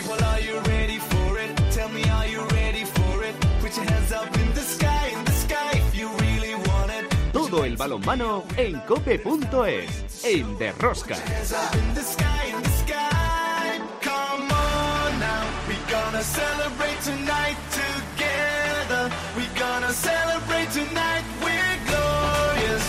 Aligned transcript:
People, 0.00 0.24
are 0.24 0.40
you 0.40 0.58
ready 0.60 0.98
for 0.98 1.38
it? 1.38 1.50
Tell 1.72 1.90
me, 1.90 2.02
are 2.08 2.26
you 2.26 2.40
ready 2.56 2.84
for 2.84 3.22
it? 3.22 3.34
Put 3.60 3.76
your 3.76 3.84
hands 3.84 4.12
up 4.12 4.34
in 4.34 4.54
the 4.54 4.62
sky, 4.62 5.08
in 5.12 5.24
the 5.26 5.30
sky, 5.32 5.72
if 5.74 5.94
you 5.94 6.08
really 6.24 6.54
want 6.54 6.90
it. 6.90 7.04
Todo 7.34 7.64
el 7.64 7.76
balonmano 7.76 8.44
en 8.56 8.80
cope.es, 8.86 10.24
en 10.24 10.58
Derrosca. 10.58 11.16
Hands 11.16 11.52
up 11.52 11.74
in 11.74 11.94
the 11.94 12.00
sky, 12.00 12.46
in 12.48 12.62
the 12.62 12.70
sky. 12.82 13.78
Come 14.00 14.50
on 14.50 15.20
now, 15.20 15.44
we 15.68 15.76
gonna 15.92 16.22
celebrate 16.22 17.00
tonight 17.04 17.58
together. 17.70 19.10
We 19.36 19.44
gonna 19.58 19.92
celebrate 19.92 20.70
tonight. 20.72 21.24
We're 21.44 21.76
glorious. 21.90 22.84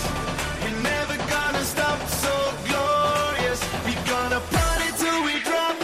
We're 0.62 0.80
never 0.82 1.16
gonna 1.28 1.64
stop. 1.64 1.98
So 2.08 2.32
glorious. 2.68 3.60
We 3.84 3.92
gonna 4.08 4.40
party 4.48 4.88
till 4.96 5.24
we 5.26 5.34
drop. 5.44 5.76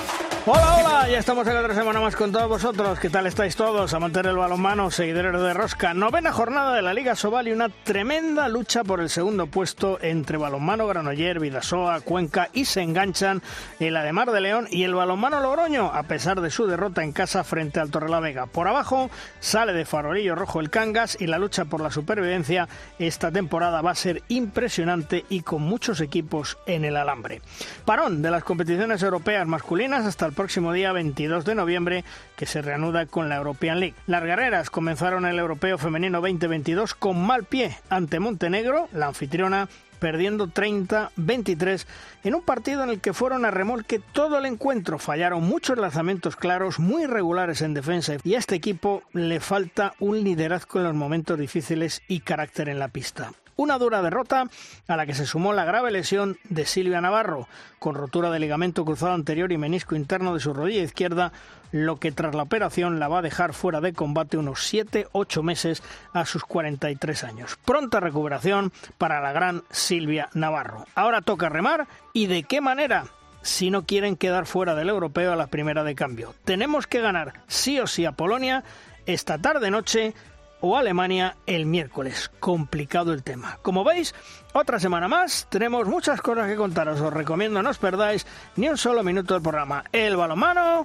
Hola, 0.49 0.65
hola, 0.65 0.78
ya 1.11 1.21
estamos 1.21 1.47
en 1.47 1.57
otra 1.57 1.75
semana 1.75 2.01
más 2.01 2.15
con 2.17 2.33
todos 2.33 2.49
vosotros. 2.49 2.99
¿Qué 3.01 3.09
tal 3.09 3.27
estáis 3.27 3.57
todos? 3.57 3.95
A 3.95 3.99
mantener 3.99 4.33
el 4.33 4.37
balonmano, 4.37 4.91
seguidores 4.91 5.41
de 5.41 5.55
Rosca. 5.55 5.95
Novena 5.95 6.33
jornada 6.33 6.75
de 6.75 6.83
la 6.83 6.93
Liga 6.93 7.17
Sobal 7.17 7.49
y 7.49 7.53
una 7.53 7.71
tremenda 7.71 8.47
lucha 8.49 8.85
por 8.85 9.01
el 9.01 9.09
segundo 9.09 9.47
puesto 9.47 9.99
entre 10.03 10.37
balonmano 10.37 10.87
Granoller, 10.87 11.41
Vidasoa, 11.41 12.03
Cuenca 12.03 12.51
y 12.53 12.67
se 12.67 12.83
enganchan 12.83 13.43
en 13.81 13.95
la 13.95 14.03
de 14.03 14.13
Mar 14.13 14.31
de 14.33 14.43
León 14.43 14.69
y 14.71 14.83
el 14.83 14.95
balonmano 14.95 15.41
Logroño, 15.41 15.87
a 15.87 16.03
pesar 16.03 16.43
de 16.43 16.51
su 16.51 16.67
derrota 16.67 17.03
en 17.03 17.13
casa 17.13 17.43
frente 17.43 17.81
al 17.81 17.91
Torrelavega. 17.91 18.45
Por 18.45 18.69
abajo 18.69 19.09
sale 19.41 19.73
de 19.73 19.87
farolillo 19.87 20.35
rojo 20.35 20.61
el 20.61 20.69
Cangas 20.69 21.17
y 21.19 21.27
la 21.27 21.39
lucha 21.39 21.65
por 21.65 21.81
la 21.81 21.91
supervivencia 21.91 22.69
esta 22.99 23.33
temporada 23.33 23.81
va 23.81 23.93
a 23.93 23.95
ser 23.95 24.23
impresionante 24.29 25.25
y 25.31 25.41
con 25.41 25.63
muchos 25.63 26.03
equipos 26.03 26.59
en 26.67 26.85
el 26.85 26.97
alambre. 26.99 27.41
Parón 27.87 28.21
de 28.21 28.31
las 28.31 28.45
competiciones 28.45 29.03
europeas 29.03 29.47
masculinas 29.47 30.05
hasta 30.05 30.27
el 30.27 30.35
próximo 30.35 30.71
día 30.75 30.93
22 30.99 31.45
de 31.45 31.55
noviembre, 31.55 32.05
que 32.35 32.45
se 32.45 32.61
reanuda 32.61 33.07
con 33.07 33.29
la 33.29 33.37
European 33.37 33.79
League. 33.79 33.95
Las 34.09 34.25
guerreras 34.25 34.69
comenzaron 34.69 35.27
el 35.27 35.39
Europeo 35.39 35.79
Femenino 35.79 36.21
2022 36.21 36.95
con 36.95 37.25
mal 37.25 37.45
pie 37.45 37.79
ante 37.89 38.19
Montenegro, 38.19 38.89
la 38.93 39.07
anfitriona, 39.07 39.69
perdiendo 40.01 40.49
30-23 40.49 41.87
en 42.25 42.35
un 42.35 42.43
partido 42.43 42.83
en 42.83 42.91
el 42.91 43.01
que 43.01 43.13
fueron 43.13 43.45
a 43.45 43.53
remolque 43.53 44.01
todo 44.13 44.39
el 44.39 44.47
encuentro. 44.47 44.99
Fallaron 44.99 45.45
muchos 45.45 45.79
lanzamientos 45.79 46.35
claros, 46.35 46.81
muy 46.81 47.05
irregulares 47.05 47.63
en 47.63 47.75
defensa 47.75 48.17
y 48.25 48.35
a 48.35 48.39
este 48.39 48.57
equipo 48.57 49.05
le 49.13 49.39
falta 49.39 49.95
un 50.01 50.25
liderazgo 50.25 50.81
en 50.81 50.87
los 50.87 50.95
momentos 50.95 51.39
difíciles 51.39 52.03
y 52.09 52.21
carácter 52.21 52.69
en 52.69 52.81
la 52.81 52.89
pista. 52.89 53.33
Una 53.59 53.77
dura 53.77 54.03
derrota 54.03 54.45
a 54.87 54.97
la 54.97 55.05
que 55.05 55.15
se 55.15 55.27
sumó 55.27 55.53
la 55.53 55.65
grave 55.65 55.91
lesión 55.91 56.39
de 56.49 56.65
Silvia 56.65 57.01
Navarro, 57.01 57.49
con 57.81 57.97
rotura 57.97 58.31
de 58.31 58.39
ligamento 58.39 58.85
cruzado 58.85 59.15
anterior 59.15 59.51
y 59.51 59.59
menisco 59.59 59.97
interno 59.97 60.33
de 60.33 60.39
su 60.39 60.55
rodilla 60.55 60.85
izquierda, 60.85 61.33
lo 61.73 61.97
que 61.97 62.13
tras 62.13 62.37
la 62.37 62.45
operación 62.45 63.01
la 63.01 63.09
va 63.09 63.19
a 63.19 63.23
dejar 63.23 63.55
fuera 63.55 63.81
de 63.81 63.95
combate 63.95 64.37
unos 64.37 64.73
7-8 64.73 65.43
meses 65.43 65.83
a 66.13 66.25
sus 66.25 66.45
43 66.45 67.25
años. 67.25 67.59
Pronta 67.65 67.99
recuperación 67.99 68.73
para 68.97 69.21
la 69.21 69.33
gran 69.33 69.65
Silvia 69.71 70.29
Navarro. 70.35 70.87
Ahora 70.95 71.21
toca 71.21 71.49
remar 71.49 71.89
y 72.13 72.27
de 72.27 72.45
qué 72.45 72.61
manera 72.61 73.07
si 73.43 73.71
no 73.71 73.87
quieren 73.87 74.15
quedar 74.15 74.47
fuera 74.47 74.77
del 74.77 74.89
europeo 74.89 75.33
a 75.33 75.37
la 75.37 75.49
primera 75.49 75.83
de 75.83 75.97
cambio. 75.97 76.33
Tenemos 76.45 76.87
que 76.87 77.01
ganar 77.01 77.41
sí 77.49 77.81
o 77.81 77.89
sí 77.89 78.05
a 78.05 78.13
Polonia 78.13 78.63
esta 79.05 79.39
tarde 79.39 79.71
noche 79.73 80.15
o 80.61 80.77
Alemania 80.77 81.37
el 81.47 81.67
miércoles. 81.67 82.31
Complicado 82.41 83.13
el 83.13 83.23
tema. 83.23 83.59
Como 83.63 83.85
veis, 83.85 84.15
otra 84.53 84.81
semana 84.81 85.09
más, 85.09 85.47
tenemos 85.51 85.87
muchas 85.87 86.21
cosas 86.21 86.49
que 86.49 86.57
contaros. 86.57 87.01
Os 87.01 87.13
recomiendo 87.13 87.63
no 87.63 87.71
os 87.71 87.79
perdáis 87.79 88.27
ni 88.57 88.69
un 88.69 88.77
solo 88.77 89.03
minuto 89.03 89.35
del 89.35 89.43
programa. 89.43 89.85
El 89.93 90.17
balonmano. 90.17 90.85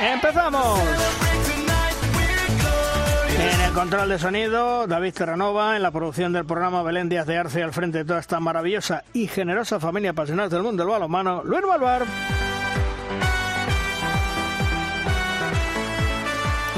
¡Empezamos! 0.00 0.80
En 3.38 3.60
el 3.60 3.72
control 3.72 4.08
de 4.08 4.18
sonido, 4.18 4.86
David 4.86 5.12
Terranova, 5.12 5.76
en 5.76 5.82
la 5.82 5.90
producción 5.90 6.32
del 6.32 6.46
programa 6.46 6.82
Belén 6.82 7.10
Díaz 7.10 7.26
de 7.26 7.36
Arce 7.36 7.62
al 7.62 7.72
frente 7.72 7.98
de 7.98 8.04
toda 8.04 8.20
esta 8.20 8.40
maravillosa 8.40 9.04
y 9.12 9.28
generosa 9.28 9.78
familia 9.78 10.12
apasionada 10.12 10.48
del 10.48 10.62
mundo 10.62 10.82
del 10.82 10.92
balonmano, 10.92 11.42
Luis 11.44 11.62
Malvar. 11.66 12.06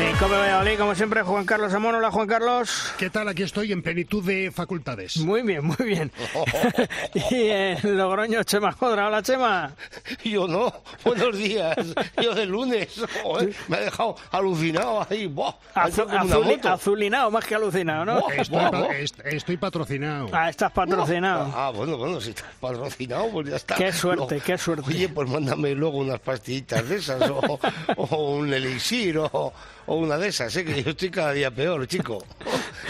En 0.00 0.14
Cope 0.16 0.36
Valladolid, 0.36 0.78
como 0.78 0.94
siempre, 0.94 1.22
Juan 1.22 1.44
Carlos 1.44 1.74
Amón. 1.74 1.96
Hola, 1.96 2.12
Juan 2.12 2.28
Carlos. 2.28 2.94
¿Qué 2.98 3.10
tal? 3.10 3.26
Aquí 3.26 3.42
estoy 3.42 3.72
en 3.72 3.82
plenitud 3.82 4.24
de 4.24 4.52
facultades. 4.52 5.16
Muy 5.16 5.42
bien, 5.42 5.64
muy 5.64 5.76
bien. 5.84 6.12
y 7.30 7.48
en 7.48 7.96
Logroño, 7.96 8.44
Chema 8.44 8.70
Jodra. 8.70 9.08
Hola, 9.08 9.22
Chema. 9.24 9.74
Yo 10.22 10.46
no. 10.46 10.72
Buenos 11.04 11.36
días. 11.38 11.76
Yo 12.22 12.34
de 12.34 12.46
lunes. 12.46 12.88
Joder, 13.22 13.54
me 13.68 13.76
ha 13.76 13.80
dejado 13.80 14.16
alucinado 14.30 15.06
ahí. 15.08 15.26
Buah, 15.26 15.54
Azu- 15.74 16.04
como 16.04 16.14
una 16.24 16.24
azuli- 16.24 16.56
moto. 16.56 16.68
azulinado, 16.70 17.30
más 17.30 17.44
que 17.44 17.54
alucinado, 17.54 18.04
¿no? 18.04 18.20
Buah. 18.20 18.34
Estoy, 18.34 18.70
pa- 18.70 18.96
est- 18.96 19.20
estoy 19.26 19.56
patrocinado. 19.56 20.28
Ah, 20.32 20.50
estás 20.50 20.72
patrocinado. 20.72 21.52
Ah, 21.54 21.70
bueno, 21.74 21.96
bueno, 21.96 22.20
si 22.20 22.30
estás 22.30 22.46
patrocinado, 22.60 23.28
pues 23.30 23.48
ya 23.48 23.56
está. 23.56 23.74
Qué 23.76 23.92
suerte, 23.92 24.40
qué 24.44 24.58
suerte. 24.58 24.84
Oye, 24.88 25.08
pues 25.08 25.28
mándame 25.28 25.74
luego 25.74 25.98
unas 25.98 26.18
pastillitas 26.20 26.88
de 26.88 26.96
esas, 26.96 27.30
o, 27.30 27.58
o 27.96 28.32
un 28.36 28.52
elixir, 28.52 29.18
o, 29.18 29.52
o 29.86 29.94
una 29.96 30.18
de 30.18 30.28
esas, 30.28 30.54
¿eh? 30.56 30.64
que 30.64 30.82
yo 30.82 30.90
estoy 30.90 31.10
cada 31.10 31.32
día 31.32 31.50
peor, 31.50 31.86
chico. 31.86 32.24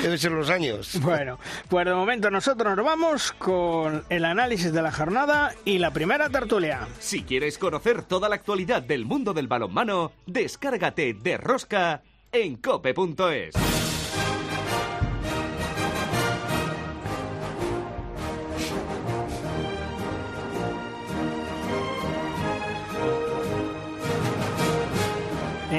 Deben 0.02 0.18
ser 0.18 0.32
los 0.32 0.50
años. 0.50 0.98
Bueno, 1.08 1.38
pues 1.68 1.86
de 1.86 1.94
momento 1.94 2.30
nosotros 2.30 2.76
nos 2.76 2.84
vamos 2.84 3.32
con 3.32 4.04
el 4.10 4.24
análisis 4.24 4.72
de 4.72 4.82
la 4.82 4.92
jornada 4.92 5.54
y 5.64 5.78
la 5.78 5.90
primera 5.90 6.28
tertulia. 6.28 6.86
Si 6.98 7.22
quieres 7.22 7.56
conocer 7.56 8.02
toda 8.02 8.28
la 8.28 8.34
actualidad 8.34 8.82
del 8.82 9.06
mundo 9.06 9.32
del 9.32 9.48
balonmano, 9.48 10.12
descárgate 10.26 11.14
de 11.14 11.38
Rosca 11.38 12.02
en 12.30 12.56
cope.es. 12.56 13.54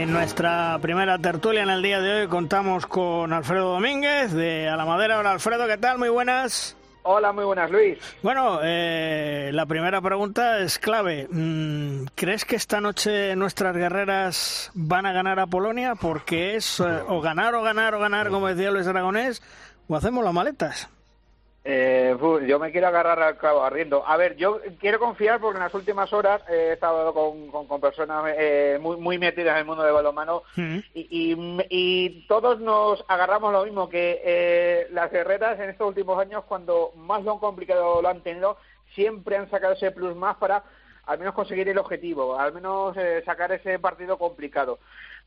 En 0.10 0.14
nuestra 0.14 0.80
primera 0.82 1.20
tertulia 1.20 1.62
en 1.62 1.70
el 1.70 1.84
día 1.84 2.02
de 2.02 2.22
hoy 2.22 2.28
contamos 2.28 2.88
con 2.88 3.32
Alfredo 3.32 3.74
Domínguez 3.74 4.34
de 4.34 4.68
A 4.68 4.76
la 4.76 4.84
Madera. 4.84 5.20
Hola 5.20 5.34
Alfredo, 5.34 5.68
¿qué 5.68 5.78
tal? 5.78 6.00
Muy 6.00 6.10
buenas. 6.10 6.76
Hola, 7.04 7.32
muy 7.32 7.46
buenas, 7.46 7.70
Luis. 7.70 8.00
Bueno, 8.24 8.60
eh, 8.64 9.52
la 9.54 9.68
primera 9.68 10.02
pregunta 10.02 10.62
es 10.62 10.80
clave. 10.80 11.28
Mm, 11.30 12.06
¿Crees 12.16 12.44
que 12.44 12.56
esta 12.56 12.82
noche 12.82 13.36
nuestras 13.36 13.76
guerreras 13.76 14.72
van 14.74 15.06
a 15.06 15.14
ganar 15.14 15.40
a 15.40 15.46
Polonia? 15.46 15.94
Porque 15.94 16.56
es 16.56 16.80
eh, 16.80 16.86
o 17.08 17.22
ganar 17.22 17.54
o 17.54 17.62
ganar 17.62 17.94
o 17.94 18.00
ganar, 18.00 18.30
como 18.30 18.48
decía 18.48 18.72
Luis 18.72 18.88
Aragonés, 18.88 19.44
o 19.88 19.96
hacemos 19.96 20.24
las 20.26 20.34
maletas. 20.34 20.90
Eh, 21.72 22.18
yo 22.48 22.58
me 22.58 22.72
quiero 22.72 22.88
agarrar 22.88 23.22
al 23.22 23.38
clavo 23.38 23.64
arriendo. 23.64 24.04
A 24.04 24.18
ver, 24.18 24.36
yo 24.38 24.60
quiero 24.80 24.98
confiar 24.98 25.40
porque 25.40 25.58
en 25.58 25.64
las 25.66 25.74
últimas 25.76 26.12
horas 26.14 26.42
he 26.50 26.74
estado 26.74 27.14
con, 27.14 27.48
con- 27.52 27.68
con 27.68 27.80
personas 27.80 28.34
eh, 28.36 28.80
muy, 28.82 28.98
muy 28.98 29.20
metidas 29.20 29.54
en 29.54 29.60
el 29.60 29.66
mundo 29.66 29.84
del 29.84 29.94
balonmano 29.94 30.42
Mm. 30.56 30.78
y, 30.96 31.34
y- 31.34 31.66
y 31.70 32.28
todos 32.28 32.60
nos 32.60 33.06
agarramos 33.08 33.54
lo 33.54 33.66
mismo, 33.66 33.88
que 33.88 34.20
eh, 34.24 34.88
las 34.90 35.12
guerreras 35.12 35.60
en 35.60 35.70
estos 35.70 35.88
últimos 35.88 36.20
años, 36.20 36.44
cuando 36.46 36.92
más 36.96 37.24
lo 37.24 37.34
han 37.34 37.40
complicado 37.40 38.02
lo 38.02 38.10
han 38.10 38.22
tenido, 38.22 38.58
siempre 38.96 39.38
han 39.38 39.50
sacado 39.52 39.74
ese 39.74 39.92
plus 39.92 40.16
más 40.16 40.38
para 40.38 40.64
al 41.06 41.20
menos 41.20 41.34
conseguir 41.36 41.68
el 41.70 41.78
objetivo, 41.78 42.38
al 42.40 42.52
menos 42.54 42.96
eh, 42.98 43.22
sacar 43.26 43.52
ese 43.52 43.78
partido 43.80 44.18
complicado. 44.18 44.80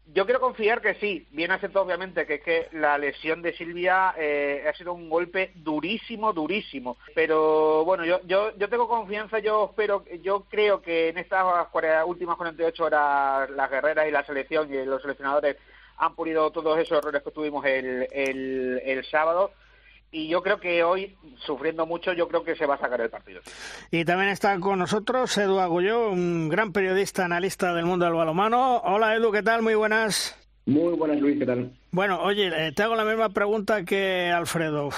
Yo 0.06 0.26
quiero 0.26 0.40
confiar 0.40 0.82
que 0.82 0.94
sí, 0.96 1.26
bien 1.30 1.52
acepto 1.52 1.80
obviamente 1.80 2.26
que 2.26 2.34
es 2.34 2.42
que 2.42 2.68
la 2.72 2.98
lesión 2.98 3.40
de 3.40 3.56
Silvia 3.56 4.14
eh, 4.18 4.64
ha 4.68 4.76
sido 4.76 4.92
un 4.92 5.08
golpe 5.08 5.52
durísimo, 5.54 6.32
durísimo. 6.32 6.98
Pero 7.14 7.84
bueno, 7.84 8.04
yo, 8.04 8.20
yo, 8.24 8.54
yo 8.58 8.68
tengo 8.68 8.88
confianza, 8.88 9.38
yo 9.38 9.66
espero, 9.70 10.04
yo 10.22 10.44
creo 10.50 10.82
que 10.82 11.08
en 11.08 11.18
estas 11.18 11.44
últimas 12.04 12.36
48 12.36 12.84
horas 12.84 13.50
las 13.50 13.70
guerreras 13.70 14.06
y 14.08 14.10
la 14.10 14.24
selección 14.26 14.72
y 14.72 14.84
los 14.84 15.00
seleccionadores 15.00 15.56
han 15.96 16.14
pulido 16.14 16.50
todos 16.50 16.78
esos 16.78 16.98
errores 16.98 17.22
que 17.22 17.30
tuvimos 17.30 17.64
el, 17.64 18.06
el, 18.10 18.82
el 18.84 19.04
sábado. 19.06 19.52
Y 20.14 20.28
yo 20.28 20.42
creo 20.42 20.60
que 20.60 20.84
hoy, 20.84 21.16
sufriendo 21.38 21.86
mucho, 21.86 22.12
yo 22.12 22.28
creo 22.28 22.44
que 22.44 22.54
se 22.54 22.66
va 22.66 22.74
a 22.74 22.78
sacar 22.78 23.00
el 23.00 23.08
partido. 23.08 23.40
Y 23.90 24.04
también 24.04 24.28
está 24.28 24.60
con 24.60 24.78
nosotros 24.78 25.36
Edu 25.38 25.58
Agulló, 25.58 26.10
un 26.10 26.50
gran 26.50 26.72
periodista, 26.72 27.24
analista 27.24 27.72
del 27.72 27.86
mundo 27.86 28.04
del 28.04 28.14
balomano. 28.14 28.76
Hola 28.84 29.16
Edu, 29.16 29.32
¿qué 29.32 29.42
tal? 29.42 29.62
Muy 29.62 29.74
buenas. 29.74 30.38
Muy 30.66 30.92
buenas, 30.94 31.18
Luis, 31.18 31.38
¿qué 31.38 31.46
tal? 31.46 31.72
Bueno, 31.90 32.22
oye, 32.22 32.50
eh, 32.54 32.72
te 32.72 32.82
hago 32.82 32.94
la 32.94 33.04
misma 33.04 33.30
pregunta 33.30 33.84
que 33.84 34.30
Alfredo. 34.30 34.90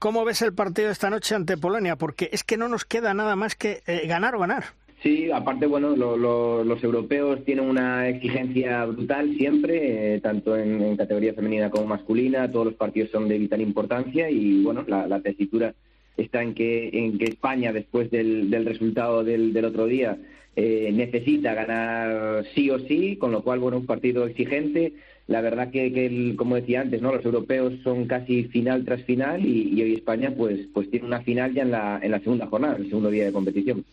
¿Cómo 0.00 0.24
ves 0.24 0.42
el 0.42 0.52
partido 0.52 0.90
esta 0.90 1.08
noche 1.08 1.36
ante 1.36 1.56
Polonia? 1.56 1.94
Porque 1.96 2.28
es 2.32 2.42
que 2.42 2.56
no 2.56 2.68
nos 2.68 2.84
queda 2.84 3.14
nada 3.14 3.36
más 3.36 3.54
que 3.54 3.82
eh, 3.86 4.06
ganar 4.08 4.34
o 4.34 4.40
ganar. 4.40 4.64
Sí, 5.02 5.30
aparte, 5.30 5.66
bueno, 5.66 5.94
lo- 5.94 6.16
lo- 6.16 6.64
los 6.64 6.82
europeos 6.82 7.44
tienen 7.44 7.68
una 7.68 8.08
exigencia 8.08 8.84
brutal 8.84 9.32
siempre, 9.36 10.16
eh, 10.16 10.20
tanto 10.20 10.56
en, 10.56 10.82
en 10.82 10.96
categoría 10.96 11.34
femenina 11.34 11.70
como 11.70 11.86
masculina, 11.86 12.50
todos 12.50 12.66
los 12.66 12.74
partidos 12.74 13.10
son 13.10 13.28
de 13.28 13.38
vital 13.38 13.60
importancia 13.60 14.28
y, 14.28 14.60
bueno, 14.64 14.84
la, 14.88 15.20
tesitura 15.20 15.72
está 16.16 16.42
en 16.42 16.54
que, 16.54 16.90
en 16.92 17.16
que 17.16 17.26
España, 17.26 17.72
después 17.72 18.10
del, 18.10 18.50
del 18.50 18.66
resultado 18.66 19.22
del, 19.22 19.52
del 19.52 19.66
otro 19.66 19.86
día, 19.86 20.18
eh, 20.56 20.90
necesita 20.92 21.54
ganar 21.54 22.44
sí 22.56 22.68
o 22.70 22.80
sí, 22.80 23.14
con 23.16 23.30
lo 23.30 23.42
cual, 23.42 23.60
bueno, 23.60 23.76
un 23.78 23.86
partido 23.86 24.26
exigente. 24.26 24.94
La 25.28 25.42
verdad 25.42 25.70
que, 25.70 25.92
que 25.92 26.06
el- 26.06 26.34
como 26.36 26.56
decía 26.56 26.80
antes, 26.80 27.00
¿no? 27.02 27.14
Los 27.14 27.24
europeos 27.24 27.74
son 27.84 28.06
casi 28.06 28.44
final 28.44 28.84
tras 28.84 29.02
final 29.04 29.46
y, 29.46 29.74
y 29.74 29.82
hoy 29.82 29.94
España, 29.94 30.32
pues, 30.36 30.58
pues 30.74 30.90
tiene 30.90 31.06
una 31.06 31.20
final 31.20 31.54
ya 31.54 31.62
en 31.62 31.70
la, 31.70 32.00
en 32.02 32.10
la 32.10 32.18
segunda 32.18 32.46
jornada, 32.46 32.76
el 32.76 32.88
segundo 32.88 33.10
día 33.10 33.26
de 33.26 33.32
competición. 33.32 33.84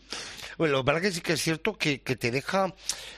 Bueno, 0.58 0.74
lo 0.74 0.84
verdad 0.84 1.02
que 1.02 1.12
sí 1.12 1.22
que 1.22 1.34
es 1.34 1.42
cierto 1.42 1.78
que, 1.78 2.02
que 2.02 2.16
te 2.16 2.32
deja 2.32 2.74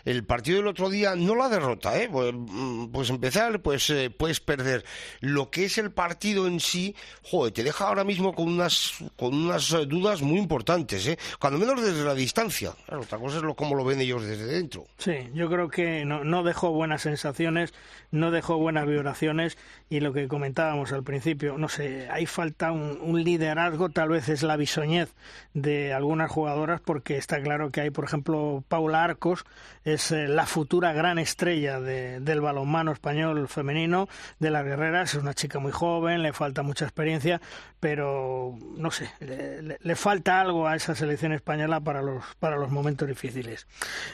el 0.05 0.23
partido 0.23 0.57
del 0.57 0.67
otro 0.67 0.89
día, 0.89 1.15
no 1.15 1.35
la 1.35 1.49
derrota, 1.49 1.99
¿eh? 2.01 2.09
Pues, 2.11 2.33
mm, 2.35 2.87
pues 2.87 3.09
empezar, 3.09 3.61
pues 3.61 3.89
eh, 3.89 4.09
puedes 4.09 4.39
perder. 4.39 4.83
Lo 5.19 5.49
que 5.49 5.65
es 5.65 5.77
el 5.77 5.91
partido 5.91 6.47
en 6.47 6.59
sí, 6.59 6.95
joder, 7.23 7.53
te 7.53 7.63
deja 7.63 7.87
ahora 7.87 8.03
mismo 8.03 8.33
con 8.33 8.47
unas, 8.47 8.93
con 9.15 9.33
unas 9.33 9.71
eh, 9.73 9.85
dudas 9.85 10.21
muy 10.21 10.39
importantes, 10.39 11.05
¿eh? 11.07 11.17
Cuando 11.39 11.59
menos 11.59 11.83
desde 11.83 12.03
la 12.03 12.13
distancia. 12.13 12.73
Claro, 12.85 13.03
otra 13.03 13.17
cosa 13.17 13.37
es 13.37 13.43
lo, 13.43 13.55
cómo 13.55 13.75
lo 13.75 13.85
ven 13.85 14.01
ellos 14.01 14.23
desde 14.23 14.45
dentro. 14.45 14.85
Sí, 14.97 15.29
yo 15.33 15.49
creo 15.49 15.69
que 15.69 16.05
no, 16.05 16.23
no 16.23 16.43
dejó 16.43 16.71
buenas 16.71 17.01
sensaciones, 17.01 17.73
no 18.11 18.31
dejó 18.31 18.57
buenas 18.57 18.87
vibraciones 18.87 19.57
y 19.89 20.01
lo 20.01 20.11
que 20.11 20.27
comentábamos 20.27 20.91
al 20.91 21.03
principio, 21.03 21.57
no 21.57 21.69
sé, 21.69 22.09
hay 22.11 22.25
falta 22.25 22.71
un, 22.73 22.99
un 23.01 23.23
liderazgo, 23.23 23.89
tal 23.89 24.09
vez 24.09 24.27
es 24.27 24.43
la 24.43 24.57
bisoñez 24.57 25.13
de 25.53 25.93
algunas 25.93 26.29
jugadoras 26.29 26.81
porque 26.81 27.15
está 27.17 27.41
claro 27.41 27.69
que 27.71 27.81
hay, 27.81 27.89
por 27.89 28.03
ejemplo, 28.03 28.63
Paula 28.67 29.03
Arcos, 29.05 29.45
es 29.85 30.11
eh, 30.11 30.27
la 30.27 30.45
futura 30.45 30.91
gran 30.91 31.19
estrella 31.19 31.79
de- 31.79 32.19
del 32.19 32.41
balonmano 32.41 32.91
español 32.91 33.47
femenino, 33.47 34.09
de 34.39 34.51
las 34.51 34.65
guerreras, 34.65 35.13
es 35.13 35.21
una 35.21 35.33
chica 35.33 35.59
muy 35.59 35.71
joven, 35.71 36.21
le 36.21 36.33
falta 36.33 36.63
mucha 36.63 36.83
experiencia, 36.85 37.39
pero 37.79 38.55
no 38.77 38.91
sé, 38.91 39.09
le, 39.19 39.95
falta 39.95 40.39
algo 40.39 40.67
a 40.67 40.75
esa 40.75 40.95
selección 40.95 41.31
española 41.31 41.79
para 41.79 42.01
los, 42.01 42.23
para 42.39 42.57
los 42.57 42.71
momentos 42.71 43.07
difíciles. 43.07 43.67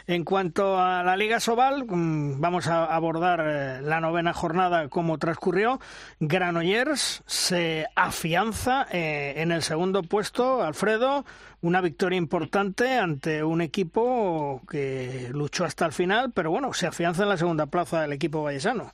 En 0.05 0.25
cuanto 0.25 0.79
a 0.79 1.03
la 1.03 1.15
Liga 1.15 1.39
Sobal, 1.39 1.85
mm, 1.85 2.41
vamos 2.41 2.67
a 2.67 2.85
abordar 2.85 3.41
eh, 3.45 3.81
la 3.81 4.01
novena 4.01 4.33
jornada, 4.33 4.89
cómo 4.89 5.17
transcurrió. 5.17 5.79
Granollers 6.19 7.23
se 7.25 7.87
afianza 7.95 8.85
eh, 8.91 9.35
en 9.37 9.51
el 9.51 9.61
segundo 9.61 10.03
puesto, 10.03 10.61
Alfredo, 10.61 11.25
una 11.61 11.79
victoria 11.79 12.17
importante 12.17 12.97
ante 12.97 13.43
un 13.43 13.61
equipo 13.61 14.61
que 14.69 15.29
luchó 15.31 15.63
hasta 15.63 15.85
el 15.85 15.93
final, 15.93 16.31
pero 16.33 16.51
bueno, 16.51 16.73
se 16.73 16.87
afianza 16.87 17.23
en 17.23 17.29
la 17.29 17.37
segunda 17.37 17.67
plaza 17.67 18.01
del 18.01 18.11
equipo 18.11 18.43
vallesano. 18.43 18.91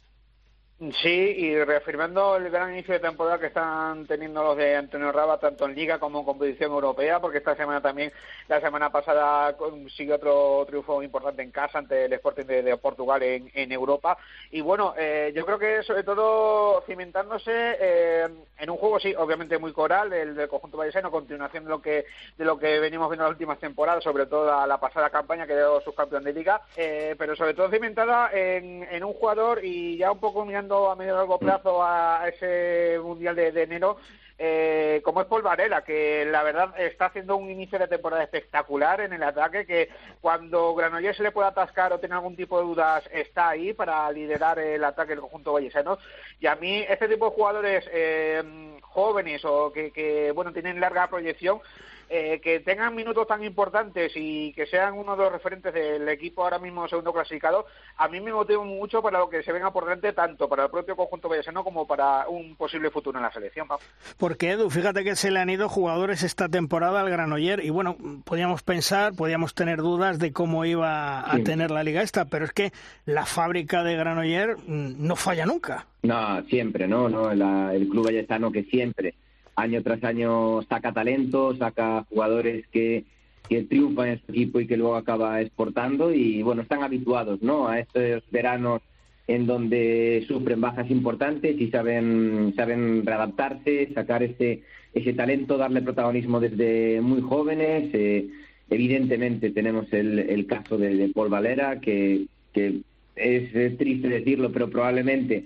Sí, 0.79 1.09
y 1.09 1.61
reafirmando 1.61 2.37
el 2.37 2.49
gran 2.49 2.71
inicio 2.71 2.93
de 2.93 3.01
temporada 3.01 3.37
que 3.37 3.47
están 3.47 4.07
teniendo 4.07 4.41
los 4.41 4.55
de 4.55 4.77
Antonio 4.77 5.11
Raba, 5.11 5.37
tanto 5.37 5.65
en 5.65 5.75
Liga 5.75 5.99
como 5.99 6.19
en 6.19 6.25
competición 6.25 6.71
europea, 6.71 7.19
porque 7.19 7.39
esta 7.39 7.53
semana 7.53 7.81
también, 7.81 8.13
la 8.47 8.61
semana 8.61 8.89
pasada, 8.89 9.57
consiguió 9.57 10.15
otro 10.15 10.63
triunfo 10.67 11.03
importante 11.03 11.41
en 11.41 11.51
casa 11.51 11.79
ante 11.79 12.05
el 12.05 12.13
Sporting 12.13 12.45
de, 12.45 12.63
de 12.63 12.77
Portugal 12.77 13.21
en, 13.23 13.51
en 13.53 13.73
Europa. 13.73 14.17
Y 14.51 14.61
bueno, 14.61 14.93
eh, 14.97 15.33
yo 15.35 15.45
creo 15.45 15.59
que 15.59 15.83
sobre 15.83 16.03
todo 16.03 16.81
cimentándose 16.87 17.51
eh, 17.51 18.29
en 18.57 18.69
un 18.69 18.77
juego, 18.77 19.01
sí, 19.01 19.13
obviamente 19.17 19.57
muy 19.57 19.73
coral, 19.73 20.13
el 20.13 20.33
del 20.33 20.47
conjunto 20.47 20.77
vallecano, 20.77 21.11
continuación 21.11 21.65
de 21.65 21.69
lo 21.71 21.81
que 21.81 22.05
de 22.37 22.45
lo 22.45 22.57
que 22.57 22.79
venimos 22.79 23.09
viendo 23.09 23.25
en 23.25 23.31
las 23.31 23.35
últimas 23.35 23.59
temporadas, 23.59 24.01
sobre 24.01 24.27
todo 24.27 24.45
la, 24.45 24.65
la 24.65 24.79
pasada 24.79 25.09
campaña 25.09 25.45
que 25.45 25.57
dio 25.57 25.81
subcampeón 25.81 26.23
de 26.23 26.31
Liga, 26.31 26.61
eh, 26.77 27.15
pero 27.17 27.35
sobre 27.35 27.53
todo 27.53 27.69
cimentada 27.69 28.31
en, 28.31 28.83
en 28.89 29.03
un 29.03 29.11
jugador 29.13 29.59
y 29.61 29.97
ya 29.97 30.13
un 30.13 30.21
poco 30.21 30.45
mirando 30.45 30.68
a 30.69 30.95
medio 30.95 31.13
y 31.13 31.17
largo 31.17 31.39
plazo 31.39 31.83
a 31.83 32.27
ese 32.27 32.99
Mundial 33.01 33.35
de, 33.35 33.63
enero, 33.63 33.97
eh, 34.37 35.01
como 35.03 35.21
es 35.21 35.27
Paul 35.27 35.41
Varela, 35.41 35.83
que 35.83 36.25
la 36.25 36.43
verdad 36.43 36.79
está 36.79 37.07
haciendo 37.07 37.35
un 37.35 37.49
inicio 37.49 37.79
de 37.79 37.87
temporada 37.87 38.23
espectacular 38.23 39.01
en 39.01 39.13
el 39.13 39.23
ataque, 39.23 39.65
que 39.65 39.89
cuando 40.21 40.75
Granollers 40.75 41.17
se 41.17 41.23
le 41.23 41.31
puede 41.31 41.49
atascar 41.49 41.91
o 41.91 41.99
tiene 41.99 42.15
algún 42.15 42.35
tipo 42.35 42.59
de 42.59 42.65
dudas, 42.65 43.03
está 43.11 43.49
ahí 43.49 43.73
para 43.73 44.09
liderar 44.11 44.59
el 44.59 44.83
ataque 44.83 45.11
del 45.11 45.21
conjunto 45.21 45.53
vallesano. 45.53 45.97
Y 46.39 46.47
a 46.47 46.55
mí, 46.55 46.85
este 46.87 47.07
tipo 47.07 47.25
de 47.25 47.35
jugadores 47.35 47.89
eh, 47.91 48.79
jóvenes 48.81 49.43
o 49.43 49.71
que, 49.73 49.91
que, 49.91 50.31
bueno, 50.31 50.53
tienen 50.53 50.79
larga 50.79 51.07
proyección, 51.07 51.59
eh, 52.09 52.39
que 52.41 52.59
tengan 52.61 52.95
minutos 52.95 53.27
tan 53.27 53.43
importantes 53.43 54.11
y 54.15 54.51
que 54.53 54.65
sean 54.65 54.95
uno 54.95 55.15
de 55.15 55.23
los 55.23 55.31
referentes 55.31 55.73
del 55.73 56.07
equipo 56.09 56.43
ahora 56.43 56.57
mismo 56.59 56.87
segundo 56.87 57.13
clasificado, 57.13 57.65
a 57.97 58.07
mí 58.07 58.19
me 58.19 58.33
motiva 58.33 58.63
mucho 58.63 59.01
para 59.01 59.19
lo 59.19 59.29
que 59.29 59.43
se 59.43 59.51
venga 59.51 59.71
por 59.71 59.83
delante, 59.85 60.13
tanto 60.13 60.49
para 60.49 60.63
el 60.65 60.71
propio 60.71 60.95
conjunto 60.95 61.29
vallecano 61.29 61.63
como 61.63 61.85
para 61.85 62.27
un 62.27 62.55
posible 62.55 62.89
futuro 62.89 63.17
en 63.19 63.23
la 63.23 63.31
selección. 63.31 63.67
Pau. 63.67 63.77
Porque 64.17 64.51
Edu, 64.51 64.69
fíjate 64.69 65.03
que 65.03 65.15
se 65.15 65.29
le 65.31 65.39
han 65.39 65.49
ido 65.49 65.69
jugadores 65.69 66.23
esta 66.23 66.49
temporada 66.49 67.01
al 67.01 67.09
Granoller 67.09 67.63
y 67.63 67.69
bueno, 67.69 67.95
podíamos 68.25 68.63
pensar, 68.63 69.13
podíamos 69.15 69.53
tener 69.53 69.77
dudas 69.77 70.17
de 70.19 70.33
cómo 70.33 70.65
iba 70.65 71.19
a 71.21 71.35
Sí. 71.37 71.43
tener 71.43 71.69
la 71.71 71.83
liga 71.83 72.01
esta, 72.01 72.25
pero 72.25 72.45
es 72.45 72.51
que 72.53 72.71
la 73.05 73.25
fábrica 73.25 73.83
de 73.83 73.95
Granoller 73.95 74.57
mm, 74.57 74.95
no 75.05 75.15
falla 75.15 75.45
nunca. 75.45 75.85
No, 76.03 76.41
siempre, 76.43 76.87
¿no? 76.87 77.07
no 77.09 77.33
La- 77.33 77.73
el 77.75 77.87
club 77.89 78.05
vallecano 78.05 78.51
que 78.51 78.63
siempre, 78.63 79.13
año 79.61 79.83
tras 79.83 80.03
año, 80.03 80.61
saca 80.63 80.93
talento, 80.93 81.55
saca 81.55 82.05
jugadores 82.09 82.65
que, 82.67 83.05
que 83.47 83.63
triunfan 83.63 84.09
en 84.09 84.21
su 84.25 84.31
equipo 84.31 84.59
y 84.59 84.67
que 84.67 84.77
luego 84.77 84.95
acaba 84.95 85.41
exportando 85.41 86.13
y, 86.13 86.41
bueno, 86.43 86.61
están 86.61 86.83
habituados, 86.83 87.41
¿no? 87.41 87.67
A 87.67 87.79
estos 87.79 88.23
veranos 88.31 88.81
en 89.27 89.45
donde 89.45 90.23
sufren 90.27 90.59
bajas 90.59 90.89
importantes 90.89 91.59
y 91.59 91.69
saben, 91.69 92.53
saben 92.55 93.05
readaptarse, 93.05 93.89
sacar 93.93 94.23
ese, 94.23 94.63
ese 94.93 95.13
talento, 95.13 95.57
darle 95.57 95.81
protagonismo 95.81 96.39
desde 96.39 96.99
muy 97.01 97.21
jóvenes. 97.21 97.89
eh, 97.93 98.27
evidentemente 98.71 99.51
tenemos 99.51 99.91
el, 99.93 100.19
el 100.19 100.45
caso 100.45 100.77
de, 100.77 100.95
de 100.95 101.09
Paul 101.09 101.29
Valera, 101.29 101.79
que, 101.79 102.25
que 102.53 102.81
es 103.15 103.77
triste 103.77 104.07
decirlo, 104.07 104.51
pero 104.51 104.69
probablemente 104.69 105.45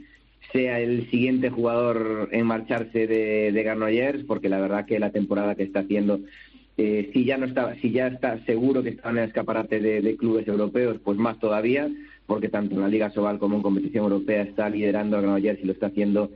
sea 0.54 0.80
el 0.80 1.10
siguiente 1.10 1.50
jugador 1.50 2.30
en 2.32 2.46
marcharse 2.46 3.08
de, 3.08 3.52
de 3.52 3.64
Granollers, 3.64 4.24
porque 4.24 4.48
la 4.48 4.62
verdad 4.62 4.86
que 4.86 5.00
la 5.00 5.12
temporada 5.12 5.56
que 5.56 5.64
está 5.64 5.80
haciendo, 5.80 6.20
eh, 6.78 7.10
si 7.12 7.26
ya 7.26 7.38
no 7.38 7.48
está, 7.48 7.76
si 7.82 7.92
ya 7.92 8.08
está 8.08 8.40
seguro 8.46 8.84
que 8.84 8.90
está 8.90 9.10
en 9.10 9.18
el 9.18 9.28
escaparate 9.28 9.80
de, 9.80 10.02
de 10.02 10.16
clubes 10.16 10.48
europeos, 10.48 10.98
pues 11.04 11.18
más 11.18 11.40
todavía, 11.40 11.90
porque 12.28 12.50
tanto 12.50 12.76
en 12.76 12.82
la 12.82 12.88
Liga 12.88 13.10
Sobal 13.10 13.40
como 13.40 13.58
en 13.58 13.64
competición 13.64 14.06
europea 14.06 14.44
está 14.44 14.70
liderando 14.70 15.18
a 15.18 15.22
Granollers 15.22 15.60
y 15.62 15.66
lo 15.66 15.74
está 15.74 15.88
haciendo 15.88 16.32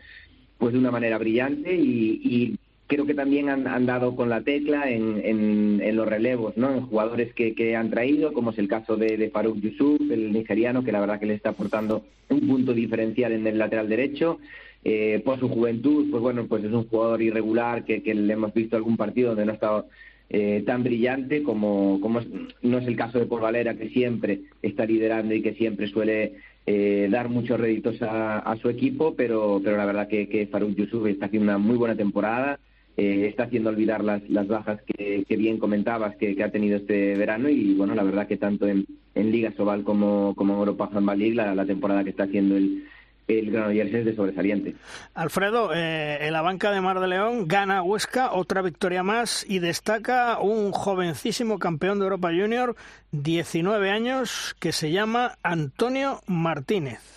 pues 0.57 0.73
de 0.73 0.79
una 0.79 0.91
manera 0.91 1.19
brillante 1.19 1.75
y, 1.75 2.19
y 2.23 2.56
creo 2.87 3.05
que 3.05 3.13
también 3.13 3.49
han, 3.49 3.85
dado 3.85 4.15
con 4.15 4.29
la 4.29 4.41
tecla 4.41 4.89
en, 4.89 5.21
en, 5.23 5.81
en 5.83 5.95
los 5.95 6.07
relevos, 6.07 6.55
¿no? 6.57 6.73
En 6.73 6.81
jugadores 6.87 7.33
que, 7.33 7.53
que 7.53 7.75
han 7.75 7.89
traído, 7.89 8.33
como 8.33 8.51
es 8.51 8.57
el 8.57 8.67
caso 8.67 8.95
de, 8.95 9.17
de 9.17 9.29
Farouk 9.29 9.59
Yusuf, 9.59 9.99
el 10.09 10.31
nigeriano, 10.31 10.83
que 10.83 10.91
la 10.91 11.01
verdad 11.01 11.19
que 11.19 11.25
le 11.25 11.33
está 11.35 11.49
aportando 11.49 12.03
un 12.29 12.41
punto 12.47 12.73
diferencial 12.73 13.31
en 13.33 13.45
el 13.45 13.57
lateral 13.57 13.89
derecho. 13.89 14.39
Eh, 14.83 15.21
por 15.25 15.39
su 15.39 15.49
juventud, 15.49 16.09
pues 16.11 16.21
bueno, 16.21 16.45
pues 16.47 16.63
es 16.63 16.71
un 16.71 16.87
jugador 16.87 17.21
irregular 17.21 17.83
que, 17.83 18.01
que 18.03 18.13
le 18.13 18.31
hemos 18.33 18.53
visto 18.53 18.77
algún 18.77 18.95
partido 18.95 19.29
donde 19.29 19.45
no 19.45 19.51
ha 19.51 19.55
estado 19.55 19.87
eh, 20.29 20.63
tan 20.65 20.83
brillante 20.83 21.43
como, 21.43 21.99
como 22.01 22.19
es- 22.19 22.27
no 22.61 22.77
es 22.77 22.87
el 22.87 22.95
caso 22.95 23.19
de 23.19 23.25
Paul 23.25 23.41
Valera, 23.41 23.75
que 23.75 23.89
siempre 23.89 24.41
está 24.61 24.85
liderando 24.85 25.33
y 25.33 25.41
que 25.41 25.55
siempre 25.55 25.87
suele 25.87 26.33
eh, 26.65 27.07
dar 27.11 27.27
muchos 27.27 27.59
réditos 27.59 28.01
a, 28.01 28.39
a 28.39 28.55
su 28.57 28.69
equipo, 28.69 29.13
pero, 29.15 29.59
pero 29.63 29.77
la 29.77 29.85
verdad 29.85 30.07
que, 30.07 30.29
que 30.29 30.47
Farouk 30.47 30.75
Yusuf 30.75 31.07
está 31.07 31.25
haciendo 31.25 31.45
una 31.45 31.57
muy 31.57 31.75
buena 31.75 31.95
temporada, 31.95 32.59
eh, 32.97 33.27
está 33.27 33.43
haciendo 33.43 33.69
olvidar 33.69 34.03
las, 34.03 34.27
las 34.29 34.47
bajas 34.47 34.81
que, 34.81 35.23
bien 35.29 35.59
comentabas 35.59 36.15
que, 36.17 36.43
ha 36.43 36.51
tenido 36.51 36.77
este 36.77 37.15
verano 37.15 37.47
y 37.47 37.73
bueno, 37.75 37.95
la 37.95 38.03
verdad 38.03 38.27
que 38.27 38.37
tanto 38.37 38.67
en, 38.67 38.85
en 39.15 39.31
Liga 39.31 39.53
Sobal 39.55 39.83
como, 39.83 40.33
como 40.35 40.53
en 40.53 40.59
Europa 40.59 40.89
Handball 40.91 41.19
League 41.19 41.35
la, 41.35 41.55
la 41.55 41.65
temporada 41.65 42.03
que 42.03 42.09
está 42.09 42.23
haciendo 42.23 42.57
el, 42.57 42.83
el 43.27 43.51
Granollers 43.51 43.93
es 43.93 44.05
de 44.05 44.15
sobresaliente. 44.15 44.75
Alfredo, 45.13 45.73
eh, 45.73 46.25
en 46.25 46.33
la 46.33 46.41
banca 46.41 46.71
de 46.71 46.81
Mar 46.81 46.99
de 46.99 47.07
León 47.07 47.47
gana 47.47 47.83
Huesca, 47.83 48.31
otra 48.31 48.61
victoria 48.61 49.03
más 49.03 49.45
y 49.47 49.59
destaca 49.59 50.39
un 50.39 50.71
jovencísimo 50.71 51.59
campeón 51.59 51.99
de 51.99 52.05
Europa 52.05 52.29
Junior, 52.29 52.75
19 53.11 53.91
años, 53.91 54.55
que 54.59 54.71
se 54.71 54.91
llama 54.91 55.37
Antonio 55.43 56.21
Martínez. 56.25 57.16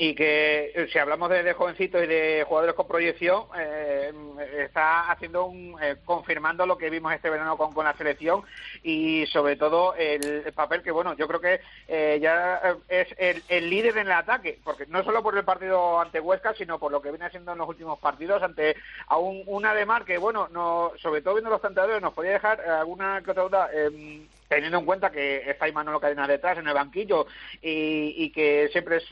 Y 0.00 0.14
que 0.14 0.70
eh, 0.74 0.88
si 0.92 0.98
hablamos 0.98 1.28
de, 1.28 1.42
de 1.42 1.52
jovencitos 1.54 2.04
y 2.04 2.06
de 2.06 2.44
jugadores 2.46 2.76
con 2.76 2.86
proyección 2.86 3.46
eh, 3.58 4.12
está 4.58 5.10
haciendo 5.10 5.46
un 5.46 5.76
eh, 5.82 5.96
confirmando 6.04 6.64
lo 6.66 6.78
que 6.78 6.88
vimos 6.88 7.12
este 7.12 7.28
verano 7.28 7.56
con, 7.56 7.72
con 7.74 7.84
la 7.84 7.96
selección 7.96 8.42
y 8.84 9.26
sobre 9.26 9.56
todo 9.56 9.96
el, 9.96 10.44
el 10.46 10.52
papel 10.52 10.82
que 10.82 10.92
bueno 10.92 11.16
yo 11.16 11.26
creo 11.26 11.40
que 11.40 11.60
eh, 11.88 12.20
ya 12.22 12.76
es 12.88 13.08
el, 13.18 13.42
el 13.48 13.68
líder 13.68 13.98
en 13.98 14.06
el 14.06 14.12
ataque 14.12 14.60
porque 14.62 14.86
no 14.86 15.02
solo 15.02 15.20
por 15.20 15.36
el 15.36 15.44
partido 15.44 16.00
ante 16.00 16.20
Huesca 16.20 16.54
sino 16.54 16.78
por 16.78 16.92
lo 16.92 17.02
que 17.02 17.10
viene 17.10 17.24
haciendo 17.24 17.50
en 17.50 17.58
los 17.58 17.68
últimos 17.68 17.98
partidos 17.98 18.40
ante 18.40 18.76
a 19.08 19.18
un, 19.18 19.38
Mar 19.86 20.04
que 20.04 20.18
bueno 20.18 20.48
no 20.52 20.92
sobre 21.02 21.22
todo 21.22 21.34
viendo 21.34 21.50
los 21.50 21.60
tanteadores 21.60 22.00
nos 22.00 22.14
podía 22.14 22.32
dejar 22.32 22.60
alguna 22.60 23.18
otra 23.18 23.42
duda 23.42 23.70
eh, 23.74 24.22
teniendo 24.48 24.78
en 24.78 24.84
cuenta 24.86 25.10
que 25.10 25.50
está 25.50 25.64
ahí 25.64 25.72
Manolo 25.72 26.00
Cadena 26.00 26.26
detrás 26.28 26.58
en 26.58 26.68
el 26.68 26.74
banquillo 26.74 27.26
y, 27.60 28.14
y 28.16 28.30
que 28.30 28.68
siempre 28.72 28.98
es 28.98 29.04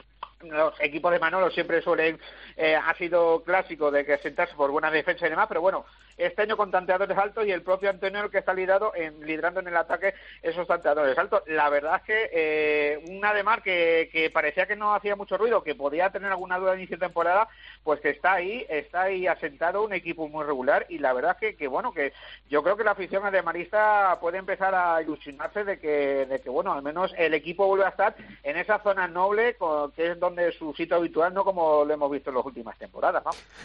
los 0.43 0.75
equipos 0.81 1.13
de 1.13 1.19
Manolo 1.19 1.51
siempre 1.51 1.83
suelen, 1.83 2.19
eh, 2.57 2.77
ha 2.77 2.95
sido 2.95 3.43
clásico 3.43 3.91
de 3.91 4.05
que 4.05 4.19
sentarse 4.19 4.55
por 4.55 4.71
buena 4.71 4.91
defensa 4.91 5.27
y 5.27 5.31
demás, 5.31 5.47
pero 5.49 5.61
bueno, 5.61 5.85
este 6.17 6.43
año 6.43 6.57
con 6.57 6.71
tanteadores 6.71 7.17
altos 7.17 7.47
y 7.47 7.51
el 7.51 7.63
propio 7.63 7.91
Antonio 7.91 8.25
el 8.25 8.31
que 8.31 8.39
está 8.39 8.55
liderando 8.55 8.93
en, 8.95 9.21
liderando 9.27 9.61
en 9.61 9.69
el 9.69 9.77
ataque 9.77 10.15
esos 10.43 10.67
tanteadores 10.67 11.17
altos. 11.19 11.43
La 11.47 11.69
verdad 11.69 11.97
es 11.97 12.03
que 12.03 12.31
eh, 12.33 13.05
un 13.09 13.25
Ademar 13.25 13.63
que, 13.63 14.09
que 14.13 14.31
parecía 14.31 14.67
que 14.67 14.77
no 14.77 14.95
hacía 14.95 15.17
mucho 15.17 15.37
ruido, 15.37 15.63
que 15.63 15.75
podía 15.75 16.11
tener 16.11 16.31
alguna 16.31 16.59
duda 16.59 16.73
de 16.73 16.79
inicio 16.79 16.97
de 16.97 17.07
temporada, 17.07 17.49
pues 17.83 18.01
que 18.01 18.11
está 18.11 18.35
ahí, 18.35 18.65
está 18.69 19.03
ahí 19.03 19.27
asentado 19.27 19.85
un 19.85 19.93
equipo 19.93 20.29
muy 20.29 20.45
regular 20.45 20.87
y 20.89 20.99
la 20.99 21.13
verdad 21.13 21.33
es 21.33 21.39
que, 21.39 21.57
que 21.57 21.69
bueno, 21.69 21.93
que 21.93 22.13
yo 22.49 22.63
creo 22.63 22.77
que 22.77 22.85
la 22.85 22.93
afición 22.93 23.25
ademarista 23.25 24.19
puede 24.21 24.39
empezar 24.39 24.75
a 24.75 25.03
ilusionarse 25.03 25.65
de 25.65 25.79
que, 25.79 26.27
de 26.27 26.41
que 26.41 26.49
bueno, 26.49 26.73
al 26.73 26.83
menos 26.83 27.13
el 27.17 27.35
equipo 27.35 27.67
vuelve 27.67 27.85
a 27.85 27.91
estar 27.91 28.17
en 28.43 28.57
esa 28.57 28.83
zona 28.83 29.09
noble, 29.09 29.57
que 29.95 30.13
es 30.13 30.21
donde 30.21 30.53
su 30.53 30.73
sitio 30.75 30.97
habitual, 30.97 31.35
no 31.35 31.45
como 31.45 31.85
lo 31.85 31.95
hemos 31.95 32.11
visto 32.11 32.31
en 32.31 32.37
las 32.37 32.47
últimas 32.47 32.79
temporadas. 32.79 33.23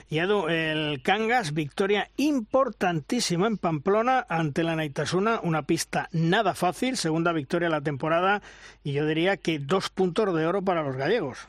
Y 0.09 0.19
Edu, 0.19 0.47
el 0.47 1.01
Cangas, 1.03 1.53
victoria 1.53 2.09
importantísima 2.41 3.45
en 3.45 3.57
Pamplona 3.57 4.25
ante 4.27 4.63
la 4.63 4.75
Naitasuna, 4.75 5.39
una 5.43 5.67
pista 5.67 6.09
nada 6.11 6.55
fácil, 6.55 6.97
segunda 6.97 7.33
victoria 7.33 7.67
de 7.67 7.75
la 7.75 7.81
temporada 7.81 8.41
y 8.83 8.93
yo 8.93 9.05
diría 9.05 9.37
que 9.37 9.59
dos 9.59 9.89
puntos 9.89 10.33
de 10.35 10.45
oro 10.47 10.63
para 10.63 10.81
los 10.81 10.95
gallegos. 10.95 11.47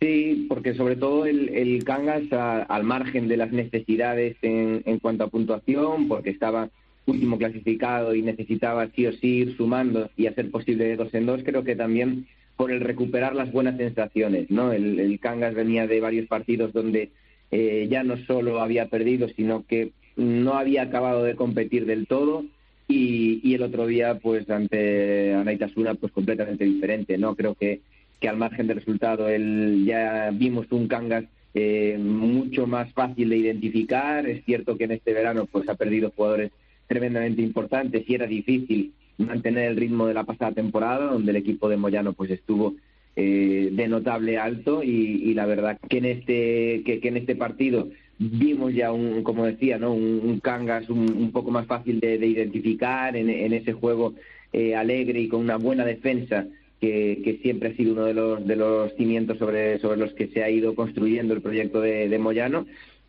Sí, 0.00 0.44
porque 0.50 0.74
sobre 0.74 0.96
todo 0.96 1.24
el, 1.24 1.48
el 1.48 1.82
Cangas, 1.84 2.30
al 2.30 2.84
margen 2.84 3.26
de 3.26 3.38
las 3.38 3.52
necesidades 3.52 4.36
en, 4.42 4.82
en 4.84 4.98
cuanto 4.98 5.24
a 5.24 5.28
puntuación, 5.28 6.08
porque 6.08 6.28
estaba 6.30 6.68
último 7.06 7.38
clasificado 7.38 8.14
y 8.14 8.20
necesitaba 8.20 8.88
sí 8.94 9.06
o 9.06 9.12
sí 9.12 9.38
ir 9.38 9.56
sumando 9.56 10.10
y 10.16 10.26
hacer 10.26 10.50
posible 10.50 10.84
de 10.84 10.96
dos 10.96 11.14
en 11.14 11.24
dos, 11.24 11.42
creo 11.42 11.64
que 11.64 11.74
también 11.74 12.26
por 12.56 12.70
el 12.70 12.80
recuperar 12.80 13.34
las 13.34 13.50
buenas 13.50 13.78
sensaciones, 13.78 14.50
¿no? 14.50 14.72
El, 14.72 15.18
Cangas 15.20 15.54
venía 15.54 15.86
de 15.86 16.00
varios 16.00 16.26
partidos 16.26 16.72
donde 16.74 17.10
eh, 17.50 17.88
ya 17.90 18.02
no 18.02 18.18
solo 18.26 18.60
había 18.60 18.88
perdido, 18.88 19.28
sino 19.30 19.64
que 19.66 19.92
no 20.16 20.54
había 20.54 20.82
acabado 20.82 21.24
de 21.24 21.34
competir 21.34 21.86
del 21.86 22.06
todo 22.06 22.44
y, 22.88 23.40
y 23.42 23.54
el 23.54 23.62
otro 23.62 23.86
día, 23.86 24.18
pues 24.18 24.48
ante 24.50 25.34
Anaitasuna, 25.34 25.94
pues 25.94 26.12
completamente 26.12 26.64
diferente, 26.64 27.18
¿no? 27.18 27.34
Creo 27.34 27.54
que, 27.54 27.80
que 28.20 28.28
al 28.28 28.36
margen 28.36 28.66
del 28.66 28.78
resultado, 28.78 29.28
el, 29.28 29.84
ya 29.86 30.30
vimos 30.32 30.66
un 30.70 30.88
Cangas 30.88 31.24
eh, 31.54 31.96
mucho 31.98 32.66
más 32.66 32.92
fácil 32.92 33.28
de 33.28 33.36
identificar. 33.36 34.28
Es 34.28 34.44
cierto 34.44 34.76
que 34.76 34.84
en 34.84 34.92
este 34.92 35.12
verano 35.12 35.46
pues 35.50 35.68
ha 35.68 35.76
perdido 35.76 36.12
jugadores 36.14 36.50
tremendamente 36.88 37.42
importantes 37.42 38.04
y 38.06 38.14
era 38.14 38.26
difícil 38.26 38.92
mantener 39.18 39.70
el 39.70 39.76
ritmo 39.76 40.06
de 40.06 40.14
la 40.14 40.24
pasada 40.24 40.52
temporada, 40.52 41.06
donde 41.06 41.30
el 41.30 41.36
equipo 41.36 41.68
de 41.68 41.76
Moyano 41.76 42.12
pues 42.12 42.30
estuvo 42.30 42.74
eh, 43.16 43.68
de 43.70 43.86
notable 43.86 44.38
alto 44.38 44.82
y, 44.82 45.32
la 45.34 45.46
verdad 45.46 45.78
que 45.88 45.98
en 45.98 46.04
este 46.04 46.82
que, 46.84 47.00
en 47.02 47.16
este 47.16 47.36
partido 47.36 47.88
vimos 48.30 48.74
ya 48.74 48.92
un 48.92 49.22
como 49.22 49.44
decía 49.44 49.78
no 49.78 49.92
un, 49.92 50.40
cangas 50.40 50.88
un, 50.88 51.30
poco 51.32 51.50
más 51.50 51.66
fácil 51.66 52.00
de, 52.00 52.14
identificar 52.26 53.16
en, 53.16 53.52
ese 53.52 53.72
juego 53.72 54.14
eh, 54.52 54.74
alegre 54.74 55.20
y 55.20 55.28
con 55.28 55.40
una 55.40 55.56
buena 55.56 55.84
defensa 55.84 56.46
que, 56.80 57.38
siempre 57.42 57.70
ha 57.70 57.76
sido 57.76 57.92
uno 57.92 58.04
de 58.04 58.14
los 58.14 58.46
de 58.46 58.56
los 58.56 58.94
cimientos 58.94 59.38
sobre 59.38 59.78
sobre 59.78 59.98
los 59.98 60.12
que 60.12 60.28
se 60.28 60.42
ha 60.42 60.50
ido 60.50 60.74
construyendo 60.74 61.34
el 61.34 61.40
proyecto 61.40 61.80
de, 61.80 62.08
de 62.08 62.18
Moyano. 62.18 62.66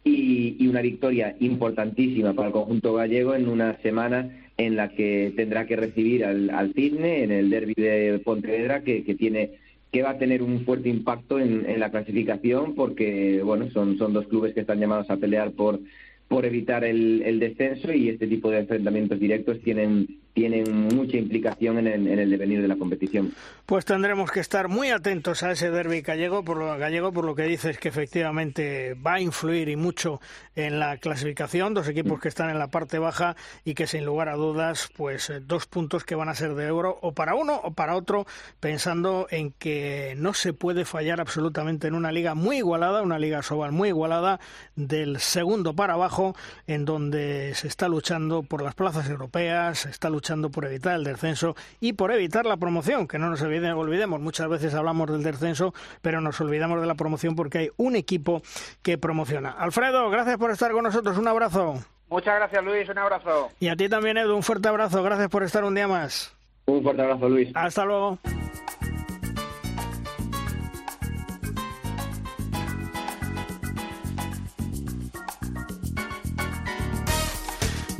Y, 0.08 0.68
una 0.68 0.82
victoria 0.82 1.36
importantísima 1.40 2.34
para 2.34 2.50
el 2.50 2.54
conjunto 2.54 2.94
gallego 2.94 3.34
en 3.34 3.48
una 3.48 3.78
semana 3.82 4.30
en 4.58 4.76
la 4.76 4.90
que 4.90 5.34
tendrá 5.36 5.66
que 5.66 5.76
recibir 5.76 6.26
al, 6.26 6.50
al 6.50 6.74
Cisne 6.74 7.24
en 7.24 7.32
el 7.32 7.50
derby 7.50 7.74
de 7.76 8.20
Pontevedra 8.24 8.82
que, 8.82 9.04
que 9.04 9.16
tiene 9.16 9.52
que 9.92 10.02
va 10.04 10.12
a 10.12 10.18
tener 10.18 10.42
un 10.42 10.66
fuerte 10.66 10.90
impacto 10.90 11.40
en, 11.40 11.66
en 11.70 11.80
la 11.80 11.92
clasificación 11.92 12.76
porque 12.76 13.42
bueno 13.44 13.70
son, 13.72 13.98
son 13.98 14.14
dos 14.14 14.28
clubes 14.28 14.54
que 14.54 14.62
están 14.62 14.80
llamados 14.80 15.10
a 15.10 15.18
pelear 15.18 15.52
por 15.52 15.80
por 16.28 16.46
evitar 16.46 16.84
el, 16.84 17.22
el 17.22 17.40
descenso 17.40 17.94
y 17.94 18.10
este 18.10 18.28
tipo 18.28 18.50
de 18.50 18.60
enfrentamientos 18.60 19.20
directos 19.20 19.62
tienen 19.62 20.20
tienen 20.36 20.90
mucha 20.94 21.16
implicación 21.16 21.78
en 21.78 21.88
el, 21.88 22.08
en 22.08 22.20
el, 22.20 22.30
devenir 22.30 22.62
de 22.62 22.68
la 22.68 22.76
competición. 22.76 23.32
Pues 23.66 23.86
tendremos 23.86 24.30
que 24.30 24.42
estar 24.42 24.68
muy 24.68 24.90
atentos 24.90 25.44
a 25.44 25.52
ese 25.54 25.72
derby 25.72 26.02
gallego 26.02 26.44
por 26.44 26.58
lo, 26.58 26.78
gallego, 26.78 27.14
por 27.14 27.24
lo 27.24 27.36
que 27.36 27.44
dices 27.44 27.80
que 27.80 27.88
efectivamente 27.88 28.96
va 28.96 29.14
a 29.14 29.22
influir 29.22 29.70
y 29.70 29.78
mucho 29.78 30.20
en 30.58 30.78
la 30.78 30.98
clasificación. 30.98 31.74
Dos 31.74 31.88
equipos 31.88 32.20
que 32.20 32.28
están 32.28 32.50
en 32.50 32.60
la 32.60 32.68
parte 32.68 33.00
baja 33.00 33.38
y 33.64 33.76
que 33.76 33.88
sin 33.88 34.04
lugar 34.04 34.28
a 34.28 34.36
dudas, 34.36 34.90
pues 34.98 35.30
eh, 35.30 35.40
dos 35.40 35.68
puntos 35.68 36.04
que 36.04 36.16
van 36.16 36.28
a 36.28 36.36
ser 36.36 36.54
de 36.54 36.68
euro 36.68 37.00
o 37.02 37.14
para 37.14 37.36
uno 37.36 37.62
o 37.64 37.72
para 37.72 37.96
otro, 37.96 38.28
pensando 38.60 39.28
en 39.32 39.54
que 39.54 40.16
no 40.18 40.34
se 40.34 40.52
puede 40.52 40.84
fallar 40.84 41.22
absolutamente 41.22 41.88
en 41.88 41.96
una 41.96 42.12
liga 42.12 42.36
muy 42.36 42.58
igualada, 42.58 43.04
una 43.04 43.20
liga 43.20 43.42
sobal 43.42 43.72
muy 43.72 43.88
igualada, 43.88 44.42
del 44.76 45.22
segundo 45.22 45.78
para 45.78 45.94
abajo, 45.94 46.36
en 46.68 46.84
donde 46.84 47.54
se 47.56 47.70
está 47.70 47.88
luchando 47.88 48.44
por 48.44 48.62
las 48.62 48.76
plazas 48.76 49.10
europeas, 49.10 49.80
se 49.80 49.90
está 49.92 50.10
luchando 50.10 50.25
luchando 50.26 50.50
por 50.50 50.66
evitar 50.66 50.96
el 50.96 51.04
descenso 51.04 51.56
y 51.80 51.94
por 51.94 52.12
evitar 52.12 52.48
la 52.48 52.58
promoción, 52.58 53.08
que 53.08 53.20
no 53.20 53.30
nos 53.30 53.44
olvidemos, 53.44 54.20
muchas 54.20 54.50
veces 54.50 54.74
hablamos 54.74 55.12
del 55.12 55.22
descenso, 55.22 55.72
pero 56.02 56.20
nos 56.20 56.42
olvidamos 56.42 56.82
de 56.82 56.88
la 56.88 56.96
promoción 56.96 57.36
porque 57.36 57.58
hay 57.60 57.70
un 57.78 57.96
equipo 57.96 58.42
que 58.82 58.98
promociona. 58.98 59.52
Alfredo, 59.52 60.10
gracias 60.10 60.38
por 60.38 60.50
estar 60.50 60.72
con 60.72 60.84
nosotros, 60.84 61.20
un 61.20 61.28
abrazo. 61.28 61.76
Muchas 62.10 62.38
gracias 62.38 62.64
Luis, 62.64 62.90
un 62.90 62.98
abrazo. 62.98 63.52
Y 63.60 63.68
a 63.68 63.76
ti 63.76 63.88
también 63.88 64.18
Edu, 64.18 64.36
un 64.36 64.42
fuerte 64.42 64.68
abrazo, 64.68 65.04
gracias 65.04 65.30
por 65.30 65.44
estar 65.44 65.64
un 65.64 65.76
día 65.76 65.88
más. 65.88 66.36
Un 66.66 66.82
fuerte 66.82 67.04
abrazo 67.04 67.30
Luis. 67.30 67.52
Hasta 67.54 67.86
luego. 67.86 68.18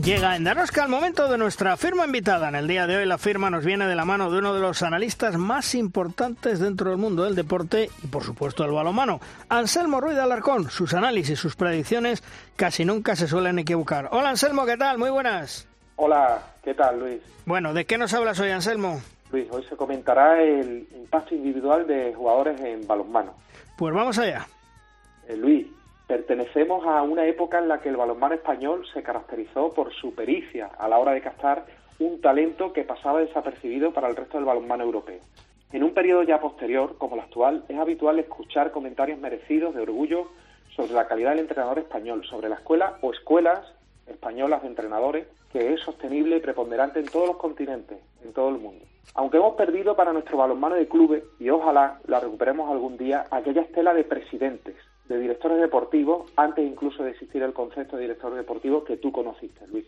Llega 0.06 0.36
en 0.36 0.44
Darosca 0.44 0.84
el 0.84 0.90
momento 0.90 1.28
de 1.28 1.40
nuestra 1.40 1.76
firma 1.78 2.06
invitada. 2.06 2.50
En 2.50 2.54
el 2.54 2.68
día 2.68 2.86
de 2.86 2.96
hoy 2.96 3.08
la 3.08 3.18
firma 3.18 3.50
nos 3.50 3.66
viene 3.66 3.88
de 3.88 3.96
la 3.96 4.06
mano 4.06 4.30
de 4.30 4.38
uno 4.38 4.54
de 4.54 4.60
los 4.60 4.84
analistas 4.84 5.36
más 5.36 5.74
importantes 5.74 6.60
dentro 6.60 6.92
del 6.92 7.00
mundo 7.00 7.24
del 7.24 7.34
deporte 7.34 7.90
y 8.04 8.06
por 8.06 8.22
supuesto 8.22 8.62
del 8.62 8.74
balonmano, 8.74 9.20
Anselmo 9.50 10.00
Ruiz 10.00 10.14
de 10.14 10.22
Alarcón. 10.22 10.70
Sus 10.70 10.94
análisis, 10.94 11.40
sus 11.40 11.56
predicciones 11.56 12.22
casi 12.56 12.86
nunca 12.86 13.16
se 13.16 13.28
suelen 13.28 13.58
equivocar. 13.58 14.10
Hola 14.12 14.30
Anselmo, 14.30 14.68
¿qué 14.68 14.78
tal? 14.78 15.00
Muy 15.00 15.10
buenas. 15.10 15.68
Hola, 15.96 16.40
¿qué 16.64 16.76
tal 16.76 17.00
Luis? 17.00 17.24
Bueno, 17.48 17.74
¿de 17.74 17.86
qué 17.86 17.98
nos 17.98 18.14
hablas 18.14 18.40
hoy 18.40 18.52
Anselmo? 18.52 19.02
Luis, 19.32 19.48
hoy 19.50 19.64
se 19.68 19.76
comentará 19.76 20.40
el 20.40 20.88
impacto 20.96 21.34
individual 21.34 21.88
de 21.88 22.14
jugadores 22.14 22.62
en 22.62 22.86
balonmano. 22.86 23.34
Pues 23.76 23.92
vamos 23.92 24.20
allá. 24.20 24.46
Eh, 25.28 25.36
Luis, 25.36 25.66
Pertenecemos 26.08 26.86
a 26.86 27.02
una 27.02 27.26
época 27.26 27.58
en 27.58 27.68
la 27.68 27.80
que 27.80 27.90
el 27.90 27.98
balonmano 27.98 28.36
español 28.36 28.86
se 28.94 29.02
caracterizó 29.02 29.74
por 29.74 29.92
su 29.92 30.14
pericia 30.14 30.70
a 30.78 30.88
la 30.88 31.00
hora 31.00 31.14
de 31.14 31.22
captar 31.22 31.66
un 31.98 32.22
talento 32.22 32.74
que 32.74 32.84
pasaba 32.84 33.22
desapercibido 33.22 33.92
para 33.92 34.10
el 34.10 34.16
resto 34.16 34.38
del 34.38 34.46
balonmano 34.46 34.84
europeo. 34.84 35.20
En 35.72 35.84
un 35.84 35.96
periodo 35.96 36.22
ya 36.22 36.40
posterior, 36.40 36.96
como 37.00 37.16
el 37.16 37.22
actual, 37.22 37.64
es 37.68 37.78
habitual 37.78 38.20
escuchar 38.20 38.72
comentarios 38.72 39.20
merecidos 39.20 39.74
de 39.74 39.82
orgullo 39.82 40.30
sobre 40.76 40.94
la 40.94 41.08
calidad 41.08 41.32
del 41.32 41.40
entrenador 41.40 41.80
español, 41.80 42.24
sobre 42.26 42.50
la 42.50 42.56
escuela 42.56 42.98
o 43.02 43.12
escuelas 43.12 43.62
españolas 44.06 44.62
de 44.62 44.68
entrenadores, 44.68 45.28
que 45.52 45.74
es 45.74 45.82
sostenible 45.82 46.38
y 46.38 46.40
preponderante 46.40 47.00
en 47.00 47.08
todos 47.08 47.28
los 47.30 47.38
continentes, 47.38 47.98
en 48.24 48.32
todo 48.32 48.50
el 48.50 48.60
mundo. 48.60 48.86
Aunque 49.16 49.38
hemos 49.38 49.56
perdido 49.56 49.96
para 49.96 50.14
nuestro 50.14 50.38
balonmano 50.38 50.76
de 50.76 50.88
clubes, 50.88 51.24
y 51.40 51.50
ojalá 51.50 52.00
la 52.06 52.20
recuperemos 52.20 52.70
algún 52.70 52.98
día, 52.98 53.26
aquella 53.32 53.62
estela 53.62 53.94
de 53.94 54.04
presidentes, 54.04 54.76
de 55.08 55.20
directores 55.20 55.60
deportivos, 55.60 56.32
antes 56.36 56.66
incluso 56.66 57.04
de 57.04 57.12
existir 57.12 57.44
el 57.44 57.54
concepto 57.54 57.96
de 57.96 58.04
director 58.04 58.34
deportivo 58.34 58.84
que 58.84 58.98
tú 58.98 59.12
conociste, 59.12 59.68
Luis. 59.68 59.86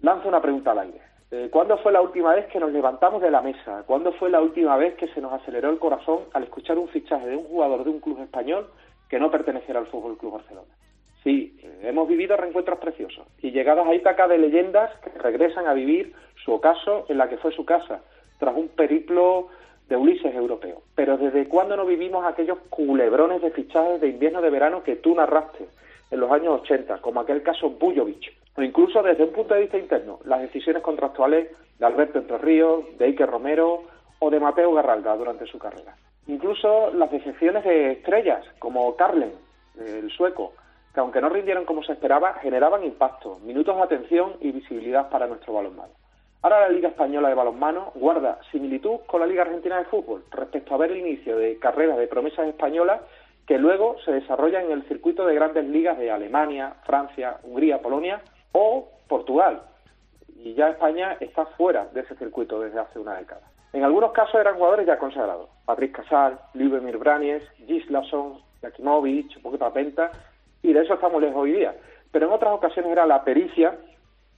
Lanzo 0.00 0.28
una 0.28 0.40
pregunta 0.40 0.72
al 0.72 0.80
aire. 0.80 1.00
Eh, 1.30 1.48
¿Cuándo 1.50 1.76
fue 1.78 1.92
la 1.92 2.00
última 2.00 2.34
vez 2.34 2.46
que 2.46 2.60
nos 2.60 2.72
levantamos 2.72 3.20
de 3.20 3.30
la 3.30 3.42
mesa? 3.42 3.82
¿Cuándo 3.86 4.12
fue 4.12 4.30
la 4.30 4.40
última 4.40 4.76
vez 4.76 4.94
que 4.94 5.08
se 5.08 5.20
nos 5.20 5.32
aceleró 5.32 5.70
el 5.70 5.78
corazón 5.78 6.20
al 6.32 6.44
escuchar 6.44 6.78
un 6.78 6.88
fichaje 6.88 7.26
de 7.26 7.36
un 7.36 7.44
jugador 7.44 7.84
de 7.84 7.90
un 7.90 8.00
club 8.00 8.20
español 8.20 8.68
que 9.08 9.18
no 9.18 9.30
perteneciera 9.30 9.80
al 9.80 9.86
Fútbol 9.86 10.16
Club 10.16 10.34
Barcelona? 10.34 10.68
Sí, 11.24 11.58
eh, 11.62 11.80
hemos 11.84 12.06
vivido 12.06 12.36
reencuentros 12.36 12.78
preciosos 12.78 13.26
y 13.40 13.50
llegadas 13.50 13.86
a 13.86 13.94
Ítaca 13.94 14.28
de 14.28 14.38
leyendas 14.38 14.90
que 15.00 15.10
regresan 15.18 15.66
a 15.66 15.72
vivir 15.72 16.14
su 16.44 16.52
ocaso 16.52 17.06
en 17.08 17.18
la 17.18 17.28
que 17.28 17.38
fue 17.38 17.50
su 17.52 17.64
casa, 17.64 18.02
tras 18.38 18.54
un 18.54 18.68
periplo 18.68 19.48
de 19.88 19.96
Ulises 19.96 20.34
europeo. 20.34 20.82
Pero 20.94 21.16
¿desde 21.18 21.46
cuándo 21.48 21.76
no 21.76 21.84
vivimos 21.84 22.24
aquellos 22.24 22.58
culebrones 22.70 23.42
de 23.42 23.50
fichajes 23.50 24.00
de 24.00 24.08
invierno 24.08 24.40
de 24.40 24.50
verano 24.50 24.82
que 24.82 24.96
tú 24.96 25.14
narraste 25.14 25.66
en 26.10 26.20
los 26.20 26.30
años 26.30 26.60
80, 26.62 26.98
como 26.98 27.20
aquel 27.20 27.42
caso 27.42 27.70
Bujovic? 27.70 28.32
O 28.56 28.62
incluso 28.62 29.02
desde 29.02 29.24
un 29.24 29.32
punto 29.32 29.54
de 29.54 29.62
vista 29.62 29.78
interno, 29.78 30.20
las 30.24 30.40
decisiones 30.40 30.82
contractuales 30.82 31.48
de 31.78 31.86
Alberto 31.86 32.18
Entre 32.18 32.38
Ríos, 32.38 32.84
de 32.98 33.06
Ike 33.06 33.26
Romero 33.26 33.82
o 34.20 34.30
de 34.30 34.40
Mateo 34.40 34.72
Garralda 34.72 35.16
durante 35.16 35.46
su 35.46 35.58
carrera. 35.58 35.96
Incluso 36.26 36.90
las 36.94 37.10
decepciones 37.10 37.64
de 37.64 37.92
estrellas, 37.92 38.44
como 38.58 38.94
Carlen, 38.96 39.32
el 39.78 40.10
sueco, 40.10 40.52
que 40.94 41.00
aunque 41.00 41.20
no 41.20 41.28
rindieron 41.28 41.64
como 41.64 41.82
se 41.82 41.92
esperaba, 41.92 42.34
generaban 42.34 42.84
impacto, 42.84 43.40
minutos 43.40 43.76
de 43.76 43.82
atención 43.82 44.34
y 44.40 44.52
visibilidad 44.52 45.10
para 45.10 45.26
nuestro 45.26 45.52
balonmano. 45.52 45.92
Ahora 46.44 46.60
la 46.60 46.68
Liga 46.68 46.90
Española 46.90 47.30
de 47.30 47.34
Balonmano 47.34 47.92
guarda 47.94 48.38
similitud 48.52 48.98
con 49.06 49.18
la 49.18 49.26
Liga 49.26 49.44
Argentina 49.44 49.78
de 49.78 49.86
Fútbol 49.86 50.24
respecto 50.30 50.74
a 50.74 50.76
ver 50.76 50.92
el 50.92 50.98
inicio 50.98 51.38
de 51.38 51.58
carreras 51.58 51.96
de 51.96 52.06
promesas 52.06 52.46
españolas 52.46 53.00
que 53.46 53.56
luego 53.56 53.96
se 54.04 54.12
desarrollan 54.12 54.66
en 54.66 54.72
el 54.72 54.82
circuito 54.86 55.24
de 55.24 55.34
grandes 55.34 55.64
ligas 55.64 55.96
de 55.96 56.10
Alemania, 56.10 56.74
Francia, 56.84 57.38
Hungría, 57.44 57.80
Polonia 57.80 58.20
o 58.52 58.90
Portugal. 59.08 59.62
Y 60.36 60.52
ya 60.52 60.68
España 60.68 61.16
está 61.18 61.46
fuera 61.46 61.86
de 61.94 62.02
ese 62.02 62.14
circuito 62.16 62.60
desde 62.60 62.78
hace 62.78 62.98
una 62.98 63.14
década. 63.14 63.40
En 63.72 63.82
algunos 63.82 64.12
casos 64.12 64.38
eran 64.38 64.56
jugadores 64.56 64.86
ya 64.86 64.98
consagrados. 64.98 65.48
Patrick 65.64 65.96
Casal, 65.96 66.38
Liubomir 66.52 66.98
Branies, 66.98 67.42
Gislason, 67.66 68.38
Jakimovic, 68.60 69.40
Poqueta 69.40 69.72
Penta, 69.72 70.10
y 70.62 70.74
de 70.74 70.82
eso 70.82 70.92
estamos 70.92 71.22
lejos 71.22 71.38
hoy 71.38 71.52
día. 71.52 71.74
Pero 72.12 72.26
en 72.26 72.34
otras 72.34 72.52
ocasiones 72.52 72.92
era 72.92 73.06
la 73.06 73.24
pericia 73.24 73.78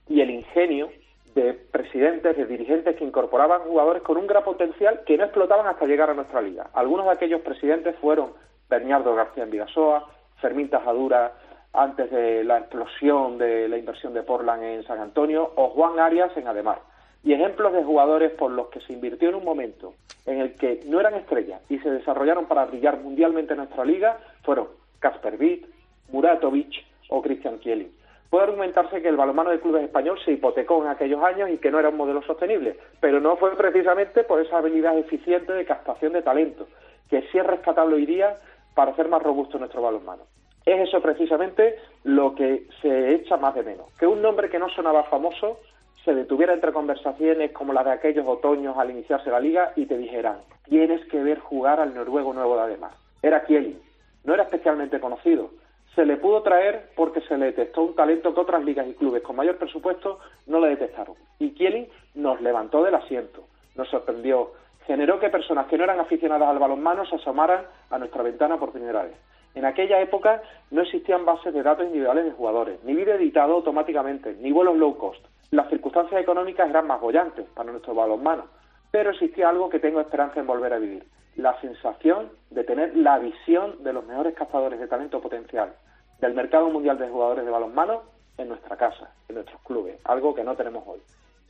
y 0.08 0.20
el 0.20 0.30
ingenio 0.30 0.88
de 1.36 1.52
presidentes, 1.52 2.34
de 2.34 2.46
dirigentes 2.46 2.96
que 2.96 3.04
incorporaban 3.04 3.60
jugadores 3.60 4.02
con 4.02 4.16
un 4.16 4.26
gran 4.26 4.42
potencial 4.42 5.02
que 5.04 5.18
no 5.18 5.24
explotaban 5.24 5.66
hasta 5.66 5.84
llegar 5.84 6.08
a 6.08 6.14
nuestra 6.14 6.40
liga. 6.40 6.70
Algunos 6.72 7.04
de 7.04 7.12
aquellos 7.12 7.42
presidentes 7.42 7.94
fueron 7.96 8.32
Bernardo 8.70 9.14
García 9.14 9.44
en 9.44 9.50
Vidasoa, 9.50 10.08
Fermín 10.40 10.70
Tajadura 10.70 11.34
antes 11.74 12.10
de 12.10 12.42
la 12.42 12.58
explosión 12.58 13.36
de 13.36 13.68
la 13.68 13.76
inversión 13.76 14.14
de 14.14 14.22
Portland 14.22 14.62
en 14.62 14.84
San 14.84 14.98
Antonio 14.98 15.52
o 15.56 15.68
Juan 15.68 16.00
Arias 16.00 16.34
en 16.38 16.48
Ademar. 16.48 16.80
Y 17.22 17.34
ejemplos 17.34 17.74
de 17.74 17.84
jugadores 17.84 18.32
por 18.32 18.50
los 18.50 18.68
que 18.68 18.80
se 18.80 18.94
invirtió 18.94 19.28
en 19.28 19.34
un 19.34 19.44
momento 19.44 19.92
en 20.24 20.40
el 20.40 20.54
que 20.54 20.80
no 20.86 21.00
eran 21.00 21.16
estrellas 21.16 21.60
y 21.68 21.78
se 21.80 21.90
desarrollaron 21.90 22.46
para 22.46 22.64
brillar 22.64 22.98
mundialmente 23.00 23.52
en 23.52 23.58
nuestra 23.58 23.84
liga 23.84 24.16
fueron 24.42 24.68
Kasper 25.00 25.36
Witt, 25.38 25.66
Muratovic 26.08 26.82
o 27.10 27.20
Christian 27.20 27.58
Kielin. 27.58 27.92
Puede 28.36 28.48
argumentarse 28.48 29.00
que 29.00 29.08
el 29.08 29.16
balonmano 29.16 29.48
de 29.48 29.60
clubes 29.60 29.84
español 29.84 30.18
se 30.22 30.32
hipotecó 30.32 30.82
en 30.82 30.90
aquellos 30.90 31.24
años 31.24 31.48
y 31.48 31.56
que 31.56 31.70
no 31.70 31.78
era 31.78 31.88
un 31.88 31.96
modelo 31.96 32.20
sostenible, 32.20 32.76
pero 33.00 33.18
no 33.18 33.38
fue 33.38 33.56
precisamente 33.56 34.24
por 34.24 34.42
esa 34.42 34.58
habilidad 34.58 34.98
eficiente 34.98 35.54
de 35.54 35.64
captación 35.64 36.12
de 36.12 36.20
talento, 36.20 36.68
que 37.08 37.22
sí 37.32 37.38
es 37.38 37.46
rescatable 37.46 37.96
hoy 37.96 38.04
día 38.04 38.36
para 38.74 38.90
hacer 38.90 39.08
más 39.08 39.22
robusto 39.22 39.58
nuestro 39.58 39.80
balonmano. 39.80 40.24
Es 40.66 40.86
eso 40.86 41.00
precisamente 41.00 41.76
lo 42.04 42.34
que 42.34 42.66
se 42.82 43.14
echa 43.14 43.38
más 43.38 43.54
de 43.54 43.62
menos, 43.62 43.86
que 43.98 44.06
un 44.06 44.20
nombre 44.20 44.50
que 44.50 44.58
no 44.58 44.68
sonaba 44.68 45.04
famoso 45.04 45.60
se 46.04 46.14
detuviera 46.14 46.52
entre 46.52 46.74
conversaciones 46.74 47.52
como 47.52 47.72
la 47.72 47.84
de 47.84 47.92
aquellos 47.92 48.26
otoños 48.28 48.76
al 48.76 48.90
iniciarse 48.90 49.30
la 49.30 49.40
liga 49.40 49.72
y 49.76 49.86
te 49.86 49.96
dijeran, 49.96 50.40
tienes 50.64 51.02
que 51.06 51.22
ver 51.22 51.38
jugar 51.38 51.80
al 51.80 51.94
noruego 51.94 52.34
nuevo 52.34 52.54
de 52.56 52.64
Ademar. 52.64 52.90
Era 53.22 53.44
Kielin, 53.44 53.80
no 54.24 54.34
era 54.34 54.42
especialmente 54.42 55.00
conocido, 55.00 55.52
se 55.96 56.04
le 56.04 56.18
pudo 56.18 56.42
traer 56.42 56.90
porque 56.94 57.22
se 57.22 57.38
le 57.38 57.46
detectó 57.46 57.82
un 57.82 57.94
talento 57.94 58.34
que 58.34 58.40
otras 58.40 58.62
ligas 58.62 58.86
y 58.86 58.92
clubes 58.92 59.22
con 59.22 59.34
mayor 59.34 59.56
presupuesto 59.56 60.20
no 60.46 60.60
le 60.60 60.68
detectaron. 60.68 61.16
Y 61.38 61.52
Kielin 61.52 61.88
nos 62.14 62.40
levantó 62.42 62.82
del 62.84 62.94
asiento, 62.94 63.44
nos 63.74 63.88
sorprendió, 63.88 64.52
generó 64.86 65.18
que 65.18 65.30
personas 65.30 65.66
que 65.66 65.78
no 65.78 65.84
eran 65.84 65.98
aficionadas 65.98 66.50
al 66.50 66.58
balonmano 66.58 67.06
se 67.06 67.16
asomaran 67.16 67.64
a 67.90 67.98
nuestra 67.98 68.22
ventana 68.22 68.58
por 68.58 68.72
primera 68.72 69.04
vez. 69.04 69.14
En 69.54 69.64
aquella 69.64 69.98
época 70.02 70.42
no 70.70 70.82
existían 70.82 71.24
bases 71.24 71.54
de 71.54 71.62
datos 71.62 71.86
individuales 71.86 72.26
de 72.26 72.32
jugadores, 72.32 72.78
ni 72.84 72.94
vídeo 72.94 73.14
editado 73.14 73.54
automáticamente, 73.54 74.36
ni 74.38 74.52
vuelos 74.52 74.76
low 74.76 74.98
cost. 74.98 75.24
Las 75.50 75.70
circunstancias 75.70 76.20
económicas 76.20 76.68
eran 76.68 76.86
más 76.86 77.00
bollantes 77.00 77.46
para 77.54 77.72
nuestro 77.72 77.94
balonmano, 77.94 78.44
pero 78.90 79.12
existía 79.12 79.48
algo 79.48 79.70
que 79.70 79.80
tengo 79.80 80.00
esperanza 80.00 80.40
en 80.40 80.46
volver 80.46 80.74
a 80.74 80.78
vivir, 80.78 81.04
la 81.36 81.60
sensación 81.60 82.30
de 82.50 82.64
tener 82.64 82.96
la 82.96 83.18
visión 83.18 83.82
de 83.82 83.92
los 83.92 84.04
mejores 84.06 84.34
cazadores 84.34 84.80
de 84.80 84.88
talento 84.88 85.20
potencial, 85.20 85.74
del 86.20 86.34
mercado 86.34 86.68
mundial 86.70 86.98
de 86.98 87.08
jugadores 87.08 87.44
de 87.44 87.50
balonmano 87.50 88.02
en 88.38 88.48
nuestra 88.48 88.76
casa, 88.76 89.10
en 89.28 89.36
nuestros 89.36 89.60
clubes, 89.62 89.98
algo 90.04 90.34
que 90.34 90.44
no 90.44 90.56
tenemos 90.56 90.84
hoy. 90.86 91.00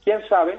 ¿Quién 0.03 0.27
sabe 0.29 0.59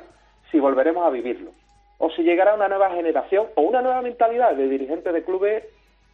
si 0.51 0.59
volveremos 0.59 1.05
a 1.05 1.09
vivirlo? 1.09 1.51
O 1.97 2.09
si 2.11 2.23
llegará 2.23 2.53
una 2.53 2.67
nueva 2.67 2.91
generación 2.91 3.47
o 3.55 3.61
una 3.61 3.81
nueva 3.81 4.01
mentalidad 4.01 4.55
de 4.55 4.67
dirigentes 4.67 5.13
de 5.13 5.23
clubes 5.23 5.63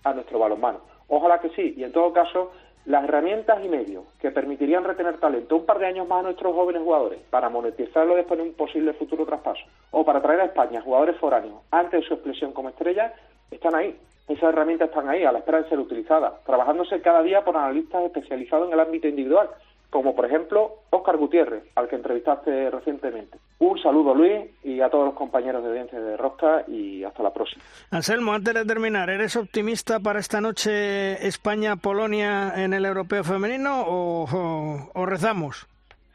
a 0.04 0.14
nuestro 0.14 0.40
balonmano. 0.40 0.82
Ojalá 1.08 1.40
que 1.40 1.50
sí, 1.50 1.74
y 1.78 1.84
en 1.84 1.92
todo 1.92 2.14
caso, 2.14 2.52
las 2.86 3.04
herramientas 3.06 3.64
y 3.64 3.70
medios 3.70 4.04
que 4.20 4.32
permitirían 4.32 4.84
retener 4.84 5.18
talento 5.18 5.56
un 5.56 5.66
par 5.66 5.80
de 5.80 5.86
años 5.86 6.08
más 6.08 6.20
a 6.20 6.24
nuestros 6.24 6.54
jóvenes 6.54 6.82
jugadores 6.82 7.20
para 7.30 7.50
monetizarlo 7.50 8.16
después 8.16 8.38
de 8.38 8.46
un 8.46 8.54
posible 8.54 8.94
futuro 8.94 9.26
traspaso 9.26 9.64
o 9.92 10.04
para 10.04 10.22
traer 10.22 10.42
a 10.42 10.46
España 10.46 10.82
jugadores 10.82 11.18
foráneos 11.18 11.62
antes 11.72 12.02
de 12.02 12.08
su 12.08 12.14
expresión 12.16 12.52
como 12.52 12.70
estrella, 12.70 13.14
están 13.52 13.76
ahí. 13.76 13.98
Esas 14.28 14.54
herramientas 14.54 14.90
están 14.90 15.10
ahí, 15.10 15.24
a 15.24 15.32
la 15.32 15.40
espera 15.40 15.62
de 15.62 15.70
ser 15.70 15.80
utilizadas, 15.80 16.34
trabajándose 16.46 17.02
cada 17.02 17.22
día 17.24 17.44
por 17.44 17.58
analistas 17.58 18.04
especializados 18.04 18.68
en 18.68 18.74
el 18.74 18.80
ámbito 18.80 19.08
individual, 19.08 19.50
como 19.94 20.16
por 20.16 20.26
ejemplo 20.26 20.80
Óscar 20.90 21.18
Gutiérrez, 21.18 21.66
al 21.76 21.88
que 21.88 21.96
entrevistaste 21.96 22.72
recientemente. 22.72 23.38
Un 23.60 23.78
saludo 23.78 24.16
Luis 24.16 24.50
y 24.64 24.82
a 24.82 24.90
todos 24.90 25.06
los 25.06 25.14
compañeros 25.14 25.62
de 25.62 25.70
audiencia 25.70 26.00
de 26.00 26.18
Rosca 26.18 26.64
y 26.68 27.04
hasta 27.04 27.22
la 27.22 27.32
próxima. 27.32 27.64
Anselmo, 27.92 28.34
antes 28.34 28.56
de 28.56 28.66
terminar, 28.66 29.12
¿eres 29.12 29.36
optimista 29.36 30.00
para 30.00 30.18
esta 30.18 30.42
noche 30.42 31.28
España-Polonia 31.28 32.54
en 32.56 32.74
el 32.74 32.86
Europeo 32.86 33.24
Femenino 33.24 33.84
o, 33.86 34.90
o, 34.96 35.06
rezamos? 35.06 35.68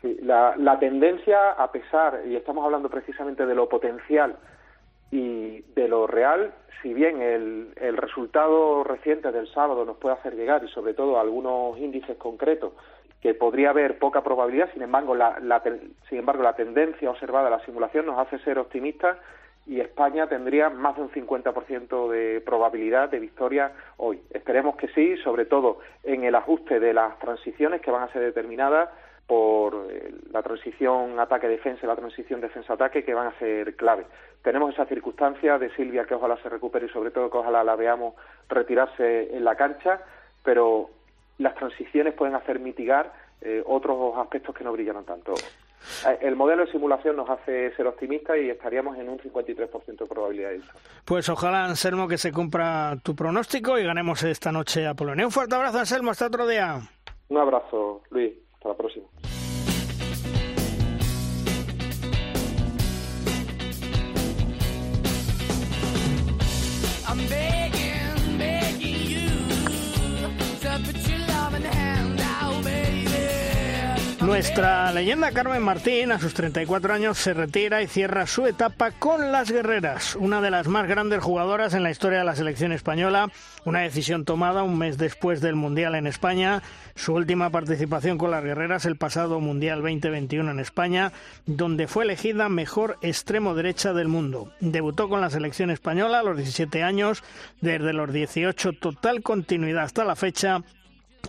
Sí, 0.03 0.19
la, 0.23 0.57
la 0.57 0.81
tendencia, 0.81 1.53
a 1.53 1.71
pesar, 1.71 2.23
y 2.27 2.35
estamos 2.35 2.65
hablando 2.65 2.91
precisamente 2.91 3.47
de 3.47 3.55
lo 3.55 3.69
potencial 3.69 4.35
y 5.13 5.61
de 5.77 5.87
lo 5.87 6.09
real, 6.09 6.53
si 6.83 6.93
bien 6.93 7.23
el, 7.23 7.69
el, 7.77 7.97
resultado 7.97 8.83
reciente 8.83 9.31
del 9.31 9.47
sábado 9.53 9.85
nos 9.85 9.97
puede 9.99 10.17
hacer 10.17 10.35
llegar, 10.35 10.65
y 10.65 10.69
sobre 10.69 10.95
todo 10.95 11.19
algunos 11.19 11.79
índices 11.79 12.17
concretos, 12.17 12.73
que 13.21 13.35
podría 13.35 13.71
haber 13.71 13.99
poca 13.99 14.23
probabilidad, 14.23 14.71
sin 14.73 14.83
embargo, 14.83 15.15
la, 15.15 15.39
la, 15.41 15.63
sin 16.09 16.19
embargo, 16.19 16.43
la 16.43 16.55
tendencia 16.55 17.11
observada 17.11 17.49
en 17.49 17.59
la 17.59 17.65
simulación 17.65 18.07
nos 18.07 18.19
hace 18.19 18.39
ser 18.41 18.59
optimistas 18.59 19.19
y 19.67 19.81
España 19.81 20.27
tendría 20.27 20.71
más 20.71 20.97
de 20.97 21.03
un 21.03 21.11
50% 21.11 22.09
de 22.09 22.41
probabilidad 22.41 23.11
de 23.11 23.19
victoria 23.19 23.73
hoy. 23.99 24.21
Esperemos 24.31 24.77
que 24.77 24.89
sí, 24.89 25.17
sobre 25.19 25.45
todo 25.45 25.81
en 26.05 26.25
el 26.25 26.35
ajuste 26.35 26.81
de 26.81 26.95
las 26.95 27.19
transiciones 27.19 27.83
que 27.83 27.91
van 27.91 28.05
a 28.05 28.13
ser 28.13 28.23
determinadas 28.23 28.89
por 29.27 29.89
eh, 29.91 30.11
la 30.33 30.43
transición 30.43 31.21
ataque-defensa 31.21 31.81
y 31.85 31.87
la 31.87 31.97
transición 31.97 32.41
defensa-ataque 32.41 33.05
que 33.05 33.13
van 33.13 33.27
a 33.27 33.39
ser 33.39 33.77
clave. 33.77 34.07
Tenemos 34.43 34.73
esa 34.73 34.87
circunstancia 34.87 35.59
de 35.59 35.69
Silvia 35.75 36.07
que 36.07 36.15
ojalá 36.15 36.39
se 36.39 36.49
recupere 36.49 36.87
y 36.87 36.89
sobre 36.89 37.11
todo 37.11 37.31
que 37.31 37.37
ojalá 37.37 37.63
la 37.63 37.77
veamos 37.77 38.15
retirarse 38.49 39.37
en 39.37 39.45
la 39.45 39.55
cancha, 39.55 40.01
pero 40.43 40.89
las 41.39 41.55
transiciones 41.55 42.15
pueden 42.15 42.35
hacer 42.35 42.59
mitigar 42.61 43.13
eh, 43.41 43.63
otros 43.67 44.17
aspectos 44.19 44.55
que 44.55 44.65
no 44.65 44.73
brillaron 44.73 45.05
tanto. 45.05 45.35
Eh, 46.07 46.19
el 46.23 46.37
modelo 46.37 46.67
de 46.67 46.73
simulación 46.73 47.17
nos 47.17 47.31
hace 47.31 47.75
ser 47.77 47.87
optimistas 47.87 48.37
y 48.39 48.51
estaríamos 48.51 48.99
en 48.99 49.09
un 49.09 49.19
53% 49.19 49.99
de 49.99 50.07
probabilidad 50.07 50.51
de 50.51 50.57
eso. 50.57 50.73
Pues 51.05 51.29
ojalá, 51.29 51.65
Anselmo, 51.65 52.09
que 52.09 52.19
se 52.19 52.33
cumpla 52.33 52.97
tu 53.03 53.15
pronóstico 53.15 53.79
y 53.79 53.85
ganemos 53.85 54.23
esta 54.25 54.51
noche 54.53 54.87
a 54.87 54.95
Polonia. 54.95 55.25
Un 55.25 55.33
fuerte 55.33 55.55
abrazo, 55.55 55.79
Anselmo, 55.79 56.11
hasta 56.11 56.27
otro 56.27 56.47
día. 56.47 56.81
Un 57.29 57.39
abrazo, 57.39 58.03
Luis. 58.11 58.33
Hasta 58.55 58.71
la 58.71 58.77
próxima. 58.77 59.07
Nuestra 74.29 74.93
leyenda 74.93 75.33
Carmen 75.33 75.63
Martín, 75.63 76.13
a 76.13 76.19
sus 76.19 76.35
34 76.35 76.93
años, 76.93 77.17
se 77.17 77.33
retira 77.33 77.81
y 77.81 77.87
cierra 77.87 78.27
su 78.27 78.47
etapa 78.47 78.91
con 78.91 79.33
las 79.33 79.51
guerreras, 79.51 80.17
una 80.17 80.43
de 80.43 80.51
las 80.51 80.69
más 80.69 80.87
grandes 80.87 81.23
jugadoras 81.23 81.73
en 81.73 81.83
la 81.83 81.91
historia 81.91 82.19
de 82.19 82.27
la 82.27 82.37
selección 82.37 82.73
española, 82.73 83.31
una 83.65 83.81
decisión 83.81 84.27
tomada 84.27 84.65
un 84.65 84.77
mes 84.77 84.99
después 84.99 85.41
del 85.41 85.55
Mundial 85.55 85.95
en 85.95 86.07
España, 86.07 86.63
su 86.95 87.15
última 87.15 87.49
participación 87.49 88.19
con 88.19 88.31
las 88.31 88.45
guerreras 88.45 88.85
el 88.85 88.97
pasado 88.97 89.41
Mundial 89.41 89.81
2021 89.81 90.51
en 90.51 90.61
España, 90.61 91.11
donde 91.47 91.89
fue 91.89 92.05
elegida 92.05 92.51
mejor 92.51 92.99
extremo 93.01 93.55
derecha 93.55 93.95
del 93.95 94.09
mundo. 94.09 94.53
Debutó 94.61 95.09
con 95.09 95.23
la 95.23 95.31
selección 95.31 95.71
española 95.71 96.21
a 96.21 96.23
los 96.23 96.37
17 96.37 96.83
años, 96.83 97.25
desde 97.63 97.95
los 97.95 98.13
18 98.13 98.75
total 98.75 99.23
continuidad 99.23 99.85
hasta 99.85 100.05
la 100.05 100.17
fecha 100.17 100.63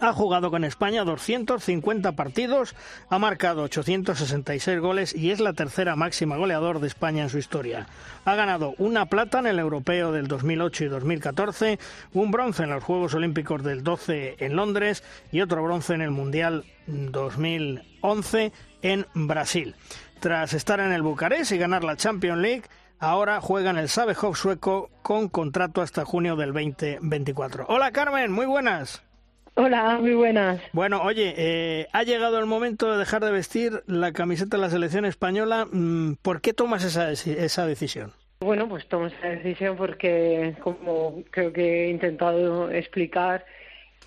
ha 0.02 0.14
jugado 0.14 0.50
con 0.52 0.64
España 0.64 1.04
250 1.04 2.14
partidos, 2.14 2.76
ha 3.10 3.20
marcado 3.20 3.64
866 3.64 4.80
goles 4.80 5.16
y 5.16 5.32
es 5.32 5.40
la 5.40 5.54
tercera 5.54 5.96
máxima 5.96 6.38
goleador 6.38 6.80
de 6.80 6.88
España 6.88 7.24
en 7.24 7.30
su 7.30 7.38
historia. 7.38 7.88
Ha 8.26 8.36
ganado 8.36 8.76
una 8.78 9.08
plata 9.08 9.40
en 9.40 9.48
el 9.48 9.60
Europeo 9.60 10.12
del 10.12 10.28
2008 10.28 10.86
y 10.86 10.88
2014, 10.88 11.80
un 12.14 12.32
bronce 12.32 12.64
en 12.64 12.70
los 12.70 12.84
Juegos 12.84 13.14
Olímpicos 13.14 13.64
del 13.64 13.84
12 13.84 14.38
en 14.40 14.56
Londres 14.56 15.04
y 15.32 15.42
otro 15.42 15.64
bronce 15.64 15.94
en 15.94 16.02
el 16.02 16.12
Mundial 16.12 16.66
2011 16.88 18.52
en 18.82 19.06
Brasil. 19.14 19.76
Tras 20.20 20.54
estar 20.54 20.80
en 20.80 20.92
el 20.92 21.02
Bucarest 21.02 21.52
y 21.52 21.58
ganar 21.58 21.84
la 21.84 21.96
Champions 21.96 22.42
League, 22.42 22.64
ahora 23.00 23.42
juega 23.42 23.70
en 23.70 23.78
el 23.78 23.90
Sabehov 23.90 24.36
sueco 24.36 24.90
con 25.02 25.30
contrato 25.30 25.82
hasta 25.82 26.06
junio 26.06 26.36
del 26.36 26.54
2024. 26.54 27.66
Hola 27.68 27.92
Carmen, 27.92 28.32
muy 28.32 28.46
buenas. 28.46 29.09
Hola, 29.56 29.98
muy 30.00 30.14
buenas. 30.14 30.62
Bueno, 30.74 31.02
oye, 31.02 31.34
eh, 31.38 31.88
ha 31.92 32.04
llegado 32.04 32.40
el 32.40 32.46
momento 32.46 32.92
de 32.92 32.98
dejar 32.98 33.24
de 33.24 33.32
vestir 33.32 33.84
la 33.88 34.14
camiseta 34.14 34.58
de 34.58 34.62
la 34.62 34.70
selección 34.70 35.06
española. 35.06 35.68
Mm, 35.72 36.14
¿Por 36.22 36.42
qué 36.42 36.54
tomas 36.54 36.84
esa, 36.86 37.12
esa 37.12 37.66
decisión? 37.68 38.14
Bueno, 38.42 38.70
pues 38.70 38.88
tomo 38.88 39.08
esa 39.08 39.28
decisión 39.28 39.76
porque, 39.76 40.56
como 40.62 41.24
creo 41.32 41.52
que 41.52 41.86
he 41.86 41.90
intentado 41.90 42.70
explicar, 42.72 43.46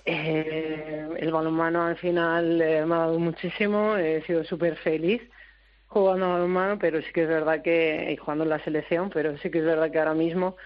Eh, 0.05 1.07
el 1.19 1.31
balonmano 1.31 1.85
al 1.85 1.97
final 1.97 2.61
eh, 2.61 2.85
me 2.85 2.95
ha 2.97 2.99
dado 2.99 3.21
muchísimo, 3.21 3.97
he 3.97 4.21
sido 4.23 4.43
súper 4.43 4.75
feliz 4.75 5.23
jugando 5.87 6.29
balonmano, 6.29 6.77
pero 6.77 7.01
sí 7.03 7.13
que 7.13 7.23
es 7.23 7.29
verdad 7.29 7.63
que, 7.63 8.11
y 8.13 8.17
jugando 8.17 8.43
en 8.43 8.51
la 8.51 8.59
selección, 8.65 9.11
pero 9.11 9.39
sí 9.39 9.49
que 9.49 9.59
es 9.61 9.65
verdad 9.65 9.93
que 9.93 10.01
ahora 10.01 10.15
mismo 10.15 10.57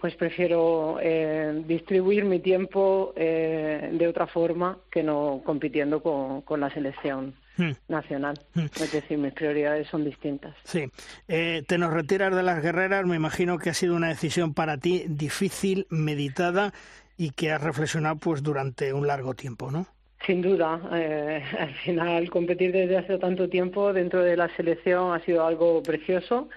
pues 0.00 0.14
prefiero 0.14 0.98
eh, 1.02 1.62
distribuir 1.66 2.24
mi 2.24 2.40
tiempo 2.40 3.12
eh, 3.16 3.90
de 3.92 4.08
otra 4.08 4.26
forma 4.26 4.78
que 4.90 5.02
no 5.02 5.42
compitiendo 5.44 6.02
con, 6.02 6.40
con 6.42 6.60
la 6.60 6.70
selección 6.70 7.34
Hmm. 7.60 7.72
nacional. 7.88 8.38
Es 8.54 8.92
decir, 8.92 9.18
mis 9.18 9.34
prioridades 9.34 9.86
son 9.88 10.04
distintas. 10.04 10.54
Sí. 10.64 10.86
Eh, 11.28 11.62
te 11.66 11.76
nos 11.76 11.92
retiras 11.92 12.34
de 12.34 12.42
las 12.42 12.62
guerreras. 12.62 13.04
Me 13.04 13.16
imagino 13.16 13.58
que 13.58 13.70
ha 13.70 13.74
sido 13.74 13.94
una 13.96 14.08
decisión 14.08 14.54
para 14.54 14.78
ti 14.78 15.04
difícil, 15.08 15.86
meditada 15.90 16.72
y 17.18 17.32
que 17.32 17.52
has 17.52 17.62
reflexionado 17.62 18.16
pues 18.16 18.42
durante 18.42 18.94
un 18.94 19.06
largo 19.06 19.34
tiempo, 19.34 19.70
¿no? 19.70 19.86
Sin 20.26 20.40
duda, 20.40 20.80
eh, 20.92 21.42
al 21.58 21.74
final 21.74 22.30
competir 22.30 22.72
desde 22.72 22.96
hace 22.96 23.18
tanto 23.18 23.48
tiempo 23.48 23.92
dentro 23.92 24.22
de 24.22 24.36
la 24.36 24.48
selección 24.56 25.12
ha 25.12 25.22
sido 25.24 25.46
algo 25.46 25.82
precioso, 25.82 26.48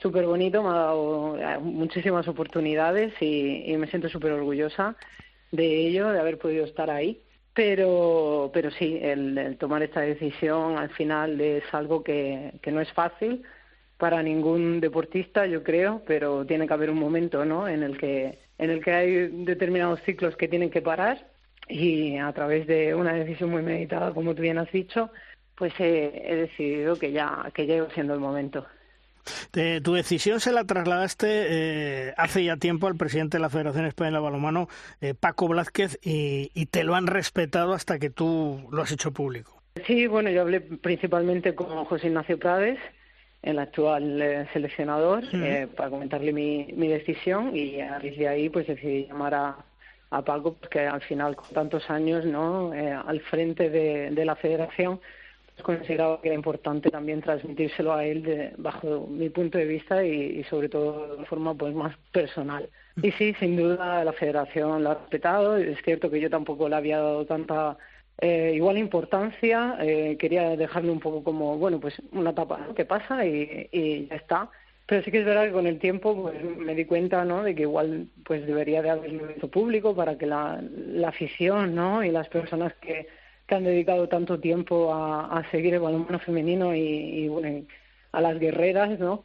súper 0.00 0.26
bonito, 0.26 0.62
me 0.62 0.70
ha 0.70 0.72
dado 0.72 1.38
eh, 1.38 1.58
muchísimas 1.58 2.26
oportunidades 2.28 3.12
y, 3.20 3.64
y 3.66 3.76
me 3.76 3.88
siento 3.88 4.08
súper 4.08 4.32
orgullosa 4.32 4.96
de 5.50 5.86
ello, 5.86 6.08
de 6.10 6.20
haber 6.20 6.38
podido 6.38 6.64
estar 6.64 6.90
ahí. 6.90 7.20
Pero, 7.54 8.50
pero 8.54 8.70
sí, 8.70 8.98
el, 9.02 9.56
tomar 9.58 9.82
esta 9.82 10.00
decisión 10.00 10.78
al 10.78 10.90
final 10.90 11.40
es 11.40 11.64
algo 11.72 12.04
que, 12.04 12.52
que 12.62 12.70
no 12.70 12.80
es 12.80 12.92
fácil 12.92 13.42
para 13.96 14.22
ningún 14.22 14.80
deportista, 14.80 15.44
yo 15.46 15.64
creo, 15.64 16.02
pero 16.06 16.46
tiene 16.46 16.68
que 16.68 16.74
haber 16.74 16.90
un 16.90 17.00
momento, 17.00 17.44
¿no? 17.44 17.66
En 17.66 17.82
el 17.82 17.98
que, 17.98 18.38
en 18.58 18.70
el 18.70 18.82
que 18.84 18.92
hay 18.92 19.28
determinados 19.44 20.00
ciclos 20.02 20.36
que 20.36 20.46
tienen 20.46 20.70
que 20.70 20.82
parar 20.82 21.26
y 21.68 22.16
a 22.16 22.32
través 22.32 22.66
de 22.68 22.94
una 22.94 23.12
decisión 23.12 23.50
muy 23.50 23.62
meditada, 23.62 24.14
como 24.14 24.36
tú 24.36 24.42
bien 24.42 24.58
has 24.58 24.70
dicho, 24.70 25.10
pues 25.56 25.72
he, 25.80 26.22
he 26.24 26.36
decidido 26.36 26.96
que 26.96 27.10
ya 27.10 27.50
que 27.52 27.66
llegó 27.66 27.90
siendo 27.90 28.14
el 28.14 28.20
momento. 28.20 28.66
Tu 29.52 29.92
decisión 29.94 30.40
se 30.40 30.52
la 30.52 30.64
trasladaste 30.64 31.26
eh, 31.28 32.14
hace 32.16 32.44
ya 32.44 32.56
tiempo 32.56 32.86
al 32.86 32.96
presidente 32.96 33.36
de 33.36 33.42
la 33.42 33.50
Federación 33.50 33.86
Española 33.86 34.18
de 34.18 34.24
Balonmano, 34.24 34.68
eh, 35.00 35.14
Paco 35.14 35.48
Blázquez, 35.48 35.98
y, 36.02 36.50
y 36.54 36.66
te 36.66 36.84
lo 36.84 36.94
han 36.94 37.06
respetado 37.06 37.72
hasta 37.72 37.98
que 37.98 38.10
tú 38.10 38.68
lo 38.70 38.82
has 38.82 38.92
hecho 38.92 39.12
público. 39.12 39.62
Sí, 39.86 40.06
bueno, 40.06 40.30
yo 40.30 40.40
hablé 40.40 40.60
principalmente 40.60 41.54
con 41.54 41.84
José 41.84 42.08
Ignacio 42.08 42.38
Prades, 42.38 42.78
el 43.42 43.60
actual 43.60 44.20
eh, 44.20 44.48
seleccionador, 44.52 45.22
eh, 45.32 45.68
para 45.76 45.90
comentarle 45.90 46.32
mi, 46.32 46.66
mi 46.76 46.88
decisión 46.88 47.56
y 47.56 47.80
a 47.80 47.98
raíz 48.00 48.18
de 48.18 48.26
ahí 48.26 48.48
pues 48.48 48.66
decidí 48.66 49.06
llamar 49.06 49.34
a, 49.34 49.56
a 50.10 50.22
Paco, 50.22 50.54
porque 50.54 50.80
al 50.80 51.00
final 51.02 51.36
con 51.36 51.48
tantos 51.50 51.88
años 51.90 52.24
no 52.24 52.74
Eh, 52.74 52.92
al 52.92 53.20
frente 53.20 53.70
de, 53.70 54.10
de 54.10 54.24
la 54.24 54.34
federación, 54.34 55.00
consideraba 55.62 56.20
que 56.20 56.28
era 56.28 56.34
importante 56.34 56.90
también 56.90 57.20
transmitírselo 57.22 57.92
a 57.92 58.04
él 58.04 58.22
de- 58.22 58.52
bajo 58.58 59.06
mi 59.08 59.28
punto 59.30 59.58
de 59.58 59.64
vista 59.66 60.04
y, 60.04 60.40
y 60.40 60.44
sobre 60.44 60.68
todo 60.68 61.16
de 61.16 61.24
forma 61.26 61.54
pues 61.54 61.74
más 61.74 61.96
personal. 62.12 62.68
Y 63.02 63.10
sí, 63.12 63.34
sin 63.38 63.56
duda 63.56 64.04
la 64.04 64.12
federación 64.12 64.82
lo 64.84 64.90
ha 64.90 64.94
respetado, 64.94 65.56
es 65.56 65.80
cierto 65.82 66.10
que 66.10 66.20
yo 66.20 66.28
tampoco 66.30 66.68
le 66.68 66.76
había 66.76 66.98
dado 66.98 67.24
tanta 67.26 67.76
eh, 68.20 68.52
igual 68.54 68.78
importancia, 68.78 69.76
eh, 69.80 70.16
quería 70.18 70.56
dejarlo 70.56 70.92
un 70.92 71.00
poco 71.00 71.22
como, 71.22 71.56
bueno, 71.58 71.78
pues 71.78 71.94
una 72.12 72.30
etapa 72.30 72.58
¿no? 72.58 72.74
que 72.74 72.84
pasa 72.84 73.24
y, 73.24 73.68
y 73.70 74.06
ya 74.08 74.16
está. 74.16 74.50
Pero 74.86 75.02
sí 75.02 75.10
que 75.10 75.18
es 75.20 75.26
verdad 75.26 75.44
que 75.44 75.52
con 75.52 75.66
el 75.66 75.78
tiempo 75.78 76.22
pues 76.22 76.42
me 76.42 76.74
di 76.74 76.86
cuenta, 76.86 77.22
¿no? 77.22 77.42
De 77.42 77.54
que 77.54 77.62
igual 77.62 78.06
pues 78.24 78.46
debería 78.46 78.80
de 78.80 78.88
haberlo 78.88 79.28
hecho 79.28 79.48
público 79.48 79.94
para 79.94 80.16
que 80.16 80.24
la, 80.24 80.62
la 80.62 81.08
afición, 81.10 81.74
¿no? 81.74 82.02
Y 82.02 82.10
las 82.10 82.26
personas 82.28 82.72
que, 82.80 83.06
que 83.48 83.54
han 83.54 83.64
dedicado 83.64 84.08
tanto 84.08 84.38
tiempo 84.38 84.92
a, 84.92 85.38
a 85.38 85.50
seguir 85.50 85.74
el 85.74 85.80
balonmano 85.80 86.18
femenino 86.18 86.74
y, 86.74 86.80
y, 86.80 87.28
bueno, 87.28 87.48
y 87.48 87.66
a 88.12 88.20
las 88.20 88.38
guerreras, 88.38 88.98
¿no? 88.98 89.24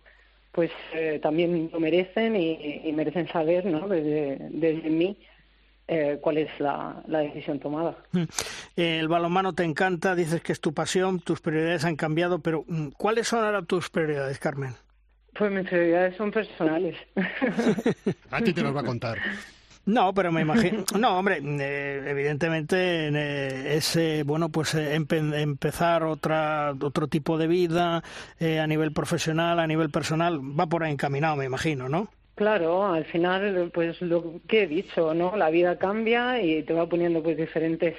Pues 0.54 0.72
eh, 0.94 1.20
también 1.22 1.70
lo 1.74 1.80
merecen 1.80 2.36
y, 2.36 2.82
y 2.86 2.94
merecen 2.94 3.28
saber, 3.28 3.66
¿no? 3.66 3.88
Desde, 3.88 4.38
desde 4.50 4.90
mí 4.90 5.18
eh, 5.88 6.20
cuál 6.22 6.38
es 6.38 6.50
la, 6.60 7.04
la 7.08 7.20
decisión 7.20 7.60
tomada. 7.60 7.98
Mm. 8.14 8.24
El 8.78 9.08
balonmano 9.10 9.54
te 9.54 9.64
encanta, 9.64 10.16
dices 10.16 10.42
que 10.42 10.54
es 10.54 10.62
tu 10.62 10.74
pasión, 10.74 11.20
tus 11.20 11.42
prioridades 11.42 11.84
han 11.84 11.98
cambiado, 11.98 12.40
pero 12.40 12.64
mm, 12.68 12.90
¿cuáles 12.98 13.28
son 13.28 13.44
ahora 13.44 13.64
tus 13.64 13.90
prioridades, 13.90 14.40
Carmen? 14.40 14.74
Pues 15.38 15.52
mis 15.52 15.68
prioridades 15.68 16.16
son 16.16 16.32
personales. 16.32 16.96
A 18.32 18.40
ti 18.40 18.54
te 18.54 18.62
los 18.62 18.74
va 18.74 18.82
a 18.82 18.86
contar. 18.86 19.18
No, 19.86 20.14
pero 20.14 20.32
me 20.32 20.42
imagino. 20.42 20.84
No, 21.00 21.18
hombre, 21.20 21.40
eh, 21.44 22.04
evidentemente 22.08 23.08
eh, 23.10 23.76
es 23.78 23.98
bueno, 24.26 24.50
pues 24.50 24.74
eh, 24.76 24.96
empe- 24.98 25.36
empezar 25.42 26.04
otra 26.04 26.74
otro 26.82 27.08
tipo 27.08 27.38
de 27.38 27.48
vida 27.48 28.02
eh, 28.40 28.60
a 28.60 28.68
nivel 28.68 28.94
profesional, 28.94 29.60
a 29.60 29.68
nivel 29.68 29.90
personal, 29.90 30.40
va 30.40 30.68
por 30.68 30.84
ahí 30.84 30.92
encaminado, 30.94 31.36
me 31.36 31.46
imagino, 31.46 31.90
¿no? 31.90 32.10
Claro, 32.36 32.86
al 32.92 33.06
final, 33.06 33.70
pues 33.74 34.02
lo 34.02 34.42
que 34.48 34.64
he 34.64 34.68
dicho, 34.68 35.14
¿no? 35.14 35.36
La 35.38 35.50
vida 35.52 35.78
cambia 35.78 36.42
y 36.42 36.64
te 36.64 36.74
va 36.74 36.88
poniendo 36.90 37.22
pues 37.22 37.38
diferentes 37.38 37.96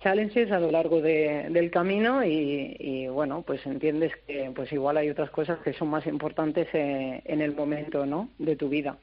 challenges 0.00 0.52
a 0.52 0.60
lo 0.60 0.70
largo 0.70 1.00
de, 1.00 1.48
del 1.50 1.70
camino 1.70 2.24
y, 2.24 2.76
y, 2.78 3.08
bueno, 3.08 3.42
pues 3.42 3.64
entiendes 3.66 4.12
que 4.26 4.52
pues 4.54 4.72
igual 4.72 4.98
hay 4.98 5.10
otras 5.10 5.30
cosas 5.30 5.58
que 5.60 5.72
son 5.72 5.88
más 5.90 6.06
importantes 6.06 6.68
eh, 6.74 7.22
en 7.24 7.40
el 7.40 7.54
momento, 7.56 8.06
¿no? 8.06 8.30
De 8.38 8.54
tu 8.56 8.68
vida. 8.68 8.98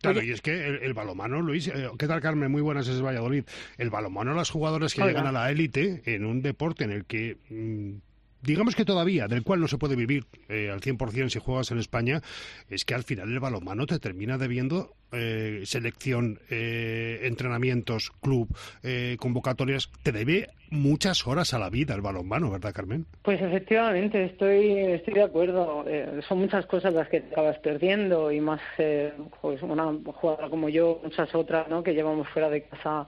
Claro, 0.00 0.22
y 0.22 0.30
es 0.30 0.40
que 0.40 0.66
el, 0.66 0.76
el 0.82 0.94
balomano, 0.94 1.40
Luis, 1.40 1.68
eh, 1.68 1.88
¿qué 1.98 2.06
tal 2.06 2.20
Carmen? 2.20 2.50
Muy 2.50 2.62
buenas, 2.62 2.88
es 2.88 3.02
Valladolid. 3.02 3.44
El 3.78 3.90
balomano, 3.90 4.34
las 4.34 4.50
jugadoras 4.50 4.94
que 4.94 5.02
llegan 5.02 5.26
a 5.26 5.32
la 5.32 5.50
élite 5.50 6.02
en 6.06 6.24
un 6.24 6.42
deporte 6.42 6.84
en 6.84 6.90
el 6.90 7.04
que, 7.04 7.36
mm, 7.50 7.96
digamos 8.44 8.76
que 8.76 8.84
todavía, 8.84 9.26
del 9.26 9.42
cual 9.42 9.60
no 9.60 9.68
se 9.68 9.78
puede 9.78 9.96
vivir 9.96 10.24
eh, 10.48 10.70
al 10.70 10.80
100% 10.80 11.28
si 11.30 11.38
juegas 11.38 11.70
en 11.70 11.78
España, 11.78 12.20
es 12.68 12.84
que 12.84 12.94
al 12.94 13.04
final 13.04 13.32
el 13.32 13.40
balomano 13.40 13.86
te 13.86 13.98
termina 13.98 14.38
debiendo 14.38 14.94
eh, 15.12 15.62
selección, 15.64 16.40
eh, 16.50 17.20
entrenamientos, 17.22 18.10
club, 18.20 18.48
eh, 18.82 19.16
convocatorias, 19.18 19.90
te 20.02 20.12
debe 20.12 20.48
muchas 20.70 21.26
horas 21.26 21.54
a 21.54 21.58
la 21.58 21.70
vida 21.70 21.94
el 21.94 22.00
balonmano, 22.00 22.50
¿verdad, 22.50 22.72
Carmen? 22.74 23.06
Pues 23.22 23.40
efectivamente, 23.40 24.24
estoy, 24.24 24.78
estoy 24.78 25.14
de 25.14 25.22
acuerdo. 25.22 25.84
Eh, 25.86 26.20
son 26.28 26.38
muchas 26.38 26.66
cosas 26.66 26.92
las 26.92 27.08
que 27.08 27.18
acabas 27.18 27.58
perdiendo 27.58 28.30
y 28.30 28.40
más, 28.40 28.60
eh, 28.78 29.12
pues 29.40 29.62
una 29.62 29.92
jugadora 30.04 30.48
como 30.48 30.68
yo, 30.68 31.00
muchas 31.02 31.34
otras, 31.34 31.68
¿no? 31.68 31.82
Que 31.82 31.94
llevamos 31.94 32.28
fuera 32.28 32.50
de 32.50 32.62
casa 32.62 33.06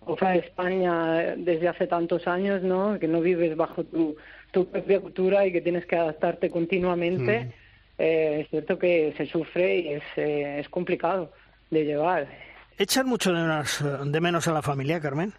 o 0.00 0.16
fuera 0.16 0.34
de 0.34 0.40
España 0.40 1.34
desde 1.36 1.68
hace 1.68 1.86
tantos 1.86 2.26
años, 2.28 2.62
¿no? 2.62 2.98
Que 2.98 3.08
no 3.08 3.20
vives 3.20 3.56
bajo 3.56 3.82
tu, 3.84 4.16
tu 4.50 4.66
propia 4.66 5.00
cultura 5.00 5.46
y 5.46 5.52
que 5.52 5.60
tienes 5.60 5.86
que 5.86 5.96
adaptarte 5.96 6.50
continuamente. 6.50 7.44
Mm. 7.44 7.52
Eh, 7.98 8.40
es 8.40 8.50
cierto 8.50 8.78
que 8.78 9.14
se 9.16 9.26
sufre 9.26 9.78
y 9.78 9.88
es, 9.94 10.02
eh, 10.16 10.60
es 10.60 10.68
complicado 10.68 11.32
de 11.70 11.84
llevar. 11.84 12.28
¿Echan 12.78 13.06
mucho 13.06 13.32
de 13.32 13.40
menos, 13.40 13.84
de 14.04 14.20
menos 14.20 14.48
a 14.48 14.52
la 14.52 14.62
familia, 14.62 15.00
Carmen? 15.00 15.32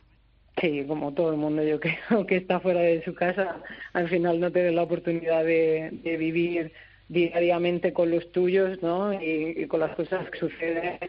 Sí, 0.60 0.84
como 0.88 1.14
todo 1.14 1.32
el 1.32 1.38
mundo, 1.38 1.64
yo 1.64 1.80
creo 2.08 2.26
que 2.26 2.38
está 2.38 2.60
fuera 2.60 2.82
de 2.82 3.04
su 3.04 3.14
casa, 3.14 3.62
al 3.94 4.10
final 4.10 4.40
no 4.40 4.52
tener 4.52 4.74
la 4.74 4.84
oportunidad 4.84 5.44
de, 5.44 5.92
de 6.04 6.18
vivir 6.18 6.74
diariamente 7.10 7.94
con 7.94 8.12
los 8.12 8.32
tuyos, 8.32 8.82
¿no? 8.82 9.14
Y, 9.14 9.54
y 9.56 9.68
con 9.68 9.80
las 9.80 9.96
cosas 9.96 10.30
que 10.30 10.40
suceden, 10.40 11.00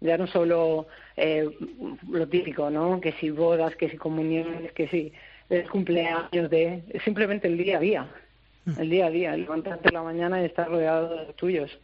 ya 0.00 0.18
no 0.18 0.26
solo 0.26 0.88
eh, 1.16 1.48
lo 2.10 2.28
típico, 2.28 2.70
¿no? 2.70 3.00
Que 3.00 3.12
si 3.12 3.30
bodas, 3.30 3.74
que 3.76 3.88
si 3.88 3.96
comuniones, 3.96 4.72
que 4.72 4.88
si 4.88 5.12
el 5.48 5.68
cumpleaños, 5.68 6.50
de 6.50 6.82
simplemente 7.04 7.48
el 7.48 7.56
día 7.58 7.78
a 7.78 7.80
día, 7.80 8.06
el 8.78 8.90
día 8.90 9.06
a 9.06 9.10
día, 9.10 9.36
levantarte 9.36 9.84
por 9.84 9.92
la 9.92 10.02
mañana 10.02 10.42
y 10.42 10.46
estar 10.46 10.68
rodeado 10.68 11.08
de 11.08 11.16
los 11.26 11.36
tuyos. 11.36 11.78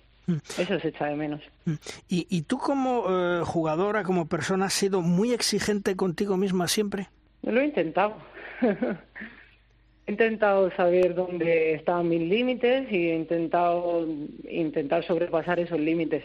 Eso 0.57 0.79
se 0.79 0.88
echa 0.88 1.07
de 1.07 1.16
menos. 1.16 1.40
Mm. 1.64 1.72
Y, 2.09 2.27
y 2.31 2.42
tú 2.42 2.59
como 2.59 3.05
eh, 3.09 3.42
jugadora, 3.44 4.05
como 4.05 4.27
persona, 4.27 4.66
has 4.66 4.72
sido 4.72 5.03
muy 5.03 5.33
exigente 5.33 5.96
contigo 5.96 6.37
misma 6.37 6.68
siempre. 6.68 7.09
Lo 7.42 7.61
he 7.61 7.66
intentado. 7.66 8.16
he 10.07 10.11
intentado 10.11 10.70
saber 10.72 11.14
dónde 11.14 11.75
estaban 11.75 12.09
mis 12.09 12.22
límites 12.22 12.90
y 12.90 13.11
he 13.11 13.16
intentado 13.16 14.07
intentar 14.48 15.05
sobrepasar 15.05 15.59
esos 15.59 15.81
límites 15.81 16.22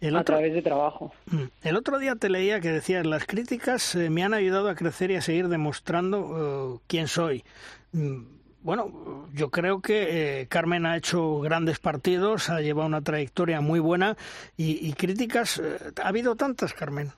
El 0.00 0.16
a 0.16 0.22
otro, 0.22 0.24
través 0.24 0.52
de 0.54 0.62
trabajo. 0.62 1.12
Mm. 1.26 1.44
el 1.62 1.76
otro 1.76 1.98
día 1.98 2.16
te 2.16 2.28
leía 2.28 2.60
que 2.60 2.70
decías, 2.70 3.06
las 3.06 3.26
críticas 3.26 3.94
eh, 3.94 4.10
me 4.10 4.22
han 4.24 4.34
ayudado 4.34 4.68
a 4.68 4.74
crecer 4.74 5.10
y 5.10 5.16
a 5.16 5.22
seguir 5.22 5.48
demostrando 5.48 6.76
eh, 6.78 6.84
quién 6.86 7.08
soy. 7.08 7.44
Mm, 7.92 8.24
Bueno, 8.60 9.28
yo 9.34 9.50
creo 9.50 9.80
que 9.82 10.40
eh, 10.42 10.46
Carmen 10.48 10.86
ha 10.86 10.96
hecho 10.96 11.40
grandes 11.40 11.78
partidos, 11.78 12.48
ha 12.50 12.60
llevado 12.62 12.88
una 12.88 13.02
trayectoria 13.02 13.60
muy 13.60 13.78
buena 13.80 14.16
y, 14.56 14.86
y 14.88 14.94
críticas, 14.94 15.58
eh, 15.58 15.78
¿ha 16.02 16.08
habido 16.08 16.34
tantas, 16.36 16.72
Carmen? 16.74 17.12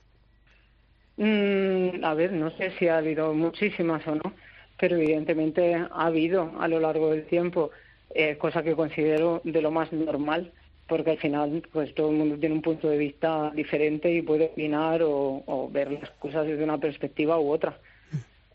Mm, 1.17 2.03
a 2.03 2.13
ver, 2.13 2.31
no 2.33 2.51
sé 2.51 2.71
si 2.77 2.87
ha 2.87 2.97
habido 2.97 3.33
muchísimas 3.33 4.05
o 4.07 4.15
no, 4.15 4.33
pero 4.77 4.97
evidentemente 4.97 5.75
ha 5.75 5.87
habido 6.05 6.53
a 6.59 6.67
lo 6.67 6.79
largo 6.79 7.11
del 7.11 7.25
tiempo, 7.25 7.71
eh, 8.11 8.37
cosa 8.37 8.61
que 8.63 8.75
considero 8.75 9.41
de 9.43 9.61
lo 9.61 9.71
más 9.71 9.91
normal. 9.91 10.53
Porque 10.87 11.11
al 11.11 11.17
final 11.17 11.63
pues 11.71 11.93
todo 11.93 12.09
el 12.11 12.17
mundo 12.17 12.37
tiene 12.37 12.55
un 12.55 12.61
punto 12.61 12.89
de 12.89 12.97
vista 12.97 13.51
diferente 13.53 14.11
y 14.11 14.21
puede 14.21 14.45
opinar 14.45 15.01
o, 15.03 15.69
ver 15.71 15.91
las 15.91 16.09
cosas 16.11 16.47
desde 16.47 16.63
una 16.63 16.77
perspectiva 16.77 17.39
u 17.39 17.51
otra. 17.51 17.77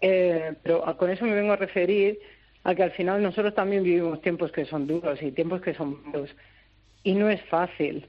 Eh, 0.00 0.54
pero 0.62 0.84
con 0.96 1.10
eso 1.10 1.24
me 1.24 1.34
vengo 1.34 1.52
a 1.52 1.56
referir 1.56 2.18
a 2.64 2.74
que 2.74 2.82
al 2.82 2.90
final 2.92 3.22
nosotros 3.22 3.54
también 3.54 3.82
vivimos 3.82 4.20
tiempos 4.20 4.50
que 4.50 4.64
son 4.64 4.86
duros 4.86 5.22
y 5.22 5.30
tiempos 5.32 5.60
que 5.60 5.74
son 5.74 6.02
malos. 6.04 6.30
Y 7.04 7.14
no 7.14 7.28
es 7.28 7.42
fácil 7.42 8.06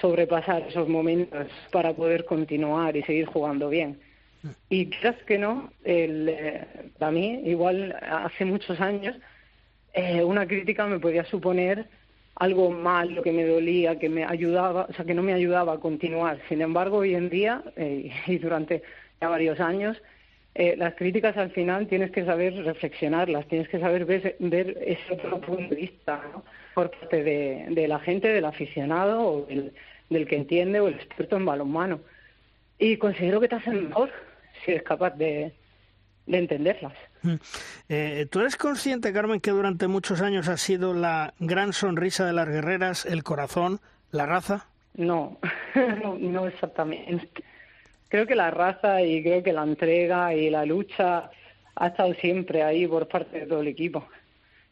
sobrepasar 0.00 0.62
esos 0.68 0.88
momentos 0.88 1.46
para 1.70 1.92
poder 1.92 2.24
continuar 2.24 2.96
y 2.96 3.02
seguir 3.02 3.26
jugando 3.26 3.68
bien. 3.68 3.98
Y 4.68 4.86
quizás 4.86 5.16
que 5.24 5.38
no, 5.38 5.70
el, 5.84 6.28
eh, 6.28 6.66
para 6.98 7.10
mí, 7.12 7.42
igual 7.44 7.96
hace 8.02 8.44
muchos 8.44 8.80
años, 8.80 9.16
eh, 9.92 10.22
una 10.22 10.46
crítica 10.46 10.86
me 10.86 11.00
podía 11.00 11.24
suponer 11.24 11.86
algo 12.36 12.70
mal, 12.70 13.14
lo 13.14 13.22
que 13.22 13.32
me 13.32 13.44
dolía, 13.44 13.98
que 13.98 14.08
me 14.08 14.24
ayudaba, 14.24 14.86
o 14.88 14.92
sea, 14.92 15.04
que 15.04 15.14
no 15.14 15.22
me 15.22 15.32
ayudaba 15.32 15.74
a 15.74 15.80
continuar. 15.80 16.38
Sin 16.48 16.60
embargo, 16.60 16.98
hoy 16.98 17.14
en 17.14 17.30
día 17.30 17.62
eh, 17.76 18.12
y 18.26 18.38
durante 18.38 18.82
ya 19.20 19.28
varios 19.28 19.58
años, 19.60 20.00
eh, 20.54 20.74
las 20.76 20.94
críticas 20.94 21.36
al 21.36 21.50
final 21.50 21.86
tienes 21.86 22.10
que 22.10 22.24
saber 22.24 22.54
reflexionarlas, 22.64 23.46
tienes 23.46 23.68
que 23.68 23.80
saber 23.80 24.04
ver, 24.04 24.36
ver 24.38 24.78
ese 24.80 25.14
otro 25.14 25.40
punto 25.40 25.74
de 25.74 25.80
vista 25.80 26.22
por 26.74 26.90
parte 26.90 27.22
de, 27.22 27.66
de, 27.70 27.88
la 27.88 27.98
gente, 28.00 28.28
del 28.28 28.44
aficionado 28.44 29.20
o 29.20 29.46
del, 29.46 29.72
del, 30.10 30.26
que 30.26 30.36
entiende 30.36 30.80
o 30.80 30.88
el 30.88 30.94
experto 30.94 31.36
en 31.36 31.46
balonmano. 31.46 32.00
Y 32.78 32.98
considero 32.98 33.40
que 33.40 33.48
te 33.48 33.56
hacen 33.56 33.88
mejor 33.88 34.10
si 34.64 34.72
eres 34.72 34.82
capaz 34.82 35.10
de, 35.10 35.52
de 36.26 36.38
entenderlas. 36.38 36.94
Eh, 37.88 38.26
¿Tú 38.30 38.40
eres 38.40 38.56
consciente, 38.56 39.12
Carmen, 39.12 39.40
que 39.40 39.50
durante 39.50 39.88
muchos 39.88 40.20
años 40.20 40.48
ha 40.48 40.56
sido 40.56 40.94
la 40.94 41.34
gran 41.38 41.72
sonrisa 41.72 42.24
de 42.24 42.32
las 42.32 42.48
guerreras, 42.48 43.06
el 43.06 43.22
corazón, 43.22 43.80
la 44.10 44.26
raza? 44.26 44.66
No, 44.94 45.38
no, 46.02 46.16
no 46.18 46.46
exactamente 46.46 47.44
creo 48.08 48.26
que 48.26 48.34
la 48.34 48.50
raza 48.50 49.02
y 49.02 49.22
creo 49.22 49.42
que 49.42 49.52
la 49.52 49.62
entrega 49.62 50.34
y 50.34 50.50
la 50.50 50.64
lucha 50.64 51.30
ha 51.74 51.86
estado 51.86 52.14
siempre 52.14 52.62
ahí 52.62 52.86
por 52.86 53.08
parte 53.08 53.40
de 53.40 53.46
todo 53.46 53.60
el 53.60 53.68
equipo. 53.68 54.06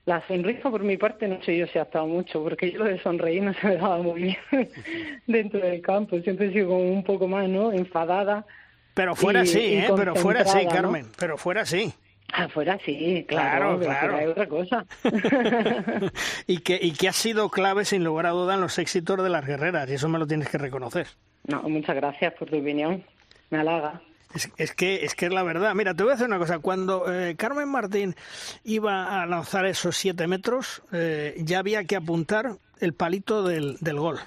La 0.06 0.26
sonrisa 0.26 0.70
por 0.70 0.82
mi 0.82 0.96
parte 0.96 1.26
no 1.28 1.42
sé 1.42 1.56
yo 1.56 1.66
si 1.66 1.78
ha 1.78 1.82
estado 1.82 2.06
mucho, 2.06 2.42
porque 2.42 2.70
yo 2.70 2.80
lo 2.80 2.84
de 2.84 3.00
sonreír 3.00 3.42
no 3.42 3.54
se 3.54 3.66
me 3.66 3.76
daba 3.76 3.98
muy 3.98 4.22
bien 4.22 4.36
dentro 5.26 5.60
del 5.60 5.80
campo. 5.80 6.18
Siempre 6.20 6.48
he 6.48 6.52
sido 6.52 6.68
como 6.68 6.92
un 6.92 7.02
poco 7.02 7.26
más, 7.26 7.48
¿no? 7.48 7.72
Enfadada. 7.72 8.44
Pero 8.92 9.16
fuera 9.16 9.42
y, 9.42 9.46
sí, 9.46 9.76
¿eh? 9.76 9.88
Pero 9.96 10.14
fuera 10.14 10.44
sí, 10.44 10.66
Carmen. 10.66 11.06
¿no? 11.06 11.12
Pero 11.18 11.38
fuera 11.38 11.64
sí. 11.64 11.92
Afuera 12.32 12.78
sí, 12.84 13.24
claro, 13.28 13.78
claro. 13.78 14.08
claro. 14.14 14.30
otra 14.30 14.48
cosa. 14.48 14.86
y, 16.46 16.58
que, 16.58 16.78
y 16.82 16.92
que 16.92 17.08
ha 17.08 17.12
sido 17.12 17.48
clave, 17.48 17.84
sin 17.84 18.02
lugar 18.02 18.26
a 18.26 18.30
duda, 18.30 18.54
en 18.54 18.60
los 18.60 18.78
éxitos 18.78 19.22
de 19.22 19.30
las 19.30 19.46
guerreras, 19.46 19.88
y 19.90 19.94
eso 19.94 20.08
me 20.08 20.18
lo 20.18 20.26
tienes 20.26 20.48
que 20.48 20.58
reconocer. 20.58 21.06
No, 21.46 21.62
muchas 21.62 21.94
gracias 21.94 22.34
por 22.34 22.48
tu 22.48 22.58
opinión 22.58 23.04
me 23.50 23.60
halaga. 23.60 24.02
Es, 24.34 24.50
es, 24.56 24.74
que, 24.74 25.04
es 25.04 25.14
que 25.14 25.26
es 25.26 25.32
la 25.32 25.44
verdad. 25.44 25.74
Mira, 25.74 25.94
te 25.94 26.02
voy 26.02 26.10
a 26.10 26.14
decir 26.14 26.26
una 26.26 26.38
cosa. 26.38 26.58
Cuando 26.58 27.12
eh, 27.12 27.36
Carmen 27.36 27.68
Martín 27.68 28.16
iba 28.64 29.22
a 29.22 29.26
lanzar 29.26 29.64
esos 29.66 29.96
siete 29.96 30.26
metros, 30.26 30.82
eh, 30.92 31.34
ya 31.38 31.60
había 31.60 31.84
que 31.84 31.94
apuntar 31.94 32.56
el 32.80 32.94
palito 32.94 33.44
del, 33.44 33.76
del 33.80 34.00
gol. 34.00 34.18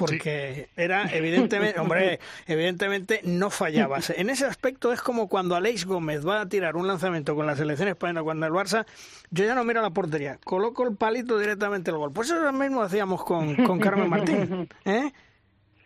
Porque 0.00 0.54
sí. 0.54 0.82
era 0.82 1.10
evidentemente, 1.12 1.78
hombre, 1.80 2.20
evidentemente 2.46 3.20
no 3.24 3.50
fallabas. 3.50 4.10
En 4.10 4.30
ese 4.30 4.46
aspecto 4.46 4.92
es 4.92 5.02
como 5.02 5.28
cuando 5.28 5.54
Aleix 5.54 5.84
Gómez 5.84 6.26
va 6.26 6.40
a 6.40 6.48
tirar 6.48 6.76
un 6.76 6.86
lanzamiento 6.86 7.34
con 7.34 7.46
la 7.46 7.54
selección 7.54 7.88
española 7.88 8.22
cuando 8.22 8.46
el 8.46 8.52
Barça, 8.52 8.86
yo 9.30 9.44
ya 9.44 9.54
no 9.54 9.64
miro 9.64 9.82
la 9.82 9.90
portería, 9.90 10.38
coloco 10.42 10.88
el 10.88 10.96
palito 10.96 11.38
directamente 11.38 11.90
al 11.90 11.98
gol. 11.98 12.12
Pues 12.12 12.30
eso 12.30 12.50
mismo 12.52 12.82
hacíamos 12.82 13.24
con, 13.24 13.54
con 13.56 13.78
Carmen 13.78 14.08
Martín. 14.08 14.68
¿eh? 14.86 15.12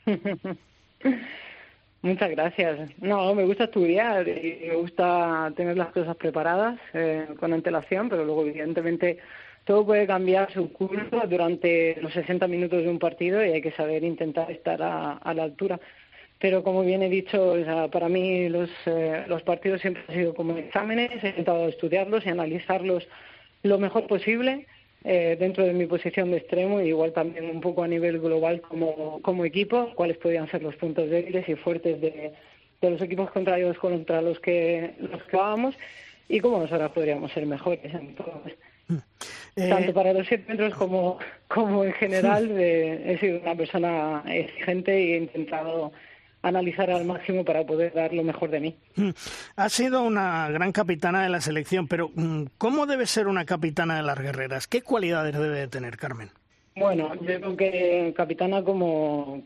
Muchas 2.02 2.30
gracias. 2.30 2.90
No, 3.00 3.34
me 3.34 3.46
gusta 3.46 3.64
estudiar 3.64 4.28
y 4.28 4.66
me 4.68 4.76
gusta 4.76 5.50
tener 5.56 5.76
las 5.76 5.88
cosas 5.88 6.14
preparadas 6.16 6.78
eh, 6.92 7.26
con 7.40 7.52
antelación, 7.52 8.10
pero 8.10 8.24
luego 8.24 8.42
evidentemente 8.42 9.18
todo 9.64 9.84
puede 9.86 10.06
cambiar 10.06 10.52
su 10.52 10.72
curso 10.72 11.22
durante 11.28 11.96
los 12.00 12.12
60 12.12 12.46
minutos 12.48 12.82
de 12.82 12.88
un 12.88 12.98
partido 12.98 13.44
y 13.44 13.50
hay 13.50 13.62
que 13.62 13.72
saber 13.72 14.04
intentar 14.04 14.50
estar 14.50 14.80
a, 14.82 15.34
la 15.34 15.42
altura. 15.42 15.80
Pero 16.38 16.62
como 16.62 16.82
bien 16.82 17.02
he 17.02 17.08
dicho, 17.08 17.52
o 17.52 17.64
sea, 17.64 17.88
para 17.88 18.08
mí 18.08 18.48
los, 18.50 18.68
eh, 18.86 19.24
los 19.26 19.42
partidos 19.42 19.80
siempre 19.80 20.02
han 20.06 20.14
sido 20.14 20.34
como 20.34 20.56
exámenes, 20.58 21.24
he 21.24 21.28
intentado 21.28 21.68
estudiarlos 21.68 22.26
y 22.26 22.28
analizarlos 22.28 23.08
lo 23.62 23.78
mejor 23.78 24.06
posible 24.06 24.66
eh, 25.04 25.36
dentro 25.38 25.64
de 25.64 25.72
mi 25.72 25.86
posición 25.86 26.30
de 26.30 26.38
extremo 26.38 26.82
y 26.82 26.88
igual 26.88 27.12
también 27.12 27.48
un 27.48 27.62
poco 27.62 27.82
a 27.82 27.88
nivel 27.88 28.20
global 28.20 28.60
como, 28.60 29.22
como 29.22 29.46
equipo, 29.46 29.92
cuáles 29.94 30.18
podían 30.18 30.50
ser 30.50 30.62
los 30.62 30.76
puntos 30.76 31.08
débiles 31.08 31.48
y 31.48 31.54
fuertes 31.54 32.00
de, 32.00 32.32
los 32.82 33.00
equipos 33.00 33.30
contrarios 33.30 33.78
contra 33.78 34.20
los 34.20 34.38
que 34.40 34.92
los 34.98 35.22
que 35.22 35.36
vamos 35.38 35.74
y 36.28 36.40
cómo 36.40 36.58
nosotros 36.58 36.90
podríamos 36.92 37.32
ser 37.32 37.46
mejores. 37.46 37.94
Entonces. 37.94 38.54
Tanto 39.54 39.94
para 39.94 40.12
los 40.12 40.26
siete 40.26 40.44
metros 40.48 40.74
como, 40.74 41.18
como 41.48 41.84
en 41.84 41.92
general, 41.92 42.50
eh, 42.50 43.12
he 43.12 43.18
sido 43.18 43.40
una 43.40 43.54
persona 43.54 44.22
exigente 44.26 45.00
y 45.00 45.12
he 45.12 45.16
intentado 45.18 45.92
analizar 46.42 46.90
al 46.90 47.04
máximo 47.04 47.44
para 47.44 47.64
poder 47.64 47.94
dar 47.94 48.12
lo 48.12 48.22
mejor 48.22 48.50
de 48.50 48.60
mí. 48.60 48.76
Ha 49.56 49.68
sido 49.68 50.02
una 50.02 50.48
gran 50.50 50.72
capitana 50.72 51.22
de 51.22 51.30
la 51.30 51.40
selección, 51.40 51.88
pero 51.88 52.10
mm, 52.14 52.44
¿cómo 52.58 52.86
debe 52.86 53.06
ser 53.06 53.28
una 53.28 53.44
capitana 53.44 53.96
de 53.96 54.02
las 54.02 54.18
guerreras? 54.18 54.66
¿Qué 54.66 54.82
cualidades 54.82 55.32
debe 55.34 55.58
de 55.60 55.68
tener, 55.68 55.96
Carmen? 55.96 56.30
Bueno, 56.76 57.14
yo 57.14 57.40
creo 57.40 57.56
que 57.56 58.12
capitana 58.16 58.62
como, 58.62 59.42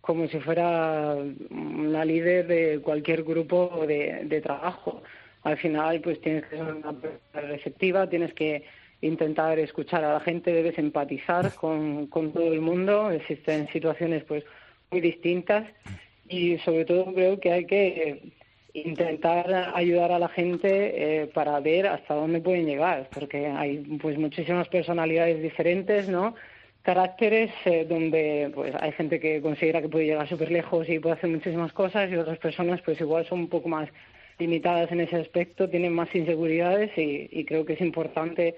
como 0.00 0.28
si 0.28 0.38
fuera 0.40 1.14
una 1.50 2.04
líder 2.04 2.46
de 2.46 2.80
cualquier 2.80 3.24
grupo 3.24 3.84
de, 3.86 4.24
de 4.24 4.40
trabajo. 4.40 5.02
Al 5.42 5.56
final, 5.56 6.00
pues 6.00 6.20
tienes 6.20 6.44
que 6.46 6.56
ser 6.56 6.74
una 6.74 6.92
persona 6.92 7.48
receptiva, 7.48 8.08
tienes 8.08 8.34
que 8.34 8.64
intentar 9.00 9.58
escuchar 9.58 10.04
a 10.04 10.14
la 10.14 10.20
gente, 10.20 10.52
debes 10.52 10.78
empatizar 10.78 11.54
con, 11.54 12.06
con 12.08 12.32
todo 12.32 12.52
el 12.52 12.60
mundo. 12.60 13.10
Existen 13.10 13.68
situaciones 13.68 14.24
pues 14.24 14.44
muy 14.90 15.00
distintas 15.00 15.66
y 16.28 16.58
sobre 16.58 16.84
todo 16.84 17.12
creo 17.14 17.40
que 17.40 17.52
hay 17.52 17.64
que 17.64 18.32
intentar 18.72 19.72
ayudar 19.74 20.12
a 20.12 20.18
la 20.18 20.28
gente 20.28 21.22
eh, 21.22 21.26
para 21.26 21.58
ver 21.60 21.86
hasta 21.88 22.14
dónde 22.14 22.40
pueden 22.40 22.66
llegar, 22.66 23.08
porque 23.12 23.46
hay 23.46 23.78
pues 24.00 24.16
muchísimas 24.16 24.68
personalidades 24.68 25.42
diferentes, 25.42 26.08
¿no? 26.08 26.34
Caracteres 26.82 27.50
eh, 27.64 27.84
donde 27.88 28.50
pues 28.54 28.74
hay 28.78 28.92
gente 28.92 29.20
que 29.20 29.42
considera 29.42 29.82
que 29.82 29.88
puede 29.88 30.06
llegar 30.06 30.28
súper 30.28 30.50
lejos 30.50 30.88
y 30.88 30.98
puede 30.98 31.16
hacer 31.16 31.30
muchísimas 31.30 31.72
cosas 31.72 32.10
y 32.10 32.16
otras 32.16 32.38
personas 32.38 32.80
pues 32.82 33.00
igual 33.00 33.26
son 33.26 33.40
un 33.40 33.48
poco 33.48 33.68
más 33.68 33.88
limitadas 34.40 34.90
en 34.90 35.00
ese 35.00 35.16
aspecto, 35.16 35.68
tienen 35.68 35.92
más 35.92 36.12
inseguridades 36.14 36.90
y, 36.96 37.28
y 37.30 37.44
creo 37.44 37.64
que 37.64 37.74
es 37.74 37.80
importante 37.80 38.56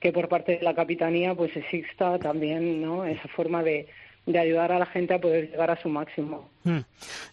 que 0.00 0.12
por 0.12 0.28
parte 0.28 0.58
de 0.58 0.62
la 0.62 0.74
capitanía 0.74 1.34
pues 1.34 1.54
exista 1.56 2.18
también, 2.18 2.80
¿no? 2.80 3.04
Esa 3.04 3.28
forma 3.28 3.62
de 3.62 3.86
de 4.26 4.38
ayudar 4.38 4.72
a 4.72 4.78
la 4.78 4.86
gente 4.86 5.14
a 5.14 5.20
poder 5.20 5.50
llegar 5.50 5.70
a 5.70 5.80
su 5.80 5.88
máximo. 5.88 6.48
Mm. 6.64 6.78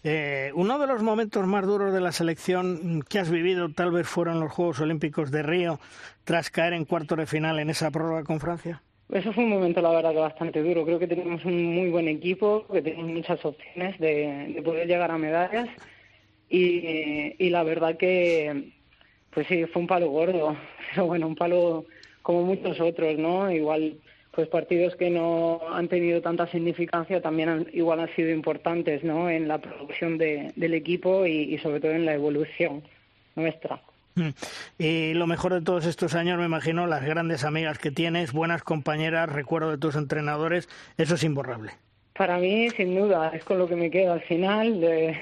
Eh, 0.04 0.52
uno 0.56 0.78
de 0.78 0.88
los 0.88 1.02
momentos 1.02 1.46
más 1.48 1.66
duros 1.66 1.94
de 1.94 2.02
la 2.02 2.12
selección 2.12 3.04
que 3.08 3.20
has 3.20 3.30
vivido 3.30 3.72
tal 3.72 3.92
vez 3.92 4.08
fueron 4.08 4.40
los 4.40 4.52
Juegos 4.52 4.80
Olímpicos 4.82 5.32
de 5.32 5.44
Río, 5.44 5.80
tras 6.24 6.50
caer 6.50 6.74
en 6.74 6.86
cuarto 6.86 7.16
de 7.16 7.26
final 7.26 7.60
en 7.60 7.70
esa 7.70 7.92
prórroga 7.92 8.24
con 8.24 8.40
Francia. 8.40 8.82
Eso 9.10 9.34
fue 9.34 9.44
un 9.44 9.50
momento, 9.50 9.82
la 9.82 9.92
verdad, 9.92 10.12
que 10.12 10.20
bastante 10.20 10.64
duro. 10.64 10.86
Creo 10.86 10.98
que 10.98 11.08
tenemos 11.08 11.44
un 11.44 11.76
muy 11.76 11.90
buen 11.90 12.08
equipo, 12.08 12.66
que 12.72 12.82
tenemos 12.82 13.12
muchas 13.12 13.44
opciones 13.44 14.00
de, 14.00 14.54
de 14.56 14.62
poder 14.62 14.88
llegar 14.88 15.12
a 15.12 15.18
medallas 15.18 15.68
y, 16.52 17.36
y 17.38 17.50
la 17.50 17.64
verdad 17.64 17.98
que, 17.98 18.72
pues 19.32 19.48
sí, 19.48 19.66
fue 19.66 19.82
un 19.82 19.88
palo 19.88 20.10
gordo, 20.10 20.56
pero 20.90 21.08
bueno, 21.08 21.28
un 21.28 21.36
palo 21.36 21.86
como 22.22 22.44
muchos 22.44 22.80
otros, 22.80 23.18
¿no? 23.18 23.52
Igual 23.52 23.98
pues 24.32 24.48
partidos 24.48 24.96
que 24.96 25.10
no 25.10 25.60
han 25.74 25.90
tenido 25.90 26.22
tanta 26.22 26.48
significancia 26.48 27.22
también 27.22 27.50
han, 27.50 27.68
igual 27.74 28.00
han 28.00 28.16
sido 28.16 28.30
importantes 28.30 29.04
¿no? 29.04 29.30
en 29.30 29.48
la 29.48 29.60
producción 29.60 30.18
de, 30.18 30.54
del 30.56 30.74
equipo 30.74 31.26
y, 31.26 31.54
y, 31.54 31.58
sobre 31.58 31.82
todo 31.82 31.92
en 31.92 32.06
la 32.06 32.14
evolución 32.14 32.82
nuestra. 33.36 33.82
Y 34.78 35.14
lo 35.14 35.28
mejor 35.28 35.54
de 35.54 35.62
todos 35.62 35.86
estos 35.86 36.16
años, 36.16 36.38
me 36.38 36.46
imagino, 36.46 36.86
las 36.88 37.04
grandes 37.04 37.44
amigas 37.44 37.78
que 37.78 37.92
tienes, 37.92 38.34
buenas 38.34 38.64
compañeras, 38.64 39.30
recuerdo 39.30 39.72
de 39.72 39.78
tus 39.78 39.96
entrenadores, 39.96 40.70
eso 40.98 41.16
es 41.16 41.24
imborrable. 41.24 41.72
Para 42.14 42.38
mí, 42.38 42.70
sin 42.72 42.96
duda, 42.96 43.32
es 43.34 43.44
con 43.44 43.58
lo 43.58 43.68
que 43.68 43.76
me 43.76 43.90
quedo 43.90 44.14
al 44.14 44.22
final. 44.22 44.82
De 44.82 45.18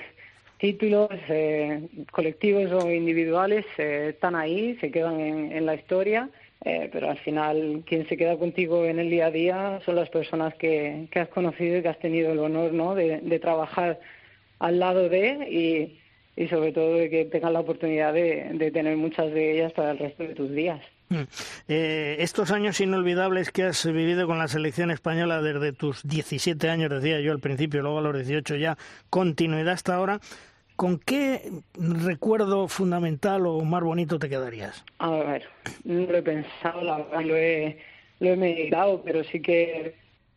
títulos 0.59 1.09
eh, 1.29 1.87
colectivos 2.11 2.71
o 2.71 2.91
individuales 2.91 3.65
eh, 3.77 4.07
están 4.09 4.35
ahí, 4.35 4.77
se 4.79 4.91
quedan 4.91 5.19
en, 5.19 5.51
en 5.51 5.65
la 5.65 5.75
historia 5.75 6.29
eh, 6.65 6.89
pero 6.91 7.09
al 7.09 7.17
final 7.19 7.83
quien 7.85 8.05
se 8.09 8.17
queda 8.17 8.37
contigo 8.37 8.83
en 8.83 8.99
el 8.99 9.09
día 9.09 9.27
a 9.27 9.31
día 9.31 9.79
son 9.85 9.95
las 9.95 10.09
personas 10.09 10.53
que, 10.55 11.07
has 11.15 11.29
conocido 11.29 11.77
y 11.77 11.81
que 11.81 11.87
has 11.87 11.99
tenido 11.99 12.33
el 12.33 12.39
honor 12.39 12.73
¿no? 12.73 12.95
de, 12.95 13.21
de 13.21 13.39
trabajar 13.39 14.01
al 14.59 14.77
lado 14.77 15.07
de 15.07 15.47
y, 15.49 16.41
y 16.41 16.49
sobre 16.49 16.73
todo 16.73 16.95
de 16.95 17.09
que 17.09 17.23
tengas 17.25 17.53
la 17.53 17.61
oportunidad 17.61 18.13
de, 18.13 18.49
de, 18.55 18.71
tener 18.71 18.97
muchas 18.97 19.31
de 19.31 19.53
ellas 19.53 19.71
para 19.71 19.91
el 19.91 19.99
resto 19.99 20.23
de 20.23 20.35
tus 20.35 20.51
días. 20.51 20.81
Mm. 21.07 21.23
Eh, 21.69 22.17
estos 22.19 22.51
años 22.51 22.81
inolvidables 22.81 23.51
que 23.51 23.63
has 23.63 23.85
vivido 23.85 24.27
con 24.27 24.37
la 24.37 24.49
selección 24.49 24.91
española 24.91 25.41
desde 25.41 25.71
tus 25.71 26.03
17 26.03 26.69
años, 26.69 26.89
decía 26.89 27.21
yo 27.21 27.31
al 27.31 27.39
principio, 27.39 27.81
luego 27.81 27.99
a 27.99 28.01
los 28.01 28.15
18 28.15 28.57
ya, 28.57 28.77
continuidad 29.09 29.73
hasta 29.73 29.95
ahora, 29.95 30.19
¿con 30.79 30.97
qué 30.97 31.41
recuerdo 31.77 32.69
fundamental 32.69 33.45
o 33.47 33.59
más 33.65 33.83
bonito 33.83 34.17
te 34.17 34.29
quedarías? 34.29 34.85
A 34.99 35.11
ver, 35.11 35.43
no 35.83 36.09
lo 36.09 36.17
he 36.17 36.21
pensado, 36.21 36.81
la 36.81 36.99
verdad, 36.99 37.21
lo 37.21 37.35
he, 37.35 37.77
lo 38.21 38.29
he 38.29 38.37
meditado, 38.37 39.01
pero 39.03 39.25
sí 39.25 39.41
que 39.41 39.95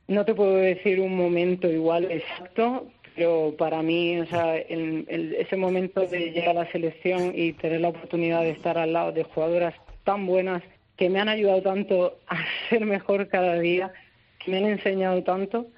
no 0.09 0.25
te 0.25 0.35
puedo 0.35 0.57
decir 0.57 0.99
un 0.99 1.17
momento 1.17 1.71
igual 1.71 2.11
exacto, 2.11 2.89
pero 3.15 3.55
para 3.57 3.83
mí, 3.83 4.19
o 4.19 4.27
sea, 4.27 4.57
ese 4.57 5.57
momento 5.57 6.01
de 6.09 6.33
llegar 6.33 6.57
a 6.57 6.65
la 6.65 6.73
selección 6.73 7.31
y 7.37 7.53
tener 7.53 7.81
la 7.81 7.91
oportunidad 7.91 8.41
de 8.41 8.51
estar 8.51 8.77
al 8.79 8.95
lado 8.95 9.13
de 9.13 9.23
jugadoras 9.23 9.75
tan 10.03 10.27
buenas 10.27 10.61
que 10.97 11.09
me 11.09 11.21
han 11.21 11.29
ayudado 11.29 11.63
tanto 11.63 12.19
a 12.27 12.37
ser 12.69 12.85
mejor 12.85 13.29
cada 13.29 13.61
día, 13.61 13.93
que 14.41 14.51
me 14.51 14.57
han 14.57 14.67
enseñado 14.67 15.23
tanto, 15.23 15.69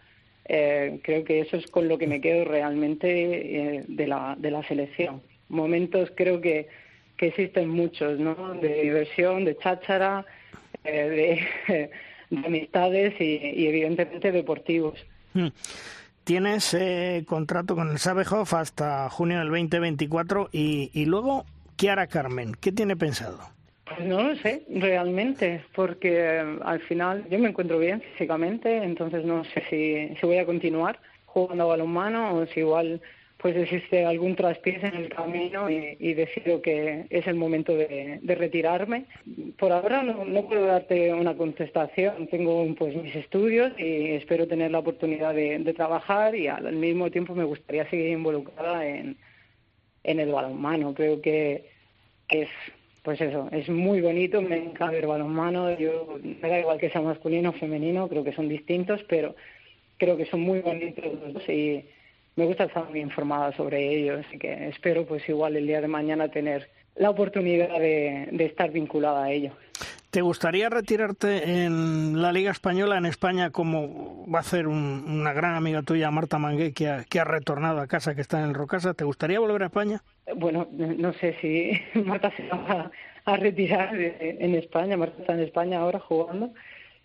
eh, 0.47 1.01
creo 1.03 1.25
que 1.25 1.41
eso 1.41 1.57
es 1.57 1.67
con 1.67 1.89
lo 1.89 1.97
que 1.97 2.07
me 2.07 2.21
quedo 2.21 2.45
realmente 2.45 3.77
eh, 3.77 3.85
de, 3.89 4.07
la, 4.07 4.37
de 4.39 4.51
la 4.51 4.63
selección. 4.65 5.23
Momentos 5.49 6.11
creo 6.15 6.41
que, 6.41 6.69
que 7.17 7.29
existen 7.29 7.69
muchos, 7.69 8.19
¿no? 8.19 8.55
De 8.55 8.83
diversión, 8.83 9.45
de 9.45 9.57
cháchara, 9.57 10.25
eh, 10.85 11.49
de, 11.71 11.91
amistades 12.45 13.15
y, 13.21 13.67
evidentemente 13.67 14.33
deportivos. 14.33 15.05
Hmm. 15.33 15.49
Tienes 16.25 16.75
contrato 17.27 17.75
con 17.75 17.91
el 17.91 17.99
Sabehoff 17.99 18.55
hasta 18.55 19.11
junio 19.11 19.41
del 19.41 19.49
2024 19.49 20.49
y, 20.53 20.91
y 20.95 21.05
luego, 21.05 21.45
¿qué 21.77 21.91
hará 21.91 22.07
Carmen? 22.07 22.55
¿Qué 22.59 22.73
tiene 22.73 22.97
pensado? 22.97 23.54
Pues 23.87 24.01
no 24.01 24.23
lo 24.23 24.37
sé, 24.37 24.63
realmente, 24.71 25.63
porque 25.75 26.17
eh, 26.17 26.59
al 26.63 26.81
final 26.81 27.29
yo 27.29 27.39
me 27.39 27.51
encuentro 27.51 27.79
bien 27.79 28.01
físicamente, 28.01 28.79
entonces 28.79 29.25
no 29.25 29.45
sé 29.45 29.63
si, 29.69 30.17
si 30.19 30.27
voy 30.27 30.39
a 30.39 30.47
continuar 30.47 30.99
jugando 31.27 31.65
a 31.65 31.67
balonmano 31.67 32.35
o 32.35 32.47
si 32.47 32.61
igual 32.61 33.03
pues 33.45 33.57
existe 33.57 34.07
algún 34.07 34.37
traspiés 34.37 34.83
en 34.85 34.95
el 34.95 35.11
camino 35.11 35.69
y, 35.69 36.15
decido 36.15 36.63
que 36.63 37.05
es 37.11 37.27
el 37.27 37.35
momento 37.35 37.77
de, 37.77 38.19
retirarme. 38.23 39.05
Por 39.59 39.71
ahora 39.71 40.03
no, 40.03 40.25
no, 40.25 40.47
puedo 40.49 40.65
darte 40.65 41.13
una 41.13 41.37
contestación. 41.37 42.27
Tengo 42.29 42.75
pues 42.75 42.97
mis 42.97 43.15
estudios 43.15 43.71
y 43.79 44.13
espero 44.13 44.49
tener 44.49 44.71
la 44.71 44.79
oportunidad 44.79 45.35
de, 45.35 45.75
trabajar 45.77 46.35
y 46.35 46.49
al 46.49 46.73
mismo 46.73 47.11
tiempo 47.11 47.35
me 47.35 47.45
gustaría 47.45 47.87
seguir 47.91 48.13
involucrada 48.13 48.87
en, 48.87 49.19
en 50.05 50.21
el 50.21 50.33
balonmano. 50.33 50.95
Creo 50.95 51.21
que 51.21 51.69
es 52.31 52.49
pues 53.05 53.21
eso, 53.21 53.49
es 53.53 53.69
muy 53.69 54.01
bonito, 54.01 54.41
me 54.41 54.57
encanta 54.57 54.91
ver 54.91 55.07
balonmano, 55.07 55.79
yo 55.79 56.19
me 56.23 56.49
da 56.49 56.59
igual 56.59 56.79
que 56.79 56.89
sea 56.89 57.03
masculino 57.03 57.51
o 57.51 57.53
femenino, 57.53 58.09
creo 58.09 58.25
que 58.25 58.33
son 58.33 58.49
distintos, 58.49 59.05
pero 59.07 59.37
creo 59.99 60.17
que 60.17 60.25
son 60.25 60.41
muy 60.41 60.61
bonitos 60.61 61.47
y 61.51 61.85
me 62.35 62.47
gusta 62.47 62.65
estar 62.65 62.89
muy 62.89 63.01
informada 63.01 63.53
sobre 63.53 63.95
ellos, 63.95 64.25
así 64.27 64.39
que 64.39 64.69
espero 64.69 65.05
pues 65.05 65.29
igual 65.29 65.55
el 65.55 65.67
día 65.67 65.83
de 65.83 65.87
mañana 65.87 66.29
tener 66.29 66.71
la 66.97 67.11
oportunidad 67.11 67.79
de, 67.79 68.31
estar 68.39 68.71
vinculada 68.71 69.25
a 69.25 69.31
ello. 69.31 69.53
¿Te 70.15 70.23
gustaría 70.23 70.69
retirarte 70.69 71.65
en 71.65 72.23
la 72.23 72.31
Liga 72.31 72.53
Española, 72.53 72.97
en 72.97 73.05
España, 73.05 73.51
como 73.51 74.25
va 74.33 74.39
a 74.39 74.43
hacer 74.43 74.69
una 74.69 75.33
gran 75.33 75.57
amiga 75.57 75.83
tuya, 75.83 76.09
Marta 76.13 76.39
Mangué, 76.39 76.73
que 76.73 76.87
ha, 76.87 77.25
retornado 77.25 77.81
a 77.81 77.89
casa, 77.89 78.15
que 78.15 78.21
está 78.21 78.41
en 78.45 78.55
Rocasa? 78.55 78.95
¿Te 78.95 79.03
gustaría 79.03 79.41
volver 79.41 79.65
a 79.65 79.67
España? 79.67 80.05
Bueno, 80.37 80.69
no 80.71 81.13
sé 81.15 81.37
si 81.41 81.73
Marta 82.05 82.31
se 82.37 82.47
va 82.47 82.93
a, 83.25 83.37
retirar 83.37 83.93
en 83.97 84.55
España. 84.55 84.97
Marta 84.97 85.17
está 85.19 85.33
en 85.33 85.41
España 85.41 85.81
ahora 85.81 85.99
jugando 85.99 86.55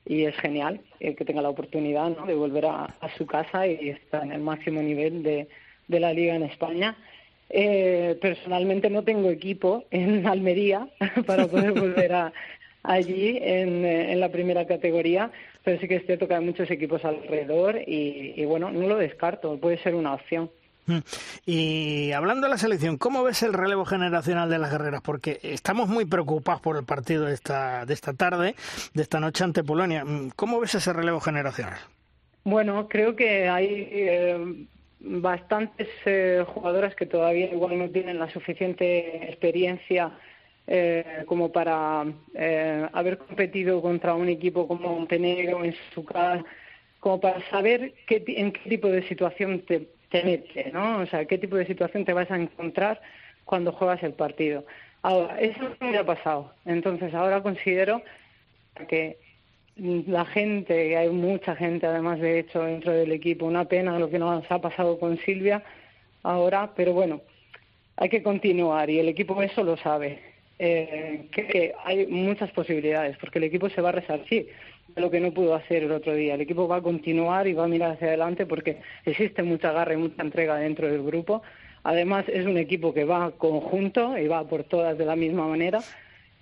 y 0.05 0.25
es 0.25 0.35
genial 0.35 0.79
eh, 0.99 1.15
que 1.15 1.25
tenga 1.25 1.41
la 1.41 1.49
oportunidad 1.49 2.15
de 2.27 2.35
volver 2.35 2.67
a, 2.67 2.95
su 3.17 3.25
casa 3.25 3.65
y 3.65 3.89
estar 3.89 4.21
en 4.21 4.33
el 4.33 4.41
máximo 4.41 4.83
nivel 4.83 5.23
de, 5.23 5.47
de 5.87 5.99
la 5.99 6.13
Liga 6.13 6.35
en 6.35 6.43
España. 6.43 6.95
Eh, 7.49 8.19
personalmente 8.21 8.91
no 8.91 9.03
tengo 9.03 9.31
equipo 9.31 9.85
en 9.89 10.27
Almería 10.27 10.87
para 11.25 11.47
poder 11.47 11.71
volver 11.71 12.13
a, 12.13 12.33
allí 12.83 13.37
en, 13.41 13.85
eh, 13.85 14.11
en, 14.13 14.19
la 14.19 14.29
primera 14.29 14.65
categoría, 14.65 15.31
pero 15.63 15.79
sí 15.79 15.87
que 15.87 15.97
es 15.97 16.05
cierto 16.05 16.27
que 16.27 16.35
hay 16.35 16.43
muchos 16.43 16.69
equipos 16.71 17.03
alrededor 17.05 17.77
y, 17.77 18.33
y 18.35 18.45
bueno, 18.45 18.71
no 18.71 18.87
lo 18.87 18.97
descarto, 18.97 19.57
puede 19.59 19.77
ser 19.77 19.95
una 19.95 20.13
opción. 20.13 20.49
Mm. 20.89 20.99
Y 21.45 22.11
hablando 22.13 22.47
de 22.47 22.51
la 22.51 22.57
selección, 22.57 22.97
¿cómo 22.97 23.23
ves 23.23 23.43
el 23.43 23.53
relevo 23.53 23.85
generacional 23.85 24.49
de 24.49 24.57
las 24.57 24.71
guerreras? 24.71 25.01
Porque 25.01 25.39
estamos 25.43 25.87
muy 25.87 26.05
preocupados 26.05 26.61
por 26.61 26.77
el 26.77 26.83
partido 26.83 27.25
de 27.25 27.33
esta, 27.33 27.85
de 27.85 27.93
esta 27.93 28.13
tarde, 28.13 28.55
de 28.93 29.01
esta 29.01 29.19
noche 29.19 29.43
ante 29.43 29.63
Polonia. 29.63 30.03
Mm, 30.03 30.31
¿Cómo 30.35 30.59
ves 30.59 30.75
ese 30.75 30.91
relevo 30.91 31.19
generacional? 31.19 31.77
Bueno, 32.43 32.87
creo 32.87 33.15
que 33.15 33.47
hay 33.47 33.87
eh, 33.91 34.65
bastantes 34.99 35.89
eh, 36.05 36.43
jugadoras 36.47 36.95
que 36.95 37.05
todavía 37.05 37.51
igual 37.51 37.77
no 37.77 37.89
tienen 37.89 38.17
la 38.17 38.31
suficiente 38.31 39.29
experiencia 39.29 40.11
eh, 40.71 41.23
como 41.25 41.51
para 41.51 42.05
eh, 42.35 42.87
haber 42.93 43.17
competido 43.17 43.81
contra 43.81 44.13
un 44.13 44.29
equipo 44.29 44.67
como 44.67 44.93
Montenegro 44.95 45.63
en 45.63 45.73
su 45.95 46.05
casa, 46.05 46.45
como 46.99 47.19
para 47.19 47.41
saber 47.49 47.95
qué, 48.05 48.23
en 48.27 48.51
qué 48.51 48.69
tipo 48.69 48.87
de 48.87 49.01
situación 49.07 49.61
te, 49.61 49.89
te 50.11 50.71
¿no? 50.71 50.99
O 50.99 51.05
sea, 51.07 51.25
qué 51.25 51.39
tipo 51.39 51.55
de 51.55 51.65
situación 51.65 52.05
te 52.05 52.13
vas 52.13 52.29
a 52.29 52.35
encontrar 52.35 53.01
cuando 53.45 53.71
juegas 53.71 54.03
el 54.03 54.13
partido. 54.13 54.63
Ahora, 55.01 55.39
eso 55.39 55.59
no 55.79 55.91
me 55.91 55.97
ha 55.97 56.05
pasado. 56.05 56.53
Entonces, 56.65 57.15
ahora 57.15 57.41
considero 57.41 58.03
que 58.87 59.17
la 59.75 60.25
gente, 60.25 60.95
hay 60.95 61.09
mucha 61.09 61.55
gente 61.55 61.87
además 61.87 62.19
de 62.19 62.37
hecho 62.39 62.61
dentro 62.61 62.91
del 62.91 63.11
equipo, 63.11 63.47
una 63.47 63.65
pena 63.65 63.97
lo 63.97 64.11
que 64.11 64.19
nos 64.19 64.45
ha 64.51 64.61
pasado 64.61 64.99
con 64.99 65.17
Silvia 65.17 65.63
ahora, 66.21 66.73
pero 66.75 66.93
bueno, 66.93 67.21
hay 67.97 68.09
que 68.09 68.21
continuar 68.21 68.87
y 68.91 68.99
el 68.99 69.09
equipo 69.09 69.41
eso 69.41 69.63
lo 69.63 69.75
sabe. 69.77 70.29
Eh, 70.61 71.27
que 71.31 71.73
hay 71.85 72.05
muchas 72.07 72.51
posibilidades 72.51 73.15
porque 73.17 73.39
el 73.39 73.45
equipo 73.45 73.69
se 73.69 73.79
va 73.79 73.89
a 73.89 73.93
resarcir 73.93 74.49
de 74.93 75.01
lo 75.01 75.09
que 75.09 75.21
no 75.21 75.31
pudo 75.31 75.55
hacer 75.55 75.83
el 75.83 75.91
otro 75.93 76.13
día. 76.13 76.35
El 76.35 76.41
equipo 76.41 76.67
va 76.67 76.77
a 76.77 76.81
continuar 76.81 77.47
y 77.47 77.53
va 77.53 77.63
a 77.63 77.67
mirar 77.67 77.91
hacia 77.91 78.07
adelante 78.07 78.45
porque 78.45 78.77
existe 79.05 79.41
mucha 79.43 79.71
garra 79.71 79.93
y 79.93 79.97
mucha 79.97 80.21
entrega 80.21 80.57
dentro 80.57 80.87
del 80.87 81.01
grupo. 81.03 81.41
Además, 81.83 82.25
es 82.27 82.45
un 82.45 82.57
equipo 82.57 82.93
que 82.93 83.05
va 83.05 83.31
conjunto 83.31 84.17
y 84.17 84.27
va 84.27 84.47
por 84.47 84.65
todas 84.65 84.97
de 84.97 85.05
la 85.05 85.15
misma 85.15 85.47
manera 85.47 85.79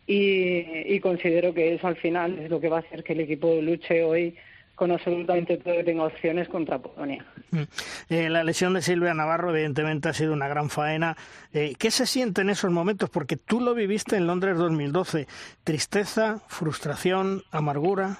y, 0.08 1.00
considero 1.02 1.54
que 1.54 1.74
eso 1.74 1.86
al 1.86 1.98
final 1.98 2.40
es 2.40 2.50
lo 2.50 2.62
que 2.62 2.70
va 2.70 2.78
a 2.78 2.80
hacer 2.80 3.04
que 3.04 3.14
el 3.14 3.20
equipo 3.20 3.60
luche 3.62 4.04
hoy 4.04 4.36
con 4.78 4.92
absolutamente 4.92 5.58
todo 5.58 5.74
que 5.74 5.84
tenga 5.84 6.04
opciones 6.04 6.48
contra 6.48 6.78
Polonia. 6.78 7.26
Mm. 7.50 7.64
Eh, 8.10 8.30
la 8.30 8.44
lesión 8.44 8.76
de 8.76 8.84
Silvia 8.84 9.16
Navarro 9.16 9.50
evidentemente 9.50 10.08
ha 10.08 10.14
sido 10.14 10.34
una 10.34 10.48
gran 10.48 10.70
faena. 10.70 11.18
Eh, 11.52 11.74
¿Qué 11.80 11.90
se 11.90 12.06
siente 12.06 12.42
en 12.42 12.52
esos 12.52 12.72
momentos? 12.72 13.10
Porque 13.10 13.38
tú 13.38 13.60
lo 13.60 13.74
viviste 13.74 14.18
en 14.18 14.28
Londres 14.28 14.56
2012. 14.56 15.26
¿Tristeza, 15.64 16.44
frustración, 16.48 17.42
amargura? 17.50 18.20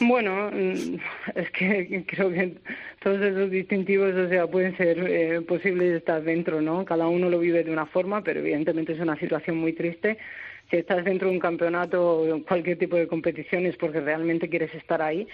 Bueno, 0.00 0.50
mm, 0.50 0.96
es 1.34 1.50
que 1.50 2.02
creo 2.08 2.30
que 2.30 2.54
todos 3.02 3.20
esos 3.20 3.50
distintivos, 3.50 4.14
o 4.14 4.28
sea, 4.30 4.46
pueden 4.46 4.74
ser 4.78 4.98
eh, 5.06 5.42
posibles 5.42 5.96
estar 5.96 6.22
dentro, 6.22 6.62
¿no? 6.62 6.86
Cada 6.86 7.08
uno 7.08 7.28
lo 7.28 7.38
vive 7.38 7.62
de 7.62 7.70
una 7.70 7.84
forma, 7.84 8.22
pero 8.22 8.40
evidentemente 8.40 8.94
es 8.94 9.00
una 9.00 9.18
situación 9.18 9.58
muy 9.58 9.74
triste 9.74 10.16
si 10.70 10.76
estás 10.76 11.04
dentro 11.04 11.28
de 11.28 11.34
un 11.34 11.40
campeonato 11.40 12.20
o 12.20 12.44
cualquier 12.44 12.78
tipo 12.78 12.96
de 12.96 13.08
competición 13.08 13.66
es 13.66 13.76
porque 13.76 14.00
realmente 14.00 14.48
quieres 14.48 14.74
estar 14.74 15.00
ahí 15.00 15.26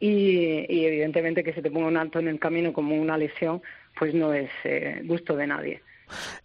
y, 0.00 0.66
evidentemente 0.68 1.44
que 1.44 1.52
se 1.52 1.62
te 1.62 1.70
ponga 1.70 1.86
un 1.86 1.96
alto 1.96 2.18
en 2.18 2.28
el 2.28 2.40
camino 2.40 2.72
como 2.72 2.96
una 2.96 3.18
lesión 3.18 3.62
pues 3.98 4.14
no 4.14 4.32
es 4.32 4.50
eh, 4.64 5.02
gusto 5.04 5.36
de 5.36 5.46
nadie. 5.46 5.82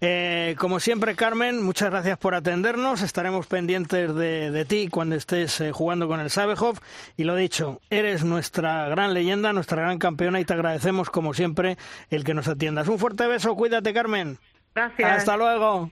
Eh, 0.01 0.55
como 0.59 0.79
siempre, 0.79 1.15
Carmen, 1.15 1.63
muchas 1.63 1.89
gracias 1.89 2.17
por 2.17 2.35
atendernos. 2.35 3.01
Estaremos 3.01 3.47
pendientes 3.47 4.13
de, 4.13 4.65
ti 4.65 4.89
cuando 4.89 5.15
estés 5.15 5.61
eh, 5.61 5.71
jugando 5.71 6.07
con 6.07 6.19
el 6.19 6.29
Sabehov. 6.29 6.79
Y 7.17 7.23
lo 7.23 7.35
dicho, 7.35 7.81
eres 7.89 8.23
nuestra 8.23 8.87
gran 8.89 9.13
leyenda, 9.13 9.53
nuestra 9.53 9.81
gran 9.81 9.97
campeona 9.97 10.39
y 10.39 10.45
te 10.45 10.53
agradecemos, 10.53 11.09
como 11.09 11.33
siempre, 11.33 11.77
el 12.09 12.23
que 12.23 12.33
nos 12.33 12.47
atiendas. 12.47 12.87
Un 12.87 12.99
fuerte 12.99 13.25
beso, 13.27 13.55
cuídate, 13.55 13.93
Carmen. 13.93 14.37
Gracias. 14.73 15.11
Hasta 15.19 15.37
luego. 15.37 15.89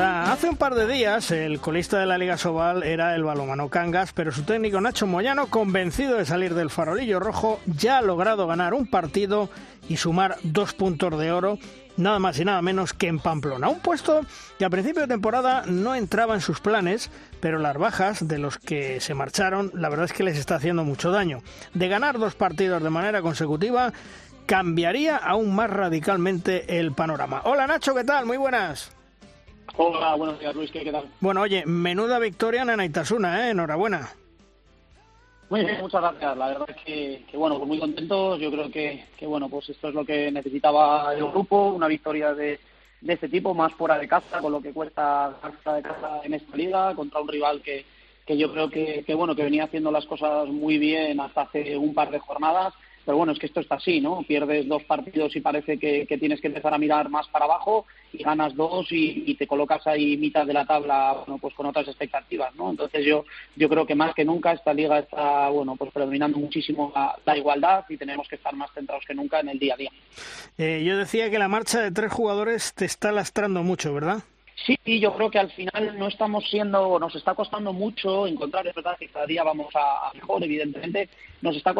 Hace 0.00 0.48
un 0.48 0.56
par 0.56 0.76
de 0.76 0.86
días, 0.86 1.32
el 1.32 1.58
colista 1.58 1.98
de 1.98 2.06
la 2.06 2.18
Liga 2.18 2.38
Sobal 2.38 2.84
era 2.84 3.16
el 3.16 3.24
balomano 3.24 3.68
Cangas, 3.68 4.12
pero 4.12 4.30
su 4.30 4.44
técnico 4.44 4.80
Nacho 4.80 5.08
Moyano, 5.08 5.48
convencido 5.48 6.16
de 6.16 6.24
salir 6.24 6.54
del 6.54 6.70
farolillo 6.70 7.18
rojo, 7.18 7.58
ya 7.66 7.98
ha 7.98 8.02
logrado 8.02 8.46
ganar 8.46 8.74
un 8.74 8.86
partido 8.86 9.50
y 9.88 9.96
sumar 9.96 10.36
dos 10.44 10.72
puntos 10.72 11.18
de 11.18 11.32
oro 11.32 11.58
nada 11.96 12.20
más 12.20 12.38
y 12.38 12.44
nada 12.44 12.62
menos 12.62 12.92
que 12.92 13.08
en 13.08 13.18
Pamplona. 13.18 13.68
Un 13.68 13.80
puesto 13.80 14.20
que 14.56 14.64
a 14.64 14.70
principio 14.70 15.02
de 15.02 15.08
temporada 15.08 15.64
no 15.66 15.96
entraba 15.96 16.34
en 16.34 16.42
sus 16.42 16.60
planes, 16.60 17.10
pero 17.40 17.58
las 17.58 17.76
bajas 17.76 18.28
de 18.28 18.38
los 18.38 18.56
que 18.56 19.00
se 19.00 19.14
marcharon, 19.14 19.72
la 19.74 19.88
verdad 19.88 20.04
es 20.04 20.12
que 20.12 20.22
les 20.22 20.38
está 20.38 20.54
haciendo 20.54 20.84
mucho 20.84 21.10
daño. 21.10 21.42
De 21.74 21.88
ganar 21.88 22.20
dos 22.20 22.36
partidos 22.36 22.84
de 22.84 22.90
manera 22.90 23.20
consecutiva, 23.20 23.92
cambiaría 24.46 25.16
aún 25.16 25.56
más 25.56 25.70
radicalmente 25.70 26.78
el 26.78 26.92
panorama. 26.92 27.42
Hola 27.44 27.66
Nacho, 27.66 27.96
¿qué 27.96 28.04
tal? 28.04 28.26
Muy 28.26 28.36
buenas. 28.36 28.97
Hola, 29.76 30.14
buenos 30.16 30.38
días 30.40 30.54
Luis, 30.54 30.70
¿qué 30.70 30.90
tal? 30.90 31.08
Bueno, 31.20 31.42
oye, 31.42 31.64
menuda 31.66 32.18
victoria 32.18 32.62
en 32.62 32.70
Anaitasuna, 32.70 33.46
¿eh? 33.46 33.50
Enhorabuena. 33.50 34.08
Muy 35.50 35.64
bien, 35.64 35.80
muchas 35.80 36.02
gracias. 36.02 36.36
La 36.36 36.48
verdad 36.48 36.68
es 36.68 36.76
que, 36.84 37.36
bueno, 37.36 37.56
pues 37.56 37.68
muy 37.68 37.78
contentos. 37.78 38.38
Yo 38.38 38.50
creo 38.50 38.70
que, 38.70 39.06
que, 39.16 39.26
bueno, 39.26 39.48
pues 39.48 39.68
esto 39.70 39.88
es 39.88 39.94
lo 39.94 40.04
que 40.04 40.30
necesitaba 40.30 41.14
el 41.14 41.24
grupo, 41.30 41.68
una 41.68 41.86
victoria 41.86 42.34
de, 42.34 42.60
de 43.00 43.12
este 43.12 43.28
tipo, 43.28 43.54
más 43.54 43.72
fuera 43.72 43.98
de 43.98 44.08
casa, 44.08 44.40
con 44.40 44.52
lo 44.52 44.60
que 44.60 44.72
cuesta 44.72 45.34
fuera 45.40 45.76
de 45.78 45.82
casa 45.82 46.20
en 46.24 46.34
esta 46.34 46.56
liga, 46.56 46.94
contra 46.94 47.20
un 47.20 47.28
rival 47.28 47.62
que, 47.62 47.86
que 48.26 48.36
yo 48.36 48.52
creo 48.52 48.68
que, 48.68 49.04
que, 49.06 49.14
bueno, 49.14 49.34
que 49.34 49.44
venía 49.44 49.64
haciendo 49.64 49.90
las 49.90 50.04
cosas 50.04 50.48
muy 50.48 50.76
bien 50.76 51.18
hasta 51.18 51.42
hace 51.42 51.78
un 51.78 51.94
par 51.94 52.10
de 52.10 52.18
jornadas 52.18 52.74
pero 53.08 53.16
bueno, 53.16 53.32
es 53.32 53.38
que 53.38 53.46
esto 53.46 53.60
está 53.60 53.76
así, 53.76 54.02
¿no? 54.02 54.22
Pierdes 54.22 54.68
dos 54.68 54.84
partidos 54.84 55.34
y 55.34 55.40
parece 55.40 55.78
que, 55.78 56.04
tienes 56.20 56.42
que 56.42 56.48
empezar 56.48 56.74
a 56.74 56.76
mirar 56.76 57.08
más 57.08 57.26
para 57.28 57.46
abajo 57.46 57.86
y 58.12 58.22
ganas 58.22 58.54
dos 58.54 58.86
y, 58.90 59.34
te 59.34 59.46
colocas 59.46 59.86
ahí 59.86 60.18
mitad 60.18 60.44
de 60.44 60.52
la 60.52 60.66
tabla, 60.66 61.14
bueno, 61.14 61.38
pues 61.38 61.54
con 61.54 61.64
otras 61.64 61.88
expectativas, 61.88 62.54
¿no? 62.54 62.68
Entonces 62.68 63.06
yo 63.06 63.24
yo 63.56 63.70
creo 63.70 63.86
que 63.86 63.94
más 63.94 64.14
que 64.14 64.26
nunca 64.26 64.52
esta 64.52 64.74
liga 64.74 64.98
está, 64.98 65.48
bueno, 65.48 65.74
pues 65.76 65.90
predominando 65.90 66.36
muchísimo 66.36 66.92
la, 67.24 67.38
igualdad 67.38 67.86
y 67.88 67.96
tenemos 67.96 68.28
que 68.28 68.36
estar 68.36 68.54
más 68.54 68.70
centrados 68.74 69.06
que 69.06 69.14
nunca 69.14 69.40
en 69.40 69.48
el 69.48 69.58
día 69.58 69.72
a 69.72 69.76
día. 69.78 69.90
Eh, 70.58 70.84
yo 70.84 70.98
decía 70.98 71.30
que 71.30 71.38
la 71.38 71.48
marcha 71.48 71.80
de 71.80 71.90
tres 71.90 72.12
jugadores 72.12 72.74
te 72.74 72.84
está 72.84 73.10
lastrando 73.10 73.62
mucho, 73.62 73.94
¿verdad? 73.94 74.22
Sí, 74.66 74.76
yo 74.98 75.14
creo 75.14 75.30
que 75.30 75.38
al 75.38 75.50
final 75.52 75.96
no 75.98 76.08
estamos 76.08 76.48
siendo, 76.48 76.98
nos 76.98 77.14
está 77.14 77.34
costando 77.34 77.72
mucho 77.72 78.26
encontrar, 78.26 78.66
es 78.66 78.74
verdad 78.74 78.98
que 78.98 79.08
cada 79.08 79.24
día 79.24 79.44
vamos 79.44 79.68
a, 79.74 80.10
mejor, 80.14 80.42
evidentemente, 80.42 81.08
nos 81.42 81.56
está 81.56 81.72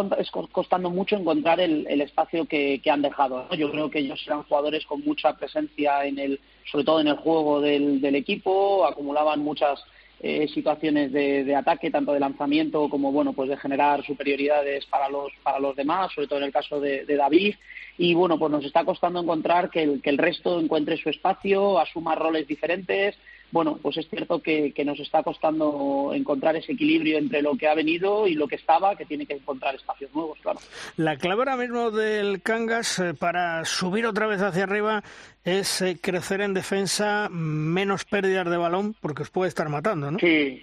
costando 0.52 0.88
mucho 0.88 1.16
encontrar 1.16 1.60
el, 1.60 2.00
espacio 2.00 2.46
que, 2.46 2.80
han 2.88 3.02
dejado. 3.02 3.48
Yo 3.56 3.70
creo 3.70 3.90
que 3.90 3.98
ellos 3.98 4.22
eran 4.26 4.44
jugadores 4.44 4.86
con 4.86 5.04
mucha 5.04 5.36
presencia 5.36 6.04
en 6.04 6.18
el, 6.18 6.40
sobre 6.70 6.84
todo 6.84 7.00
en 7.00 7.08
el 7.08 7.16
juego 7.16 7.60
del, 7.60 8.14
equipo, 8.14 8.86
acumulaban 8.86 9.40
muchas 9.40 9.82
eh, 10.20 10.46
situaciones 10.48 11.12
de, 11.12 11.54
ataque, 11.56 11.90
tanto 11.90 12.12
de 12.12 12.20
lanzamiento 12.20 12.88
como 12.88 13.10
bueno, 13.10 13.32
pues 13.32 13.48
de 13.48 13.56
generar 13.56 14.04
superioridades 14.04 14.86
para 14.86 15.08
los 15.08 15.32
para 15.42 15.58
los 15.58 15.74
demás, 15.74 16.12
sobre 16.14 16.28
todo 16.28 16.38
en 16.38 16.46
el 16.46 16.52
caso 16.52 16.80
de 16.80 17.04
David 17.04 17.54
y 17.98 18.14
bueno, 18.14 18.38
pues 18.38 18.52
nos 18.52 18.64
está 18.64 18.84
costando 18.84 19.20
encontrar 19.20 19.70
que 19.70 19.82
el, 19.82 20.00
que 20.00 20.10
el 20.10 20.18
resto 20.18 20.60
encuentre 20.60 20.96
su 20.96 21.10
espacio, 21.10 21.80
asuma 21.80 22.14
roles 22.14 22.46
diferentes. 22.46 23.18
Bueno, 23.50 23.78
pues 23.82 23.96
es 23.96 24.08
cierto 24.08 24.40
que, 24.40 24.72
que, 24.72 24.84
nos 24.84 25.00
está 25.00 25.22
costando 25.22 26.12
encontrar 26.14 26.54
ese 26.54 26.72
equilibrio 26.72 27.18
entre 27.18 27.42
lo 27.42 27.56
que 27.56 27.66
ha 27.66 27.74
venido 27.74 28.28
y 28.28 28.34
lo 28.34 28.46
que 28.46 28.56
estaba, 28.56 28.94
que 28.94 29.06
tiene 29.06 29.26
que 29.26 29.32
encontrar 29.34 29.74
espacios 29.74 30.14
nuevos, 30.14 30.38
claro. 30.42 30.60
La 30.96 31.16
clave 31.16 31.40
ahora 31.40 31.56
mismo 31.56 31.90
del 31.90 32.42
Cangas 32.42 32.98
eh, 32.98 33.14
para 33.14 33.64
subir 33.64 34.06
otra 34.06 34.26
vez 34.26 34.42
hacia 34.42 34.64
arriba 34.64 35.02
es 35.44 35.80
eh, 35.80 35.98
crecer 36.00 36.42
en 36.42 36.52
defensa, 36.54 37.28
menos 37.30 38.04
pérdidas 38.04 38.48
de 38.48 38.58
balón, 38.58 38.94
porque 39.00 39.22
os 39.22 39.30
puede 39.30 39.48
estar 39.48 39.68
matando, 39.70 40.10
¿no? 40.10 40.18
Sí, 40.18 40.62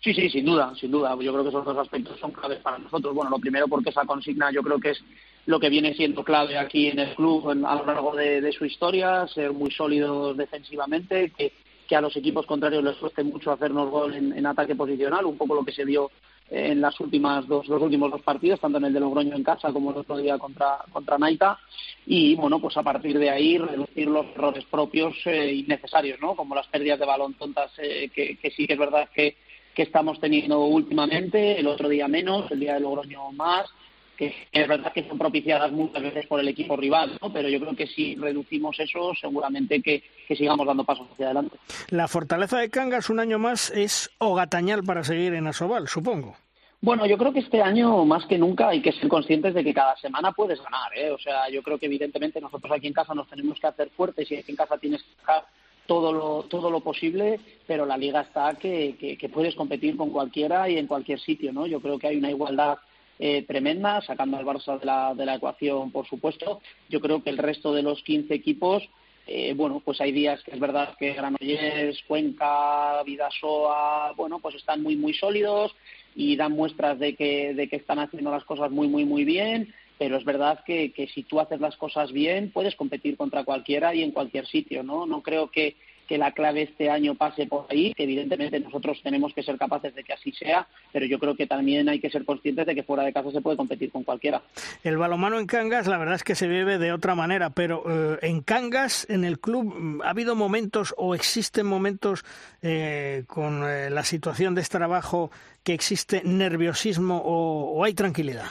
Sí, 0.00 0.14
sí, 0.14 0.30
sin 0.30 0.44
duda, 0.44 0.72
sin 0.78 0.92
duda. 0.92 1.16
Yo 1.20 1.32
creo 1.32 1.42
que 1.42 1.48
esos 1.48 1.64
dos 1.64 1.76
aspectos 1.76 2.18
son 2.20 2.30
claves 2.30 2.60
para 2.60 2.78
nosotros. 2.78 3.14
Bueno, 3.14 3.30
lo 3.30 3.38
primero 3.38 3.66
porque 3.66 3.90
esa 3.90 4.04
consigna 4.04 4.50
yo 4.52 4.62
creo 4.62 4.78
que 4.78 4.90
es 4.90 5.02
lo 5.48 5.58
que 5.58 5.70
viene 5.70 5.94
siendo 5.94 6.22
clave 6.22 6.58
aquí 6.58 6.88
en 6.88 6.98
el 6.98 7.14
club 7.14 7.48
a 7.48 7.74
lo 7.74 7.86
largo 7.86 8.14
de, 8.14 8.52
su 8.52 8.66
historia, 8.66 9.26
ser 9.28 9.50
muy 9.54 9.70
sólidos 9.70 10.36
defensivamente, 10.36 11.32
que, 11.34 11.96
a 11.96 12.02
los 12.02 12.14
equipos 12.16 12.44
contrarios 12.44 12.84
les 12.84 12.96
cueste 12.96 13.24
mucho 13.24 13.50
hacernos 13.50 13.90
gol 13.90 14.14
en, 14.14 14.44
ataque 14.44 14.76
posicional, 14.76 15.24
un 15.24 15.38
poco 15.38 15.54
lo 15.54 15.64
que 15.64 15.72
se 15.72 15.86
vio 15.86 16.10
en 16.50 16.82
las 16.82 17.00
últimas 17.00 17.48
dos, 17.48 17.66
los 17.66 17.80
últimos 17.80 18.10
dos 18.10 18.20
partidos, 18.20 18.60
tanto 18.60 18.76
en 18.76 18.84
el 18.84 18.92
de 18.92 19.00
Logroño 19.00 19.34
en 19.34 19.42
casa 19.42 19.72
como 19.72 19.90
el 19.90 19.96
otro 19.96 20.18
día 20.18 20.36
contra, 20.36 20.80
contra 20.92 21.16
Naita, 21.16 21.58
y 22.04 22.34
bueno, 22.34 22.60
pues 22.60 22.76
a 22.76 22.82
partir 22.82 23.18
de 23.18 23.30
ahí 23.30 23.56
reducir 23.56 24.06
los 24.06 24.26
errores 24.26 24.66
propios 24.70 25.16
eh, 25.24 25.50
innecesarios, 25.54 26.20
¿no? 26.20 26.36
Como 26.36 26.54
las 26.54 26.66
pérdidas 26.66 26.98
de 26.98 27.06
balón 27.06 27.32
tontas, 27.34 27.72
eh, 27.78 28.10
que, 28.14 28.36
que 28.36 28.50
sí 28.50 28.66
que 28.66 28.74
es 28.74 28.78
verdad 28.78 29.08
que 29.14 29.36
que 29.78 29.84
estamos 29.84 30.18
teniendo 30.18 30.58
últimamente, 30.64 31.60
el 31.60 31.68
otro 31.68 31.88
día 31.88 32.08
menos, 32.08 32.50
el 32.50 32.58
día 32.58 32.74
de 32.74 32.80
Logroño 32.80 33.30
más, 33.30 33.70
que 34.18 34.34
es 34.50 34.68
verdad 34.68 34.92
que 34.92 35.08
son 35.08 35.16
propiciadas 35.16 35.70
muchas 35.70 36.02
veces 36.02 36.26
por 36.26 36.40
el 36.40 36.48
equipo 36.48 36.76
rival, 36.76 37.16
¿no? 37.22 37.32
pero 37.32 37.48
yo 37.48 37.60
creo 37.60 37.76
que 37.76 37.86
si 37.86 38.16
reducimos 38.16 38.78
eso, 38.80 39.12
seguramente 39.18 39.80
que, 39.80 40.02
sigamos 40.36 40.66
dando 40.66 40.84
pasos 40.84 41.06
hacia 41.12 41.26
adelante. 41.26 41.56
La 41.88 42.08
fortaleza 42.08 42.58
de 42.58 42.68
Cangas 42.68 43.08
un 43.08 43.20
año 43.20 43.38
más 43.38 43.70
es 43.70 44.10
Ogatañal 44.18 44.82
para 44.82 45.04
seguir 45.04 45.34
en 45.34 45.46
Asobal, 45.46 45.88
supongo. 45.88 46.36
Bueno, 46.80 47.06
yo 47.06 47.16
creo 47.16 47.32
que 47.32 47.40
este 47.40 47.62
año 47.62 48.04
más 48.04 48.26
que 48.26 48.38
nunca 48.38 48.68
hay 48.68 48.82
que 48.82 48.92
ser 48.92 49.08
conscientes 49.08 49.54
de 49.54 49.64
que 49.64 49.74
cada 49.74 49.96
semana 49.96 50.32
puedes 50.32 50.62
ganar. 50.62 50.96
¿eh? 50.96 51.10
O 51.10 51.18
sea, 51.18 51.48
yo 51.50 51.62
creo 51.62 51.78
que 51.78 51.86
evidentemente 51.86 52.40
nosotros 52.40 52.72
aquí 52.72 52.86
en 52.86 52.92
casa 52.92 53.14
nos 53.14 53.28
tenemos 53.28 53.58
que 53.58 53.66
hacer 53.66 53.90
fuertes 53.90 54.30
y 54.30 54.36
aquí 54.36 54.50
en 54.52 54.56
casa 54.56 54.78
tienes 54.78 55.02
que 55.02 55.10
dejar 55.18 55.44
todo 55.86 56.12
lo, 56.12 56.42
todo 56.44 56.70
lo 56.70 56.80
posible, 56.80 57.40
pero 57.66 57.86
la 57.86 57.96
liga 57.96 58.20
está 58.20 58.54
que, 58.54 59.16
que, 59.18 59.28
puedes 59.28 59.54
competir 59.54 59.96
con 59.96 60.10
cualquiera 60.10 60.68
y 60.68 60.76
en 60.76 60.86
cualquier 60.86 61.18
sitio, 61.18 61.52
¿no? 61.52 61.66
Yo 61.66 61.80
creo 61.80 61.98
que 61.98 62.08
hay 62.08 62.18
una 62.18 62.30
igualdad 62.30 62.78
eh, 63.18 63.42
tremenda, 63.42 64.00
sacando 64.02 64.36
al 64.36 64.44
Barça 64.44 64.78
de 64.78 64.86
la, 64.86 65.14
de 65.14 65.26
la 65.26 65.34
ecuación, 65.34 65.90
por 65.90 66.06
supuesto. 66.06 66.60
Yo 66.88 67.00
creo 67.00 67.22
que 67.22 67.30
el 67.30 67.38
resto 67.38 67.72
de 67.72 67.82
los 67.82 68.02
15 68.02 68.32
equipos, 68.34 68.88
eh, 69.26 69.54
bueno, 69.54 69.82
pues 69.84 70.00
hay 70.00 70.12
días 70.12 70.42
que 70.42 70.52
es 70.52 70.60
verdad 70.60 70.96
que 70.98 71.12
Granollers, 71.12 72.02
Cuenca, 72.06 73.02
Vidasoa, 73.04 74.12
bueno, 74.16 74.38
pues 74.38 74.54
están 74.54 74.82
muy, 74.82 74.96
muy 74.96 75.14
sólidos 75.14 75.74
y 76.14 76.36
dan 76.36 76.52
muestras 76.52 76.98
de 76.98 77.14
que, 77.14 77.54
de 77.54 77.68
que 77.68 77.76
están 77.76 77.98
haciendo 77.98 78.30
las 78.30 78.44
cosas 78.44 78.70
muy, 78.70 78.88
muy, 78.88 79.04
muy 79.04 79.24
bien 79.24 79.72
pero 79.98 80.16
es 80.16 80.24
verdad 80.24 80.62
que, 80.64 80.92
que, 80.92 81.08
si 81.08 81.24
tú 81.24 81.40
haces 81.40 81.60
las 81.60 81.76
cosas 81.76 82.12
bien, 82.12 82.52
puedes 82.52 82.76
competir 82.76 83.16
contra 83.16 83.42
cualquiera 83.42 83.94
y 83.96 84.04
en 84.04 84.12
cualquier 84.12 84.46
sitio, 84.46 84.84
¿no? 84.84 85.06
No 85.06 85.22
creo 85.22 85.50
que, 85.50 85.74
que 86.08 86.18
la 86.18 86.32
clave 86.32 86.62
este 86.62 86.90
año 86.90 87.14
pase 87.14 87.46
por 87.46 87.66
ahí, 87.68 87.92
que 87.94 88.04
evidentemente 88.04 88.58
nosotros 88.58 88.98
tenemos 89.02 89.34
que 89.34 89.42
ser 89.42 89.58
capaces 89.58 89.94
de 89.94 90.02
que 90.02 90.14
así 90.14 90.32
sea, 90.32 90.66
pero 90.90 91.06
yo 91.06 91.18
creo 91.18 91.36
que 91.36 91.46
también 91.46 91.88
hay 91.88 92.00
que 92.00 92.10
ser 92.10 92.24
conscientes 92.24 92.66
de 92.66 92.74
que 92.74 92.82
fuera 92.82 93.04
de 93.04 93.12
casa 93.12 93.30
se 93.30 93.42
puede 93.42 93.58
competir 93.58 93.92
con 93.92 94.02
cualquiera. 94.02 94.42
El 94.82 94.96
balomano 94.96 95.38
en 95.38 95.46
Cangas, 95.46 95.86
la 95.86 95.98
verdad 95.98 96.14
es 96.14 96.24
que 96.24 96.34
se 96.34 96.48
vive 96.48 96.78
de 96.78 96.92
otra 96.92 97.14
manera, 97.14 97.50
pero 97.50 97.84
eh, 97.86 98.18
en 98.22 98.40
Cangas, 98.40 99.08
en 99.10 99.24
el 99.24 99.38
club, 99.38 99.74
mm, 99.74 100.02
¿ha 100.02 100.10
habido 100.10 100.34
momentos 100.34 100.94
o 100.96 101.14
existen 101.14 101.66
momentos 101.66 102.24
eh, 102.62 103.24
con 103.26 103.68
eh, 103.68 103.90
la 103.90 104.02
situación 104.02 104.54
de 104.54 104.62
este 104.62 104.78
trabajo 104.78 105.30
que 105.62 105.74
existe 105.74 106.22
nerviosismo 106.24 107.18
o 107.24 107.84
hay 107.84 107.92
tranquilidad? 107.92 108.46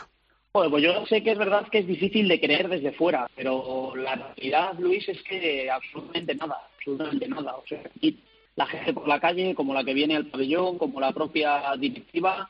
Bueno, 0.58 0.72
pues 0.72 0.84
yo 0.84 1.06
sé 1.06 1.22
que 1.22 1.34
es 1.34 1.38
verdad 1.38 1.68
que 1.72 1.78
es 1.78 1.86
difícil 1.88 2.28
de 2.28 2.40
creer 2.40 2.68
desde 2.68 2.92
fuera, 2.92 3.30
pero 3.36 3.96
la 3.96 4.16
realidad, 4.16 4.74
Luis, 4.80 5.08
es 5.08 5.22
que 5.22 5.70
absolutamente 5.70 6.34
nada, 6.34 6.58
absolutamente 6.88 7.28
nada. 7.28 7.56
O 7.58 7.68
sea, 7.68 7.82
aquí 7.96 8.20
la 8.56 8.66
gente 8.66 8.94
por 8.94 9.08
la 9.08 9.20
calle, 9.20 9.54
como 9.56 9.74
la 9.74 9.84
que 9.84 9.94
viene 9.94 10.16
al 10.16 10.28
pabellón, 10.28 10.78
como 10.78 11.00
la 11.00 11.12
propia 11.12 11.62
directiva, 11.78 12.50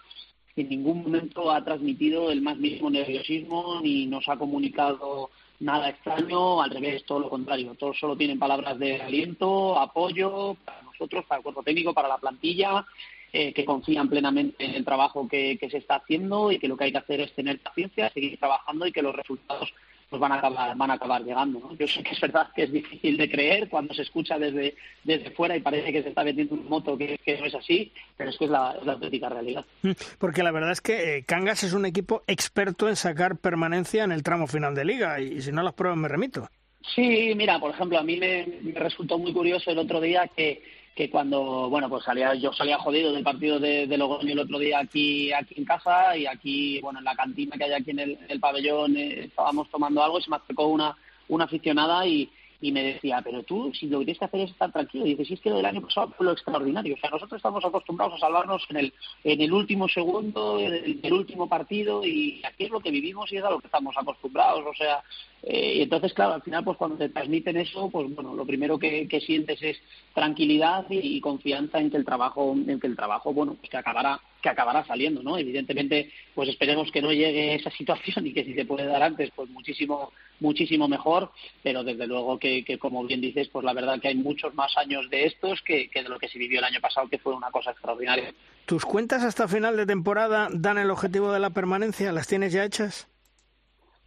en 0.55 0.69
ningún 0.69 1.03
momento 1.03 1.51
ha 1.51 1.63
transmitido 1.63 2.31
el 2.31 2.41
más 2.41 2.57
mínimo 2.57 2.89
nerviosismo 2.89 3.79
ni 3.81 4.07
nos 4.07 4.27
ha 4.27 4.37
comunicado 4.37 5.29
nada 5.59 5.89
extraño, 5.89 6.61
al 6.61 6.71
revés, 6.71 7.03
todo 7.05 7.19
lo 7.19 7.29
contrario. 7.29 7.75
Todos 7.75 7.99
solo 7.99 8.15
tienen 8.15 8.39
palabras 8.39 8.77
de 8.79 9.01
aliento, 9.01 9.77
apoyo 9.77 10.55
para 10.65 10.81
nosotros, 10.83 11.25
para 11.25 11.39
el 11.39 11.43
cuerpo 11.43 11.63
técnico, 11.63 11.93
para 11.93 12.07
la 12.07 12.17
plantilla 12.17 12.85
eh, 13.33 13.53
que 13.53 13.65
confían 13.65 14.09
plenamente 14.09 14.63
en 14.63 14.75
el 14.75 14.85
trabajo 14.85 15.27
que, 15.27 15.59
se 15.69 15.77
está 15.77 15.97
haciendo 15.97 16.51
y 16.51 16.59
que 16.59 16.67
lo 16.67 16.77
que 16.77 16.85
hay 16.85 16.91
que 16.91 16.97
hacer 16.97 17.21
es 17.21 17.33
tener 17.33 17.59
paciencia, 17.59 18.09
seguir 18.09 18.39
trabajando 18.39 18.87
y 18.87 18.91
que 18.91 19.01
los 19.01 19.15
resultados 19.15 19.73
pues 20.09 20.19
van 20.19 20.31
a 20.31 20.35
acabar, 20.35 20.75
van 20.75 20.91
a 20.91 20.93
acabar 20.93 21.23
llegando. 21.23 21.59
¿no? 21.59 21.75
Yo 21.75 21.87
sé 21.87 22.01
que 22.03 22.11
es 22.11 22.19
verdad 22.19 22.49
que 22.55 22.63
es 22.63 22.71
difícil 22.71 23.17
de 23.17 23.29
creer 23.29 23.69
cuando 23.69 23.93
se 23.93 24.03
escucha 24.03 24.39
desde, 24.39 24.75
desde 25.03 25.31
fuera 25.31 25.55
y 25.55 25.61
parece 25.61 25.91
que 25.91 26.03
se 26.03 26.09
está 26.09 26.23
vendiendo 26.23 26.55
un 26.55 26.67
moto 26.67 26.97
que, 26.97 27.19
no 27.39 27.45
es 27.45 27.55
así, 27.55 27.91
pero 28.15 28.29
es 28.29 28.37
que 28.37 28.45
es 28.45 28.51
la, 28.51 28.75
es 28.81 28.87
auténtica 28.87 29.29
realidad. 29.29 29.65
Mm, 29.81 29.91
porque 30.17 30.43
la 30.43 30.51
verdad 30.51 30.71
es 30.71 30.81
que 30.81 31.17
eh, 31.17 31.23
Cangas 31.23 31.63
es 31.63 31.73
un 31.73 31.85
equipo 31.85 32.23
experto 32.27 32.87
en 32.87 32.95
sacar 32.95 33.37
permanencia 33.37 34.03
en 34.03 34.11
el 34.11 34.23
tramo 34.23 34.47
final 34.47 34.75
de 34.75 34.85
liga 34.85 35.19
y, 35.19 35.41
si 35.41 35.51
no 35.51 35.63
las 35.63 35.73
pruebas 35.73 35.99
me 35.99 36.07
remito. 36.07 36.49
Sí, 36.95 37.33
mira, 37.35 37.59
por 37.59 37.71
ejemplo, 37.71 37.99
a 37.99 38.03
mí 38.03 38.15
me 38.17 38.45
resultó 38.73 39.17
muy 39.17 39.33
curioso 39.33 39.71
el 39.71 39.77
otro 39.77 39.99
día 39.99 40.29
que 40.35 40.63
que 40.97 41.11
cuando, 41.11 41.69
bueno, 41.69 41.87
pues 41.89 42.03
salía, 42.03 42.33
yo 42.33 42.51
salía 42.51 42.79
jodido 42.79 43.13
del 43.13 43.23
partido 43.23 43.59
de, 43.59 43.85
de 43.85 43.97
Logroño 43.99 44.33
el 44.33 44.39
otro 44.39 44.57
día 44.57 44.79
aquí, 44.79 45.31
aquí 45.31 45.53
en 45.55 45.63
casa 45.63 46.17
y 46.17 46.25
aquí, 46.25 46.81
bueno, 46.81 46.97
en 46.97 47.05
la 47.05 47.15
cantina 47.15 47.55
que 47.55 47.65
hay 47.65 47.73
aquí 47.73 47.91
en 47.91 47.99
el, 47.99 48.39
pabellón 48.39 48.97
eh, 48.97 49.25
estábamos 49.25 49.69
tomando 49.69 50.03
algo 50.03 50.17
y 50.17 50.23
se 50.23 50.31
me 50.31 50.37
acercó 50.37 50.65
una, 50.65 50.97
una 51.27 51.45
aficionada 51.45 52.07
y, 52.07 52.27
y 52.61 52.71
me 52.71 52.81
decía, 52.81 53.21
pero 53.23 53.43
tú, 53.43 53.71
si 53.75 53.85
lo 53.87 53.99
que 53.99 54.05
tienes 54.05 54.19
que 54.19 54.25
hacer 54.25 54.39
es 54.39 54.49
estar 54.49 54.71
tranquilo, 54.71 55.05
y 55.05 55.09
dices, 55.09 55.27
si 55.27 55.33
es 55.35 55.41
que 55.41 55.51
lo 55.51 55.57
del 55.57 55.67
año 55.67 55.81
pasado 55.81 56.11
fue 56.17 56.25
lo 56.25 56.31
extraordinario, 56.31 56.95
o 56.95 56.97
sea, 56.97 57.11
nosotros 57.11 57.37
estamos 57.37 57.63
acostumbrados 57.63 58.15
a 58.15 58.25
salvarnos 58.25 58.65
en 58.69 58.77
el, 58.77 58.93
en 59.23 59.41
el 59.41 59.53
último 59.53 59.87
segundo, 59.87 60.59
en 60.59 60.99
el, 61.03 61.13
último 61.13 61.47
partido, 61.47 62.03
y 62.03 62.41
aquí 62.43 62.63
es 62.63 62.71
lo 62.71 62.79
que 62.79 62.89
vivimos 62.89 63.31
y 63.31 63.37
es 63.37 63.43
a 63.43 63.51
lo 63.51 63.59
que 63.59 63.67
estamos 63.67 63.95
acostumbrados, 63.95 64.65
o 64.65 64.73
sea, 64.73 65.03
eh, 65.43 65.75
y 65.75 65.81
entonces, 65.83 66.13
claro, 66.13 66.33
al 66.33 66.41
final, 66.41 66.63
pues 66.63 66.77
cuando 66.77 66.97
te 66.97 67.09
transmiten 67.09 67.57
eso, 67.57 67.89
pues 67.89 68.13
bueno, 68.13 68.33
lo 68.33 68.45
primero 68.45 68.77
que, 68.79 69.07
sientes 69.25 69.61
es 69.61 69.77
tranquilidad 70.13 70.85
y, 70.89 71.19
confianza 71.21 71.79
en 71.79 71.89
que 71.89 71.97
el 71.97 72.05
trabajo, 72.05 72.55
en 72.67 72.79
que 72.79 72.87
el 72.87 72.95
trabajo, 72.95 73.33
bueno, 73.33 73.55
pues 73.55 73.69
que 73.69 73.77
acabará, 73.77 74.19
que 74.41 74.49
acabará 74.49 74.85
saliendo, 74.85 75.21
¿no? 75.21 75.37
Evidentemente, 75.37 76.11
pues 76.33 76.49
esperemos 76.49 76.91
que 76.91 77.01
no 77.01 77.11
llegue 77.11 77.55
esa 77.55 77.71
situación 77.77 78.27
y 78.27 78.33
que 78.33 78.43
si 78.43 78.53
se 78.53 78.65
puede 78.65 78.85
dar 78.85 79.03
antes, 79.03 79.31
pues 79.35 79.49
muchísimo, 79.49 80.11
muchísimo 80.39 80.87
mejor, 80.87 81.31
pero 81.63 81.83
desde 81.83 82.07
luego 82.07 82.39
que, 82.39 82.77
como 82.79 83.03
bien 83.05 83.21
dices, 83.21 83.47
pues 83.49 83.63
la 83.63 83.73
verdad 83.73 83.99
que 84.01 84.09
hay 84.09 84.15
muchos 84.15 84.53
más 84.55 84.75
años 84.77 85.09
de 85.09 85.25
estos 85.25 85.61
que, 85.61 85.89
que 85.89 86.03
de 86.03 86.09
lo 86.09 86.19
que 86.19 86.29
se 86.29 86.39
vivió 86.39 86.59
el 86.59 86.65
año 86.65 86.81
pasado, 86.81 87.07
que 87.09 87.19
fue 87.19 87.33
una 87.33 87.51
cosa 87.51 87.71
extraordinaria. 87.71 88.33
¿Tus 88.65 88.85
cuentas 88.85 89.23
hasta 89.23 89.47
final 89.47 89.77
de 89.77 89.85
temporada 89.85 90.49
dan 90.51 90.77
el 90.77 90.91
objetivo 90.91 91.31
de 91.31 91.39
la 91.39 91.51
permanencia? 91.51 92.11
¿Las 92.11 92.27
tienes 92.27 92.51
ya 92.51 92.65
hechas? 92.65 93.07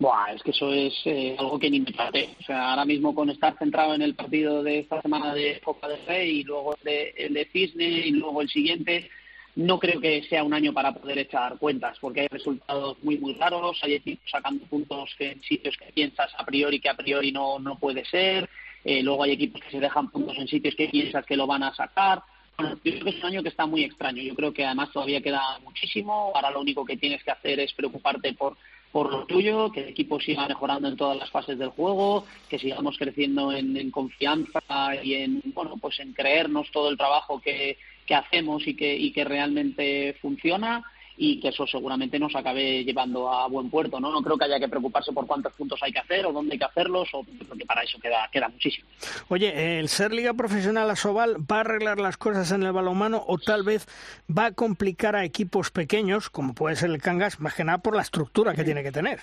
Buah, 0.00 0.32
es 0.32 0.42
que 0.42 0.52
eso 0.52 0.72
es 0.72 0.94
eh, 1.04 1.36
algo 1.38 1.58
que 1.58 1.68
ni 1.68 1.78
me 1.78 1.92
traté. 1.92 2.30
O 2.40 2.42
sea, 2.42 2.70
ahora 2.70 2.86
mismo 2.86 3.14
con 3.14 3.28
estar 3.28 3.54
centrado 3.58 3.94
en 3.94 4.00
el 4.00 4.14
partido 4.14 4.62
de 4.62 4.78
esta 4.78 5.02
semana 5.02 5.34
de 5.34 5.60
Copa 5.60 5.88
del 5.88 6.06
Rey 6.06 6.40
y 6.40 6.42
luego 6.42 6.74
de, 6.82 7.12
el 7.18 7.34
de 7.34 7.44
Cisne 7.44 7.84
y 7.84 8.10
luego 8.12 8.40
el 8.40 8.48
siguiente, 8.48 9.10
no 9.56 9.78
creo 9.78 10.00
que 10.00 10.22
sea 10.22 10.42
un 10.42 10.54
año 10.54 10.72
para 10.72 10.94
poder 10.94 11.18
echar 11.18 11.58
cuentas, 11.58 11.98
porque 12.00 12.22
hay 12.22 12.28
resultados 12.28 12.96
muy, 13.02 13.18
muy 13.18 13.34
raros, 13.34 13.78
hay 13.82 13.92
equipos 13.92 14.30
sacando 14.30 14.64
puntos 14.64 15.14
que 15.18 15.32
en 15.32 15.42
sitios 15.42 15.76
que 15.76 15.92
piensas 15.92 16.32
a 16.38 16.46
priori 16.46 16.80
que 16.80 16.88
a 16.88 16.96
priori 16.96 17.30
no, 17.30 17.58
no 17.58 17.78
puede 17.78 18.02
ser, 18.06 18.48
eh, 18.84 19.02
luego 19.02 19.24
hay 19.24 19.32
equipos 19.32 19.60
que 19.60 19.70
se 19.70 19.80
dejan 19.80 20.10
puntos 20.10 20.38
en 20.38 20.48
sitios 20.48 20.74
que 20.76 20.88
piensas 20.88 21.26
que 21.26 21.36
lo 21.36 21.46
van 21.46 21.62
a 21.62 21.74
sacar. 21.74 22.22
Bueno, 22.56 22.80
yo 22.82 22.92
creo 22.92 23.04
que 23.04 23.10
es 23.10 23.18
un 23.18 23.26
año 23.26 23.42
que 23.42 23.50
está 23.50 23.66
muy 23.66 23.84
extraño. 23.84 24.22
Yo 24.22 24.34
creo 24.34 24.52
que 24.52 24.64
además 24.64 24.90
todavía 24.92 25.20
queda 25.20 25.58
muchísimo. 25.62 26.32
Ahora 26.34 26.50
lo 26.50 26.60
único 26.60 26.84
que 26.84 26.96
tienes 26.96 27.22
que 27.22 27.30
hacer 27.30 27.60
es 27.60 27.72
preocuparte 27.74 28.32
por 28.34 28.56
por 28.92 29.10
lo 29.10 29.24
tuyo, 29.26 29.70
que 29.70 29.80
el 29.80 29.88
equipo 29.88 30.20
siga 30.20 30.48
mejorando 30.48 30.88
en 30.88 30.96
todas 30.96 31.16
las 31.16 31.30
fases 31.30 31.58
del 31.58 31.70
juego, 31.70 32.24
que 32.48 32.58
sigamos 32.58 32.96
creciendo 32.98 33.52
en, 33.52 33.90
confianza 33.90 34.60
y 35.02 35.14
en 35.14 35.40
bueno 35.54 35.76
pues 35.80 36.00
en 36.00 36.12
creernos 36.12 36.70
todo 36.72 36.90
el 36.90 36.96
trabajo 36.96 37.40
que, 37.40 37.78
que 38.06 38.14
hacemos 38.14 38.66
y 38.66 38.74
que, 38.74 38.94
y 38.96 39.12
que 39.12 39.24
realmente 39.24 40.16
funciona 40.20 40.84
y 41.22 41.38
que 41.38 41.48
eso 41.48 41.66
seguramente 41.66 42.18
nos 42.18 42.34
acabe 42.34 42.82
llevando 42.82 43.30
a 43.30 43.46
buen 43.46 43.68
puerto. 43.68 44.00
No, 44.00 44.10
no 44.10 44.22
creo 44.22 44.38
que 44.38 44.46
haya 44.46 44.58
que 44.58 44.70
preocuparse 44.70 45.12
por 45.12 45.26
cuántos 45.26 45.52
puntos 45.52 45.78
hay 45.82 45.92
que 45.92 45.98
hacer 45.98 46.24
o 46.24 46.32
dónde 46.32 46.54
hay 46.54 46.58
que 46.58 46.64
hacerlos, 46.64 47.10
o 47.12 47.22
porque 47.46 47.66
para 47.66 47.82
eso 47.82 47.98
queda, 48.00 48.26
queda 48.32 48.48
muchísimo. 48.48 48.88
Oye, 49.28 49.78
¿el 49.78 49.90
ser 49.90 50.14
liga 50.14 50.32
profesional 50.32 50.88
a 50.88 50.96
Sobal 50.96 51.36
va 51.40 51.58
a 51.58 51.60
arreglar 51.60 52.00
las 52.00 52.16
cosas 52.16 52.50
en 52.52 52.62
el 52.62 52.72
balonmano 52.72 53.22
o 53.26 53.36
tal 53.36 53.64
vez 53.64 53.86
va 54.34 54.46
a 54.46 54.52
complicar 54.52 55.14
a 55.14 55.26
equipos 55.26 55.70
pequeños, 55.70 56.30
como 56.30 56.54
puede 56.54 56.76
ser 56.76 56.88
el 56.88 57.02
Cangas, 57.02 57.38
más 57.38 57.54
que 57.54 57.64
nada 57.64 57.78
por 57.78 57.94
la 57.94 58.02
estructura 58.02 58.54
que 58.54 58.64
tiene 58.64 58.82
que 58.82 58.90
tener? 58.90 59.20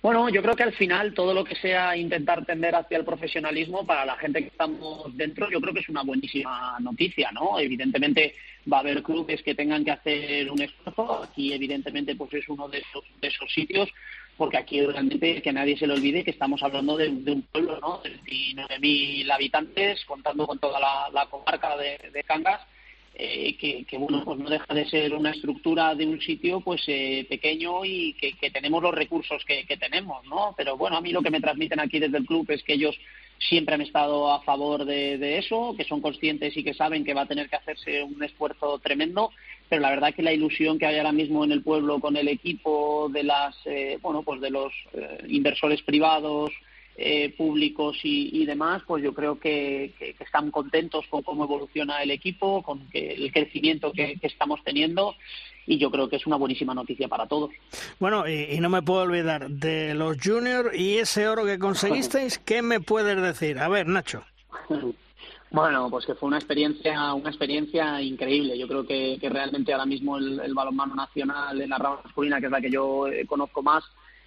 Bueno, 0.00 0.28
yo 0.28 0.42
creo 0.42 0.54
que 0.54 0.62
al 0.62 0.74
final 0.74 1.12
todo 1.12 1.34
lo 1.34 1.42
que 1.42 1.56
sea 1.56 1.96
intentar 1.96 2.44
tender 2.44 2.74
hacia 2.76 2.98
el 2.98 3.04
profesionalismo 3.04 3.84
para 3.84 4.04
la 4.04 4.16
gente 4.16 4.42
que 4.42 4.48
estamos 4.48 5.16
dentro, 5.16 5.50
yo 5.50 5.60
creo 5.60 5.74
que 5.74 5.80
es 5.80 5.88
una 5.88 6.02
buenísima 6.02 6.78
noticia, 6.78 7.32
¿no? 7.32 7.58
Evidentemente 7.58 8.36
va 8.72 8.76
a 8.76 8.80
haber 8.80 9.02
clubes 9.02 9.42
que 9.42 9.56
tengan 9.56 9.84
que 9.84 9.90
hacer 9.90 10.50
un 10.52 10.62
esfuerzo, 10.62 11.24
aquí 11.24 11.52
evidentemente 11.52 12.14
pues 12.14 12.32
es 12.34 12.48
uno 12.48 12.68
de 12.68 12.78
esos, 12.78 13.04
de 13.20 13.26
esos 13.26 13.52
sitios, 13.52 13.88
porque 14.36 14.58
aquí 14.58 14.80
realmente 14.86 15.42
que 15.42 15.52
nadie 15.52 15.76
se 15.76 15.88
le 15.88 15.94
olvide 15.94 16.22
que 16.22 16.30
estamos 16.30 16.62
hablando 16.62 16.96
de, 16.96 17.08
un 17.08 17.42
pueblo, 17.50 17.80
¿no? 17.80 17.98
De 17.98 18.10
29.000 18.20 19.32
habitantes, 19.32 20.04
contando 20.04 20.46
con 20.46 20.60
toda 20.60 20.78
la, 20.78 21.26
comarca 21.28 21.76
de, 21.76 21.98
de 22.12 22.22
Cangas, 22.22 22.60
eh, 23.20 23.56
que, 23.56 23.98
bueno 23.98 24.22
pues 24.24 24.38
no 24.38 24.48
deja 24.48 24.72
de 24.72 24.88
ser 24.88 25.12
una 25.12 25.32
estructura 25.32 25.92
de 25.96 26.06
un 26.06 26.20
sitio 26.20 26.60
pues 26.60 26.84
eh, 26.86 27.26
pequeño 27.28 27.84
y 27.84 28.12
que, 28.12 28.50
tenemos 28.52 28.80
los 28.80 28.94
recursos 28.94 29.44
que, 29.44 29.64
tenemos 29.76 30.24
no 30.26 30.54
pero 30.56 30.76
bueno 30.76 30.98
a 30.98 31.00
mí 31.00 31.10
lo 31.10 31.20
que 31.20 31.32
me 31.32 31.40
transmiten 31.40 31.80
aquí 31.80 31.98
desde 31.98 32.18
el 32.18 32.26
club 32.26 32.48
es 32.52 32.62
que 32.62 32.74
ellos 32.74 32.96
siempre 33.40 33.74
han 33.74 33.80
estado 33.80 34.30
a 34.30 34.40
favor 34.42 34.84
de, 34.84 35.36
eso 35.36 35.74
que 35.76 35.82
son 35.82 36.00
conscientes 36.00 36.56
y 36.56 36.62
que 36.62 36.74
saben 36.74 37.04
que 37.04 37.12
va 37.12 37.22
a 37.22 37.26
tener 37.26 37.50
que 37.50 37.56
hacerse 37.56 38.04
un 38.04 38.22
esfuerzo 38.22 38.78
tremendo 38.78 39.32
pero 39.68 39.82
la 39.82 39.90
verdad 39.90 40.14
que 40.14 40.22
la 40.22 40.32
ilusión 40.32 40.78
que 40.78 40.86
hay 40.86 40.98
ahora 40.98 41.10
mismo 41.10 41.42
en 41.42 41.50
el 41.50 41.64
pueblo 41.64 41.98
con 41.98 42.16
el 42.16 42.28
equipo 42.28 43.10
de 43.12 43.24
las 43.24 43.56
eh, 43.64 43.98
bueno 44.00 44.22
pues 44.22 44.40
de 44.40 44.50
los 44.50 44.72
inversores 45.26 45.82
privados 45.82 46.52
eh, 47.00 47.32
públicos 47.36 47.96
y, 48.02 48.44
demás, 48.44 48.82
pues 48.84 49.04
yo 49.04 49.14
creo 49.14 49.38
que, 49.38 49.94
están 50.18 50.50
contentos 50.50 51.06
con 51.08 51.22
cómo 51.22 51.44
evoluciona 51.44 52.02
el 52.02 52.10
equipo, 52.10 52.60
con 52.60 52.88
el 52.92 53.32
crecimiento 53.32 53.92
que, 53.92 54.18
estamos 54.20 54.58
teniendo 54.64 55.14
y 55.64 55.78
yo 55.78 55.92
creo 55.92 56.08
que 56.08 56.16
es 56.16 56.26
una 56.26 56.34
buenísima 56.34 56.74
noticia 56.74 57.06
para 57.06 57.28
todos. 57.28 57.52
Bueno, 58.00 58.28
y, 58.28 58.58
no 58.58 58.68
me 58.68 58.82
puedo 58.82 59.02
olvidar 59.02 59.48
de 59.48 59.94
los 59.94 60.16
juniors 60.20 60.76
y 60.76 60.98
ese 60.98 61.28
oro 61.28 61.44
que 61.44 61.60
conseguisteis, 61.60 62.38
¿qué 62.44 62.62
me 62.62 62.80
puedes 62.80 63.22
decir? 63.22 63.60
A 63.60 63.68
ver, 63.68 63.86
Nacho. 63.86 64.24
Bueno, 65.50 65.88
pues 65.88 66.04
que 66.04 66.14
fue 66.14 66.26
una 66.26 66.36
experiencia, 66.36 67.14
una 67.14 67.30
experiencia 67.30 68.02
increíble. 68.02 68.58
Yo 68.58 68.68
creo 68.68 68.86
que, 68.86 69.18
realmente 69.30 69.72
ahora 69.72 69.86
mismo 69.86 70.18
el, 70.18 70.38
el 70.40 70.52
balonmano 70.52 70.94
nacional 70.94 71.58
en 71.58 71.70
la 71.70 71.78
rama 71.78 72.02
masculina, 72.04 72.38
que 72.38 72.46
es 72.46 72.52
la 72.52 72.60
que 72.60 72.70
yo 72.70 73.06
eh, 73.06 73.24
conozco 73.24 73.62
más, 73.62 73.82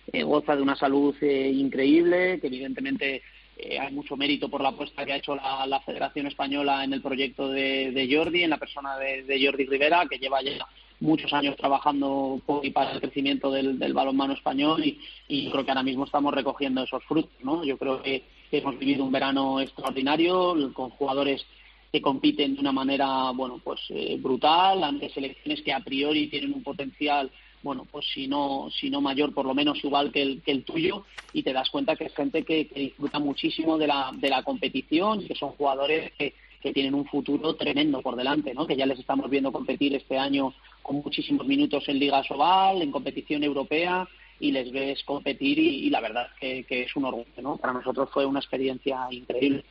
eh, 0.07 0.23
goza 0.23 0.55
de 0.55 0.61
una 0.61 0.75
salud 0.75 1.15
eh, 1.21 1.51
increíble, 1.53 2.39
que 2.39 2.47
evidentemente 2.47 3.21
eh, 3.57 3.79
hay 3.79 3.93
mucho 3.93 4.17
mérito 4.17 4.49
por 4.49 4.61
la 4.61 4.69
apuesta 4.69 5.05
que 5.05 5.13
ha 5.13 5.17
hecho 5.17 5.35
la, 5.35 5.81
Federación 5.85 6.27
Española 6.27 6.83
en 6.83 6.93
el 6.93 7.01
proyecto 7.01 7.49
de, 7.49 8.09
Jordi, 8.11 8.43
en 8.43 8.49
la 8.49 8.57
persona 8.57 8.97
de, 8.97 9.41
Jordi 9.43 9.65
Rivera, 9.65 10.05
que 10.09 10.17
lleva 10.17 10.41
ya 10.41 10.65
muchos 10.99 11.31
años 11.33 11.55
trabajando 11.55 12.41
por 12.45 12.65
y 12.65 12.71
para 12.71 12.91
el 12.91 13.01
crecimiento 13.01 13.51
del, 13.51 13.93
balonmano 13.93 14.33
español 14.33 14.83
y, 14.83 15.49
creo 15.49 15.63
que 15.63 15.71
ahora 15.71 15.83
mismo 15.83 16.05
estamos 16.05 16.33
recogiendo 16.33 16.83
esos 16.83 17.03
frutos. 17.05 17.31
¿no? 17.43 17.63
Yo 17.63 17.77
creo 17.77 18.01
que 18.01 18.23
hemos 18.51 18.77
vivido 18.77 19.03
un 19.03 19.11
verano 19.11 19.61
extraordinario 19.61 20.73
con 20.73 20.89
jugadores 20.89 21.45
que 21.91 22.01
compiten 22.01 22.55
de 22.55 22.61
una 22.61 22.71
manera 22.71 23.31
bueno 23.31 23.59
pues 23.63 23.79
brutal 24.19 24.83
ante 24.83 25.09
selecciones 25.09 25.61
que 25.61 25.73
a 25.73 25.81
priori 25.81 26.27
tienen 26.27 26.53
un 26.53 26.63
potencial 26.63 27.29
bueno, 27.63 27.85
pues 27.91 28.05
si 28.13 28.27
no, 28.27 28.69
si 28.71 28.89
no 28.89 29.01
mayor, 29.01 29.33
por 29.33 29.45
lo 29.45 29.53
menos 29.53 29.83
igual 29.83 30.11
que 30.11 30.21
el, 30.21 30.41
que 30.41 30.51
el 30.51 30.63
tuyo, 30.63 31.05
y 31.33 31.43
te 31.43 31.53
das 31.53 31.69
cuenta 31.69 31.95
que 31.95 32.05
es 32.05 32.15
gente 32.15 32.43
que, 32.43 32.69
disfruta 32.75 33.19
muchísimo 33.19 33.77
de 33.77 33.87
la, 33.87 34.11
de 34.13 34.29
la 34.29 34.43
competición 34.43 35.21
y 35.21 35.27
que 35.27 35.35
son 35.35 35.51
jugadores 35.51 36.11
que, 36.17 36.33
que 36.61 36.73
tienen 36.73 36.93
un 36.93 37.05
futuro 37.05 37.55
tremendo 37.55 38.01
por 38.01 38.15
delante, 38.15 38.53
¿no? 38.53 38.67
que 38.67 38.75
ya 38.75 38.85
les 38.85 38.99
estamos 38.99 39.29
viendo 39.29 39.51
competir 39.51 39.95
este 39.95 40.17
año 40.17 40.53
con 40.81 40.97
muchísimos 40.97 41.45
minutos 41.45 41.87
en 41.87 41.99
Liga 41.99 42.23
Sobal, 42.23 42.81
en 42.81 42.91
competición 42.91 43.43
europea, 43.43 44.07
y 44.41 44.51
les 44.51 44.71
ves 44.71 45.03
competir 45.03 45.59
y, 45.59 45.89
la 45.89 46.01
verdad 46.01 46.27
que, 46.39 46.63
que, 46.63 46.83
es 46.83 46.95
un 46.95 47.05
orgullo, 47.05 47.41
¿no? 47.41 47.57
Para 47.57 47.73
nosotros 47.73 48.09
fue 48.11 48.25
una 48.25 48.39
experiencia 48.39 49.07
increíble. 49.11 49.63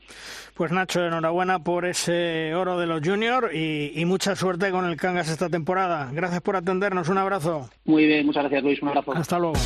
Pues 0.55 0.71
Nacho, 0.71 1.05
enhorabuena 1.05 1.59
por 1.59 1.85
ese 1.85 2.55
oro 2.55 2.79
de 2.79 2.87
los 2.87 3.01
juniors 3.07 3.53
y, 3.53 3.93
y 3.95 4.05
mucha 4.05 4.37
suerte 4.37 4.71
con 4.71 4.87
el 4.87 4.97
Cangas 4.97 5.29
esta 5.29 5.49
temporada. 5.49 6.11
Gracias 6.13 6.41
por 6.41 6.57
atendernos, 6.57 7.09
un 7.09 7.19
abrazo. 7.19 7.69
Muy 7.85 8.07
bien, 8.07 8.25
muchas 8.25 8.45
gracias 8.45 8.63
Luis, 8.63 8.81
un 8.81 8.89
abrazo. 8.89 9.13
Hasta 9.13 9.39
luego. 9.39 9.57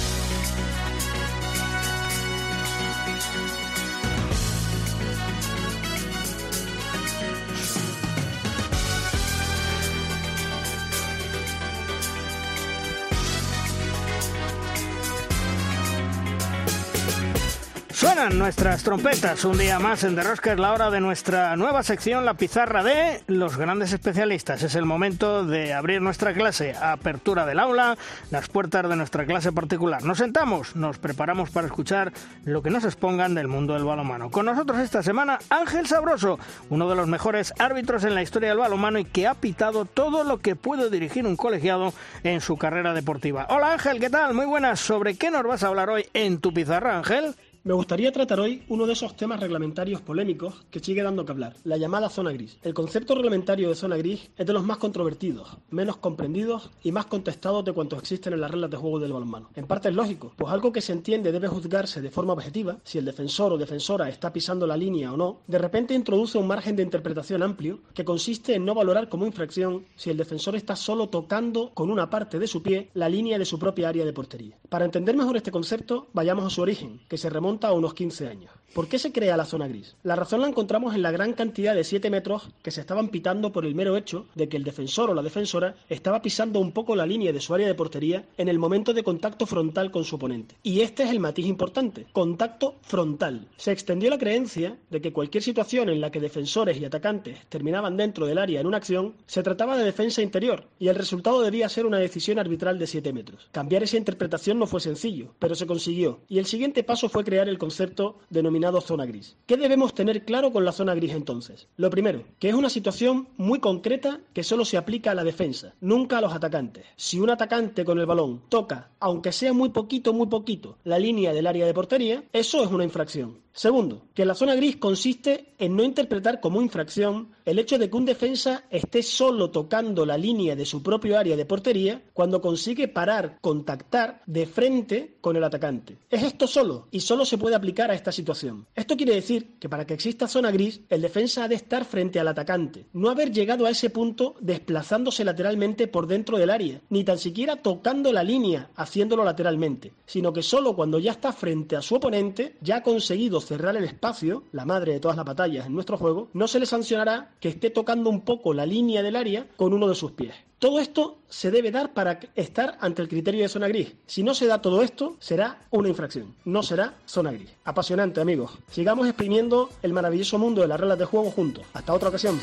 Suenan 18.04 18.38
nuestras 18.38 18.82
trompetas 18.82 19.46
un 19.46 19.56
día 19.56 19.78
más 19.78 20.04
en 20.04 20.14
Derrosca, 20.14 20.52
es 20.52 20.58
la 20.58 20.74
hora 20.74 20.90
de 20.90 21.00
nuestra 21.00 21.56
nueva 21.56 21.82
sección, 21.82 22.26
la 22.26 22.34
pizarra 22.34 22.84
de 22.84 23.22
los 23.28 23.56
grandes 23.56 23.94
especialistas. 23.94 24.62
Es 24.62 24.74
el 24.74 24.84
momento 24.84 25.46
de 25.46 25.72
abrir 25.72 26.02
nuestra 26.02 26.34
clase, 26.34 26.74
apertura 26.78 27.46
del 27.46 27.58
aula, 27.58 27.96
las 28.30 28.50
puertas 28.50 28.86
de 28.90 28.96
nuestra 28.96 29.24
clase 29.24 29.52
particular. 29.52 30.04
Nos 30.04 30.18
sentamos, 30.18 30.76
nos 30.76 30.98
preparamos 30.98 31.48
para 31.48 31.66
escuchar 31.66 32.12
lo 32.44 32.62
que 32.62 32.68
nos 32.68 32.84
expongan 32.84 33.34
del 33.34 33.48
mundo 33.48 33.72
del 33.72 33.84
balonmano. 33.84 34.30
Con 34.30 34.44
nosotros 34.44 34.80
esta 34.80 35.02
semana 35.02 35.38
Ángel 35.48 35.86
Sabroso, 35.86 36.38
uno 36.68 36.90
de 36.90 36.96
los 36.96 37.08
mejores 37.08 37.54
árbitros 37.58 38.04
en 38.04 38.14
la 38.14 38.20
historia 38.20 38.50
del 38.50 38.58
balonmano 38.58 38.98
y 38.98 39.06
que 39.06 39.26
ha 39.26 39.32
pitado 39.32 39.86
todo 39.86 40.24
lo 40.24 40.40
que 40.40 40.56
puede 40.56 40.90
dirigir 40.90 41.26
un 41.26 41.36
colegiado 41.36 41.94
en 42.22 42.42
su 42.42 42.58
carrera 42.58 42.92
deportiva. 42.92 43.46
Hola 43.48 43.72
Ángel, 43.72 43.98
¿qué 43.98 44.10
tal? 44.10 44.34
Muy 44.34 44.44
buenas. 44.44 44.78
¿Sobre 44.78 45.16
qué 45.16 45.30
nos 45.30 45.44
vas 45.44 45.62
a 45.62 45.68
hablar 45.68 45.88
hoy 45.88 46.06
en 46.12 46.38
tu 46.38 46.52
pizarra, 46.52 46.98
Ángel? 46.98 47.34
Me 47.66 47.72
gustaría 47.72 48.12
tratar 48.12 48.40
hoy 48.40 48.62
uno 48.68 48.86
de 48.86 48.92
esos 48.92 49.16
temas 49.16 49.40
reglamentarios 49.40 50.02
polémicos 50.02 50.66
que 50.70 50.80
sigue 50.80 51.02
dando 51.02 51.24
que 51.24 51.32
hablar, 51.32 51.56
la 51.64 51.78
llamada 51.78 52.10
zona 52.10 52.30
gris. 52.30 52.58
El 52.62 52.74
concepto 52.74 53.14
reglamentario 53.14 53.70
de 53.70 53.74
zona 53.74 53.96
gris 53.96 54.28
es 54.36 54.44
de 54.44 54.52
los 54.52 54.64
más 54.64 54.76
controvertidos, 54.76 55.48
menos 55.70 55.96
comprendidos 55.96 56.70
y 56.82 56.92
más 56.92 57.06
contestados 57.06 57.64
de 57.64 57.72
cuantos 57.72 58.00
existen 58.00 58.34
en 58.34 58.42
las 58.42 58.50
reglas 58.50 58.70
de 58.70 58.76
juego 58.76 59.00
del 59.00 59.14
balonmano. 59.14 59.48
En 59.54 59.66
parte 59.66 59.88
es 59.88 59.94
lógico, 59.94 60.34
pues 60.36 60.52
algo 60.52 60.72
que 60.72 60.82
se 60.82 60.92
entiende 60.92 61.32
debe 61.32 61.48
juzgarse 61.48 62.02
de 62.02 62.10
forma 62.10 62.34
objetiva, 62.34 62.76
si 62.84 62.98
el 62.98 63.06
defensor 63.06 63.54
o 63.54 63.56
defensora 63.56 64.10
está 64.10 64.30
pisando 64.30 64.66
la 64.66 64.76
línea 64.76 65.14
o 65.14 65.16
no, 65.16 65.38
de 65.46 65.56
repente 65.56 65.94
introduce 65.94 66.36
un 66.36 66.46
margen 66.46 66.76
de 66.76 66.82
interpretación 66.82 67.42
amplio 67.42 67.78
que 67.94 68.04
consiste 68.04 68.56
en 68.56 68.66
no 68.66 68.74
valorar 68.74 69.08
como 69.08 69.24
infracción 69.24 69.86
si 69.96 70.10
el 70.10 70.18
defensor 70.18 70.54
está 70.54 70.76
solo 70.76 71.08
tocando 71.08 71.70
con 71.72 71.90
una 71.90 72.10
parte 72.10 72.38
de 72.38 72.46
su 72.46 72.62
pie 72.62 72.90
la 72.92 73.08
línea 73.08 73.38
de 73.38 73.46
su 73.46 73.58
propia 73.58 73.88
área 73.88 74.04
de 74.04 74.12
portería. 74.12 74.58
Para 74.68 74.84
entender 74.84 75.16
mejor 75.16 75.38
este 75.38 75.50
concepto, 75.50 76.08
vayamos 76.12 76.44
a 76.44 76.50
su 76.50 76.60
origen, 76.60 77.00
que 77.08 77.16
se 77.16 77.30
remonta 77.30 77.53
a 77.62 77.72
unos 77.72 77.94
15 77.94 78.28
años. 78.28 78.50
¿Por 78.74 78.88
qué 78.88 78.98
se 78.98 79.12
crea 79.12 79.36
la 79.36 79.44
zona 79.44 79.68
gris? 79.68 79.94
La 80.02 80.16
razón 80.16 80.40
la 80.40 80.48
encontramos 80.48 80.96
en 80.96 81.02
la 81.02 81.12
gran 81.12 81.32
cantidad 81.32 81.76
de 81.76 81.84
7 81.84 82.10
metros 82.10 82.50
que 82.60 82.72
se 82.72 82.80
estaban 82.80 83.06
pitando 83.06 83.52
por 83.52 83.64
el 83.64 83.76
mero 83.76 83.96
hecho 83.96 84.26
de 84.34 84.48
que 84.48 84.56
el 84.56 84.64
defensor 84.64 85.10
o 85.10 85.14
la 85.14 85.22
defensora 85.22 85.76
estaba 85.88 86.20
pisando 86.20 86.58
un 86.58 86.72
poco 86.72 86.96
la 86.96 87.06
línea 87.06 87.32
de 87.32 87.40
su 87.40 87.54
área 87.54 87.68
de 87.68 87.76
portería 87.76 88.24
en 88.36 88.48
el 88.48 88.58
momento 88.58 88.92
de 88.92 89.04
contacto 89.04 89.46
frontal 89.46 89.92
con 89.92 90.02
su 90.02 90.16
oponente. 90.16 90.56
Y 90.64 90.80
este 90.80 91.04
es 91.04 91.10
el 91.10 91.20
matiz 91.20 91.46
importante, 91.46 92.06
contacto 92.12 92.74
frontal. 92.82 93.46
Se 93.56 93.70
extendió 93.70 94.10
la 94.10 94.18
creencia 94.18 94.76
de 94.90 95.00
que 95.00 95.12
cualquier 95.12 95.44
situación 95.44 95.88
en 95.88 96.00
la 96.00 96.10
que 96.10 96.18
defensores 96.18 96.76
y 96.76 96.84
atacantes 96.84 97.46
terminaban 97.48 97.96
dentro 97.96 98.26
del 98.26 98.38
área 98.38 98.60
en 98.60 98.66
una 98.66 98.78
acción 98.78 99.14
se 99.26 99.44
trataba 99.44 99.76
de 99.76 99.84
defensa 99.84 100.20
interior 100.20 100.66
y 100.80 100.88
el 100.88 100.96
resultado 100.96 101.42
debía 101.42 101.68
ser 101.68 101.86
una 101.86 101.98
decisión 101.98 102.40
arbitral 102.40 102.80
de 102.80 102.88
7 102.88 103.12
metros. 103.12 103.48
Cambiar 103.52 103.84
esa 103.84 103.98
interpretación 103.98 104.58
no 104.58 104.66
fue 104.66 104.80
sencillo, 104.80 105.32
pero 105.38 105.54
se 105.54 105.68
consiguió. 105.68 106.22
Y 106.28 106.38
el 106.38 106.46
siguiente 106.46 106.82
paso 106.82 107.08
fue 107.08 107.22
crear 107.22 107.43
el 107.48 107.58
concepto 107.58 108.18
denominado 108.30 108.80
zona 108.80 109.06
gris. 109.06 109.36
¿Qué 109.46 109.56
debemos 109.56 109.94
tener 109.94 110.24
claro 110.24 110.52
con 110.52 110.64
la 110.64 110.72
zona 110.72 110.94
gris 110.94 111.12
entonces? 111.12 111.68
Lo 111.76 111.90
primero, 111.90 112.24
que 112.38 112.48
es 112.48 112.54
una 112.54 112.70
situación 112.70 113.28
muy 113.36 113.60
concreta 113.60 114.20
que 114.32 114.42
solo 114.42 114.64
se 114.64 114.76
aplica 114.76 115.10
a 115.10 115.14
la 115.14 115.24
defensa, 115.24 115.74
nunca 115.80 116.18
a 116.18 116.20
los 116.20 116.32
atacantes. 116.32 116.84
Si 116.96 117.20
un 117.20 117.30
atacante 117.30 117.84
con 117.84 117.98
el 117.98 118.06
balón 118.06 118.42
toca, 118.48 118.90
aunque 119.00 119.32
sea 119.32 119.52
muy 119.52 119.70
poquito, 119.70 120.12
muy 120.12 120.26
poquito, 120.26 120.78
la 120.84 120.98
línea 120.98 121.32
del 121.32 121.46
área 121.46 121.66
de 121.66 121.74
portería, 121.74 122.24
eso 122.32 122.62
es 122.62 122.70
una 122.70 122.84
infracción. 122.84 123.43
Segundo, 123.56 124.08
que 124.14 124.24
la 124.24 124.34
zona 124.34 124.56
gris 124.56 124.78
consiste 124.78 125.54
en 125.60 125.76
no 125.76 125.84
interpretar 125.84 126.40
como 126.40 126.60
infracción 126.60 127.28
el 127.44 127.60
hecho 127.60 127.78
de 127.78 127.88
que 127.88 127.96
un 127.96 128.04
defensa 128.04 128.64
esté 128.68 129.00
solo 129.00 129.50
tocando 129.52 130.04
la 130.04 130.18
línea 130.18 130.56
de 130.56 130.66
su 130.66 130.82
propio 130.82 131.16
área 131.16 131.36
de 131.36 131.46
portería 131.46 132.02
cuando 132.12 132.40
consigue 132.40 132.88
parar, 132.88 133.38
contactar 133.40 134.22
de 134.26 134.46
frente 134.46 135.18
con 135.20 135.36
el 135.36 135.44
atacante. 135.44 135.98
Es 136.10 136.24
esto 136.24 136.48
solo 136.48 136.88
y 136.90 136.98
solo 136.98 137.24
se 137.24 137.38
puede 137.38 137.54
aplicar 137.54 137.92
a 137.92 137.94
esta 137.94 138.10
situación. 138.10 138.66
Esto 138.74 138.96
quiere 138.96 139.14
decir 139.14 139.54
que 139.60 139.68
para 139.68 139.86
que 139.86 139.94
exista 139.94 140.26
zona 140.26 140.50
gris, 140.50 140.80
el 140.88 141.02
defensa 141.02 141.44
ha 141.44 141.48
de 141.48 141.54
estar 141.54 141.84
frente 141.84 142.18
al 142.18 142.26
atacante, 142.26 142.86
no 142.92 143.08
haber 143.08 143.30
llegado 143.30 143.66
a 143.66 143.70
ese 143.70 143.88
punto 143.88 144.34
desplazándose 144.40 145.24
lateralmente 145.24 145.86
por 145.86 146.08
dentro 146.08 146.38
del 146.38 146.50
área, 146.50 146.80
ni 146.90 147.04
tan 147.04 147.18
siquiera 147.18 147.54
tocando 147.54 148.12
la 148.12 148.24
línea 148.24 148.70
haciéndolo 148.74 149.22
lateralmente, 149.22 149.92
sino 150.06 150.32
que 150.32 150.42
solo 150.42 150.74
cuando 150.74 150.98
ya 150.98 151.12
está 151.12 151.32
frente 151.32 151.76
a 151.76 151.82
su 151.82 151.94
oponente 151.94 152.56
ya 152.60 152.78
ha 152.78 152.82
conseguido 152.82 153.43
cerrar 153.44 153.76
el 153.76 153.84
espacio, 153.84 154.44
la 154.52 154.64
madre 154.64 154.94
de 154.94 155.00
todas 155.00 155.16
las 155.16 155.26
batallas 155.26 155.66
en 155.66 155.74
nuestro 155.74 155.96
juego, 155.96 156.28
no 156.32 156.48
se 156.48 156.58
le 156.58 156.66
sancionará 156.66 157.32
que 157.40 157.48
esté 157.48 157.70
tocando 157.70 158.10
un 158.10 158.22
poco 158.22 158.54
la 158.54 158.66
línea 158.66 159.02
del 159.02 159.16
área 159.16 159.46
con 159.56 159.72
uno 159.72 159.88
de 159.88 159.94
sus 159.94 160.12
pies. 160.12 160.34
Todo 160.58 160.80
esto 160.80 161.18
se 161.28 161.50
debe 161.50 161.70
dar 161.70 161.92
para 161.92 162.18
estar 162.34 162.78
ante 162.80 163.02
el 163.02 163.08
criterio 163.08 163.42
de 163.42 163.48
zona 163.48 163.68
gris. 163.68 163.94
Si 164.06 164.22
no 164.22 164.34
se 164.34 164.46
da 164.46 164.62
todo 164.62 164.82
esto, 164.82 165.16
será 165.18 165.60
una 165.70 165.88
infracción, 165.88 166.34
no 166.44 166.62
será 166.62 166.94
zona 167.04 167.32
gris. 167.32 167.50
Apasionante, 167.64 168.20
amigos. 168.20 168.52
Sigamos 168.70 169.06
exprimiendo 169.06 169.68
el 169.82 169.92
maravilloso 169.92 170.38
mundo 170.38 170.62
de 170.62 170.68
las 170.68 170.80
reglas 170.80 170.98
de 170.98 171.04
juego 171.04 171.30
juntos. 171.30 171.64
Hasta 171.74 171.92
otra 171.92 172.08
ocasión. 172.08 172.40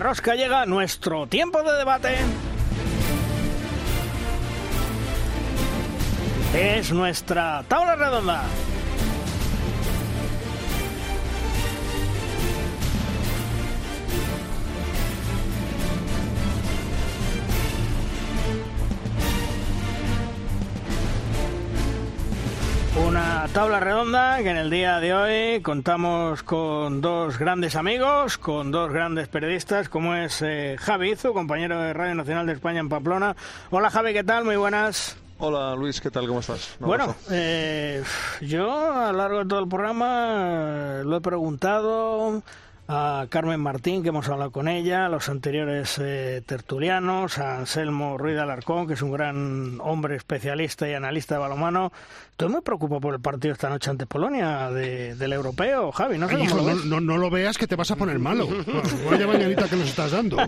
Rosca 0.00 0.34
llega 0.34 0.64
nuestro 0.64 1.26
tiempo 1.26 1.62
de 1.62 1.76
debate. 1.76 2.16
Es 6.54 6.90
nuestra 6.90 7.62
tabla 7.68 7.96
redonda. 7.96 8.44
Una 23.06 23.46
tabla 23.52 23.80
redonda 23.80 24.42
que 24.42 24.50
en 24.50 24.56
el 24.56 24.70
día 24.70 25.00
de 25.00 25.14
hoy 25.14 25.62
contamos 25.62 26.42
con 26.42 27.00
dos 27.00 27.38
grandes 27.38 27.74
amigos, 27.74 28.38
con 28.38 28.70
dos 28.70 28.92
grandes 28.92 29.28
periodistas, 29.28 29.88
como 29.88 30.14
es 30.14 30.42
eh, 30.42 30.76
Javi 30.78 31.12
Izu, 31.12 31.32
compañero 31.32 31.80
de 31.80 31.92
Radio 31.92 32.14
Nacional 32.14 32.46
de 32.46 32.52
España 32.52 32.80
en 32.80 32.88
Pamplona. 32.88 33.34
Hola 33.70 33.90
Javi, 33.90 34.12
¿qué 34.12 34.22
tal? 34.22 34.44
Muy 34.44 34.56
buenas. 34.56 35.16
Hola 35.38 35.74
Luis, 35.74 36.00
¿qué 36.00 36.10
tal? 36.10 36.26
¿Cómo 36.26 36.40
estás? 36.40 36.76
Bueno, 36.80 37.16
eh, 37.30 38.02
yo 38.42 38.92
a 38.92 39.10
lo 39.10 39.18
largo 39.18 39.38
de 39.38 39.46
todo 39.46 39.60
el 39.60 39.68
programa 39.68 41.00
lo 41.02 41.16
he 41.16 41.20
preguntado 41.20 42.42
a 42.92 43.26
Carmen 43.28 43.60
Martín, 43.60 44.02
que 44.02 44.08
hemos 44.08 44.28
hablado 44.28 44.50
con 44.50 44.66
ella, 44.66 45.06
a 45.06 45.08
los 45.08 45.28
anteriores 45.28 45.96
eh, 46.02 46.42
tertulianos, 46.44 47.38
a 47.38 47.58
Anselmo 47.58 48.18
Ruiz 48.18 48.34
de 48.34 48.40
Alarcón, 48.40 48.88
que 48.88 48.94
es 48.94 49.02
un 49.02 49.12
gran 49.12 49.78
hombre 49.80 50.16
especialista 50.16 50.88
y 50.88 50.94
analista 50.94 51.36
de 51.36 51.40
balonmano. 51.40 51.92
Estoy 52.32 52.48
muy 52.48 52.62
preocupado 52.62 53.00
por 53.00 53.14
el 53.14 53.20
partido 53.20 53.52
esta 53.52 53.68
noche 53.68 53.90
ante 53.90 54.06
Polonia 54.06 54.70
de- 54.72 55.14
del 55.14 55.32
europeo, 55.32 55.92
Javi. 55.92 56.18
No 56.18 56.28
sé 56.28 56.36
cómo 56.38 56.56
lo 56.56 56.62
no, 56.62 56.64
ves. 56.64 56.84
no- 56.84 57.00
no 57.00 57.16
lo 57.16 57.30
veas 57.30 57.56
que 57.58 57.68
te 57.68 57.76
vas 57.76 57.92
a 57.92 57.96
poner 57.96 58.18
malo. 58.18 58.48
Vaya 59.08 59.26
mañanita 59.26 59.68
que 59.68 59.76
nos 59.76 59.88
estás 59.88 60.10
dando. 60.10 60.38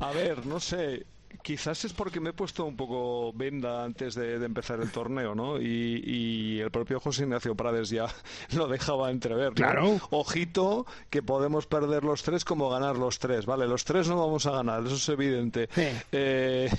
A 0.00 0.10
ver, 0.10 0.44
no 0.46 0.58
sé. 0.58 1.06
Quizás 1.44 1.84
es 1.84 1.92
porque 1.92 2.20
me 2.20 2.30
he 2.30 2.32
puesto 2.32 2.64
un 2.64 2.74
poco 2.74 3.30
venda 3.34 3.84
antes 3.84 4.14
de, 4.14 4.38
de 4.38 4.46
empezar 4.46 4.80
el 4.80 4.90
torneo, 4.90 5.34
¿no? 5.34 5.60
Y, 5.60 6.02
y 6.02 6.58
el 6.60 6.70
propio 6.70 6.98
José 7.00 7.24
Ignacio 7.24 7.54
Prades 7.54 7.90
ya 7.90 8.06
lo 8.56 8.66
dejaba 8.66 9.10
entrever. 9.10 9.48
¿no? 9.48 9.54
Claro. 9.54 10.00
Ojito 10.08 10.86
que 11.10 11.22
podemos 11.22 11.66
perder 11.66 12.02
los 12.02 12.22
tres 12.22 12.46
como 12.46 12.70
ganar 12.70 12.96
los 12.96 13.18
tres, 13.18 13.44
¿vale? 13.44 13.68
Los 13.68 13.84
tres 13.84 14.08
no 14.08 14.16
vamos 14.16 14.46
a 14.46 14.52
ganar, 14.52 14.86
eso 14.86 14.94
es 14.94 15.06
evidente. 15.10 15.68
Eh, 16.12 16.70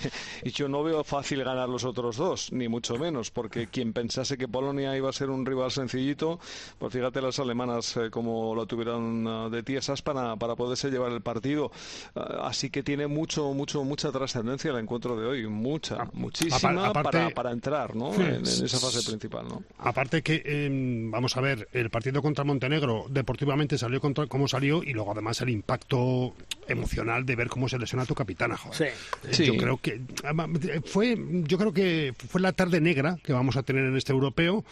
y 0.43 0.49
yo 0.49 0.67
no 0.67 0.81
veo 0.81 1.03
fácil 1.03 1.43
ganar 1.43 1.69
los 1.69 1.83
otros 1.83 2.17
dos, 2.17 2.51
ni 2.51 2.67
mucho 2.67 2.97
menos, 2.97 3.29
porque 3.29 3.67
quien 3.67 3.93
pensase 3.93 4.35
que 4.35 4.47
Polonia 4.47 4.97
iba 4.97 5.11
a 5.11 5.13
ser 5.13 5.29
un 5.29 5.45
rival 5.45 5.69
sencillito, 5.69 6.39
pues 6.79 6.91
fíjate 6.91 7.21
las 7.21 7.37
alemanas 7.37 7.95
eh, 7.97 8.09
como 8.09 8.55
lo 8.55 8.65
tuvieron 8.65 9.27
ah, 9.27 9.47
de 9.47 9.61
tiesas 9.61 10.01
para, 10.01 10.35
para 10.37 10.55
poderse 10.55 10.89
llevar 10.89 11.11
el 11.11 11.21
partido. 11.21 11.71
Así 12.15 12.71
que 12.71 12.81
tiene 12.81 13.05
mucho, 13.05 13.53
mucho, 13.53 13.83
mucha 13.83 14.11
trascendencia 14.11 14.54
el 14.63 14.77
encuentro 14.77 15.19
de 15.19 15.25
hoy, 15.27 15.47
mucha, 15.47 16.07
muchísima 16.13 16.87
aparte- 16.87 17.11
para, 17.11 17.29
para 17.31 17.51
entrar, 17.51 17.95
¿no? 17.95 18.13
En, 18.15 18.21
en 18.35 18.45
esa 18.45 18.79
fase 18.79 19.03
principal, 19.03 19.47
¿no? 19.47 19.63
Aparte 19.79 20.21
que, 20.21 20.41
eh, 20.45 20.69
vamos 21.11 21.35
a 21.35 21.41
ver, 21.41 21.67
el 21.73 21.89
partido 21.89 22.21
contra 22.21 22.43
Montenegro 22.43 23.05
deportivamente 23.09 23.77
salió 23.77 23.99
contra, 23.99 24.27
como 24.27 24.47
salió 24.47 24.81
y 24.83 24.93
luego 24.93 25.11
además 25.11 25.41
el 25.41 25.49
impacto 25.49 26.33
emocional 26.67 27.25
de 27.25 27.35
ver 27.35 27.47
cómo 27.49 27.67
se 27.67 27.77
lesiona 27.77 28.05
tu 28.05 28.15
capitana. 28.15 28.55
joder. 28.57 28.75
Sí. 28.77 28.83
Eh, 29.29 29.33
Sí. 29.33 29.45
Yo 29.45 29.57
creo 29.57 29.77
que 29.77 30.01
ama- 30.23 30.47
fue, 30.85 31.17
yo 31.43 31.57
creo 31.57 31.73
que 31.73 32.13
fue 32.29 32.39
la 32.41 32.53
tarde 32.53 32.79
negra 32.81 33.17
que 33.23 33.33
vamos 33.33 33.57
a 33.57 33.63
tener 33.63 33.83
en 33.85 33.97
este 33.97 34.11
europeo 34.13 34.63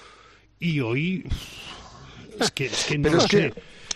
y 0.60 0.80
hoy 0.80 1.26
es 2.40 2.52
que, 2.52 2.66
es 2.66 2.86
que 2.86 2.98
no 2.98 3.04
Pero 3.04 3.16
lo 3.18 3.24
es 3.24 3.30
que- 3.30 3.54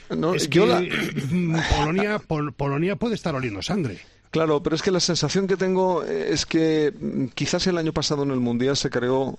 sé. 0.09 0.15
no, 0.15 0.33
es 0.35 0.49
yo 0.49 0.63
que 0.65 0.69
la- 0.69 0.81
mm, 0.81 1.55
Polonia, 1.77 2.19
Pol- 2.19 2.53
Polonia 2.53 2.95
puede 2.95 3.15
estar 3.15 3.33
oliendo 3.35 3.61
sangre. 3.61 3.99
Claro, 4.32 4.61
pero 4.61 4.75
es 4.75 4.82
que 4.82 4.91
la 4.91 4.99
sensación 4.99 5.47
que 5.47 5.57
tengo 5.57 6.03
eh, 6.03 6.30
es 6.32 6.45
que 6.45 6.93
mm, 6.99 7.25
quizás 7.34 7.65
el 7.67 7.78
año 7.78 7.93
pasado 7.93 8.23
en 8.23 8.32
el 8.32 8.39
Mundial 8.39 8.75
se 8.78 8.89
creó, 8.89 9.38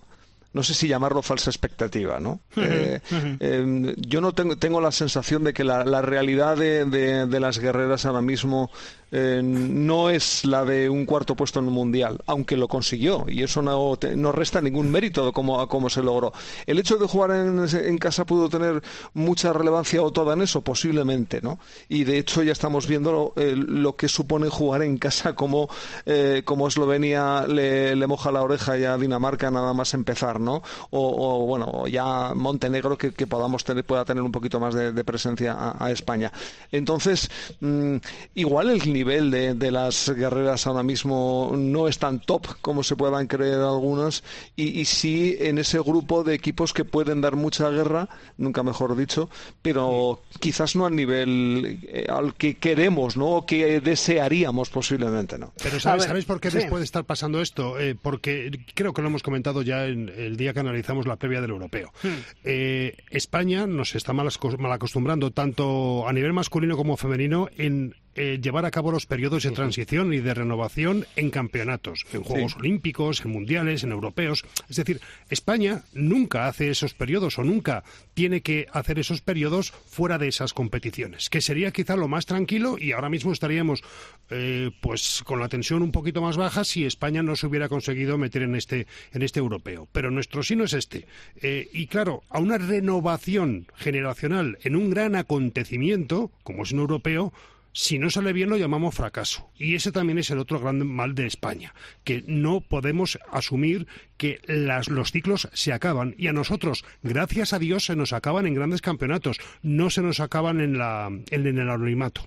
no 0.55 0.62
sé 0.62 0.72
si 0.74 0.89
llamarlo 0.89 1.20
falsa 1.22 1.51
expectativa, 1.51 2.18
¿no? 2.20 2.41
Eh, 2.57 3.01
eh, 3.41 3.95
yo 3.99 4.20
no 4.22 4.32
tengo, 4.32 4.57
tengo 4.57 4.80
la 4.80 4.91
sensación 4.93 5.45
de 5.45 5.53
que 5.53 5.62
la, 5.62 5.84
la 5.84 6.01
realidad 6.03 6.57
de, 6.57 6.84
de- 6.86 7.26
de 7.26 7.41
las 7.41 7.59
guerreras 7.59 8.07
ahora 8.07 8.22
mismo 8.22 8.70
eh, 9.11 9.40
no 9.42 10.11
es 10.11 10.44
la 10.44 10.64
de 10.64 10.88
un 10.88 11.06
cuarto 11.06 11.34
puesto 11.34 11.61
en 11.61 11.68
un 11.68 11.74
mundial, 11.74 12.18
aunque 12.26 12.56
lo 12.56 12.68
consiguió 12.68 13.24
y 13.28 13.42
eso 13.42 13.62
no, 13.62 13.98
no 14.16 14.32
resta 14.32 14.61
ningún 14.61 14.90
mérito 14.90 15.24
de 15.26 15.32
cómo, 15.32 15.66
cómo, 15.68 15.88
se 15.88 16.02
logró. 16.02 16.32
¿El 16.66 16.78
hecho 16.78 16.96
de 16.96 17.06
jugar 17.06 17.30
en, 17.30 17.98
casa 17.98 18.26
pudo 18.26 18.48
tener 18.48 18.82
mucha 19.14 19.52
relevancia 19.52 20.02
o 20.02 20.11
toda 20.11 20.34
en 20.34 20.42
eso? 20.42 20.61
Posiblemente, 20.61 21.40
¿no? 21.40 21.59
Y 21.88 22.04
de 22.04 22.18
hecho 22.18 22.42
ya 22.42 22.52
estamos 22.52 22.86
viendo 22.86 23.32
lo, 23.36 23.96
que 23.96 24.09
supone 24.09 24.48
jugar 24.48 24.82
en 24.82 24.98
casa 24.98 25.34
como, 25.34 25.68
eh, 26.04 26.42
como 26.44 26.68
Eslovenia 26.68 27.46
le, 27.46 28.06
moja 28.06 28.30
la 28.30 28.42
oreja 28.42 28.76
ya 28.76 28.94
a 28.94 28.98
Dinamarca 28.98 29.50
nada 29.50 29.72
más 29.72 29.94
empezar, 29.94 30.40
¿no? 30.40 30.62
O, 30.90 31.46
bueno, 31.46 31.86
ya 31.86 32.34
Montenegro 32.34 32.96
que, 32.98 33.26
podamos 33.26 33.64
tener, 33.64 33.84
pueda 33.84 34.04
tener 34.04 34.22
un 34.22 34.32
poquito 34.32 34.61
más 34.61 34.74
de, 34.74 35.04
presencia 35.04 35.74
a, 35.78 35.90
España. 35.90 36.30
Entonces, 36.70 37.30
mm, 37.61 37.96
igual 38.34 38.70
el 38.70 38.82
nivel 38.99 39.30
de, 39.30 39.70
las 39.70 40.11
guerreras 40.11 40.66
ahora 40.66 40.82
mismo 40.82 41.53
no 41.57 41.88
es 41.88 41.99
tan 41.99 42.20
top 42.20 42.46
como 42.61 42.82
se 42.82 42.96
puedan 42.96 43.26
creer 43.26 43.61
algunas 43.61 44.24
y, 44.57 44.80
y 44.80 44.84
sí 44.84 45.36
en 45.38 45.59
ese 45.59 45.78
grupo 45.80 46.24
de 46.24 46.34
equipos 46.34 46.72
que 46.72 46.84
pueden 46.84 47.20
dar 47.20 47.36
mucha 47.36 47.70
guerra, 47.70 48.09
nunca 48.36 48.62
mejor 48.62 48.96
dicho, 48.96 49.30
pero 49.62 50.22
quizás 50.40 50.76
no 50.76 50.86
al 50.86 50.96
nivel 50.96 51.80
eh, 51.88 52.07
al 52.09 52.34
que 52.34 52.57
queremos, 52.57 53.16
¿no? 53.16 53.26
O 53.28 53.46
que 53.46 53.80
desearíamos 53.80 54.70
posiblemente, 54.70 55.38
¿no? 55.38 55.53
Pero 55.62 55.80
¿sabes, 55.80 56.05
¿sabes 56.05 56.24
por 56.24 56.40
qué 56.40 56.51
después 56.51 56.80
de 56.80 56.84
estar 56.84 57.05
pasando 57.05 57.40
esto? 57.40 57.78
Eh, 57.78 57.94
porque 58.01 58.51
creo 58.74 58.92
que 58.92 59.03
lo 59.03 59.09
hemos 59.09 59.22
comentado 59.22 59.62
ya 59.62 59.86
en 59.86 60.09
el 60.09 60.36
día 60.36 60.53
que 60.53 60.61
analizamos 60.61 61.07
la 61.07 61.16
previa 61.16 61.40
del 61.40 61.51
europeo. 61.51 61.92
Hmm. 62.03 62.09
Eh, 62.44 62.96
España 63.11 63.66
nos 63.66 63.94
está 63.94 64.12
mal 64.12 64.28
acostumbrando 64.72 65.30
tanto 65.30 66.09
a 66.09 66.12
nivel 66.12 66.32
masculino 66.32 66.76
como 66.76 66.96
femenino 66.96 67.49
en 67.57 67.94
eh, 68.19 68.41
llevar 68.43 68.66
a 68.66 68.73
cabo 68.73 68.91
los 68.91 69.07
periodos 69.07 69.45
de 69.45 69.53
transición 69.53 70.12
y 70.12 70.19
de 70.19 70.35
renovación 70.35 71.07
en 71.14 71.31
campeonatos, 71.31 72.05
en 72.12 72.25
Juegos 72.25 72.57
Olímpicos, 72.57 73.25
en 73.25 73.31
Mundiales, 73.31 73.85
en 73.85 73.93
Europeos. 73.93 74.45
Es 74.69 74.75
decir, 74.75 75.01
España 75.31 75.83
nunca 75.93 76.49
hace 76.49 76.69
esos 76.69 76.95
periodos 76.95 77.39
o 77.39 77.45
nunca 77.45 77.85
tiene 78.14 78.41
que 78.41 78.66
hacer 78.73 78.99
esos 78.99 79.21
periodos 79.21 79.71
fuera 79.71 80.19
de 80.19 80.27
esas 80.27 80.53
competiciones, 80.53 81.31
que 81.31 81.41
sería 81.41 81.71
quizá 81.71 81.95
lo 81.95 82.09
más 82.09 82.27
tranquilo 82.27 82.77
y 82.77 82.91
ahora 82.91 83.09
mismo 83.09 83.31
estaríamos 83.31 83.85
eh, 84.31 84.73
pues 84.81 85.23
con 85.25 85.39
la 85.39 85.49
tensión 85.49 85.83
un 85.83 85.93
poquito 85.93 86.21
más 86.21 86.37
baja 86.37 86.64
si 86.64 86.85
España 86.85 87.23
no 87.23 87.37
se 87.37 87.47
hubiera 87.47 87.69
conseguido 87.69 88.19
meter 88.19 88.43
en 88.43 88.57
este, 88.57 88.89
en 89.12 89.23
este 89.23 89.39
europeo. 89.39 89.87
Pero 89.93 90.11
nuestro 90.11 90.43
sí 90.43 90.57
no 90.57 90.64
es 90.64 90.73
este. 90.73 91.07
Eh, 91.41 91.69
y 91.73 91.87
claro, 91.87 92.25
a 92.31 92.41
una 92.41 92.59
renovación 92.59 93.69
generacional 93.77 94.59
en 94.62 94.75
un 94.75 94.91
gran 94.91 95.14
acontecimiento, 95.14 96.33
como 96.43 96.64
es 96.64 96.73
un 96.73 96.81
europeo, 96.81 97.33
si 97.79 98.01
no 98.01 98.11
sale 98.11 98.33
bien 98.33 98.51
lo 98.51 98.57
llamamos 98.57 98.97
fracaso. 98.97 99.49
Y 99.57 99.76
ese 99.76 99.93
también 99.93 100.18
es 100.18 100.29
el 100.31 100.41
otro 100.41 100.59
gran 100.59 100.85
mal 100.85 101.14
de 101.14 101.26
España, 101.26 101.74
que 102.03 102.24
no 102.26 102.61
podemos 102.61 103.20
asumir 103.31 103.87
que 104.16 104.41
los 104.49 105.12
ciclos 105.12 105.49
se 105.53 105.72
acaban. 105.72 106.16
Y 106.18 106.26
a 106.26 106.33
nosotros, 106.33 106.85
gracias 107.05 107.53
a 107.53 107.61
Dios, 107.61 107.85
se 107.85 107.95
nos 107.95 108.12
acaban 108.12 108.49
en 108.49 108.55
grandes 108.55 108.83
campeonatos, 108.83 109.39
no 109.62 109.91
se 109.91 110.03
nos 110.03 110.18
acaban 110.18 110.61
en, 110.61 110.76
la, 110.76 111.07
en, 111.07 111.47
el 111.47 111.61
anonimato. 111.61 112.22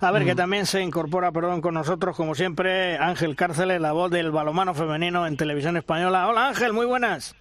A 0.00 0.12
ver, 0.12 0.24
que 0.24 0.34
mm. 0.34 0.36
también 0.36 0.66
se 0.66 0.80
incorpora, 0.80 1.32
perdón, 1.32 1.62
con 1.62 1.74
nosotros, 1.74 2.14
como 2.14 2.36
siempre, 2.36 2.96
Ángel 2.96 3.34
Cárceles, 3.34 3.80
la 3.80 3.90
voz 3.90 4.12
del 4.12 4.30
balomano 4.30 4.72
femenino 4.72 5.26
en 5.26 5.36
televisión 5.36 5.76
española. 5.76 6.28
Hola 6.28 6.46
Ángel, 6.46 6.72
muy 6.72 6.86
buenas. 6.86 7.34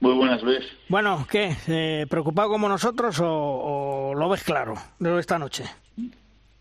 Muy 0.00 0.14
buenas, 0.14 0.42
Luis. 0.42 0.64
Bueno, 0.88 1.24
¿qué? 1.30 1.56
Eh, 1.68 2.06
¿Preocupado 2.10 2.48
como 2.48 2.68
nosotros 2.68 3.20
o, 3.20 3.28
o, 3.30 4.14
lo 4.16 4.28
ves 4.28 4.42
claro 4.42 4.74
de 4.98 5.20
esta 5.20 5.38
noche? 5.38 5.64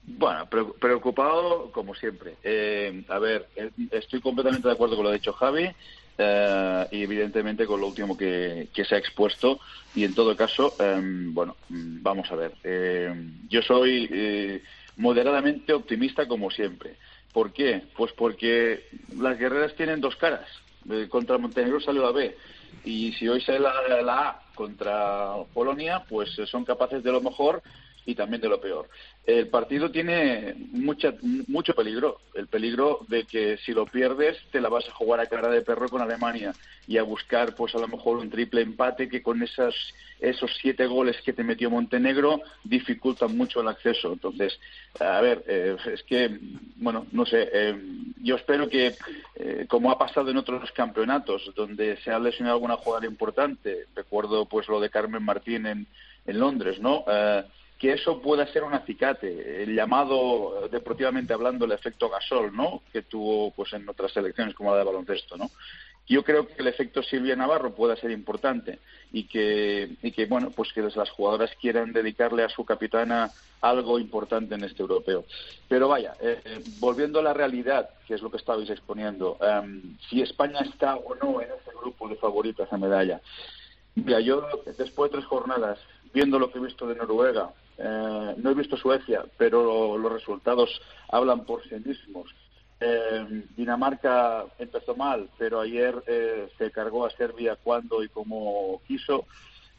Bueno, 0.08 0.48
preocupado 0.48 1.70
como 1.74 1.94
siempre. 1.94 2.36
Eh, 2.42 3.04
a 3.10 3.20
ver, 3.20 3.50
eh, 3.58 3.70
estoy 3.92 4.22
completamente 4.22 4.66
de 4.66 4.74
acuerdo 4.74 4.96
con 4.96 5.04
lo 5.04 5.12
que 5.12 5.18
dicho 5.18 5.34
Javi 5.34 5.70
eh, 6.18 6.88
y 6.92 7.04
evidentemente 7.04 7.66
con 7.66 7.82
lo 7.82 7.88
último 7.88 8.18
que, 8.18 8.70
se 8.74 8.96
ha 8.96 8.98
expuesto. 8.98 9.60
Y 9.94 10.06
en 10.06 10.16
todo 10.16 10.36
caso, 10.38 10.74
em, 10.80 11.34
bueno, 11.34 11.58
mm, 11.68 12.02
vamos 12.02 12.32
a 12.32 12.36
ver. 12.36 12.54
yo 13.50 13.62
soy 13.62 14.62
moderadamente 14.96 15.74
optimista 15.74 16.26
como 16.26 16.50
siempre. 16.52 16.96
¿Por 17.34 17.52
qué? 17.52 17.84
Pues 17.96 18.14
porque 18.14 18.88
las 19.20 19.38
guerreras 19.38 19.76
tienen 19.76 20.00
dos 20.00 20.16
caras. 20.16 20.48
contra 21.10 21.38
Montenegro 21.38 21.82
salió 21.82 22.04
la 22.04 22.12
B. 22.12 22.34
Y 22.86 23.12
si 23.14 23.28
hoy 23.28 23.42
sale 23.42 23.60
la 23.60 24.20
A 24.30 24.42
contra 24.56 25.34
Polonia, 25.54 26.06
pues 26.08 26.30
son 26.50 26.64
capaces 26.64 27.04
de 27.04 27.12
lo 27.12 27.20
mejor 27.20 27.62
y 28.08 28.16
también 28.16 28.42
de 28.42 28.50
lo 28.50 28.60
peor. 28.60 28.90
El 29.28 29.50
partido 29.50 29.92
tiene 29.92 30.56
mucha, 30.72 31.14
mucho 31.22 31.76
peligro, 31.76 32.22
el 32.34 32.48
peligro 32.48 33.02
de 33.10 33.26
que 33.26 33.58
si 33.58 33.74
lo 33.74 33.86
pierdes 33.86 34.38
te 34.54 34.62
la 34.62 34.70
vas 34.70 34.88
a 34.88 34.94
jugar 34.94 35.20
a 35.20 35.26
cara 35.26 35.50
de 35.50 35.62
perro 35.64 35.90
con 35.90 36.02
Alemania 36.02 36.54
y 36.88 36.98
a 36.98 37.04
buscar 37.04 37.54
pues 37.54 37.76
a 37.76 37.80
lo 37.80 37.90
mejor 37.90 38.20
un 38.20 38.30
triple 38.30 38.62
empate 38.62 39.10
que 39.10 39.22
con 39.22 39.44
esas, 39.44 39.76
esos 40.22 40.50
siete 40.62 40.86
goles 40.86 41.18
que 41.26 41.34
te 41.34 41.44
metió 41.44 41.70
Montenegro 41.70 42.40
dificultan 42.64 43.36
mucho 43.36 43.60
el 43.60 43.68
acceso. 43.68 44.14
Entonces, 44.14 44.58
a 44.98 45.20
ver, 45.20 45.44
eh, 45.46 45.76
es 45.92 46.04
que, 46.04 46.40
bueno, 46.78 47.06
no 47.12 47.26
sé, 47.26 47.50
eh, 47.52 47.76
yo 48.22 48.38
espero 48.38 48.70
que, 48.70 48.96
eh, 49.36 49.66
como 49.68 49.92
ha 49.92 49.98
pasado 49.98 50.32
en 50.32 50.38
otros 50.38 50.72
campeonatos, 50.72 51.52
donde 51.54 51.98
se 51.98 52.12
ha 52.12 52.20
lesionado 52.20 52.56
alguna 52.56 52.78
jugadora 52.78 53.08
importante, 53.08 53.88
recuerdo 53.94 54.46
pues 54.46 54.70
lo 54.70 54.80
de 54.80 54.90
Carmen 54.90 55.24
Martín 55.24 55.66
en, 55.66 55.86
en 56.26 56.40
Londres, 56.40 56.80
¿no? 56.80 57.04
Que 57.78 57.94
eso 57.94 58.22
pueda 58.22 58.48
ser 58.48 58.64
un 58.64 58.74
acicate, 58.74 59.64
el 59.64 59.76
llamado 59.76 60.68
deportivamente 60.72 61.34
hablando 61.34 61.66
el 61.66 61.72
efecto 61.72 62.10
gasol, 62.10 62.56
¿no? 62.56 62.82
Que 62.92 63.04
tuvo 63.04 63.52
pues 63.52 63.74
en 63.74 63.88
otras 63.88 64.12
selecciones 64.12 64.56
como 64.56 64.72
la 64.72 64.80
de 64.80 64.84
baloncesto, 64.84 65.38
¿no? 65.38 65.50
Yo 66.10 66.24
creo 66.24 66.48
que 66.48 66.56
el 66.58 66.68
efecto 66.68 67.04
Silvia 67.04 67.36
Navarro 67.36 67.76
pueda 67.76 67.98
ser 67.98 68.12
importante 68.12 68.80
y 69.12 69.26
que, 69.26 69.98
y 70.02 70.12
que 70.12 70.26
bueno, 70.26 70.52
pues 70.52 70.72
que 70.72 70.82
las 70.82 71.10
jugadoras 71.10 71.52
quieran 71.60 71.92
dedicarle 71.92 72.44
a 72.44 72.50
su 72.50 72.64
capitana 72.64 73.30
algo 73.60 74.00
importante 74.00 74.56
en 74.56 74.64
este 74.64 74.82
europeo. 74.82 75.26
Pero 75.68 75.90
vaya, 75.90 76.14
eh, 76.22 76.40
eh, 76.46 76.64
volviendo 76.80 77.20
a 77.20 77.24
la 77.24 77.34
realidad, 77.34 77.90
que 78.08 78.14
es 78.14 78.22
lo 78.22 78.32
que 78.32 78.38
estabais 78.38 78.70
exponiendo, 78.70 79.38
em, 79.42 79.98
si 80.10 80.22
España 80.22 80.62
está 80.62 80.96
o 80.96 81.14
no 81.16 81.42
en 81.42 81.50
ese 81.50 81.72
grupo 81.78 82.08
de 82.08 82.16
favoritas 82.16 82.72
a 82.72 82.78
medalla. 82.78 83.20
Mira, 83.96 84.22
yo 84.22 84.48
después 84.78 85.12
de 85.12 85.18
tres 85.18 85.28
jornadas, 85.28 85.80
viendo 86.18 86.40
lo 86.40 86.52
que 86.52 86.58
he 86.58 86.62
visto 86.62 86.88
de 86.88 86.96
Noruega, 86.96 87.52
eh, 87.78 88.34
no 88.38 88.50
he 88.50 88.56
visto 88.56 88.76
Suecia, 88.76 89.24
pero 89.38 90.00
los 90.00 90.12
resultados 90.12 90.82
hablan 91.10 91.46
por 91.46 91.62
sí 91.70 91.76
mismos. 91.76 92.34
Eh, 92.80 93.44
Dinamarca 93.56 94.46
empezó 94.58 94.96
mal, 94.96 95.30
pero 95.38 95.60
ayer 95.60 95.94
eh, 96.08 96.50
se 96.58 96.72
cargó 96.72 97.06
a 97.06 97.12
Serbia 97.12 97.56
cuando 97.64 98.04
y 98.04 98.10
como 98.10 98.82
quiso. 98.88 99.28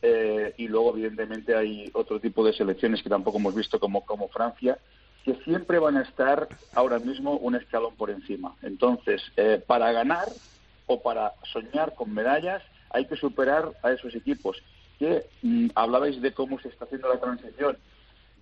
y 0.01 0.69
luego, 0.69 0.91
evidentemente, 0.93 1.57
hay 1.57 1.91
otro 1.93 2.21
tipo 2.21 2.45
de 2.45 2.53
selecciones 2.53 3.03
que 3.03 3.09
tampoco 3.09 3.39
hemos 3.39 3.57
visto, 3.57 3.81
como, 3.81 4.07
como 4.07 4.29
Francia, 4.29 4.79
que 5.25 5.35
siempre 5.43 5.81
van 5.81 5.97
a 5.97 6.03
estar 6.03 6.47
ahora 6.73 7.01
mismo 7.01 7.33
un 7.33 7.57
escalón 7.57 7.97
por 7.97 8.11
encima. 8.11 8.55
Entonces, 8.63 9.21
para 9.67 9.91
ganar 9.91 10.29
o 10.87 11.03
para 11.03 11.33
soñar 11.53 11.97
con 11.97 12.15
medallas, 12.15 12.63
hay 12.91 13.07
que 13.07 13.17
superar 13.17 13.73
a 13.83 13.91
esos 13.91 14.15
equipos 14.15 14.63
que 14.99 15.27
mm, 15.43 15.69
hablabais 15.75 16.21
de 16.21 16.33
cómo 16.33 16.59
se 16.61 16.69
está 16.69 16.85
haciendo 16.85 17.09
la 17.09 17.21
transición. 17.21 17.79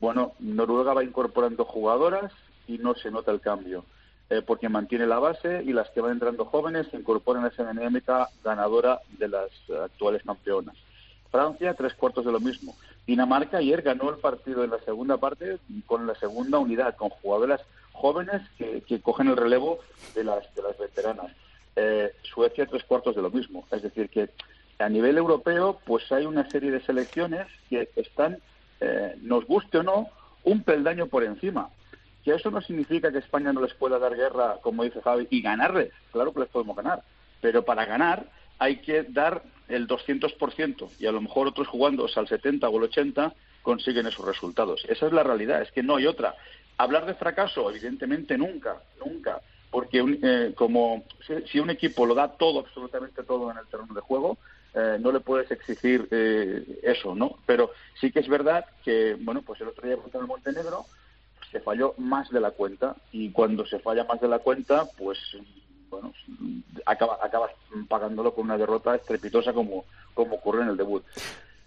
Bueno, 0.01 0.33
Noruega 0.39 0.95
va 0.95 1.05
incorporando 1.05 1.65
jugadoras 1.65 2.33
y 2.67 2.79
no 2.79 2.95
se 2.95 3.11
nota 3.11 3.31
el 3.31 3.41
cambio, 3.41 3.85
eh, 4.31 4.43
porque 4.45 4.69
mantiene 4.69 5.07
la 5.07 5.19
base 5.19 5.63
y 5.65 5.73
las 5.73 5.89
que 5.91 6.01
van 6.01 6.13
entrando 6.13 6.45
jóvenes 6.45 6.89
se 6.91 6.97
incorporan 6.97 7.45
a 7.45 7.49
esa 7.49 7.71
dinámica 7.71 8.29
ganadora 8.45 9.01
de 9.19 9.29
las 9.29 9.51
actuales 9.83 10.23
campeonas. 10.23 10.77
Francia, 11.31 11.75
tres 11.75 11.95
cuartos 11.95 12.25
de 12.25 12.33
lo 12.33 12.41
mismo. 12.41 12.77
Dinamarca 13.07 13.59
ayer 13.59 13.83
ganó 13.83 14.11
el 14.11 14.17
partido 14.17 14.65
en 14.65 14.71
la 14.71 14.81
segunda 14.81 15.17
parte 15.17 15.59
con 15.87 16.07
la 16.07 16.15
segunda 16.15 16.59
unidad, 16.59 16.97
con 16.97 17.11
jugadoras 17.11 17.61
jóvenes 17.93 18.43
que, 18.59 19.01
cogen 19.01 19.29
el 19.29 19.37
relevo 19.37 19.79
de 20.15 20.25
las, 20.25 20.55
de 20.55 20.63
las 20.63 20.77
veteranas. 20.79 21.33
Eh, 21.77 22.13
Suecia, 22.23 22.67
tres 22.67 22.85
cuartos 22.85 23.15
de 23.15 23.23
lo 23.23 23.31
mismo. 23.31 23.67
Es 23.71 23.83
decir, 23.83 24.09
que 24.09 24.31
a 24.79 24.89
nivel 24.89 25.19
europeo, 25.19 25.81
pues 25.85 26.11
hay 26.13 26.27
una 26.27 26.49
serie 26.51 26.71
de 26.71 26.81
selecciones 26.81 27.47
que 27.69 27.89
están, 27.97 28.39
eh, 28.81 29.17
nos 29.23 29.47
guste 29.47 29.79
o 29.79 29.83
no, 29.83 30.09
un 30.45 30.63
peldaño 30.63 31.07
por 31.07 31.25
encima. 31.25 31.71
Que 32.25 32.35
eso 32.35 32.51
no 32.51 32.61
significa 32.61 33.13
que 33.13 33.19
España 33.19 33.53
no 33.53 33.61
les 33.61 33.75
pueda 33.75 33.99
dar 33.99 34.17
guerra, 34.17 34.59
como 34.61 34.85
dice 34.85 35.01
Javi, 35.01 35.29
y 35.31 35.41
ganarles. 35.43 35.93
Claro 36.13 36.33
que 36.33 36.41
les 36.41 36.49
podemos 36.49 36.77
ganar. 36.77 37.03
Pero 37.41 37.65
para 37.65 37.85
ganar 37.85 38.27
hay 38.59 38.77
que 38.79 39.05
dar 39.05 39.43
el 39.69 39.87
200% 39.87 40.89
y 40.99 41.07
a 41.07 41.13
lo 41.13 41.21
mejor 41.21 41.49
otros 41.49 41.69
jugando 41.69 42.07
al 42.15 42.29
70 42.29 42.69
o 42.69 42.77
el 42.79 42.85
80 42.85 43.35
consiguen 43.63 44.07
esos 44.07 44.25
resultados. 44.25 44.85
Esa 44.89 45.07
es 45.07 45.13
la 45.13 45.23
realidad, 45.23 45.63
es 45.63 45.73
que 45.73 45.83
no 45.83 45.97
hay 45.97 46.07
otra. 46.07 46.35
Hablar 46.79 47.07
de 47.07 47.15
fracaso, 47.15 47.69
evidentemente 47.71 48.39
nunca, 48.39 48.77
nunca, 49.05 49.41
porque 49.71 50.05
eh, 50.23 50.53
como 50.55 51.05
si, 51.51 51.59
un 51.59 51.71
equipo 51.71 52.07
lo 52.07 52.15
da 52.15 52.29
todo, 52.29 52.61
absolutamente 52.61 53.25
todo 53.25 53.51
en 53.51 53.59
el 53.59 53.67
terreno 53.67 53.93
de 53.95 54.01
juego, 54.01 54.39
eh, 54.79 54.99
no 55.01 55.11
le 55.11 55.21
puedes 55.21 55.51
exigir 55.51 56.07
eh, 56.11 56.81
eso, 56.83 57.15
¿no? 57.15 57.39
Pero 57.47 57.71
sí 57.99 58.13
que 58.13 58.21
es 58.21 58.29
verdad 58.29 58.67
que, 58.85 59.17
bueno, 59.19 59.41
pues 59.41 59.59
el 59.63 59.69
otro 59.69 59.89
día 59.89 59.97
contra 59.97 60.21
el 60.21 60.27
Montenegro 60.27 60.85
se 61.51 61.61
falló 61.61 61.95
más 61.97 62.29
de 62.29 62.41
la 62.41 62.51
cuenta 62.51 62.95
y 63.11 63.31
cuando 63.31 63.65
se 63.65 63.79
falla 63.79 64.05
más 64.05 64.21
de 64.21 64.29
la 64.29 64.39
cuenta, 64.39 64.85
pues 64.99 65.19
bueno, 65.89 66.13
acaba, 66.85 67.19
acabas 67.23 67.53
pagándolo 67.89 68.35
con 68.35 68.45
una 68.45 68.59
derrota 68.59 68.95
estrepitosa 68.95 69.55
como, 69.55 69.87
como 70.13 70.35
ocurrió 70.35 70.61
en 70.63 70.69
el 70.69 70.77
debut. 70.77 71.05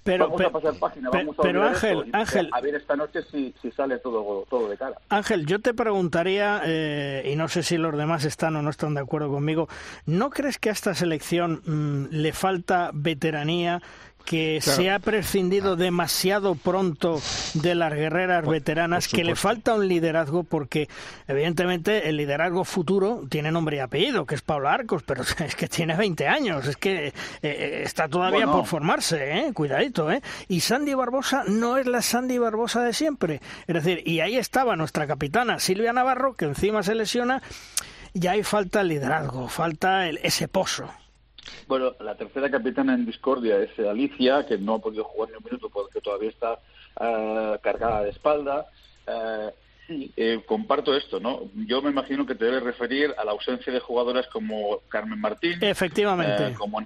Pero, 0.04 0.26
vamos 0.26 0.38
pero- 0.38 0.50
a 0.50 0.52
pasar 0.54 0.80
página, 0.80 1.10
vamos 1.10 1.38
a 1.38 1.41
pero 1.41 1.64
Ángel, 1.64 2.00
esto 2.06 2.18
Ángel. 2.18 2.50
a 2.54 2.62
ver 2.62 2.76
esta 2.76 2.95
noche 2.95 3.22
si, 3.30 3.54
si 3.62 3.70
sale 3.72 3.97
todo, 4.00 4.45
todo 4.50 4.70
de 4.70 4.78
cara. 4.78 4.95
Ángel, 5.10 5.45
yo 5.45 5.60
te 5.60 5.74
preguntaría, 5.74 6.62
eh, 6.66 7.30
y 7.32 7.36
no 7.36 7.47
sé 7.50 7.64
si 7.64 7.78
los 7.78 7.95
demás 7.97 8.24
están 8.24 8.56
o 8.56 8.62
no 8.62 8.70
están 8.70 8.93
de 8.93 9.02
acuerdo 9.02 9.30
conmigo, 9.30 9.68
¿no 10.06 10.30
crees 10.30 10.58
que 10.58 10.70
a 10.70 10.72
esta 10.72 10.93
selección 10.95 11.62
mm, 11.66 12.08
le 12.12 12.32
falta 12.34 12.91
veteranía? 12.93 13.82
Que 14.26 14.59
Claro. 14.63 14.82
se 14.82 14.89
ha 14.91 14.99
prescindido 14.99 15.76
demasiado 15.76 16.55
pronto 16.55 17.20
de 17.55 17.76
las 17.76 17.93
guerreras 17.93 18.45
veteranas, 18.47 19.07
que 19.07 19.24
le 19.24 19.36
falta 19.36 19.74
un 19.74 19.88
liderazgo, 19.88 20.43
porque 20.43 20.88
evidentemente 21.28 22.09
el 22.09 22.17
liderazgo 22.17 22.63
futuro 22.65 23.24
tiene 23.30 23.51
nombre 23.51 23.78
y 23.78 23.80
apellido, 23.80 24.26
que 24.26 24.36
es 24.36 24.41
Pablo 24.41 24.70
Arcos, 24.70 25.03
pero 25.03 25.24
es 25.39 25.55
que 25.55 25.67
tiene 25.67 25.95
20 25.95 26.28
años, 26.28 26.67
es 26.67 26.78
que 26.78 27.07
eh, 27.07 27.13
eh, 27.41 27.82
está 27.86 28.07
todavía 28.07 28.45
Bueno. 28.45 28.53
por 28.59 28.65
formarse, 28.65 29.39
¿eh? 29.39 29.53
cuidadito. 29.53 30.11
¿eh? 30.11 30.22
Y 30.47 30.59
Sandy 30.61 30.93
Barbosa 30.93 31.43
no 31.47 31.78
es 31.78 31.88
la 31.88 32.01
Sandy 32.01 32.38
Barbosa 32.38 32.84
de 32.84 32.93
siempre. 32.93 33.41
Es 33.67 33.76
decir, 33.76 34.03
y 34.05 34.20
ahí 34.20 34.38
estaba 34.38 34.76
nuestra 34.76 35.07
capitana 35.07 35.59
Silvia 35.59 35.93
Navarro, 35.93 36.34
que 36.36 36.45
encima 36.45 36.84
se 36.84 36.95
lesiona, 36.95 37.41
y 38.13 38.28
ahí 38.28 38.43
falta 38.43 38.82
el 38.82 38.89
liderazgo, 38.89 39.47
falta 39.47 40.07
el, 40.07 40.20
ese 40.24 40.47
pozo. 40.47 40.89
Bueno, 41.68 41.93
la 42.00 42.16
tercera 42.16 42.50
capitana 42.50 42.93
en 42.93 43.06
discordia 43.06 43.58
es 43.60 43.78
Alicia, 43.80 44.45
que 44.45 44.58
no 44.58 44.76
ha 44.76 44.80
podido 44.80 45.04
jugar 45.04 45.30
ni 45.30 45.38
un 45.38 45.43
minuto 45.43 45.70
porque 45.70 46.02
todavía 46.02 46.30
está 46.30 46.60
ah, 46.97 47.58
cargada 47.62 48.04
de 48.04 48.10
espalda. 48.10 48.68
Sí, 49.89 50.14
eh, 50.16 50.43
comparto 50.45 50.95
esto, 50.95 51.20
¿no? 51.20 51.50
Yo 51.66 51.82
me 51.82 51.89
imagino 51.89 52.24
que 52.24 52.36
te 52.36 52.45
debes 52.45 52.62
referir 52.62 53.12
a 53.18 53.26
la 53.26 53.32
ausencia 53.32 53.74
de 53.74 53.80
jugadoras 53.80 54.28
como 54.28 54.82
Carmen 54.88 55.20
Martín, 55.20 55.58
Efectivamente. 55.62 56.50
eh, 56.50 56.54
como, 56.56 56.80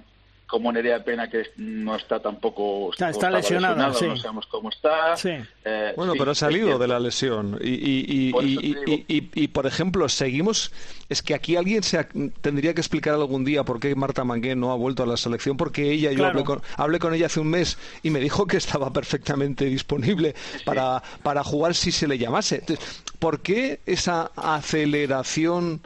como 0.46 0.70
Nerea 0.70 1.02
Pena, 1.02 1.28
que 1.28 1.44
no 1.56 1.96
está 1.96 2.20
tampoco... 2.20 2.90
Está- 2.92 3.10
está 3.10 3.30
sí. 3.42 4.06
No 4.06 4.16
sabemos 4.16 4.46
cómo 4.46 4.68
está. 4.68 5.16
Sí. 5.16 5.30
Eh, 5.64 5.92
Bueno, 5.96 6.12
sí, 6.12 6.18
pero 6.18 6.30
ha 6.32 6.34
salido 6.34 6.78
de 6.78 6.86
la 6.86 7.00
lesión. 7.00 7.58
Y, 7.62 7.70
y, 7.70 8.04
y, 8.28 8.32
Por 8.32 8.44
y- 8.44 8.52
y- 8.52 8.74
digo. 8.74 8.82
y- 9.08 9.30
y, 9.34 9.48
por 9.48 9.66
ejemplo, 9.66 10.08
seguimos. 10.08 10.70
Es 11.08 11.22
que 11.22 11.34
aquí 11.34 11.56
alguien 11.56 11.82
se 11.82 11.98
ha- 11.98 12.08
tendría 12.40 12.74
que 12.74 12.80
explicar 12.80 13.14
algún 13.14 13.44
día 13.44 13.64
por 13.64 13.80
qué 13.80 13.94
Marta 13.94 14.22
Mangué 14.24 14.54
no 14.54 14.70
ha 14.70 14.76
vuelto 14.76 15.02
a 15.02 15.06
la 15.06 15.16
selección, 15.16 15.56
porque 15.56 15.90
ella, 15.90 16.12
yo 16.12 16.26
hablé 16.26 16.44
con, 16.44 16.62
hablé 16.76 16.98
con 16.98 17.14
ella 17.14 17.26
hace 17.26 17.40
un 17.40 17.48
mes 17.48 17.78
y 18.02 18.10
me 18.10 18.20
dijo 18.20 18.46
que 18.46 18.56
estaba 18.58 18.92
perfectamente 18.92 19.64
disponible 19.64 20.34
para, 20.64 21.02
para 21.22 21.42
jugar 21.42 21.74
si 21.74 21.90
se 21.90 22.06
le 22.06 22.18
llamase. 22.18 22.56
Entonces, 22.56 23.02
¿Por 23.18 23.40
qué 23.40 23.80
esa 23.86 24.30
aceleración 24.36 25.80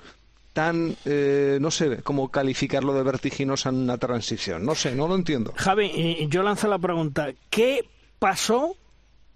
tan, 0.59 0.97
eh, 1.05 1.59
no 1.61 1.71
sé 1.71 2.03
cómo 2.03 2.33
calificarlo 2.33 2.93
de 2.93 3.05
vertiginosa 3.05 3.69
en 3.69 3.77
una 3.77 3.97
transición? 3.97 4.65
No 4.65 4.75
sé, 4.75 4.93
no 4.97 5.07
lo 5.07 5.15
entiendo. 5.15 5.53
Javi, 5.55 6.27
yo 6.29 6.43
lanzo 6.43 6.67
la 6.67 6.81
pregunta, 6.81 7.29
¿qué 7.49 7.89
pasó 8.19 8.75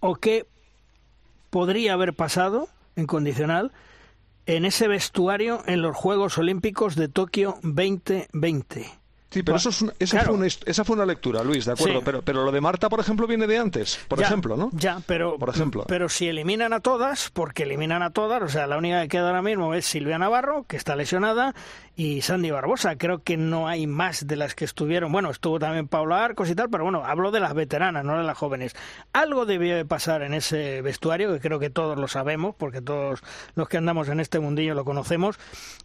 o 0.01 0.17
qué 0.17 0.47
podría 1.49 1.93
haber 1.93 2.13
pasado 2.13 2.67
en 2.97 3.07
condicional 3.07 3.71
en 4.47 4.65
ese 4.65 4.89
vestuario 4.89 5.63
en 5.67 5.81
los 5.81 5.95
Juegos 5.95 6.39
Olímpicos 6.39 6.97
de 6.97 7.07
Tokio 7.07 7.61
2020? 7.63 9.02
Sí, 9.33 9.43
pero 9.43 9.57
eso 9.57 9.71
es 9.71 9.83
una- 9.83 9.93
esa, 9.99 10.19
Claro. 10.19 10.29
fue 10.35 10.37
una, 10.39 10.47
esa 10.47 10.85
fue 10.85 10.97
una 10.97 11.07
lectura, 11.07 11.43
Luis, 11.43 11.65
de 11.65 11.73
acuerdo. 11.73 11.99
Sí. 11.99 12.03
Pero, 12.05 12.23
pero 12.23 12.45
lo 12.45 12.53
de 12.53 12.61
Marta, 12.61 12.89
por 12.89 13.01
ejemplo, 13.01 13.27
viene 13.27 13.47
de 13.47 13.59
antes, 13.59 13.99
por 14.09 14.19
Ya, 14.21 14.27
ejemplo, 14.27 14.57
¿no? 14.57 14.71
Ya, 14.73 15.01
pero, 15.07 15.39
Por 15.39 15.49
ejemplo. 15.49 15.85
pero 15.89 16.09
si 16.09 16.29
eliminan 16.29 16.73
a 16.73 16.81
todas, 16.81 17.31
porque 17.33 17.63
eliminan 17.65 18.03
a 18.03 18.11
todas, 18.11 18.43
o 18.43 18.49
sea, 18.49 18.67
la 18.67 18.77
única 18.79 19.03
que 19.03 19.09
queda 19.09 19.29
ahora 19.29 19.43
mismo 19.43 19.75
es 19.75 19.87
Silvia 19.87 20.19
Navarro, 20.19 20.65
que 20.69 20.77
está 20.77 20.97
lesionada, 20.97 21.55
y 21.97 22.23
Sandy 22.23 22.51
Barbosa. 22.51 22.97
Creo 22.97 23.23
que 23.23 23.37
no 23.37 23.69
hay 23.69 23.87
más 23.87 24.27
de 24.27 24.37
las 24.37 24.55
que 24.55 24.65
estuvieron. 24.65 25.13
Bueno, 25.13 25.31
estuvo 25.31 25.59
también 25.59 25.89
Paula 25.89 26.25
Arcos 26.25 26.51
y 26.51 26.55
tal, 26.55 26.71
pero 26.71 26.85
bueno, 26.85 27.05
hablo 27.05 27.31
de 27.31 27.41
las 27.41 27.55
veteranas, 27.55 28.05
no 28.05 28.17
de 28.17 28.25
las 28.25 28.37
jóvenes. 28.37 28.75
Algo 29.13 29.47
debió 29.47 29.77
de 29.77 29.85
pasar 29.85 30.23
en 30.23 30.35
ese 30.35 30.83
vestuario, 30.83 31.33
que 31.33 31.41
creo 31.41 31.59
que 31.59 31.71
todos 31.71 31.99
lo 31.99 32.09
sabemos, 32.09 32.55
porque 32.57 32.81
todos 32.81 33.23
los 33.55 33.69
que 33.69 33.77
andamos 33.77 34.09
en 34.09 34.21
este 34.21 34.41
mundillo 34.41 34.75
lo 34.75 34.85
conocemos, 34.85 35.39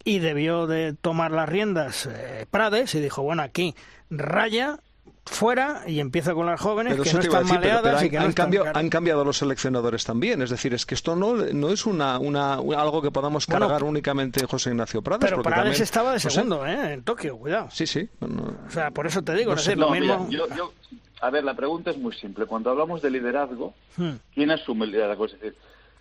y 0.03 0.19
debió 0.19 0.67
de 0.67 0.93
tomar 0.93 1.31
las 1.31 1.49
riendas 1.49 2.05
eh, 2.05 2.45
Prades 2.49 2.95
y 2.95 3.01
dijo, 3.01 3.21
bueno, 3.21 3.43
aquí 3.43 3.75
raya 4.09 4.79
fuera 5.27 5.83
y 5.87 5.99
empieza 5.99 6.33
con 6.33 6.45
las 6.45 6.59
jóvenes 6.59 6.93
Pero 6.93 7.03
que 7.03 7.13
no 7.13 7.19
están 7.19 7.43
decir, 7.43 7.59
pero- 7.59 7.73
maleadas 7.73 7.95
pero 8.01 8.05
y 8.05 8.09
que 8.09 8.17
han, 8.17 8.21
no 8.21 8.25
han 8.25 8.29
están 8.29 8.45
cambiado, 8.45 8.65
caras. 8.65 8.79
han 8.83 8.89
cambiado 8.89 9.25
los 9.25 9.37
seleccionadores 9.37 10.03
también. 10.05 10.41
Es 10.41 10.49
decir, 10.49 10.73
es 10.73 10.85
que 10.85 10.95
esto 10.95 11.15
no, 11.15 11.33
no 11.35 11.69
es 11.69 11.85
una, 11.85 12.17
una, 12.19 12.59
una- 12.59 12.81
algo 12.81 13.01
que 13.01 13.11
podamos 13.11 13.45
Bueno, 13.47 13.67
cargar 13.67 13.83
únicamente 13.83 14.39
en 14.41 14.47
José 14.47 14.69
Ignacio 14.71 15.01
Prades. 15.01 15.29
Pero 15.29 15.41
Prades 15.43 15.63
también- 15.63 15.83
estaba 15.83 16.11
de 16.13 16.19
¿eh? 16.65 16.93
En 16.93 17.03
Tokio, 17.03 17.37
cuidado. 17.37 17.67
Sí, 17.71 17.85
sí. 17.87 18.07
no. 18.21 18.53
O 18.67 18.71
sea, 18.71 18.91
por 18.91 19.05
eso 19.07 19.21
te 19.21 19.33
digo, 19.35 19.51
No 19.51 19.57
es 19.57 19.63
sé, 19.63 19.75
lo 19.75 19.89
mira, 19.91 20.17
mismo... 20.17 20.29
yo, 20.29 20.47
yo- 20.55 20.73
a 21.21 21.29
ver, 21.31 21.43
la 21.43 21.55
pregunta 21.55 21.91
es 21.91 21.97
muy 21.97 22.13
simple. 22.13 22.45
Cuando 22.45 22.69
hablamos 22.69 23.01
de 23.01 23.09
liderazgo, 23.09 23.73
Hmm. 23.95 24.13
¿quién 24.33 24.51
asume 24.51 24.85
el 24.85 24.91
liderazgo? 24.91 25.25
Es 25.25 25.31
decir, 25.33 25.55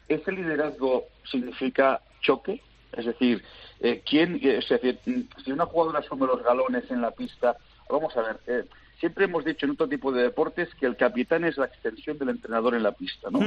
¿ese 0.09 0.33
liderazgo 0.33 1.05
significa 1.31 2.01
choque? 2.21 2.63
Es 2.93 3.07
decir, 3.07 3.43
eh, 3.81 4.03
¿quién, 4.09 4.37
eh, 4.43 4.59
es 4.59 4.69
decir, 4.69 4.99
si 5.45 5.53
una 5.53 5.67
jugadora 5.67 5.99
asume 6.01 6.27
los 6.27 6.43
galones 6.43 6.85
en 6.91 7.01
la 7.01 7.11
pista, 7.11 7.57
vamos 7.91 8.17
a 8.17 8.23
ver, 8.23 8.41
eh, 8.47 8.65
siempre 8.99 9.25
hemos 9.27 9.45
dicho 9.45 9.67
en 9.67 9.73
otro 9.73 9.89
tipo 9.89 10.11
de 10.13 10.23
deportes 10.23 10.69
que 10.79 10.87
el 10.87 10.97
capitán 10.97 11.45
es 11.45 11.57
la 11.59 11.67
extensión 11.67 12.19
del 12.19 12.31
entrenador 12.31 12.75
en 12.75 12.83
la 12.83 12.93
pista, 12.93 13.31
¿no? 13.31 13.41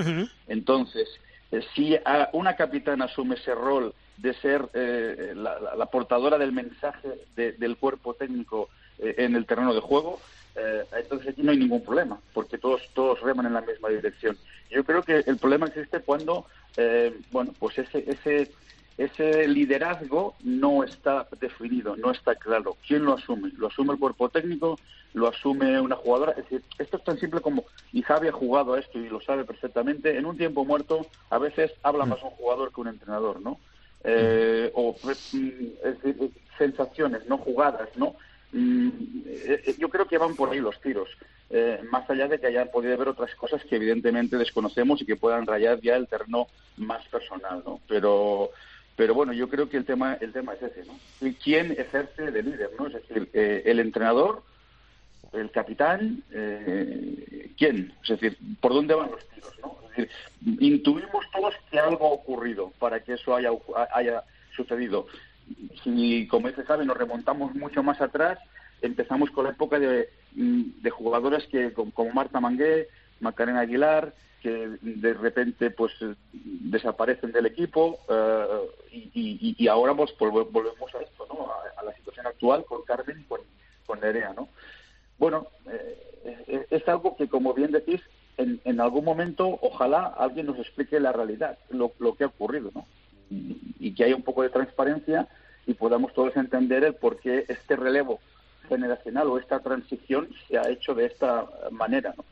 Entonces, 0.47 1.07
eh, 1.51 1.61
si 1.75 1.95
a- 1.95 2.29
una 2.33 2.55
capitana 2.55 3.05
asume 3.05 3.35
ese 3.35 3.53
rol 3.55 3.93
de 4.17 4.33
ser 4.35 4.69
eh, 4.73 5.33
la, 5.35 5.59
la- 5.59 5.75
la 5.75 5.85
portadora 5.87 6.37
del 6.37 6.51
mensaje 6.51 7.09
de- 7.35 7.53
del 7.53 7.77
cuerpo 7.77 8.13
técnico 8.15 8.69
eh, 8.97 9.15
en 9.19 9.35
el 9.35 9.45
terreno 9.45 9.73
de 9.73 9.79
juego, 9.79 10.21
eh, 10.55 10.85
entonces 10.97 11.29
aquí 11.29 11.41
no 11.41 11.51
hay 11.51 11.57
ningún 11.57 11.83
problema, 11.83 12.19
porque 12.33 12.57
todos 12.57 12.81
todos 12.93 13.21
reman 13.21 13.45
en 13.45 13.53
la 13.53 13.61
misma 13.61 13.89
dirección. 13.89 14.37
Yo 14.69 14.83
creo 14.83 15.03
que 15.03 15.23
el 15.25 15.37
problema 15.37 15.67
existe 15.67 16.01
cuando, 16.01 16.45
eh, 16.75 17.15
bueno, 17.31 17.55
pues 17.57 17.77
ese 17.77 18.03
ese 18.11 18.51
ese 18.99 19.47
liderazgo 19.47 20.35
no 20.43 20.83
está 20.83 21.25
definido, 21.39 21.95
no 21.95 22.11
está 22.11 22.35
claro. 22.35 22.75
¿Quién 22.85 23.05
lo 23.05 23.13
asume? 23.13 23.49
¿Lo 23.57 23.67
asume 23.67 23.93
el 23.93 23.99
cuerpo 23.99 24.27
técnico? 24.27 24.77
¿Lo 25.13 25.29
asume 25.29 25.79
una 25.79 25.95
jugadora? 25.95 26.33
Es 26.33 26.43
decir, 26.43 26.63
esto 26.77 26.97
es 26.97 27.03
tan 27.05 27.17
simple 27.17 27.39
como, 27.39 27.63
y 27.93 28.01
Javi 28.01 28.27
ha 28.27 28.33
jugado 28.33 28.73
a 28.73 28.79
esto 28.79 28.99
y 28.99 29.07
lo 29.07 29.21
sabe 29.21 29.45
perfectamente, 29.45 30.17
en 30.17 30.25
un 30.25 30.37
tiempo 30.37 30.65
muerto 30.65 31.07
a 31.29 31.37
veces 31.37 31.71
habla 31.81 32.05
más 32.05 32.21
un 32.21 32.31
jugador 32.31 32.73
que 32.73 32.81
un 32.81 32.89
entrenador, 32.89 33.41
¿no? 33.41 33.57
Eh, 34.03 34.69
o 34.75 34.93
mm, 35.01 35.09
es 35.09 36.03
decir, 36.03 36.31
sensaciones, 36.57 37.25
no 37.27 37.37
jugadas, 37.37 37.89
¿no? 37.95 38.17
Mm, 38.51 38.89
eh, 39.27 39.63
eh, 39.65 39.75
yo 39.77 39.89
creo 39.89 40.07
que 40.07 40.17
van 40.17 40.35
por 40.35 40.49
ahí 40.49 40.59
los 40.59 40.79
tiros, 40.81 41.09
eh, 41.49 41.79
más 41.89 42.09
allá 42.09 42.27
de 42.27 42.39
que 42.39 42.47
hayan 42.47 42.69
podido 42.69 42.95
haber 42.95 43.07
otras 43.09 43.33
cosas 43.35 43.63
que 43.63 43.75
evidentemente 43.75 44.37
desconocemos 44.37 45.01
y 45.01 45.05
que 45.05 45.15
puedan 45.15 45.45
rayar 45.45 45.79
ya 45.81 45.95
el 45.95 46.07
terreno 46.07 46.47
más 46.77 47.07
personal, 47.07 47.63
¿no? 47.65 47.79
Pero 47.87 48.51
pero 48.99 49.13
bueno, 49.13 49.31
yo 49.31 49.47
creo 49.47 49.69
que 49.69 49.77
el 49.77 49.85
tema 49.85 50.17
el 50.19 50.33
tema 50.33 50.55
es 50.55 50.61
ese, 50.61 50.83
¿no? 50.83 50.99
¿Y 51.25 51.33
¿Quién 51.35 51.71
ejerce 51.71 52.31
de 52.31 52.43
líder, 52.43 52.71
no? 52.77 52.87
Es 52.87 52.95
decir, 52.95 53.29
eh, 53.31 53.63
el 53.65 53.79
entrenador, 53.79 54.43
el 55.31 55.49
capitán, 55.51 56.21
eh, 56.33 57.49
¿quién? 57.57 57.93
Es 58.03 58.09
decir, 58.19 58.37
¿por 58.59 58.73
dónde 58.73 58.95
van 58.95 59.11
los 59.11 59.25
tiros, 59.29 59.53
no? 59.61 59.77
Es 59.83 59.89
decir, 59.95 60.09
intuimos 60.59 61.23
todos 61.31 61.55
que 61.71 61.79
algo 61.79 62.07
ha 62.07 62.11
ocurrido 62.11 62.73
para 62.77 62.99
que 62.99 63.13
eso 63.13 63.33
haya 63.33 63.51
haya 63.93 64.21
sucedido. 64.53 65.07
Si, 65.81 66.27
como 66.27 66.49
dice 66.49 66.65
Javi, 66.65 66.85
nos 66.85 66.97
remontamos 66.97 67.55
mucho 67.55 67.81
más 67.81 68.01
atrás, 68.01 68.37
empezamos 68.81 69.31
con 69.31 69.45
la 69.45 69.51
época 69.51 69.79
de, 69.79 70.09
mm, 70.33 70.81
de 70.81 70.89
jugadoras 70.89 71.47
que 71.47 71.71
como 71.71 71.93
Marta 72.13 72.41
Mangué, 72.41 72.89
Macarena 73.21 73.61
Aguilar, 73.61 74.13
que 74.41 74.77
de 74.81 75.13
repente 75.13 75.69
pues 75.71 75.93
eh, 76.01 76.15
desaparecen 76.33 77.31
del 77.31 77.45
equipo 77.45 77.99
eh, 78.09 78.45
y, 78.91 79.67
ahora 79.67 79.93
pues 79.93 80.11
volve- 80.17 80.49
volvemos 80.51 80.95
a 80.95 81.01
esto, 81.01 81.25
¿no? 81.29 81.51
A, 81.77 81.83
la 81.83 81.93
situación 81.95 82.27
actual 82.27 82.65
con 82.65 82.83
Carmen 82.83 83.21
y 83.21 83.23
con, 83.23 83.41
con 83.85 83.99
Nerea, 83.99 84.33
¿no? 84.33 84.49
Bueno, 85.17 85.47
eh, 85.69 86.45
es, 86.47 86.81
es 86.81 86.87
algo 86.87 87.15
que, 87.15 87.27
como 87.27 87.53
bien 87.53 87.71
decís, 87.71 88.01
en, 88.37 88.61
en 88.63 88.79
algún 88.79 89.03
momento 89.03 89.59
ojalá 89.61 90.05
alguien 90.17 90.45
nos 90.45 90.57
explique 90.57 90.99
la 90.99 91.11
realidad, 91.11 91.57
lo, 91.69 91.91
que 92.15 92.23
ha 92.23 92.27
ocurrido, 92.27 92.71
¿no? 92.73 92.85
Y, 93.29 93.93
que 93.93 94.05
haya 94.05 94.15
un 94.15 94.23
poco 94.23 94.43
de 94.43 94.49
transparencia 94.49 95.27
y 95.67 95.73
podamos 95.73 96.13
todos 96.13 96.35
entender 96.37 96.83
el 96.83 96.95
por 96.95 97.19
qué 97.19 97.45
este 97.47 97.75
relevo 97.75 98.19
generacional 98.69 99.27
o 99.27 99.37
esta 99.37 99.59
transición 99.59 100.29
se 100.47 100.57
ha 100.57 100.69
hecho 100.69 100.95
de 100.95 101.05
esta 101.05 101.45
manera, 101.71 102.13
¿no? 102.15 102.23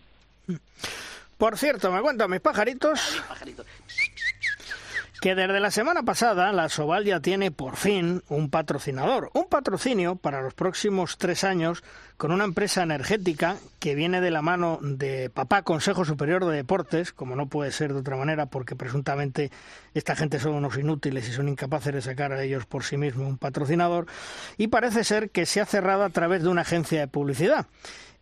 Por 1.38 1.58
cierto, 1.58 1.92
me 1.92 2.02
cuentan 2.02 2.32
mis 2.32 2.42
pajaritos 2.42 3.22
que 5.22 5.34
desde 5.34 5.60
la 5.60 5.72
semana 5.72 6.04
pasada 6.04 6.52
la 6.52 6.70
Soval 6.70 7.04
ya 7.04 7.20
tiene 7.20 7.50
por 7.50 7.76
fin 7.76 8.24
un 8.30 8.50
patrocinador, 8.50 9.32
un 9.34 9.46
patrocinio 9.46 10.16
para 10.16 10.42
los 10.42 10.54
próximos 10.54 11.18
tres 11.18 11.44
años 11.44 11.84
con 12.18 12.32
una 12.32 12.44
empresa 12.44 12.84
energética 12.84 13.58
que 13.80 13.96
viene 13.96 14.22
de 14.22 14.30
la 14.30 14.44
mano 14.44 14.80
de 14.82 15.32
papá 15.32 15.64
Consejo 15.64 16.06
Superior 16.06 16.46
de 16.46 16.56
Deportes, 16.56 17.14
como 17.14 17.36
no 17.36 17.48
puede 17.48 17.72
ser 17.72 17.94
de 17.94 18.00
otra 18.00 18.16
manera, 18.16 18.46
porque 18.46 18.76
presuntamente 18.76 19.52
esta 19.94 20.16
gente 20.16 20.40
son 20.40 20.54
unos 20.54 20.78
inútiles 20.78 21.28
y 21.28 21.32
son 21.32 21.50
incapaces 21.50 21.94
de 21.94 22.02
sacar 22.02 22.32
a 22.32 22.44
ellos 22.44 22.66
por 22.66 22.84
sí 22.84 22.98
mismos 22.98 23.28
un 23.28 23.38
patrocinador, 23.38 24.06
y 24.58 24.68
parece 24.68 25.04
ser 25.04 25.32
que 25.32 25.46
se 25.46 25.62
ha 25.62 25.66
cerrado 25.66 26.04
a 26.04 26.10
través 26.10 26.44
de 26.44 26.50
una 26.50 26.62
agencia 26.62 27.00
de 27.00 27.08
publicidad. 27.08 27.68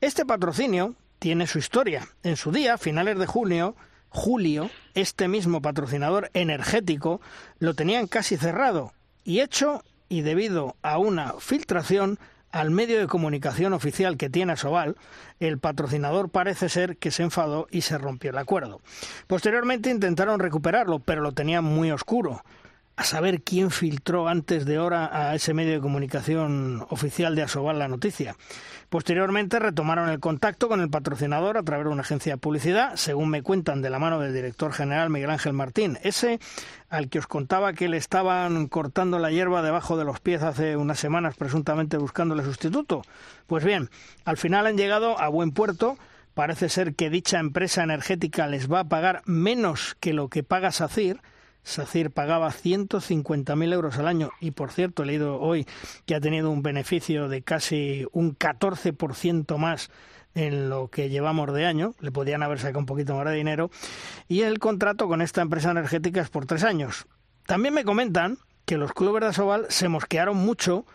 Este 0.01 0.25
patrocinio 0.25 0.95
tiene 1.19 1.47
su 1.47 1.59
historia. 1.59 2.07
En 2.23 2.35
su 2.35 2.51
día, 2.51 2.77
finales 2.77 3.17
de 3.17 3.25
junio, 3.25 3.75
julio, 4.09 4.69
este 4.93 5.27
mismo 5.27 5.61
patrocinador 5.61 6.29
energético 6.33 7.21
lo 7.59 7.73
tenían 7.73 8.07
casi 8.07 8.37
cerrado 8.37 8.93
y 9.23 9.41
hecho 9.41 9.83
y 10.07 10.21
debido 10.21 10.75
a 10.81 10.97
una 10.97 11.33
filtración 11.39 12.19
al 12.51 12.71
medio 12.71 12.99
de 12.99 13.07
comunicación 13.07 13.73
oficial 13.73 14.15
que 14.15 14.29
tiene 14.29 14.55
Sobal, 14.55 14.95
el 15.41 15.59
patrocinador 15.59 16.29
parece 16.29 16.69
ser 16.69 16.95
que 16.95 17.11
se 17.11 17.23
enfadó 17.23 17.67
y 17.69 17.81
se 17.81 17.97
rompió 17.97 18.29
el 18.29 18.37
acuerdo. 18.37 18.79
Posteriormente 19.27 19.89
intentaron 19.89 20.39
recuperarlo, 20.39 20.99
pero 20.99 21.21
lo 21.21 21.33
tenían 21.33 21.65
muy 21.65 21.91
oscuro 21.91 22.43
a 22.95 23.03
saber 23.03 23.41
quién 23.41 23.71
filtró 23.71 24.29
antes 24.29 24.65
de 24.65 24.79
hora 24.79 25.09
a 25.11 25.35
ese 25.35 25.53
medio 25.53 25.73
de 25.73 25.81
comunicación 25.81 26.85
oficial 26.89 27.35
de 27.35 27.43
Asobal 27.43 27.77
la 27.77 27.89
noticia. 27.89 28.37
Posteriormente 28.89 29.59
retomaron 29.59 30.09
el 30.09 30.19
contacto 30.19 30.67
con 30.67 30.79
el 30.79 30.89
patrocinador 30.89 31.57
a 31.57 31.63
través 31.63 31.85
de 31.85 31.91
una 31.91 32.01
agencia 32.01 32.33
de 32.33 32.37
publicidad, 32.37 32.95
según 32.95 33.29
me 33.29 33.41
cuentan 33.41 33.81
de 33.81 33.89
la 33.89 33.99
mano 33.99 34.19
del 34.19 34.33
director 34.33 34.71
general 34.71 35.09
Miguel 35.09 35.31
Ángel 35.31 35.53
Martín, 35.53 35.97
ese 36.03 36.39
al 36.89 37.09
que 37.09 37.19
os 37.19 37.27
contaba 37.27 37.73
que 37.73 37.89
le 37.89 37.97
estaban 37.97 38.67
cortando 38.67 39.19
la 39.19 39.31
hierba 39.31 39.61
debajo 39.61 39.97
de 39.97 40.05
los 40.05 40.19
pies 40.19 40.43
hace 40.43 40.77
unas 40.77 40.99
semanas 40.99 41.35
presuntamente 41.35 41.97
buscándole 41.97 42.43
sustituto. 42.43 43.01
Pues 43.47 43.63
bien, 43.63 43.89
al 44.23 44.37
final 44.37 44.67
han 44.67 44.77
llegado 44.77 45.19
a 45.19 45.27
buen 45.29 45.51
puerto. 45.51 45.97
Parece 46.33 46.69
ser 46.69 46.95
que 46.95 47.09
dicha 47.09 47.39
empresa 47.39 47.83
energética 47.83 48.47
les 48.47 48.71
va 48.71 48.81
a 48.81 48.89
pagar 48.89 49.21
menos 49.25 49.95
que 49.99 50.13
lo 50.13 50.27
que 50.27 50.43
paga 50.43 50.71
SACIR, 50.71 51.21
SACIR 51.65 52.11
pagaba 52.11 52.49
150.000 52.49 53.73
euros 53.73 53.97
al 53.97 54.07
año 54.07 54.31
y, 54.39 54.51
por 54.51 54.71
cierto, 54.71 55.03
he 55.03 55.07
leído 55.07 55.41
hoy 55.41 55.67
que 56.05 56.15
ha 56.15 56.21
tenido 56.21 56.51
un 56.51 56.63
beneficio 56.63 57.27
de 57.27 57.41
casi 57.41 58.05
un 58.13 58.37
14% 58.37 59.57
más 59.57 59.89
en 60.35 60.69
lo 60.69 60.89
que 60.89 61.09
llevamos 61.09 61.51
de 61.53 61.65
año, 61.65 61.95
le 61.99 62.11
podían 62.11 62.43
haber 62.43 62.59
sacado 62.59 62.79
un 62.79 62.85
poquito 62.85 63.15
más 63.15 63.25
de 63.25 63.33
dinero, 63.33 63.71
y 64.27 64.41
el 64.41 64.59
contrato 64.59 65.07
con 65.07 65.21
esta 65.21 65.41
empresa 65.41 65.71
energética 65.71 66.21
es 66.21 66.29
por 66.29 66.45
tres 66.45 66.63
años. 66.63 67.07
También 67.45 67.73
me 67.73 67.85
comentan 67.85 68.37
que 68.65 68.77
los 68.77 68.93
clubes 68.93 69.21
de 69.21 69.27
Asobal 69.27 69.65
se 69.69 69.89
mosquearon 69.89 70.37
mucho 70.37 70.85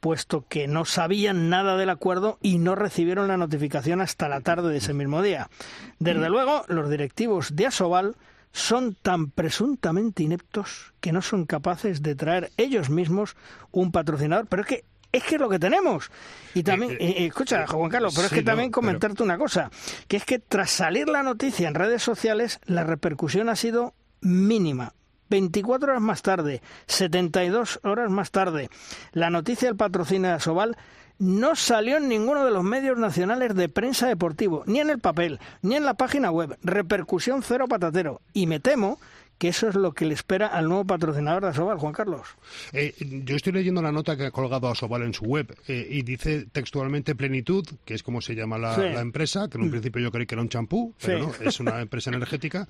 puesto 0.00 0.46
que 0.48 0.68
no 0.68 0.84
sabían 0.84 1.48
nada 1.48 1.76
del 1.76 1.90
acuerdo 1.90 2.38
y 2.40 2.58
no 2.58 2.74
recibieron 2.74 3.28
la 3.28 3.36
notificación 3.36 4.00
hasta 4.00 4.28
la 4.28 4.40
tarde 4.40 4.70
de 4.70 4.78
ese 4.78 4.94
mismo 4.94 5.22
día. 5.22 5.50
Desde 5.98 6.28
luego, 6.28 6.64
los 6.68 6.88
directivos 6.88 7.56
de 7.56 7.66
Asobal 7.66 8.16
son 8.58 8.94
tan 8.94 9.30
presuntamente 9.30 10.22
ineptos 10.22 10.92
que 11.00 11.12
no 11.12 11.22
son 11.22 11.46
capaces 11.46 12.02
de 12.02 12.14
traer 12.14 12.50
ellos 12.56 12.90
mismos 12.90 13.36
un 13.70 13.92
patrocinador. 13.92 14.46
Pero 14.46 14.62
es 14.62 14.68
que 14.68 14.84
es 15.10 15.22
que 15.22 15.36
es 15.36 15.40
lo 15.40 15.48
que 15.48 15.58
tenemos. 15.58 16.10
Y 16.54 16.62
también, 16.62 16.92
eh, 16.92 16.96
eh, 17.00 17.26
escucha, 17.26 17.66
Juan 17.66 17.90
Carlos, 17.90 18.12
pero 18.14 18.26
es 18.26 18.32
que 18.32 18.42
también 18.42 18.70
comentarte 18.70 19.22
una 19.22 19.38
cosa, 19.38 19.70
que 20.06 20.18
es 20.18 20.24
que 20.24 20.38
tras 20.38 20.70
salir 20.70 21.08
la 21.08 21.22
noticia 21.22 21.66
en 21.66 21.74
redes 21.74 22.02
sociales, 22.02 22.60
la 22.66 22.84
repercusión 22.84 23.48
ha 23.48 23.56
sido 23.56 23.94
mínima. 24.20 24.92
24 25.30 25.92
horas 25.92 26.02
más 26.02 26.22
tarde, 26.22 26.62
72 26.86 27.80
horas 27.84 28.10
más 28.10 28.30
tarde, 28.30 28.70
la 29.12 29.30
noticia 29.30 29.68
del 29.68 29.76
patrocinio 29.76 30.28
de 30.28 30.36
Asobal 30.36 30.76
no 31.18 31.56
salió 31.56 31.96
en 31.96 32.08
ninguno 32.08 32.44
de 32.44 32.50
los 32.50 32.62
medios 32.62 32.98
nacionales 32.98 33.54
de 33.54 33.68
prensa 33.68 34.06
deportivo, 34.06 34.62
ni 34.66 34.80
en 34.80 34.90
el 34.90 34.98
papel, 34.98 35.40
ni 35.62 35.76
en 35.76 35.84
la 35.84 35.94
página 35.94 36.30
web. 36.30 36.56
Repercusión 36.62 37.42
cero 37.42 37.66
patatero. 37.68 38.20
Y 38.32 38.46
me 38.46 38.60
temo 38.60 38.98
que 39.38 39.48
eso 39.48 39.68
es 39.68 39.74
lo 39.76 39.92
que 39.92 40.04
le 40.04 40.14
espera 40.14 40.48
al 40.48 40.68
nuevo 40.68 40.84
patrocinador 40.84 41.44
de 41.44 41.48
Asobal, 41.50 41.78
Juan 41.78 41.92
Carlos. 41.92 42.26
Eh, 42.72 42.94
yo 43.24 43.36
estoy 43.36 43.52
leyendo 43.52 43.80
la 43.80 43.92
nota 43.92 44.16
que 44.16 44.26
ha 44.26 44.30
colgado 44.30 44.68
Asobal 44.68 45.02
en 45.02 45.14
su 45.14 45.24
web 45.24 45.56
eh, 45.68 45.86
y 45.88 46.02
dice 46.02 46.46
textualmente 46.50 47.14
Plenitud, 47.14 47.66
que 47.84 47.94
es 47.94 48.02
como 48.02 48.20
se 48.20 48.34
llama 48.34 48.58
la, 48.58 49.00
empresa, 49.00 49.48
que 49.48 49.56
en 49.56 49.62
un 49.62 49.68
mm. 49.68 49.70
principio 49.70 50.02
yo 50.02 50.10
creí 50.10 50.26
que 50.26 50.34
era 50.34 50.42
un 50.42 50.48
champú, 50.48 50.94
pero 51.00 51.28
no, 51.28 51.34
es 51.48 51.60
una 51.60 51.80
empresa 51.80 52.10
energética, 52.14 52.68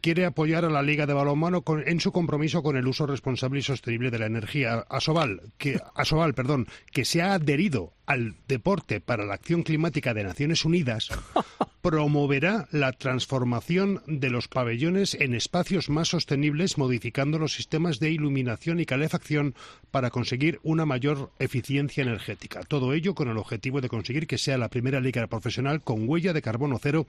quiere 0.00 0.26
apoyar 0.26 0.64
a 0.64 0.70
la 0.70 0.82
Liga 0.82 1.06
de 1.06 1.14
Balonmano 1.14 1.64
en 1.86 2.00
su 2.00 2.12
compromiso 2.12 2.62
con 2.62 2.76
el 2.76 2.86
uso 2.86 3.06
responsable 3.06 3.60
y 3.60 3.62
sostenible 3.62 4.10
de 4.10 4.18
la 4.18 4.26
energía. 4.26 4.84
Asobal, 4.88 5.40
que, 5.56 5.80
Asobal, 5.94 6.34
perdón, 6.34 6.66
que 6.92 7.04
se 7.04 7.22
ha 7.22 7.34
adherido 7.34 7.94
al 8.06 8.34
deporte 8.48 9.00
para 9.00 9.24
la 9.24 9.34
acción 9.34 9.62
climática 9.62 10.14
de 10.14 10.24
Naciones 10.24 10.64
Unidas, 10.64 11.10
promoverá 11.82 12.68
la 12.72 12.92
transformación 12.92 14.02
de 14.06 14.30
los 14.30 14.48
pabellones 14.48 15.14
en 15.14 15.34
espacios 15.34 15.88
más 15.88 16.08
sostenibles 16.08 16.78
modificando 16.78 17.38
los 17.38 17.54
sistemas 17.54 18.00
de 18.00 18.10
iluminación 18.10 18.80
y 18.80 18.86
calefacción 18.86 19.54
para 19.90 20.10
conseguir 20.10 20.60
una 20.62 20.84
mayor 20.84 21.32
eficiencia 21.38 22.02
energética. 22.02 22.60
Todo 22.62 22.92
ello 22.92 23.14
con 23.14 23.28
el 23.28 23.38
objetivo 23.38 23.80
de 23.80 23.88
conseguir 23.88 24.26
que 24.26 24.38
sea 24.38 24.58
la 24.58 24.68
primera 24.68 25.00
liga 25.00 25.26
profesional 25.26 25.82
con 25.82 26.08
huella 26.08 26.32
de 26.32 26.42
carbono 26.42 26.78
cero 26.80 27.06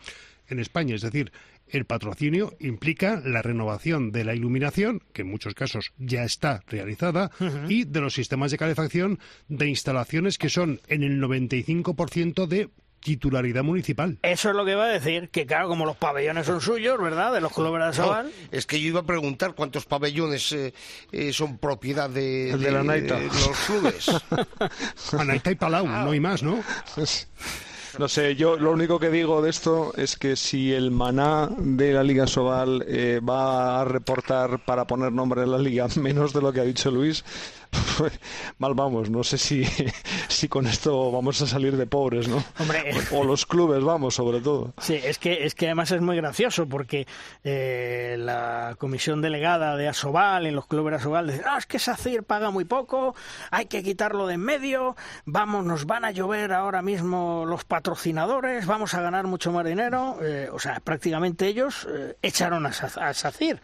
en 0.48 0.60
España. 0.60 0.96
Es 0.96 1.02
decir, 1.02 1.32
el 1.68 1.86
patrocinio 1.86 2.56
implica 2.60 3.22
la 3.26 3.42
renovación 3.42 4.12
de 4.12 4.26
la 4.26 4.36
iluminación, 4.36 5.02
que 5.14 5.22
en 5.22 5.30
muchos 5.30 5.54
casos 5.54 5.94
ya 5.98 6.24
está 6.24 6.64
realizada, 6.68 7.32
y 7.70 7.86
de 7.86 8.02
los 8.02 8.14
sistemas 8.14 8.52
de 8.52 8.58
calefacción 8.58 9.20
de 9.48 9.68
instalaciones 9.68 10.38
que 10.38 10.50
son 10.50 10.82
en 10.88 11.04
el 11.04 11.22
95% 11.22 12.46
de 12.48 12.70
titularidad 13.02 13.64
municipal. 13.64 14.18
Eso 14.22 14.50
es 14.50 14.56
lo 14.56 14.64
que 14.64 14.72
iba 14.72 14.86
a 14.86 14.90
decir, 14.90 15.30
que 15.30 15.46
claro, 15.46 15.68
como 15.68 15.86
los 15.86 15.98
pabellones 15.98 16.46
son 16.46 16.62
suyos, 16.62 17.02
¿verdad? 17.02 17.34
De 17.34 17.42
los 17.42 17.52
clubes 17.52 17.86
de 17.86 17.94
Sabal. 17.94 18.32
es 18.52 18.66
que 18.66 18.80
yo 18.80 18.88
iba 18.88 19.02
a 19.02 19.06
preguntar 19.06 19.54
cuántos 19.56 19.86
pabellones 19.86 20.52
eh, 20.54 20.74
eh, 21.12 21.34
son 21.34 21.58
propiedad 21.58 22.10
de, 22.10 22.56
la 22.58 22.84
los 22.84 23.58
clubes. 23.66 24.12
Anaita 25.20 25.52
y 25.52 25.56
Palau, 25.56 25.88
no 25.88 26.12
hay 26.12 26.20
más, 26.20 26.44
¿no? 26.44 26.64
No 28.00 28.08
sé, 28.08 28.36
yo 28.36 28.56
lo 28.56 28.72
único 28.72 29.00
que 29.00 29.10
digo 29.10 29.42
de 29.42 29.50
esto 29.50 29.94
es 29.98 30.16
que 30.16 30.38
si 30.38 30.72
el 30.72 30.92
maná 30.92 31.50
de 31.58 31.92
la 31.92 32.04
Liga 32.04 32.26
Sobal 32.26 32.86
eh, 32.88 33.20
va 33.20 33.82
a 33.82 33.86
reportar 33.86 34.64
para 34.64 34.88
poner 34.88 35.12
nombre 35.12 35.44
en 35.44 35.52
la 35.52 35.58
Liga 35.58 35.88
menos 35.98 36.32
de 36.32 36.42
lo 36.42 36.54
que 36.54 36.62
ha 36.62 36.64
dicho 36.64 36.90
Luis, 36.90 37.26
mal 38.58 38.74
vamos. 38.74 39.10
No 39.10 39.24
sé 39.24 39.38
si, 39.38 39.64
si 40.28 40.48
con 40.48 40.68
esto 40.68 41.12
vamos 41.12 41.42
a 41.42 41.48
salir 41.48 41.78
de 41.78 41.86
pobres, 41.88 42.28
¿no? 42.28 42.44
o, 43.12 43.24
los 43.24 43.46
clubes, 43.46 43.84
vamos, 43.84 44.16
sobre 44.16 44.42
todo. 44.42 44.74
Sí, 44.80 45.00
es 45.04 45.20
que, 45.20 45.46
es 45.46 45.56
que 45.56 45.68
además 45.68 45.92
es 45.92 46.02
muy 46.02 46.16
gracioso 46.16 46.68
porque 46.68 47.08
eh, 47.44 48.16
la 48.20 48.76
comisión 48.78 49.22
delegada 49.22 49.76
de 49.76 49.88
Asobal, 49.88 50.46
en 50.46 50.56
los 50.56 50.68
clubes 50.68 50.92
de 50.92 50.98
Asobal, 50.98 51.28
dice, 51.28 51.44
ah, 51.46 51.58
es 51.58 51.66
que 51.66 51.80
SACIR 51.80 52.24
paga 52.24 52.52
muy 52.52 52.66
poco, 52.66 53.16
hay 53.50 53.66
que 53.66 53.84
quitarlo 53.84 54.28
de 54.28 54.32
en 54.32 54.42
medio, 54.42 54.96
vamos, 55.26 55.66
nos 55.66 55.86
van 55.86 56.06
a 56.06 56.12
llover 56.12 56.54
ahora 56.54 56.82
mismo 56.82 57.44
los 57.46 57.66
patrocinadores, 57.66 58.66
vamos 58.66 58.94
a 58.94 59.02
ganar 59.02 59.28
mucho 59.28 59.52
más 59.52 59.66
dinero. 59.66 60.18
Eh, 60.22 60.50
o 60.52 60.60
sea, 60.60 60.80
prácticamente 60.80 61.48
ellos 61.48 61.88
eh, 61.90 62.16
echaron 62.22 62.66
a, 62.66 62.70
a 62.70 63.14
SACIR. 63.14 63.62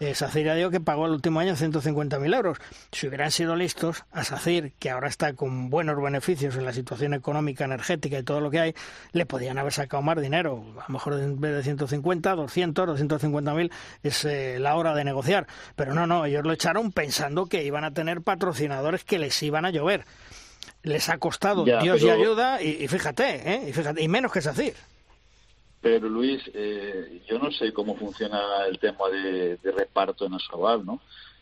Eh, 0.00 0.14
SACIR 0.14 0.46
ya 0.46 0.54
digo 0.54 0.70
que 0.70 0.80
pagó 0.80 1.06
el 1.06 1.12
último 1.12 1.40
año 1.40 1.54
150.000 1.54 2.34
euros. 2.34 2.58
Si 2.92 3.08
hubieran 3.08 3.32
sido 3.32 3.56
listos, 3.56 4.04
a 4.12 4.22
SACIR, 4.22 4.72
que 4.78 4.90
ahora 4.90 5.08
está 5.08 5.32
con 5.32 5.70
buenos 5.70 6.00
beneficios 6.00 6.56
en 6.56 6.64
la 6.64 6.72
situación 6.72 7.14
económica, 7.14 7.64
energética 7.64 8.18
y 8.18 8.22
todo 8.22 8.40
lo 8.40 8.50
que 8.50 8.60
hay, 8.60 8.74
le 9.12 9.26
podían 9.26 9.58
haber 9.58 9.72
sacado 9.72 10.02
más 10.02 10.20
dinero. 10.20 10.64
A 10.78 10.84
lo 10.88 10.92
mejor 10.92 11.14
en 11.14 11.40
vez 11.40 11.54
de 11.54 11.62
150, 11.62 12.34
200, 12.34 12.88
250.000 13.00 13.72
es 14.02 14.24
eh, 14.24 14.58
la 14.60 14.76
hora 14.76 14.94
de 14.94 15.04
negociar. 15.04 15.46
Pero 15.74 15.94
no, 15.94 16.06
no, 16.06 16.24
ellos 16.24 16.44
lo 16.44 16.52
echaron 16.52 16.92
pensando 16.92 17.46
que 17.46 17.64
iban 17.64 17.84
a 17.84 17.90
tener 17.90 18.22
patrocinadores 18.22 19.04
que 19.04 19.18
les 19.18 19.42
iban 19.42 19.64
a 19.64 19.70
llover. 19.70 20.04
Les 20.84 21.08
ha 21.08 21.18
costado 21.18 21.64
Dios 21.64 22.00
y 22.02 22.08
ayuda 22.08 22.62
y, 22.62 22.86
fíjate, 22.86 23.52
¿eh? 23.52 23.68
y 23.68 23.72
fíjate, 23.72 24.00
y 24.00 24.08
menos 24.08 24.30
que 24.30 24.40
SACIR. 24.40 24.74
Pero 25.80 26.08
Luis, 26.08 26.42
eh, 26.54 27.22
yo 27.28 27.38
no 27.38 27.50
sé 27.52 27.72
cómo 27.72 27.96
funciona 27.96 28.38
el 28.68 28.78
tema 28.78 29.08
de, 29.10 29.58
reparto 29.62 30.26
en 30.26 30.34
Asobal, 30.34 30.84
¿no? 30.84 31.00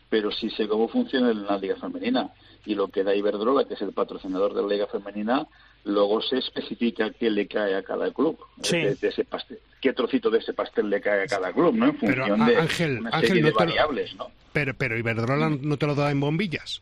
Pero 0.09 0.31
sí 0.31 0.49
sé 0.51 0.67
cómo 0.67 0.87
funciona 0.87 1.31
en 1.31 1.45
la 1.45 1.57
Liga 1.57 1.75
Femenina. 1.75 2.29
Y 2.65 2.75
lo 2.75 2.89
que 2.89 3.03
da 3.03 3.15
Iberdrola, 3.15 3.65
que 3.65 3.73
es 3.73 3.81
el 3.81 3.93
patrocinador 3.93 4.53
de 4.53 4.61
la 4.61 4.67
Liga 4.67 4.87
Femenina, 4.87 5.47
luego 5.85 6.21
se 6.21 6.37
especifica 6.37 7.09
qué 7.11 7.29
le 7.29 7.47
cae 7.47 7.75
a 7.75 7.83
cada 7.83 8.11
club. 8.11 8.37
De, 8.57 8.97
ese 9.01 9.25
pastel, 9.25 9.59
qué 9.81 9.93
trocito 9.93 10.29
de 10.29 10.39
ese 10.39 10.53
pastel 10.53 10.89
le 10.89 11.01
cae 11.01 11.23
a 11.23 11.27
cada 11.27 11.51
club, 11.51 11.73
¿no? 11.73 11.85
En 11.87 11.97
función 11.97 12.45
de 12.45 12.57
Ángel, 12.57 12.99
una 12.99 13.19
serie 13.21 13.43
de 13.43 13.51
variables, 13.51 14.15
¿no? 14.15 14.29
Pero, 14.53 14.73
pero 14.75 14.97
Iberdrola 14.97 15.49
no 15.49 15.77
te 15.77 15.87
lo 15.87 15.95
da 15.95 16.11
en 16.11 16.19
bombillas. 16.19 16.81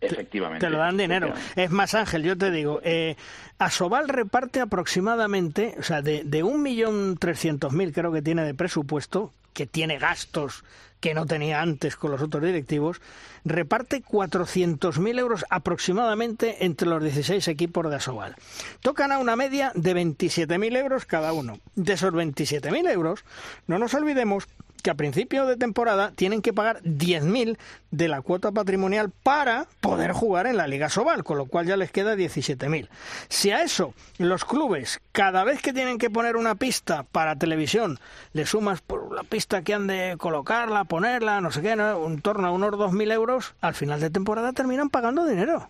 Efectivamente. 0.00 0.66
Te 0.66 0.70
lo 0.70 0.78
dan 0.78 0.96
dinero. 0.96 1.34
Es 1.56 1.70
más, 1.70 1.94
Ángel, 1.94 2.22
yo 2.22 2.36
te 2.36 2.50
digo, 2.50 2.80
eh, 2.82 3.16
Asobal 3.58 4.08
reparte 4.08 4.60
aproximadamente, 4.60 5.74
o 5.78 5.82
sea, 5.82 6.02
de, 6.02 6.24
de 6.24 6.42
1.300.000 6.42 7.92
creo 7.92 8.12
que 8.12 8.22
tiene 8.22 8.44
de 8.44 8.54
presupuesto, 8.54 9.32
que 9.52 9.66
tiene 9.66 9.98
gastos 9.98 10.64
que 11.00 11.14
no 11.14 11.26
tenía 11.26 11.62
antes 11.62 11.96
con 11.96 12.10
los 12.10 12.22
otros 12.22 12.42
directivos, 12.42 13.00
reparte 13.44 14.02
400.000 14.02 15.18
euros 15.18 15.44
aproximadamente 15.48 16.64
entre 16.66 16.88
los 16.88 17.02
16 17.02 17.48
equipos 17.48 17.88
de 17.88 17.96
Asobal. 17.96 18.36
Tocan 18.82 19.10
a 19.10 19.18
una 19.18 19.34
media 19.34 19.72
de 19.74 19.96
27.000 19.96 20.76
euros 20.76 21.06
cada 21.06 21.32
uno. 21.32 21.58
De 21.74 21.94
esos 21.94 22.12
27.000 22.12 22.90
euros, 22.90 23.24
no 23.66 23.78
nos 23.78 23.94
olvidemos 23.94 24.46
que 24.82 24.90
a 24.90 24.94
principio 24.94 25.46
de 25.46 25.56
temporada 25.56 26.12
tienen 26.14 26.42
que 26.42 26.52
pagar 26.52 26.82
10.000 26.82 27.56
de 27.90 28.08
la 28.08 28.22
cuota 28.22 28.52
patrimonial 28.52 29.10
para 29.10 29.66
poder 29.80 30.12
jugar 30.12 30.46
en 30.46 30.56
la 30.56 30.66
Liga 30.66 30.88
Sobal, 30.88 31.24
con 31.24 31.38
lo 31.38 31.46
cual 31.46 31.66
ya 31.66 31.76
les 31.76 31.90
queda 31.90 32.16
17.000. 32.16 32.88
Si 33.28 33.50
a 33.50 33.62
eso 33.62 33.94
los 34.18 34.44
clubes, 34.44 35.00
cada 35.12 35.44
vez 35.44 35.60
que 35.62 35.72
tienen 35.72 35.98
que 35.98 36.10
poner 36.10 36.36
una 36.36 36.54
pista 36.54 37.04
para 37.04 37.36
televisión, 37.36 37.98
le 38.32 38.46
sumas 38.46 38.80
por 38.80 39.14
la 39.14 39.22
pista 39.22 39.62
que 39.62 39.74
han 39.74 39.86
de 39.86 40.16
colocarla, 40.18 40.84
ponerla, 40.84 41.40
no 41.40 41.50
sé 41.50 41.62
qué, 41.62 41.76
¿no? 41.76 42.06
en 42.06 42.20
torno 42.20 42.48
a 42.48 42.52
unos 42.52 42.72
2.000 42.72 43.12
euros, 43.12 43.54
al 43.60 43.74
final 43.74 44.00
de 44.00 44.10
temporada 44.10 44.52
terminan 44.52 44.90
pagando 44.90 45.26
dinero. 45.26 45.68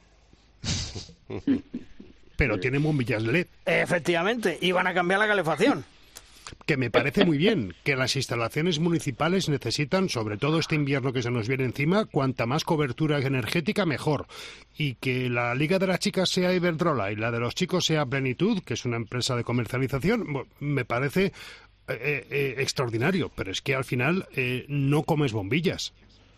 Pero 2.37 2.59
tienen 2.59 2.83
bombillas 2.83 3.23
LED. 3.23 3.47
Efectivamente, 3.67 4.59
y 4.61 4.73
van 4.73 4.87
a 4.87 4.95
cambiar 4.95 5.21
la 5.21 5.27
calefacción 5.27 5.85
que 6.66 6.76
me 6.76 6.90
parece 6.90 7.24
muy 7.24 7.38
bien, 7.38 7.74
que 7.84 7.96
las 7.96 8.16
instalaciones 8.16 8.78
municipales 8.78 9.48
necesitan, 9.48 10.09
sobre 10.09 10.36
todo 10.36 10.59
este 10.59 10.74
invierno 10.74 11.12
que 11.12 11.22
se 11.22 11.30
nos 11.30 11.48
viene 11.48 11.64
encima, 11.64 12.05
cuanta 12.05 12.46
más 12.46 12.64
cobertura 12.64 13.18
energética 13.18 13.86
mejor. 13.86 14.26
Y 14.76 14.94
que 14.94 15.28
la 15.28 15.55
Liga 15.55 15.78
de 15.78 15.86
las 15.86 16.01
Chicas 16.01 16.30
sea 16.30 16.55
Iberdrola 16.55 17.12
y 17.12 17.16
la 17.16 17.30
de 17.30 17.40
los 17.40 17.55
chicos 17.55 17.84
sea 17.84 18.07
Plenitud, 18.07 18.62
que 18.62 18.74
es 18.74 18.84
una 18.84 18.96
empresa 18.96 19.36
de 19.36 19.44
comercialización, 19.44 20.46
me 20.61 20.84
parece 20.84 21.32
eh, 21.88 22.26
eh, 22.30 22.55
extraordinario. 22.59 23.30
Pero 23.34 23.51
es 23.51 23.61
que 23.61 23.74
al 23.74 23.84
final 23.84 24.26
eh, 24.34 24.64
no 24.68 25.03
comes 25.03 25.32
bombillas 25.32 25.92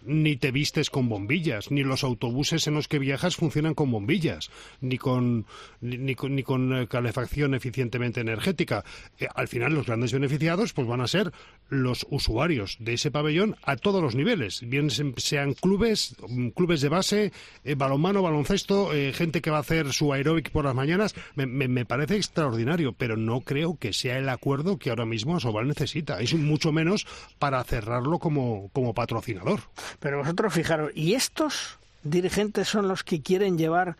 ni 0.04 0.36
te 0.36 0.50
vistes 0.50 0.90
con 0.90 1.08
bombillas, 1.08 1.70
ni 1.70 1.82
los 1.82 2.04
autobuses 2.04 2.66
en 2.66 2.74
los 2.74 2.88
que 2.88 2.98
viajas 2.98 3.36
funcionan 3.36 3.74
con 3.74 3.90
bombillas, 3.90 4.50
ni 4.80 4.98
con, 4.98 5.46
ni, 5.80 6.14
con, 6.14 6.72
eh, 6.72 6.88
calefacción 6.88 7.54
eficientemente 7.54 8.20
energética. 8.20 8.84
Eh, 9.18 9.26
al 9.34 9.48
final, 9.48 9.74
los 9.74 9.86
grandes 9.86 10.12
beneficiados 10.12 10.72
pues 10.72 10.86
van 10.86 11.00
a 11.00 11.08
ser 11.08 11.32
los 11.68 12.06
usuarios 12.10 12.76
de 12.80 12.94
ese 12.94 13.10
pabellón 13.10 13.56
a 13.62 13.76
todos 13.76 14.02
los 14.02 14.14
niveles, 14.14 14.60
bien 14.68 14.90
sean 14.90 15.54
clubes, 15.54 16.16
mm, 16.28 16.48
clubes 16.48 16.80
de 16.80 16.88
base, 16.88 17.32
eh, 17.64 17.74
balonmano, 17.74 18.22
baloncesto, 18.22 18.90
gente 19.12 19.40
que 19.40 19.50
va 19.50 19.58
a 19.58 19.60
hacer 19.60 19.92
su 19.92 20.12
aeróbic 20.12 20.50
por 20.50 20.64
las 20.64 20.74
mañanas. 20.74 21.14
Me, 21.34 21.46
me, 21.46 21.84
parece 21.84 22.16
extraordinario, 22.16 22.92
pero 22.92 23.16
no 23.16 23.40
creo 23.40 23.76
que 23.78 23.92
sea 23.92 24.18
el 24.18 24.28
acuerdo 24.28 24.78
que 24.78 24.90
ahora 24.90 25.06
mismo 25.06 25.36
Asobal 25.36 25.66
necesita. 25.68 26.20
Es 26.20 26.34
mucho 26.34 26.72
menos 26.72 27.06
para 27.38 27.62
cerrarlo 27.64 28.18
como, 28.18 28.70
como 28.72 28.94
patrocinador. 28.94 29.60
Pero 30.00 30.18
vosotros 30.18 30.52
fijaros, 30.52 30.90
¿y 30.94 31.14
estos 31.14 31.78
dirigentes 32.02 32.68
son 32.68 32.88
los 32.88 33.04
que 33.04 33.22
quieren 33.22 33.58
llevar 33.58 33.96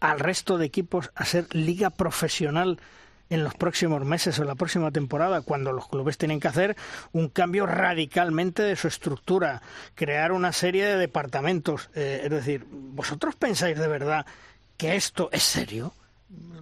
al 0.00 0.18
resto 0.18 0.58
de 0.58 0.66
equipos 0.66 1.10
a 1.14 1.24
ser 1.24 1.46
liga 1.54 1.90
profesional 1.90 2.78
en 3.30 3.44
los 3.44 3.54
próximos 3.54 4.04
meses 4.04 4.38
o 4.38 4.44
la 4.44 4.56
próxima 4.56 4.90
temporada, 4.90 5.40
cuando 5.40 5.72
los 5.72 5.88
clubes 5.88 6.18
tienen 6.18 6.38
que 6.38 6.48
hacer 6.48 6.76
un 7.12 7.28
cambio 7.28 7.64
radicalmente 7.64 8.62
de 8.62 8.76
su 8.76 8.88
estructura, 8.88 9.62
crear 9.94 10.32
una 10.32 10.52
serie 10.52 10.84
de 10.84 10.96
departamentos. 10.98 11.88
Eh, 11.94 12.20
es 12.24 12.30
decir, 12.30 12.66
¿vosotros 12.70 13.34
pensáis 13.36 13.78
de 13.78 13.88
verdad 13.88 14.26
que 14.76 14.96
esto 14.96 15.30
es 15.32 15.42
serio? 15.42 15.94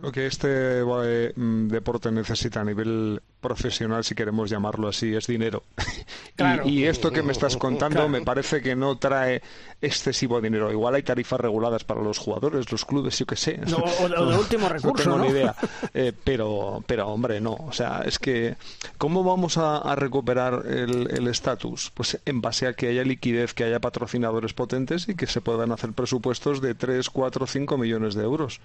Lo 0.01 0.13
que 0.13 0.27
este 0.27 0.83
eh, 0.83 1.33
mm, 1.35 1.69
deporte 1.69 2.13
necesita 2.13 2.61
a 2.61 2.65
nivel 2.65 3.21
profesional, 3.41 4.05
si 4.05 4.15
queremos 4.15 4.51
llamarlo 4.51 4.89
así, 4.89 5.15
es 5.15 5.27
dinero. 5.27 5.65
y, 6.65 6.85
esto 6.85 7.11
que 7.11 7.23
me 7.23 7.33
estás 7.33 7.57
contando 7.57 8.09
me 8.09 8.23
parece 8.23 8.63
que 8.63 8.75
no 8.75 8.99
trae 8.99 9.43
excesivo 9.81 10.41
dinero. 10.41 10.71
Igual 10.71 10.95
hay 10.95 11.03
tarifas 11.03 11.41
reguladas 11.41 11.85
para 11.85 12.03
los 12.03 12.19
jugadores, 12.19 12.71
los 12.71 12.85
clubes, 12.85 13.19
yo 13.19 13.27
qué 13.27 13.37
sé. 13.37 13.61
o, 14.01 14.09
de 14.09 14.37
último 14.39 14.69
recurso. 14.69 15.09
No 15.09 15.17
tengo 15.17 15.27
ni 15.27 15.31
idea. 15.31 15.55
Eh, 15.93 16.13
pero, 16.25 16.85
pero, 16.87 17.09
hombre, 17.09 17.41
no. 17.41 17.55
O 17.55 17.73
sea, 17.73 18.03
es 18.05 18.19
que, 18.19 18.57
¿cómo 18.99 19.25
vamos 19.25 19.59
a, 19.59 19.95
recuperar 19.97 20.63
el 20.67 21.27
estatus? 21.27 21.91
pues 21.95 22.19
en 22.25 22.41
base 22.41 22.67
a 22.67 22.75
que 22.75 22.89
haya 22.89 23.05
liquidez, 23.05 23.55
que 23.55 23.65
haya 23.65 23.81
patrocinadores 23.81 24.53
potentes 24.53 25.09
y 25.09 25.15
que 25.15 25.27
se 25.27 25.41
puedan 25.41 25.73
hacer 25.73 25.93
presupuestos 25.93 26.61
de 26.61 26.75
3, 26.75 27.09
4, 27.11 27.47
5 27.47 27.79
millones 27.79 28.15
de 28.15 28.25
euros. 28.25 28.61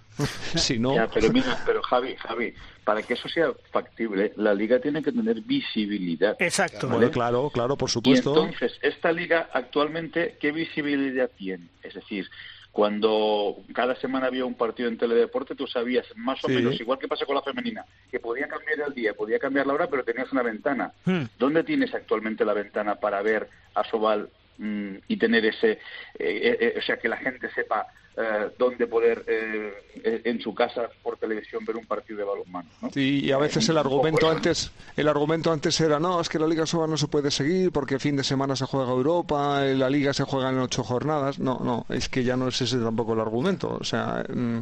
si 0.55 0.80
no. 0.80 0.95
pero 1.13 1.32
mira, 1.32 1.61
pero 1.65 1.82
Javi, 1.84 2.15
Javi, 2.15 2.53
para 2.84 3.01
que 3.01 3.13
eso 3.13 3.30
sea 3.30 3.51
factible, 3.71 4.34
la 4.36 4.53
liga 4.66 4.80
tiene 4.80 5.03
que 5.03 5.11
tener 5.11 5.41
visibilidad. 5.41 6.36
Exacto. 6.39 6.89
claro, 7.11 7.49
claro, 7.51 7.78
por 7.78 7.89
supuesto. 7.89 8.32
entonces, 8.32 8.78
esta 8.82 9.11
liga 9.11 9.49
actualmente, 9.53 10.38
¿qué 10.39 10.51
visibilidad 10.51 11.30
tiene? 11.38 11.68
Es 11.84 11.93
decir, 11.93 12.28
cuando 12.72 13.63
cada 13.74 13.95
semana 13.95 14.28
había 14.28 14.43
un 14.43 14.55
partido 14.55 14.89
en 14.89 14.97
teledeporte, 14.97 15.55
tú 15.55 15.66
sabías 15.68 16.05
más 16.16 16.43
o 16.43 16.49
menos, 16.49 16.80
igual 16.80 16.99
que 16.99 17.07
pasa 17.07 17.26
con 17.26 17.36
la 17.36 17.41
femenina, 17.41 17.86
que 18.11 18.20
podía 18.20 18.47
cambiar 18.47 18.82
el 18.88 18.93
día, 18.93 19.13
podía 19.13 19.39
cambiar 19.39 19.68
la 19.68 19.74
hora, 19.74 19.88
pero 19.88 20.03
tenías 20.03 20.32
una 20.34 20.43
ventana. 20.43 20.91
Hmm. 21.05 21.24
¿Dónde 21.39 21.63
tienes 21.63 21.93
actualmente 21.93 22.43
la 22.43 22.53
ventana 22.53 22.95
para 22.95 23.22
ver 23.22 23.47
a 23.76 23.84
Sobal 23.86 24.30
mm, 24.58 24.95
y 25.08 25.18
tener 25.18 25.45
ese, 25.45 25.72
eh, 25.72 25.80
eh, 26.20 26.58
eh, 26.60 26.74
o 26.78 26.82
sea, 26.82 26.97
que 26.97 27.10
la 27.10 27.18
gente 27.18 27.49
sepa 27.53 27.88
eh, 28.18 28.49
donde 28.58 28.88
poder 28.88 29.26
en 29.28 30.39
su 30.39 30.53
casa 30.53 30.89
por 31.03 31.18
televisión 31.18 31.66
ver 31.66 31.76
un 31.76 31.86
partido 31.86 32.20
de 32.20 32.24
balonmano. 32.24 32.70
y 32.95 33.30
a 33.32 33.38
veces 33.38 33.68
el 33.68 33.78
argumento 33.78 34.30
antes 34.30 34.72
el 34.95 35.10
argumento 35.10 35.51
antes 35.51 35.82
era 35.82 35.99
no 35.99 36.22
es 36.22 36.30
que 36.30 36.39
la 36.39 36.47
Liga 36.47 36.66
Soba 36.66 36.88
no 36.88 36.95
se 36.95 37.08
puede 37.08 37.30
seguir 37.30 37.72
porque 37.72 37.99
fin 37.99 38.16
de 38.16 38.24
semana 38.24 38.56
se 38.56 38.66
juega 38.66 38.89
Europa, 38.91 39.62
la 39.66 39.89
Liga 39.89 40.14
se 40.14 40.24
juega 40.24 40.49
en 40.49 40.60
ocho 40.60 40.84
jornadas. 40.84 41.39
No, 41.39 41.60
no, 41.60 41.86
es 41.89 42.08
que 42.08 42.24
ya 42.24 42.38
no 42.38 42.47
es 42.47 42.62
ese 42.62 42.78
tampoco 42.78 43.14
el 43.14 43.20
argumento. 43.20 43.78
O 43.80 43.84
sea, 43.84 44.24
mm, 44.30 44.60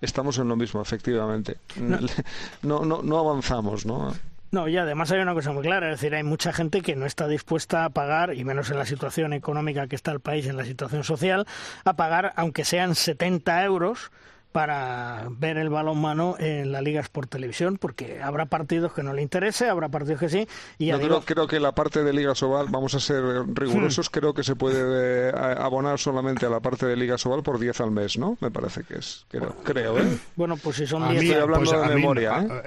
estamos 0.00 0.38
en 0.38 0.48
lo 0.48 0.56
mismo, 0.56 0.80
efectivamente. 0.80 1.58
No, 1.76 1.98
no, 2.84 3.02
no 3.02 3.18
avanzamos, 3.18 3.84
¿no? 3.84 4.14
No, 4.54 4.68
y 4.68 4.76
además 4.76 5.10
hay 5.10 5.18
una 5.18 5.34
cosa 5.34 5.50
muy 5.50 5.64
clara, 5.64 5.90
es 5.90 6.00
decir, 6.00 6.14
hay 6.14 6.22
mucha 6.22 6.52
gente 6.52 6.80
que 6.80 6.94
no 6.94 7.06
está 7.06 7.26
dispuesta 7.26 7.84
a 7.84 7.90
pagar, 7.90 8.34
y 8.34 8.44
menos 8.44 8.70
en 8.70 8.78
la 8.78 8.86
situación 8.86 9.32
económica 9.32 9.88
que 9.88 9.96
está 9.96 10.12
el 10.12 10.20
país, 10.20 10.46
en 10.46 10.56
la 10.56 10.64
situación 10.64 11.02
social, 11.02 11.44
a 11.84 11.96
pagar, 11.96 12.32
aunque 12.36 12.64
sean 12.64 12.94
70 12.94 13.64
euros, 13.64 14.12
para 14.54 15.26
ver 15.30 15.56
el 15.56 15.68
balonmano 15.68 16.36
en 16.38 16.70
la 16.70 16.80
Liga 16.80 17.00
Sport 17.00 17.28
Televisión, 17.28 17.76
porque 17.76 18.22
habrá 18.22 18.46
partidos 18.46 18.92
que 18.92 19.02
no 19.02 19.12
le 19.12 19.20
interese, 19.20 19.68
habrá 19.68 19.88
partidos 19.88 20.20
que 20.20 20.28
sí. 20.28 20.46
Y 20.78 20.86
Yo 20.86 21.00
creo, 21.00 21.22
creo, 21.22 21.46
que 21.48 21.58
la 21.58 21.72
parte 21.72 22.04
de 22.04 22.12
Liga 22.12 22.36
Sobal, 22.36 22.68
vamos 22.70 22.94
a 22.94 23.00
ser 23.00 23.24
rigurosos, 23.52 24.08
hmm. 24.08 24.12
creo 24.12 24.32
que 24.32 24.44
se 24.44 24.54
puede 24.54 25.30
eh, 25.30 25.32
abonar 25.34 25.98
solamente 25.98 26.46
a 26.46 26.50
la 26.50 26.60
parte 26.60 26.86
de 26.86 26.94
Liga 26.94 27.18
Sobal 27.18 27.42
por 27.42 27.58
10 27.58 27.80
al 27.80 27.90
mes, 27.90 28.16
¿no? 28.16 28.38
Me 28.40 28.52
parece 28.52 28.84
que 28.84 28.94
es, 28.94 29.26
creo, 29.28 29.56
creo 29.64 29.98
¿eh? 29.98 30.18
Bueno, 30.36 30.56
pues 30.56 30.76
si 30.76 30.86
son 30.86 31.08
10... 31.08 31.20
Estoy 31.20 31.42
hablando 31.42 31.68
pues 31.72 31.88
de 31.88 31.94
memoria, 31.96 32.38
¿eh? 32.38 32.62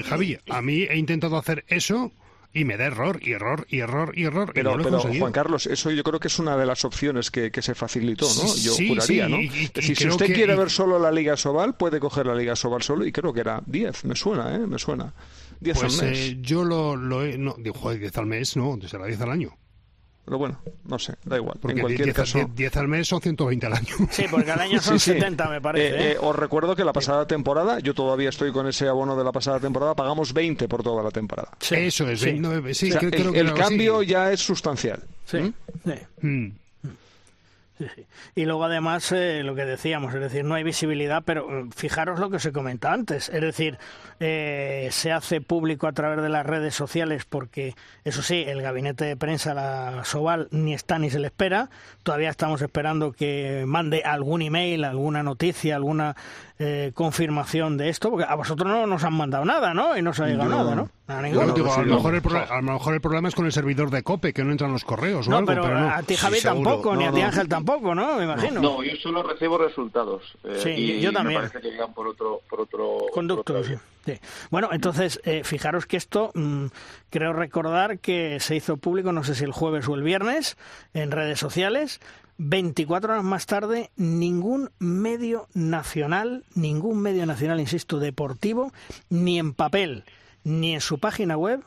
¿eh? 0.00 0.02
Javi, 0.08 0.40
a 0.50 0.60
mí 0.60 0.88
he 0.90 0.96
intentado 0.96 1.36
hacer 1.36 1.64
eso 1.68 2.10
y 2.52 2.64
me 2.64 2.76
da 2.76 2.86
error 2.86 3.20
y 3.22 3.32
error 3.32 3.66
y 3.68 3.80
error 3.80 4.12
y 4.16 4.24
error. 4.24 4.52
Pero, 4.54 4.80
y 4.80 4.82
pero 4.82 5.00
Juan 5.00 5.32
Carlos, 5.32 5.66
eso 5.66 5.90
yo 5.90 6.02
creo 6.02 6.18
que 6.18 6.28
es 6.28 6.38
una 6.38 6.56
de 6.56 6.66
las 6.66 6.84
opciones 6.84 7.30
que, 7.30 7.50
se 7.60 7.74
facilitó, 7.74 8.26
¿no? 8.26 8.54
Yo 8.56 8.74
juraría, 8.74 9.28
¿no? 9.28 9.38
si 9.80 10.08
usted 10.08 10.34
quiere 10.34 10.54
ver 10.54 10.70
solo 10.70 10.98
la 10.98 11.10
Liga 11.10 11.36
Sobal, 11.36 11.76
puede 11.76 12.00
coger 12.00 12.26
la 12.26 12.34
Liga 12.34 12.56
Sobal 12.56 12.82
solo 12.82 13.04
y 13.04 13.12
creo 13.12 13.32
que 13.32 13.40
era 13.40 13.62
10, 13.66 14.04
me 14.04 14.16
suena, 14.16 14.54
¿eh? 14.54 14.58
Me 14.60 14.78
suena. 14.78 15.12
10 15.60 15.78
pues, 15.78 16.00
al 16.00 16.06
mes. 16.06 16.18
Eh, 16.18 16.38
yo 16.40 16.64
lo, 16.64 16.96
lo 16.96 17.24
he, 17.24 17.36
no, 17.36 17.56
digo, 17.58 17.92
10 17.92 18.16
al 18.16 18.26
mes, 18.26 18.56
no, 18.56 18.78
será 18.86 19.06
10 19.06 19.20
al 19.20 19.30
año. 19.30 19.56
Pero 20.28 20.36
bueno, 20.36 20.60
no 20.84 20.98
sé, 20.98 21.14
da 21.24 21.38
igual. 21.38 21.56
Porque 21.58 21.76
en 21.76 21.80
cualquier 21.80 22.04
10, 22.08 22.16
caso... 22.16 22.50
10, 22.54 22.76
al 22.76 22.86
mes 22.86 23.08
son 23.08 23.22
120 23.22 23.64
al 23.64 23.72
año. 23.72 23.94
Sí, 24.10 24.26
porque 24.30 24.50
al 24.50 24.60
año 24.60 24.78
son 24.82 25.00
70, 25.00 25.48
me 25.48 25.60
parece. 25.62 25.88
Eh, 25.88 26.12
¿eh? 26.12 26.16
os 26.20 26.36
recuerdo 26.36 26.76
que 26.76 26.84
la 26.84 26.92
pasada 26.92 27.26
temporada, 27.26 27.78
yo 27.80 27.94
todavía 27.94 28.28
estoy 28.28 28.52
con 28.52 28.66
ese 28.66 28.88
abono 28.88 29.16
de 29.16 29.24
la 29.24 29.32
pasada 29.32 29.58
temporada, 29.58 29.94
pagamos 29.94 30.34
20 30.34 30.68
por 30.68 30.82
toda 30.82 31.02
la 31.02 31.10
temporada. 31.10 31.48
Sí, 31.60 31.76
Eso 31.76 32.06
es, 32.10 32.20
sí. 32.20 32.38
el, 32.38 33.54
cambio 33.54 34.02
ya 34.02 34.30
es 34.30 34.40
sustancial. 34.40 35.02
Sí. 35.24 35.54
¿Mm? 36.20 36.48
Y 38.34 38.44
luego 38.44 38.64
además 38.64 39.12
eh, 39.12 39.42
lo 39.44 39.54
que 39.54 39.64
decíamos, 39.64 40.14
es 40.14 40.20
decir, 40.20 40.44
no 40.44 40.54
hay 40.54 40.64
visibilidad, 40.64 41.22
pero 41.24 41.48
mm, 41.48 41.70
fijaros 41.70 42.18
lo 42.18 42.30
que 42.30 42.38
se 42.38 42.52
comenta 42.52 42.92
antes, 42.92 43.28
es 43.28 43.40
decir, 43.40 43.78
eh, 44.20 44.88
se 44.90 45.12
hace 45.12 45.40
público 45.40 45.86
a 45.86 45.92
través 45.92 46.22
de 46.22 46.28
las 46.28 46.46
redes 46.46 46.74
sociales 46.74 47.24
porque, 47.24 47.74
eso 48.04 48.22
sí, 48.22 48.44
el 48.46 48.62
gabinete 48.62 49.04
de 49.04 49.16
prensa, 49.16 49.54
la 49.54 50.04
Soval, 50.04 50.48
ni 50.50 50.74
está 50.74 50.98
ni 50.98 51.10
se 51.10 51.18
le 51.18 51.28
espera, 51.28 51.70
todavía 52.02 52.30
estamos 52.30 52.62
esperando 52.62 53.12
que 53.12 53.64
mande 53.66 54.02
algún 54.04 54.42
email, 54.42 54.84
alguna 54.84 55.22
noticia, 55.22 55.76
alguna 55.76 56.16
eh, 56.60 56.90
confirmación 56.94 57.76
de 57.76 57.88
esto, 57.88 58.10
porque 58.10 58.26
a 58.28 58.34
vosotros 58.34 58.68
no 58.68 58.86
nos 58.86 59.04
han 59.04 59.14
mandado 59.14 59.44
nada, 59.44 59.74
¿no? 59.74 59.96
Y 59.96 60.02
no 60.02 60.12
se 60.12 60.24
ha 60.24 60.26
llegado 60.26 60.50
nada, 60.50 60.74
¿no? 60.74 60.90
A 61.06 61.16
Yo 61.16 61.22
ninguno. 61.22 61.46
no 61.46 61.52
digo, 61.54 61.72
a, 61.72 61.82
lo 61.82 61.94
mejor 61.96 62.14
el 62.16 62.22
pro- 62.22 62.36
a 62.52 62.56
lo 62.60 62.72
mejor 62.72 62.94
el 62.94 63.00
problema 63.00 63.28
es 63.28 63.34
con 63.34 63.46
el 63.46 63.52
servidor 63.52 63.90
de 63.90 64.02
COPE, 64.02 64.32
que 64.32 64.42
no 64.44 64.50
entran 64.50 64.72
los 64.72 64.84
correos 64.84 65.28
o 65.28 65.30
No, 65.30 65.36
algo, 65.38 65.46
pero, 65.46 65.62
pero 65.62 65.80
no. 65.80 65.88
a 65.90 66.02
ti 66.02 66.16
Javi 66.16 66.38
Sí, 66.38 66.42
tampoco, 66.42 66.96
ni 66.96 67.04
a 67.04 67.12
ti 67.12 67.20
no. 67.20 67.26
Ángel 67.26 67.48
tampoco, 67.48 67.94
¿no? 67.94 68.16
Me 68.16 68.24
imagino. 68.24 68.60
No, 68.60 68.82
yo 68.82 68.96
solo 68.96 69.22
recibo 69.22 69.56
resultados. 69.58 70.22
eh, 70.44 70.58
Sí, 70.62 70.70
y 70.70 71.00
yo 71.00 71.12
también. 71.12 71.40
Me 71.42 71.48
parece 71.48 71.66
que 71.66 71.72
llegan 71.72 71.94
por 71.94 72.08
otro, 72.08 72.40
por 72.50 72.60
otro 72.62 72.98
Conducto, 73.12 73.54
por 73.54 73.64
sí. 73.64 73.74
otro- 73.74 73.84
sí. 74.04 74.20
Bueno, 74.50 74.68
entonces, 74.72 75.20
eh, 75.24 75.42
fijaros 75.44 75.86
que 75.86 75.96
esto, 75.96 76.32
mm, 76.34 76.66
creo 77.10 77.32
recordar 77.32 78.00
que 78.00 78.40
se 78.40 78.56
hizo 78.56 78.76
público, 78.78 79.12
no 79.12 79.22
sé 79.22 79.34
si 79.36 79.44
el 79.44 79.52
jueves 79.52 79.86
o 79.88 79.94
el 79.94 80.02
viernes, 80.02 80.56
en 80.92 81.10
redes 81.12 81.38
sociales. 81.38 82.00
24 82.38 83.12
horas 83.12 83.24
más 83.24 83.46
tarde, 83.46 83.90
ningún 83.96 84.70
medio 84.78 85.48
nacional, 85.54 86.44
ningún 86.54 87.00
medio 87.00 87.26
nacional, 87.26 87.60
insisto, 87.60 87.98
deportivo, 87.98 88.72
ni 89.10 89.38
en 89.38 89.54
papel, 89.54 90.04
ni 90.44 90.74
en 90.74 90.80
su 90.80 90.98
página 90.98 91.36
web, 91.36 91.62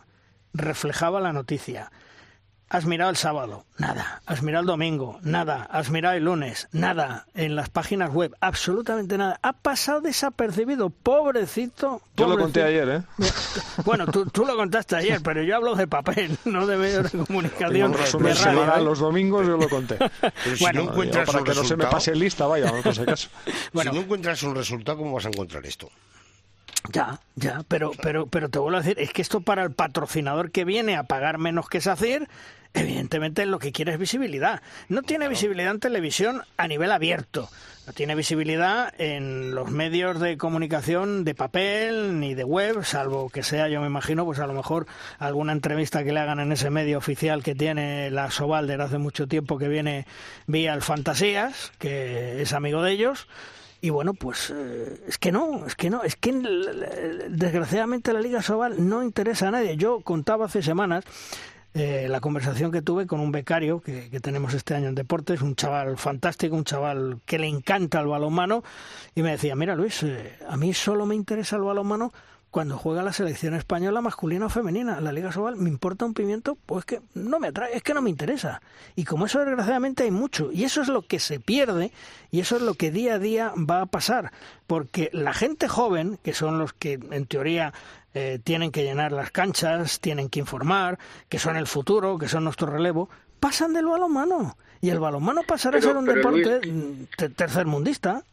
reflejaba 0.53 1.19
la 1.19 1.33
noticia. 1.33 1.91
Has 2.71 2.85
mirado 2.85 3.11
el 3.11 3.17
sábado, 3.17 3.65
nada. 3.77 4.21
Has 4.25 4.41
mirado 4.43 4.61
el 4.61 4.67
domingo, 4.67 5.19
nada. 5.23 5.67
Has 5.69 5.89
mirado 5.89 6.15
el 6.15 6.23
lunes, 6.23 6.69
nada. 6.71 7.27
En 7.33 7.57
las 7.57 7.67
páginas 7.67 8.13
web, 8.13 8.33
absolutamente 8.39 9.17
nada. 9.17 9.37
Ha 9.43 9.51
pasado 9.51 9.99
desapercibido, 9.99 10.89
pobrecito. 10.89 12.01
Yo 12.15 12.27
lo 12.27 12.37
conté 12.37 12.63
ayer, 12.63 12.87
¿eh? 12.87 13.03
Bueno, 13.83 14.07
tú, 14.07 14.25
tú 14.27 14.45
lo 14.45 14.55
contaste 14.55 14.95
ayer, 14.95 15.19
pero 15.21 15.43
yo 15.43 15.57
hablo 15.57 15.75
de 15.75 15.85
papel, 15.85 16.37
no 16.45 16.65
de 16.65 16.77
medios 16.77 17.11
de 17.11 17.25
comunicación. 17.25 17.91
De 17.91 17.97
resumen 17.97 18.35
radio, 18.37 18.75
¿eh? 18.77 18.81
los 18.85 18.99
domingos, 18.99 19.45
yo 19.45 19.57
lo 19.57 19.67
conté. 19.67 19.97
Pero 20.21 20.55
si 20.55 20.63
Bueno, 20.63 20.83
no 20.83 20.91
encuentras 20.91 21.25
para 21.27 21.39
un 21.39 21.43
que 21.43 21.53
no 21.53 21.63
se 21.65 21.75
me 21.75 21.85
pase 21.87 22.15
lista, 22.15 22.47
vaya, 22.47 22.71
no 22.71 22.81
pase 22.81 23.03
caso. 23.03 23.27
Bueno. 23.73 23.91
Si 23.91 23.97
no 23.97 24.03
encuentras 24.03 24.41
un 24.43 24.55
resultado, 24.55 24.99
¿cómo 24.99 25.15
vas 25.15 25.25
a 25.25 25.27
encontrar 25.27 25.65
esto? 25.65 25.89
Ya, 26.89 27.19
ya, 27.35 27.63
pero, 27.67 27.91
pero, 28.01 28.27
pero 28.27 28.49
te 28.49 28.59
vuelvo 28.59 28.77
a 28.77 28.81
decir, 28.81 28.97
es 28.99 29.11
que 29.11 29.21
esto 29.21 29.41
para 29.41 29.63
el 29.63 29.71
patrocinador 29.71 30.51
que 30.51 30.65
viene 30.65 30.95
a 30.95 31.03
pagar 31.03 31.37
menos 31.37 31.69
que 31.69 31.79
SACIR, 31.79 32.27
evidentemente 32.73 33.45
lo 33.45 33.59
que 33.59 33.71
quiere 33.71 33.93
es 33.93 33.99
visibilidad. 33.99 34.61
No 34.89 35.01
tiene 35.01 35.27
visibilidad 35.27 35.71
en 35.71 35.79
televisión 35.79 36.43
a 36.57 36.67
nivel 36.67 36.91
abierto, 36.91 37.49
no 37.87 37.93
tiene 37.93 38.15
visibilidad 38.15 38.93
en 38.99 39.55
los 39.55 39.71
medios 39.71 40.19
de 40.19 40.37
comunicación 40.37 41.23
de 41.23 41.35
papel 41.35 42.19
ni 42.19 42.35
de 42.35 42.43
web, 42.43 42.83
salvo 42.83 43.29
que 43.29 43.43
sea, 43.43 43.67
yo 43.69 43.81
me 43.81 43.87
imagino, 43.87 44.23
pues 44.25 44.39
a 44.39 44.47
lo 44.47 44.53
mejor 44.53 44.85
alguna 45.17 45.51
entrevista 45.51 46.03
que 46.03 46.13
le 46.13 46.19
hagan 46.19 46.39
en 46.39 46.51
ese 46.51 46.69
medio 46.69 46.97
oficial 46.97 47.43
que 47.43 47.55
tiene 47.55 48.11
la 48.11 48.29
Soval 48.29 48.67
desde 48.67 48.83
hace 48.83 48.97
mucho 48.97 49.27
tiempo 49.27 49.57
que 49.57 49.67
viene 49.67 50.05
vía 50.47 50.73
el 50.73 50.81
Fantasías, 50.81 51.71
que 51.79 52.41
es 52.41 52.53
amigo 52.53 52.81
de 52.83 52.91
ellos. 52.91 53.27
Y 53.83 53.89
bueno, 53.89 54.13
pues 54.13 54.53
eh, 54.55 55.01
es 55.07 55.17
que 55.17 55.31
no, 55.31 55.65
es 55.65 55.75
que 55.75 55.89
no, 55.89 56.03
es 56.03 56.15
que 56.15 56.31
desgraciadamente 57.29 58.13
la 58.13 58.21
Liga 58.21 58.43
Sobal 58.43 58.87
no 58.87 59.01
interesa 59.01 59.47
a 59.47 59.51
nadie. 59.51 59.75
Yo 59.75 60.01
contaba 60.01 60.45
hace 60.45 60.61
semanas 60.61 61.03
eh, 61.73 62.07
la 62.09 62.19
conversación 62.19 62.71
que 62.71 62.81
tuve 62.81 63.07
con 63.07 63.19
un 63.19 63.31
becario 63.31 63.79
que, 63.79 64.09
que 64.09 64.19
tenemos 64.19 64.53
este 64.53 64.75
año 64.75 64.89
en 64.89 64.95
deportes, 64.95 65.41
un 65.41 65.55
chaval 65.55 65.97
fantástico, 65.97 66.55
un 66.55 66.65
chaval 66.65 67.19
que 67.25 67.39
le 67.39 67.47
encanta 67.47 67.99
el 67.99 68.07
balonmano, 68.07 68.63
y 69.15 69.21
me 69.21 69.31
decía, 69.31 69.55
mira 69.55 69.75
Luis, 69.75 70.03
eh, 70.03 70.37
a 70.47 70.57
mí 70.57 70.73
solo 70.73 71.05
me 71.05 71.15
interesa 71.15 71.55
el 71.55 71.61
balonmano 71.63 72.11
cuando 72.51 72.77
juega 72.77 73.01
la 73.01 73.13
selección 73.13 73.53
española 73.53 74.01
masculina 74.01 74.47
o 74.47 74.49
femenina. 74.49 74.99
La 74.99 75.13
Liga 75.13 75.31
Sobal 75.31 75.55
me 75.55 75.69
importa 75.69 76.05
un 76.05 76.13
pimiento, 76.13 76.57
pues 76.65 76.83
que 76.83 77.01
no 77.13 77.39
me 77.39 77.47
atrae, 77.47 77.75
es 77.75 77.81
que 77.81 77.93
no 77.93 78.01
me 78.01 78.09
interesa. 78.09 78.61
Y 78.95 79.05
como 79.05 79.25
eso 79.25 79.39
desgraciadamente 79.39 80.03
hay 80.03 80.11
mucho, 80.11 80.51
y 80.51 80.65
eso 80.65 80.81
es 80.81 80.89
lo 80.89 81.01
que 81.01 81.19
se 81.19 81.39
pierde, 81.39 81.93
y 82.29 82.41
eso 82.41 82.57
es 82.57 82.61
lo 82.61 82.73
que 82.73 82.91
día 82.91 83.15
a 83.15 83.19
día 83.19 83.53
va 83.57 83.81
a 83.81 83.85
pasar, 83.85 84.33
porque 84.67 85.09
la 85.13 85.33
gente 85.33 85.69
joven, 85.69 86.19
que 86.21 86.33
son 86.33 86.59
los 86.59 86.73
que 86.73 86.99
en 87.11 87.25
teoría 87.25 87.73
eh, 88.13 88.39
tienen 88.43 88.71
que 88.71 88.83
llenar 88.83 89.11
las 89.11 89.31
canchas, 89.31 89.99
tienen 89.99 90.29
que 90.29 90.39
informar, 90.39 90.97
que 91.29 91.39
son 91.39 91.55
el 91.57 91.67
futuro, 91.67 92.17
que 92.17 92.27
son 92.27 92.43
nuestro 92.43 92.67
relevo, 92.67 93.09
pasan 93.39 93.73
del 93.73 93.85
balonmano. 93.85 94.57
Y 94.81 94.89
el 94.89 94.99
balonmano 94.99 95.41
pasará 95.43 95.77
Pero- 95.79 95.89
a 95.89 95.93
ser 95.93 95.97
un 95.97 96.05
deporte 96.05 96.59
Luis, 96.67 96.73
mm, 96.73 97.03
te- 97.17 97.29
tercermundista. 97.29 98.23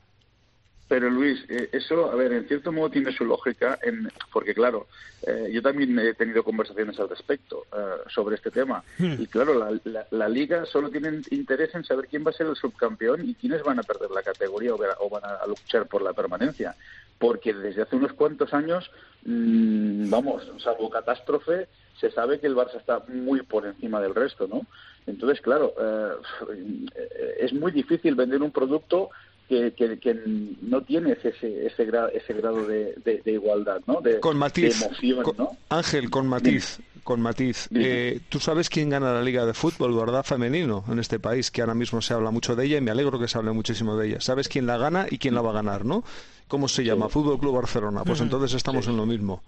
Pero 0.88 1.10
Luis, 1.10 1.44
eh, 1.50 1.68
eso, 1.72 2.10
a 2.10 2.14
ver, 2.14 2.32
en 2.32 2.48
cierto 2.48 2.72
modo 2.72 2.88
tiene 2.88 3.12
su 3.12 3.22
lógica, 3.26 3.78
en, 3.82 4.10
porque 4.32 4.54
claro, 4.54 4.86
eh, 5.26 5.50
yo 5.52 5.60
también 5.60 5.98
he 5.98 6.14
tenido 6.14 6.42
conversaciones 6.42 6.98
al 6.98 7.10
respecto 7.10 7.66
eh, 7.76 8.08
sobre 8.08 8.36
este 8.36 8.50
tema. 8.50 8.82
Hmm. 8.96 9.16
Y 9.18 9.26
claro, 9.26 9.52
la, 9.52 9.78
la- 9.84 10.06
la 10.10 10.28
liga 10.30 10.64
solo 10.64 10.88
tiene 10.90 11.20
interés 11.30 11.74
en 11.74 11.84
saber 11.84 12.06
quién 12.08 12.24
va 12.26 12.30
a 12.30 12.32
ser 12.32 12.46
el 12.46 12.56
subcampeón 12.56 13.28
y 13.28 13.34
quiénes 13.34 13.62
van 13.62 13.78
a 13.78 13.82
perder 13.82 14.10
la 14.10 14.22
categoría 14.22 14.72
o 14.74 15.10
van 15.10 15.24
a 15.26 15.46
luchar 15.46 15.84
por 15.86 16.00
la 16.00 16.14
permanencia. 16.14 16.74
Porque 17.18 17.52
desde 17.52 17.82
hace 17.82 17.96
unos 17.96 18.12
cuantos 18.12 18.54
años, 18.54 18.90
mm, 19.24 20.08
vamos, 20.10 20.50
salvo 20.62 20.88
catástrofe, 20.90 21.68
se 22.00 22.10
sabe 22.12 22.38
que 22.38 22.46
el 22.46 22.54
Barça 22.54 22.76
está 22.76 23.02
muy 23.08 23.42
por 23.42 23.66
encima 23.66 24.00
del 24.00 24.14
resto, 24.14 24.46
¿no? 24.46 24.62
Entonces, 25.06 25.40
claro, 25.40 25.74
eh, 25.80 27.34
es 27.40 27.52
muy 27.52 27.72
difícil 27.72 28.14
vender 28.14 28.42
un 28.42 28.50
producto 28.52 29.10
que, 29.48 29.72
que, 29.72 29.98
que 29.98 30.14
no 30.60 30.82
tiene 30.82 31.12
ese, 31.12 31.30
ese, 31.66 31.88
gra- 31.90 32.10
ese 32.12 32.34
grado 32.34 32.66
de, 32.66 32.94
de- 33.04 33.22
de 33.24 33.32
igualdad, 33.32 33.80
¿no? 33.86 34.00
De, 34.02 34.20
Con 34.20 34.36
matiz. 34.36 34.78
de 34.78 34.84
emoción, 34.86 35.22
Con- 35.22 35.36
¿no? 35.38 35.56
Ángel, 35.70 36.10
con 36.10 36.26
matiz. 36.26 36.80
Con 37.04 37.20
matiz. 37.20 37.68
Eh, 37.74 38.20
Tú 38.28 38.40
sabes 38.40 38.68
quién 38.68 38.90
gana 38.90 39.12
la 39.12 39.22
Liga 39.22 39.46
de 39.46 39.54
Fútbol, 39.54 39.94
¿verdad? 39.94 40.24
Femenino 40.24 40.84
en 40.88 40.98
este 40.98 41.18
país, 41.18 41.50
que 41.50 41.60
ahora 41.62 41.74
mismo 41.74 42.02
se 42.02 42.14
habla 42.14 42.30
mucho 42.30 42.54
de 42.56 42.64
ella 42.66 42.78
y 42.78 42.80
me 42.80 42.90
alegro 42.90 43.18
que 43.18 43.28
se 43.28 43.38
hable 43.38 43.52
muchísimo 43.52 43.96
de 43.96 44.08
ella. 44.08 44.20
¿Sabes 44.20 44.48
quién 44.48 44.66
la 44.66 44.76
gana 44.76 45.06
y 45.10 45.18
quién 45.18 45.34
la 45.34 45.40
va 45.42 45.50
a 45.50 45.54
ganar, 45.54 45.84
no? 45.84 46.04
¿Cómo 46.48 46.68
se 46.68 46.84
llama? 46.84 47.08
Fútbol 47.08 47.38
Club 47.38 47.54
Barcelona. 47.56 48.04
Pues 48.04 48.20
entonces 48.20 48.54
estamos 48.54 48.86
en 48.86 48.96
lo 48.96 49.06
mismo. 49.06 49.42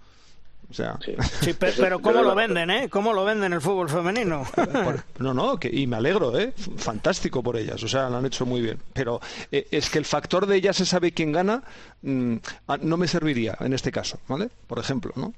O 0.71 0.73
sea, 0.75 0.99
Sí, 1.41 1.53
pe- 1.55 1.73
pero 1.77 2.01
¿cómo 2.01 2.23
lo 2.23 2.33
venden, 2.37 2.71
eh? 2.71 2.89
¿Cómo 2.89 3.13
lo 3.13 3.25
venden 3.25 3.53
el 3.53 3.61
fútbol 3.61 3.89
femenino? 3.89 4.45
No, 5.19 5.35
no, 5.35 5.59
que, 5.59 5.69
y 5.69 5.89
me 5.89 5.97
alegro, 5.97 6.39
¿eh? 6.39 6.53
Fantástico 6.77 7.43
por 7.43 7.57
ellas, 7.57 7.83
o 7.83 7.89
sea, 7.89 8.09
lo 8.09 8.19
han 8.19 8.27
hecho 8.27 8.47
muy 8.47 8.61
bien. 8.61 8.79
Pero 8.93 9.21
eh, 9.51 9.67
es 9.73 9.91
que 9.91 9.99
el 9.99 10.05
factor 10.05 10.47
de 10.47 10.61
ya 10.61 10.73
se 10.73 10.87
sabe 10.87 11.11
quién 11.13 11.33
gana 11.33 11.65
mm, 12.03 12.37
ah, 12.69 12.77
no 12.81 12.97
me 12.97 13.09
serviría 13.09 13.57
en 13.61 13.73
este 13.73 13.91
caso, 13.91 14.21
¿vale? 14.29 14.49
Por 14.69 14.79
ejemplo, 14.79 15.13
¿no? 15.17 15.35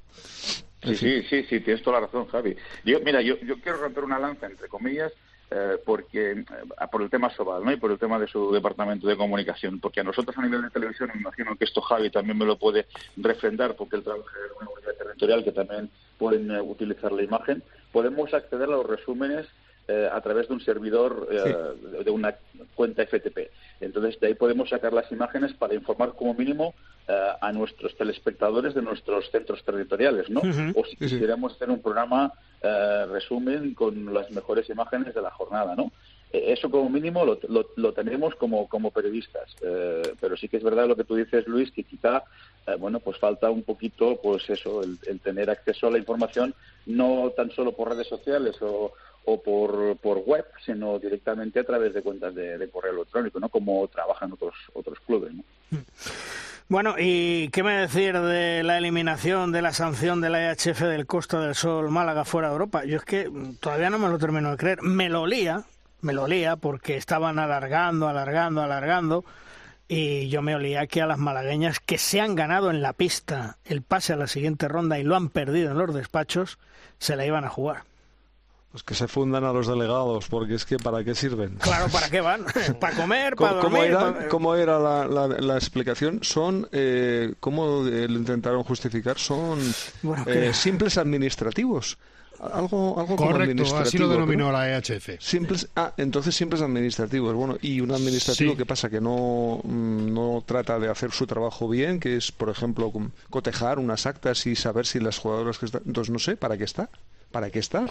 Sí, 0.84 0.96
sí, 0.96 1.22
sí, 1.22 1.42
sí, 1.44 1.60
tienes 1.60 1.82
toda 1.82 2.00
la 2.00 2.06
razón, 2.06 2.26
Javi. 2.26 2.56
Yo, 2.84 2.98
mira, 3.00 3.22
yo, 3.22 3.38
yo 3.40 3.56
quiero 3.60 3.78
romper 3.78 4.04
una 4.04 4.18
lanza, 4.18 4.46
entre 4.46 4.68
comillas, 4.68 5.12
eh, 5.50 5.78
porque 5.84 6.30
eh, 6.30 6.44
por 6.90 7.02
el 7.02 7.10
tema 7.10 7.30
Sobal, 7.30 7.64
¿no? 7.64 7.70
Y 7.72 7.76
por 7.76 7.90
el 7.90 7.98
tema 7.98 8.18
de 8.18 8.26
su 8.26 8.50
departamento 8.52 9.06
de 9.06 9.16
comunicación, 9.16 9.80
porque 9.80 10.00
a 10.00 10.04
nosotros 10.04 10.36
a 10.38 10.42
nivel 10.42 10.62
de 10.62 10.70
televisión, 10.70 11.10
me 11.14 11.20
imagino 11.20 11.54
que 11.56 11.64
esto 11.64 11.82
Javi 11.82 12.10
también 12.10 12.38
me 12.38 12.46
lo 12.46 12.56
puede 12.56 12.86
refrendar, 13.16 13.76
porque 13.76 13.96
él 13.96 14.02
trabaja 14.02 14.30
en 14.46 14.56
una 14.60 14.70
unidad 14.70 14.94
territorial 14.96 15.44
que 15.44 15.52
también 15.52 15.90
pueden 16.18 16.50
eh, 16.50 16.60
utilizar 16.60 17.12
la 17.12 17.22
imagen, 17.22 17.62
podemos 17.92 18.32
acceder 18.32 18.64
a 18.64 18.72
los 18.72 18.86
resúmenes 18.86 19.46
eh, 19.88 20.08
a 20.10 20.20
través 20.20 20.48
de 20.48 20.54
un 20.54 20.60
servidor 20.60 21.28
eh, 21.30 21.38
de- 21.98 22.04
de 22.04 22.10
una 22.10 22.34
cuenta 22.74 23.02
FTP. 23.02 23.50
Entonces, 23.80 24.18
de 24.20 24.28
ahí 24.28 24.34
podemos 24.34 24.68
sacar 24.68 24.92
las 24.92 25.10
imágenes 25.10 25.52
para 25.54 25.74
informar 25.74 26.14
como 26.14 26.34
mínimo 26.34 26.74
eh, 27.08 27.28
a 27.40 27.52
nuestros 27.52 27.96
telespectadores 27.96 28.74
de 28.74 28.82
nuestros 28.82 29.28
centros 29.30 29.62
territoriales, 29.64 30.30
¿no? 30.30 30.40
O 30.76 30.84
si 30.84 30.96
quisiéramos 31.10 31.54
hacer 31.54 31.68
un 31.70 31.82
programa 31.82 32.32
eh, 32.62 33.06
resumen 33.10 33.74
con 33.74 34.14
las 34.14 34.30
mejores 34.30 34.68
imágenes 34.70 35.12
de 35.14 35.20
la 35.22 35.30
jornada, 35.30 35.74
¿no? 35.74 35.90
Eso 36.32 36.70
como 36.70 36.88
mínimo 36.88 37.26
lo, 37.26 37.38
lo- 37.48 37.66
lo 37.76 37.92
tenemos 37.92 38.34
como, 38.36 38.66
como 38.68 38.90
periodistas, 38.92 39.54
eh, 39.62 40.14
pero 40.20 40.34
sí 40.36 40.48
que 40.48 40.56
es 40.58 40.62
verdad 40.62 40.86
lo 40.86 40.96
que 40.96 41.04
tú 41.04 41.14
dices, 41.16 41.46
Luis, 41.46 41.70
que 41.72 41.82
quizá, 41.84 42.22
eh, 42.66 42.76
bueno, 42.78 43.00
pues 43.00 43.18
falta 43.18 43.50
un 43.50 43.64
poquito, 43.64 44.18
pues 44.22 44.48
eso, 44.48 44.82
el, 44.82 44.96
el 45.08 45.20
tener 45.20 45.50
acceso 45.50 45.88
a 45.88 45.90
la 45.90 45.98
información 45.98 46.54
no 46.86 47.32
tan 47.36 47.50
solo 47.50 47.72
por 47.72 47.90
redes 47.90 48.06
sociales 48.08 48.56
o, 48.62 48.92
o 49.24 49.42
por, 49.42 49.96
por 49.98 50.18
web, 50.18 50.44
sino 50.64 50.98
directamente 50.98 51.60
a 51.60 51.64
través 51.64 51.94
de 51.94 52.02
cuentas 52.02 52.34
de, 52.34 52.68
correo 52.70 52.92
electrónico, 52.92 53.38
¿no? 53.40 53.48
Como 53.48 53.86
trabajan 53.88 54.32
otros 54.32 54.54
otros 54.74 54.98
clubes, 55.00 55.32
¿no? 55.34 55.44
Bueno, 56.68 56.94
¿y 56.98 57.48
qué 57.48 57.62
me 57.62 57.72
decir 57.72 58.18
de 58.18 58.62
la 58.62 58.78
eliminación 58.78 59.52
de 59.52 59.60
la 59.60 59.72
sanción 59.74 60.20
de 60.20 60.30
la 60.30 60.52
EHF 60.52 60.80
del 60.80 61.06
Costa 61.06 61.38
del 61.40 61.54
Sol 61.54 61.90
Málaga 61.90 62.24
fuera 62.24 62.48
de 62.48 62.54
Europa? 62.54 62.84
Yo 62.84 62.96
es 62.96 63.04
que 63.04 63.30
todavía 63.60 63.90
no 63.90 63.98
me 63.98 64.08
lo 64.08 64.18
termino 64.18 64.50
de 64.50 64.56
creer. 64.56 64.80
Me 64.80 65.10
lo 65.10 65.22
olía, 65.22 65.64
me 66.00 66.14
lo 66.14 66.22
olía 66.22 66.56
porque 66.56 66.96
estaban 66.96 67.38
alargando, 67.38 68.08
alargando, 68.08 68.62
alargando. 68.62 69.24
Y 69.86 70.30
yo 70.30 70.40
me 70.40 70.54
olía 70.54 70.86
que 70.86 71.02
a 71.02 71.06
las 71.06 71.18
malagueñas 71.18 71.78
que 71.78 71.98
se 71.98 72.22
han 72.22 72.34
ganado 72.34 72.70
en 72.70 72.80
la 72.80 72.94
pista 72.94 73.58
el 73.66 73.82
pase 73.82 74.14
a 74.14 74.16
la 74.16 74.26
siguiente 74.26 74.66
ronda 74.66 74.98
y 74.98 75.02
lo 75.02 75.14
han 75.14 75.28
perdido 75.28 75.72
en 75.72 75.78
los 75.78 75.94
despachos, 75.94 76.58
se 76.98 77.16
la 77.16 77.26
iban 77.26 77.44
a 77.44 77.50
jugar. 77.50 77.82
Pues 78.72 78.82
que 78.84 78.94
se 78.94 79.06
fundan 79.06 79.44
a 79.44 79.52
los 79.52 79.66
delegados, 79.66 80.26
porque 80.28 80.54
es 80.54 80.64
que 80.64 80.78
¿para 80.78 81.04
qué 81.04 81.14
sirven? 81.14 81.56
Claro, 81.60 81.88
¿para 81.90 82.08
qué 82.08 82.22
van? 82.22 82.44
¿Para 82.80 82.96
comer? 82.96 83.36
¿Para 83.36 83.60
¿Cómo, 83.60 83.62
cómo 83.64 83.76
dormir? 83.76 83.90
era, 83.90 84.14
pa- 84.14 84.28
cómo 84.28 84.54
era 84.56 84.78
la, 84.78 85.06
la- 85.06 85.28
la 85.28 85.54
explicación? 85.56 86.20
Son, 86.22 86.66
eh, 86.72 87.34
¿cómo 87.38 87.86
eh, 87.86 88.08
lo 88.08 88.18
intentaron 88.18 88.62
justificar? 88.64 89.18
Son 89.18 89.58
Bueno, 90.02 90.24
eh, 90.26 90.52
simples 90.54 90.96
administrativos. 90.96 91.98
algo, 92.40 92.98
algo 92.98 93.14
como 93.16 93.30
Correcto, 93.32 93.76
así 93.76 93.98
lo 93.98 94.08
denominó 94.08 94.46
¿no? 94.46 94.52
la 94.52 94.70
EHF. 94.78 95.18
Siempre 95.20 95.56
es- 95.56 95.68
ah, 95.76 95.92
entonces 95.98 96.34
siempre 96.34 96.56
es 96.56 96.62
administrativo. 96.64 97.30
Bueno, 97.34 97.58
y 97.60 97.80
un 97.82 97.92
administrativo 97.92 98.52
Sí. 98.52 98.56
que 98.56 98.64
pasa 98.64 98.88
que 98.88 99.02
no, 99.02 99.60
mm, 99.64 100.14
no 100.14 100.42
trata 100.46 100.78
de 100.78 100.88
hacer 100.88 101.12
su 101.12 101.26
trabajo 101.26 101.68
bien, 101.68 102.00
que 102.00 102.16
es, 102.16 102.32
por 102.32 102.48
ejemplo, 102.48 102.90
cotejar 103.28 103.78
unas 103.78 104.06
actas 104.06 104.46
y 104.46 104.56
saber 104.56 104.86
si 104.86 104.98
las 104.98 105.18
jugadoras 105.18 105.58
que 105.58 105.66
están. 105.66 105.82
Entonces, 105.86 106.10
no 106.10 106.18
sé, 106.18 106.36
¿para 106.38 106.56
qué 106.56 106.64
está? 106.64 106.88
¿Para 107.30 107.50
qué 107.50 107.58
está? 107.58 107.84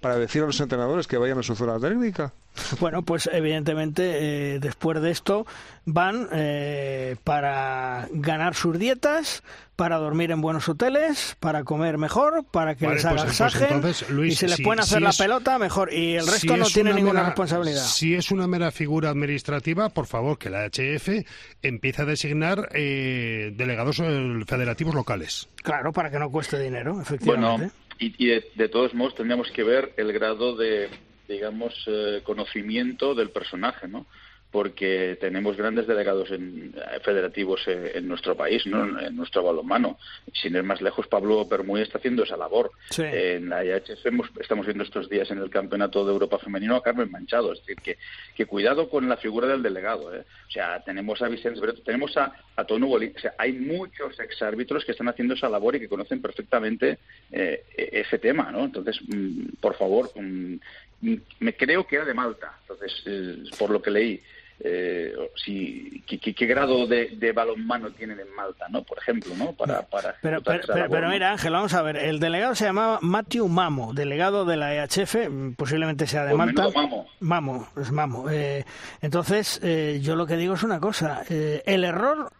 ¿Para 0.00 0.16
decir 0.16 0.42
a 0.42 0.46
los 0.46 0.58
entrenadores 0.60 1.06
que 1.06 1.18
vayan 1.18 1.38
a 1.38 1.42
su 1.42 1.54
zona 1.54 1.78
técnica? 1.78 2.32
Bueno, 2.80 3.02
pues 3.02 3.28
evidentemente 3.32 4.54
eh, 4.54 4.58
después 4.58 5.00
de 5.02 5.10
esto 5.10 5.46
van 5.84 6.26
eh, 6.32 7.16
para 7.22 8.08
ganar 8.10 8.54
sus 8.54 8.78
dietas, 8.78 9.42
para 9.76 9.98
dormir 9.98 10.30
en 10.30 10.40
buenos 10.40 10.68
hoteles, 10.68 11.36
para 11.38 11.64
comer 11.64 11.96
mejor, 11.98 12.44
para 12.50 12.74
que 12.74 12.86
Vale, 12.86 12.96
les 12.96 13.04
pues- 13.06 13.22
pues 13.22 13.40
agasajen 13.40 13.76
entonces, 13.76 14.10
Luis, 14.10 14.32
y 14.32 14.36
se 14.36 14.46
les 14.48 14.56
si- 14.56 14.62
pueden 14.64 14.80
hacer 14.80 14.98
si 14.98 15.04
la 15.04 15.10
es- 15.10 15.18
pelota 15.18 15.58
mejor 15.58 15.92
y 15.92 16.16
el 16.16 16.26
resto 16.26 16.54
Si 16.54 16.60
no 16.60 16.66
tiene 16.66 16.90
una 16.90 16.96
ninguna 16.96 17.20
mera- 17.20 17.26
responsabilidad. 17.26 17.84
Si 17.84 18.14
es 18.14 18.30
una 18.30 18.46
mera 18.46 18.70
figura 18.70 19.10
administrativa, 19.10 19.90
por 19.90 20.06
favor, 20.06 20.38
que 20.38 20.50
la 20.50 20.64
HF 20.64 21.24
empiece 21.62 22.02
a 22.02 22.04
designar 22.06 22.68
eh, 22.72 23.52
delegados 23.54 24.00
eh, 24.00 24.42
federativos 24.46 24.94
locales. 24.94 25.48
Claro, 25.62 25.92
para 25.92 26.10
que 26.10 26.18
no 26.18 26.30
cueste 26.30 26.58
dinero, 26.58 26.92
Bueno, 26.94 27.02
efectivamente. 27.02 27.70
Y, 28.00 28.14
y 28.18 28.42
de, 28.54 28.68
todos 28.68 28.94
modos 28.94 29.14
tendríamos 29.14 29.50
que 29.52 29.62
ver 29.62 29.92
el 29.96 30.12
grado 30.12 30.56
de, 30.56 30.88
digamos, 31.28 31.74
eh, 31.86 32.22
conocimiento 32.24 33.14
del 33.14 33.30
personaje, 33.30 33.86
¿no? 33.86 34.06
Porque 34.50 35.16
tenemos 35.20 35.56
grandes 35.56 35.86
delegados 35.86 36.30
en, 36.32 36.74
eh, 36.76 36.98
federativos 37.04 37.60
eh, 37.68 37.92
en 37.94 38.08
nuestro 38.08 38.36
país, 38.36 38.66
¿no? 38.66 38.84
En, 38.98 39.06
en 39.06 39.16
nuestro 39.16 39.44
balonmano. 39.44 39.96
Sin 40.32 40.56
ir 40.56 40.64
más 40.64 40.80
lejos, 40.82 41.06
Pablo 41.06 41.48
Permuy 41.48 41.82
está 41.82 41.98
haciendo 41.98 42.24
esa 42.24 42.36
labor. 42.36 42.72
Sí. 42.90 43.02
En 43.04 43.48
la 43.48 43.64
IHF 43.64 44.04
hemos- 44.06 44.30
estamos 44.40 44.66
viendo 44.66 44.82
estos 44.82 45.08
días 45.08 45.30
en 45.30 45.38
el 45.38 45.50
Campeonato 45.50 46.04
de 46.04 46.12
Europa 46.12 46.38
Femenino 46.38 46.74
a 46.74 46.82
Carmen 46.82 47.10
Manchado. 47.12 47.52
Es 47.52 47.60
decir, 47.60 47.76
que, 47.76 47.96
que 48.34 48.46
cuidado 48.46 48.88
con 48.90 49.08
la 49.08 49.16
figura 49.18 49.46
del 49.46 49.62
delegado. 49.62 50.12
¿eh? 50.14 50.24
O 50.48 50.50
sea, 50.50 50.82
tenemos 50.82 51.22
a 51.22 51.28
Vicente 51.28 51.60
Breto, 51.60 51.82
tenemos 51.82 52.16
a, 52.16 52.32
a 52.56 52.64
Tono 52.64 52.88
Bolí. 52.88 53.12
O 53.16 53.20
sea, 53.20 53.34
hay 53.38 53.52
muchos 53.52 54.18
exárbitros 54.18 54.84
que 54.84 54.92
están 54.92 55.08
haciendo 55.08 55.34
esa 55.34 55.48
labor 55.48 55.76
y 55.76 55.80
que 55.80 55.88
conocen 55.88 56.20
perfectamente 56.20 56.98
eh, 57.30 57.62
e- 57.76 58.00
ese 58.00 58.18
tema, 58.18 58.50
¿no? 58.50 58.64
Entonces, 58.64 58.98
mm, 59.06 59.44
por 59.60 59.76
favor, 59.76 60.10
mm, 60.16 60.54
mm, 61.02 61.14
me 61.38 61.54
creo 61.54 61.86
que 61.86 61.94
era 61.96 62.04
de 62.04 62.14
Malta. 62.14 62.58
Entonces, 62.62 63.00
eh, 63.06 63.44
por 63.56 63.70
lo 63.70 63.80
que 63.80 63.92
leí. 63.92 64.20
Eh, 64.62 65.14
si, 65.42 66.02
¿qué, 66.06 66.46
grado 66.46 66.86
de, 66.86 67.08
de 67.16 67.32
balonmano 67.32 67.90
tienen 67.92 68.20
en 68.20 68.30
Malta, 68.34 68.66
¿no? 68.68 68.82
Por 68.82 68.98
ejemplo, 68.98 69.34
¿no? 69.36 69.52
Para, 69.52 69.82
para 69.82 70.14
Pero, 70.20 71.08
mira, 71.08 71.32
Ángel, 71.32 71.52
vamos 71.52 71.72
a 71.72 71.80
ver. 71.82 71.96
El 71.96 72.20
delegado 72.20 72.54
se 72.54 72.66
llamaba 72.66 72.98
Matthew 73.00 73.48
Mamo, 73.48 73.94
delegado 73.94 74.44
de 74.44 74.56
la 74.58 74.74
EHF, 74.74 75.16
posiblemente 75.56 76.06
sea 76.06 76.24
de 76.24 76.34
Pues 76.34 76.38
Malta. 76.38 76.68
mamo. 76.74 77.06
Mamo, 77.20 77.68
es 77.80 77.90
Mamo. 77.90 78.30
Eh, 78.30 78.64
entonces, 79.00 79.60
eh, 79.62 79.98
yo 80.02 80.14
lo 80.14 80.26
que 80.26 80.36
digo 80.36 80.54
es 80.54 80.62
una 80.62 80.78
cosa. 80.78 81.22
eh, 81.30 81.62
el 81.64 81.84
error, 81.84 82.30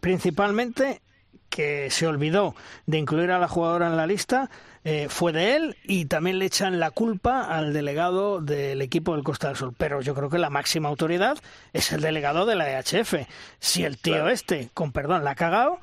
principalmente, 0.00 1.00
que 1.54 1.88
se 1.88 2.08
olvidó 2.08 2.56
de 2.86 2.98
incluir 2.98 3.30
a 3.30 3.38
la 3.38 3.46
jugadora 3.46 3.86
en 3.86 3.96
la 3.96 4.08
lista, 4.08 4.50
eh, 4.82 5.06
fue 5.08 5.32
de 5.32 5.54
él 5.54 5.76
y 5.84 6.06
también 6.06 6.40
le 6.40 6.46
echan 6.46 6.80
la 6.80 6.90
culpa 6.90 7.44
al 7.44 7.72
delegado 7.72 8.40
del 8.40 8.82
equipo 8.82 9.14
del 9.14 9.22
Costa 9.22 9.46
del 9.46 9.56
Sol. 9.56 9.72
Pero 9.78 10.00
yo 10.00 10.16
creo 10.16 10.28
que 10.28 10.38
la 10.38 10.50
máxima 10.50 10.88
autoridad 10.88 11.38
es 11.72 11.92
el 11.92 12.00
delegado 12.00 12.44
de 12.44 12.56
la 12.56 12.80
EHF. 12.80 13.14
Si 13.60 13.84
el 13.84 13.98
tío 13.98 14.28
este, 14.28 14.68
con 14.74 14.90
perdón, 14.90 15.22
la 15.22 15.30
ha 15.30 15.34
cagado, 15.36 15.78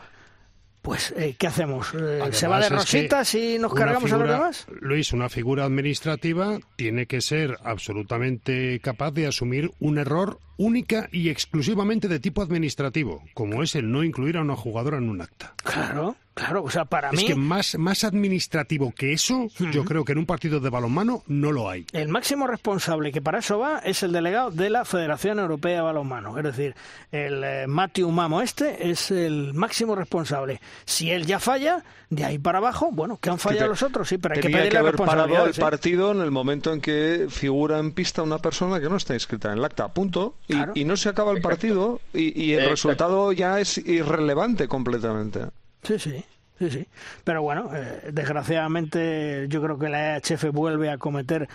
pues 0.81 1.13
eh, 1.15 1.35
¿qué 1.37 1.47
hacemos? 1.47 1.93
Eh, 1.93 2.21
¿Se 2.31 2.47
va 2.47 2.59
de 2.59 2.69
rositas 2.69 3.35
y 3.35 3.59
nos 3.59 3.73
cargamos 3.73 4.11
a 4.11 4.17
los 4.17 4.27
demás? 4.27 4.67
Luis, 4.79 5.13
una 5.13 5.29
figura 5.29 5.65
administrativa 5.65 6.59
tiene 6.75 7.05
que 7.05 7.21
ser 7.21 7.57
absolutamente 7.63 8.79
capaz 8.79 9.11
de 9.11 9.27
asumir 9.27 9.71
un 9.79 9.97
error 9.97 10.39
única 10.57 11.07
y 11.11 11.29
exclusivamente 11.29 12.07
de 12.07 12.19
tipo 12.19 12.41
administrativo, 12.41 13.23
como 13.33 13.63
es 13.63 13.75
el 13.75 13.91
no 13.91 14.03
incluir 14.03 14.37
a 14.37 14.41
una 14.41 14.55
jugadora 14.55 14.97
en 14.97 15.09
un 15.09 15.21
acta. 15.21 15.53
Claro, 15.63 16.15
claro. 16.33 16.63
O 16.63 16.69
sea, 16.69 16.85
para 16.85 17.09
Es 17.09 17.17
mí... 17.19 17.25
que 17.25 17.35
más, 17.35 17.77
más 17.77 18.03
administrativo 18.03 18.91
que 18.95 19.13
eso, 19.13 19.47
yo 19.71 19.85
creo 19.85 20.05
que 20.05 20.11
en 20.13 20.17
un 20.19 20.25
partido 20.25 20.59
de 20.59 20.69
balonmano 20.69 21.23
no 21.27 21.51
lo 21.51 21.69
hay. 21.69 21.85
El 21.93 22.07
máximo 22.09 22.47
responsable 22.47 23.11
que 23.11 23.21
para 23.21 23.39
eso 23.39 23.59
va 23.59 23.79
es 23.79 24.03
el 24.03 24.11
delegado 24.11 24.51
de 24.51 24.69
la 24.69 24.85
Federación 24.85 25.39
Europea 25.39 25.75
de 25.77 25.81
Balonmano. 25.81 26.37
Es 26.37 26.43
decir, 26.43 26.75
el 27.11 27.43
eh, 27.43 27.65
Matthew 27.67 28.09
Mamo 28.11 28.41
este 28.41 28.89
es 28.89 29.11
el 29.11 29.53
máximo 29.53 29.95
responsable. 29.95 30.61
Si 30.85 31.11
él 31.11 31.25
ya 31.25 31.39
falla, 31.39 31.83
de 32.09 32.25
ahí 32.25 32.37
para 32.37 32.57
abajo, 32.59 32.89
bueno, 32.91 33.17
que 33.17 33.29
han 33.29 33.39
fallado 33.39 33.65
te- 33.65 33.69
los 33.69 33.83
otros, 33.83 34.07
sí, 34.07 34.17
pero 34.17 34.35
hay 34.35 34.41
que 34.41 34.49
pedirle 34.49 34.69
que 34.69 34.77
haber 34.77 34.95
parado 34.95 35.45
el 35.45 35.53
partido 35.53 36.11
en 36.11 36.21
el 36.21 36.31
momento 36.31 36.73
en 36.73 36.81
que 36.81 37.27
figura 37.29 37.79
en 37.79 37.91
pista 37.91 38.21
una 38.23 38.39
persona 38.39 38.79
que 38.79 38.89
no 38.89 38.97
está 38.97 39.13
inscrita 39.13 39.51
en 39.51 39.57
el 39.59 39.65
acta, 39.65 39.87
punto. 39.93 40.35
Y, 40.47 40.53
Claro. 40.53 40.73
y 40.75 40.85
no 40.85 40.97
se 40.97 41.09
acaba 41.09 41.31
el 41.31 41.41
partido 41.41 42.01
y, 42.13 42.39
y 42.39 42.51
el 42.53 42.59
Exacto. 42.59 42.71
resultado 42.71 43.31
ya 43.31 43.59
es 43.59 43.77
irrelevante 43.77 44.67
completamente. 44.67 45.45
Sí, 45.83 45.99
sí, 45.99 46.23
sí, 46.59 46.69
sí. 46.69 46.87
Pero 47.23 47.41
bueno, 47.41 47.69
eh, 47.75 48.09
desgraciadamente 48.13 49.45
yo 49.49 49.61
creo 49.61 49.77
que 49.79 49.89
la 49.89 50.17
EHF 50.17 50.51
vuelve 50.51 50.89
a 50.89 50.97
cometer 50.97 51.47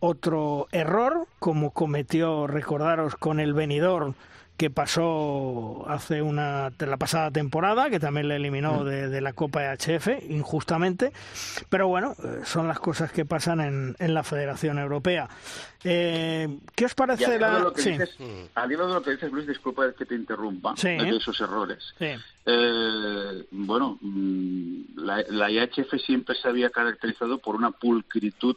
otro 0.00 0.68
error, 0.72 1.26
como 1.38 1.72
cometió, 1.72 2.46
recordaros, 2.46 3.16
con 3.16 3.40
el 3.40 3.54
venidor 3.54 4.14
que 4.58 4.68
pasó 4.70 5.84
hace 5.88 6.20
una 6.20 6.70
de 6.70 6.86
la 6.86 6.96
pasada 6.96 7.30
temporada, 7.30 7.88
que 7.90 8.00
también 8.00 8.26
le 8.28 8.36
eliminó 8.36 8.84
de, 8.84 9.08
de 9.08 9.20
la 9.20 9.32
Copa 9.32 9.62
EHF 9.72 10.08
injustamente. 10.28 11.12
Pero 11.70 11.86
bueno, 11.88 12.14
eh, 12.22 12.40
son 12.44 12.66
las 12.68 12.80
cosas 12.80 13.12
que 13.12 13.24
pasan 13.24 13.60
en, 13.60 13.96
en 14.00 14.12
la 14.14 14.24
Federación 14.24 14.78
Europea. 14.78 15.28
Eh, 15.84 16.58
¿Qué 16.74 16.84
os 16.86 16.94
parece 16.94 17.38
la...? 17.38 17.60
lo 17.60 17.72
que 17.72 17.82
Sí. 17.82 17.90
dices, 17.92 18.16
al 18.56 18.72
hilo 18.72 18.88
de 18.88 18.94
lo 18.94 19.02
que 19.02 19.12
dices, 19.12 19.30
Luis, 19.32 19.46
disculpa 19.46 19.92
que 19.92 20.04
te 20.04 20.16
interrumpa, 20.16 20.74
Sí. 20.76 20.88
de 20.88 21.16
esos 21.16 21.40
errores. 21.40 21.94
Sí. 21.96 22.08
Eh, 22.44 23.46
bueno, 23.52 23.96
mm, 24.00 24.80
la, 24.96 25.22
la 25.28 25.50
IHF 25.50 25.94
siempre 26.04 26.34
se 26.34 26.48
había 26.48 26.70
caracterizado 26.70 27.38
por 27.38 27.54
una 27.54 27.70
pulcritud 27.70 28.56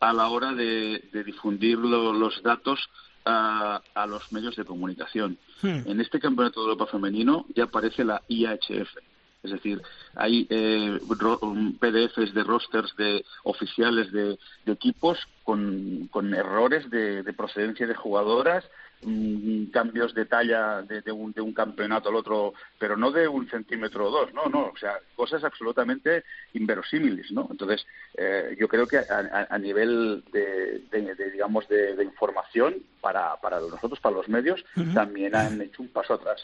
a 0.00 0.12
la 0.12 0.28
hora 0.28 0.52
de, 0.52 1.02
de 1.12 1.24
difundir 1.24 1.78
lo- 1.78 2.12
los 2.12 2.42
datos 2.42 2.78
a, 3.24 3.80
a 3.94 4.06
los 4.06 4.30
medios 4.32 4.56
de 4.56 4.64
comunicación. 4.64 5.38
Hmm. 5.62 5.80
En 5.86 6.00
este 6.00 6.18
campeonato 6.20 6.60
de 6.60 6.70
Europa 6.70 6.86
femenino 6.90 7.46
ya 7.54 7.64
aparece 7.64 8.04
la 8.04 8.22
IHF. 8.28 8.96
Es 9.42 9.52
decir, 9.52 9.80
hay 10.16 10.46
eh, 10.50 11.00
ro- 11.08 11.38
um, 11.40 11.72
PDFs 11.72 12.34
de 12.34 12.44
rosters 12.44 12.94
de 12.96 13.24
oficiales 13.44 14.12
de, 14.12 14.38
de 14.66 14.72
equipos 14.72 15.18
con, 15.44 16.08
con 16.10 16.34
errores 16.34 16.90
de, 16.90 17.22
de 17.22 17.32
procedencia 17.32 17.86
de 17.86 17.94
jugadoras, 17.94 18.64
mm, 19.02 19.66
cambios 19.72 20.14
de 20.14 20.26
talla 20.26 20.82
de, 20.82 21.00
de 21.02 21.12
un, 21.12 21.32
de 21.32 21.40
un 21.40 21.52
campeonato 21.52 22.08
al 22.08 22.16
otro, 22.16 22.52
pero 22.78 22.96
no 22.96 23.10
de 23.10 23.26
un 23.28 23.48
centímetro 23.48 24.08
o 24.08 24.10
dos, 24.10 24.32
no, 24.34 24.46
no, 24.46 24.66
o 24.66 24.76
sea, 24.76 24.98
cosas 25.16 25.42
absolutamente 25.44 26.24
inverosímiles, 26.54 27.30
¿no? 27.32 27.48
Entonces, 27.50 27.86
eh, 28.16 28.56
yo 28.58 28.68
creo 28.68 28.86
que 28.86 28.98
a, 28.98 29.04
a- 29.08 29.46
a 29.54 29.58
nivel 29.58 30.24
de, 30.32 30.82
de- 30.90 31.14
de, 31.14 31.30
digamos, 31.30 31.68
de, 31.68 31.96
de 31.96 32.04
información 32.04 32.76
para, 33.00 33.36
para 33.40 33.60
nosotros, 33.60 33.98
para 34.00 34.16
los 34.16 34.28
medios, 34.28 34.64
también 34.94 35.34
han 35.34 35.60
hecho 35.60 35.82
un 35.82 35.88
paso 35.88 36.14
atrás. 36.14 36.42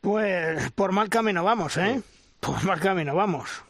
Pues 0.00 0.70
por 0.72 0.92
mal 0.92 1.08
camino 1.08 1.44
vamos, 1.44 1.76
¿eh? 1.76 2.00
Por 2.40 2.64
mal 2.64 2.80
camino 2.80 3.14
vamos. 3.14 3.62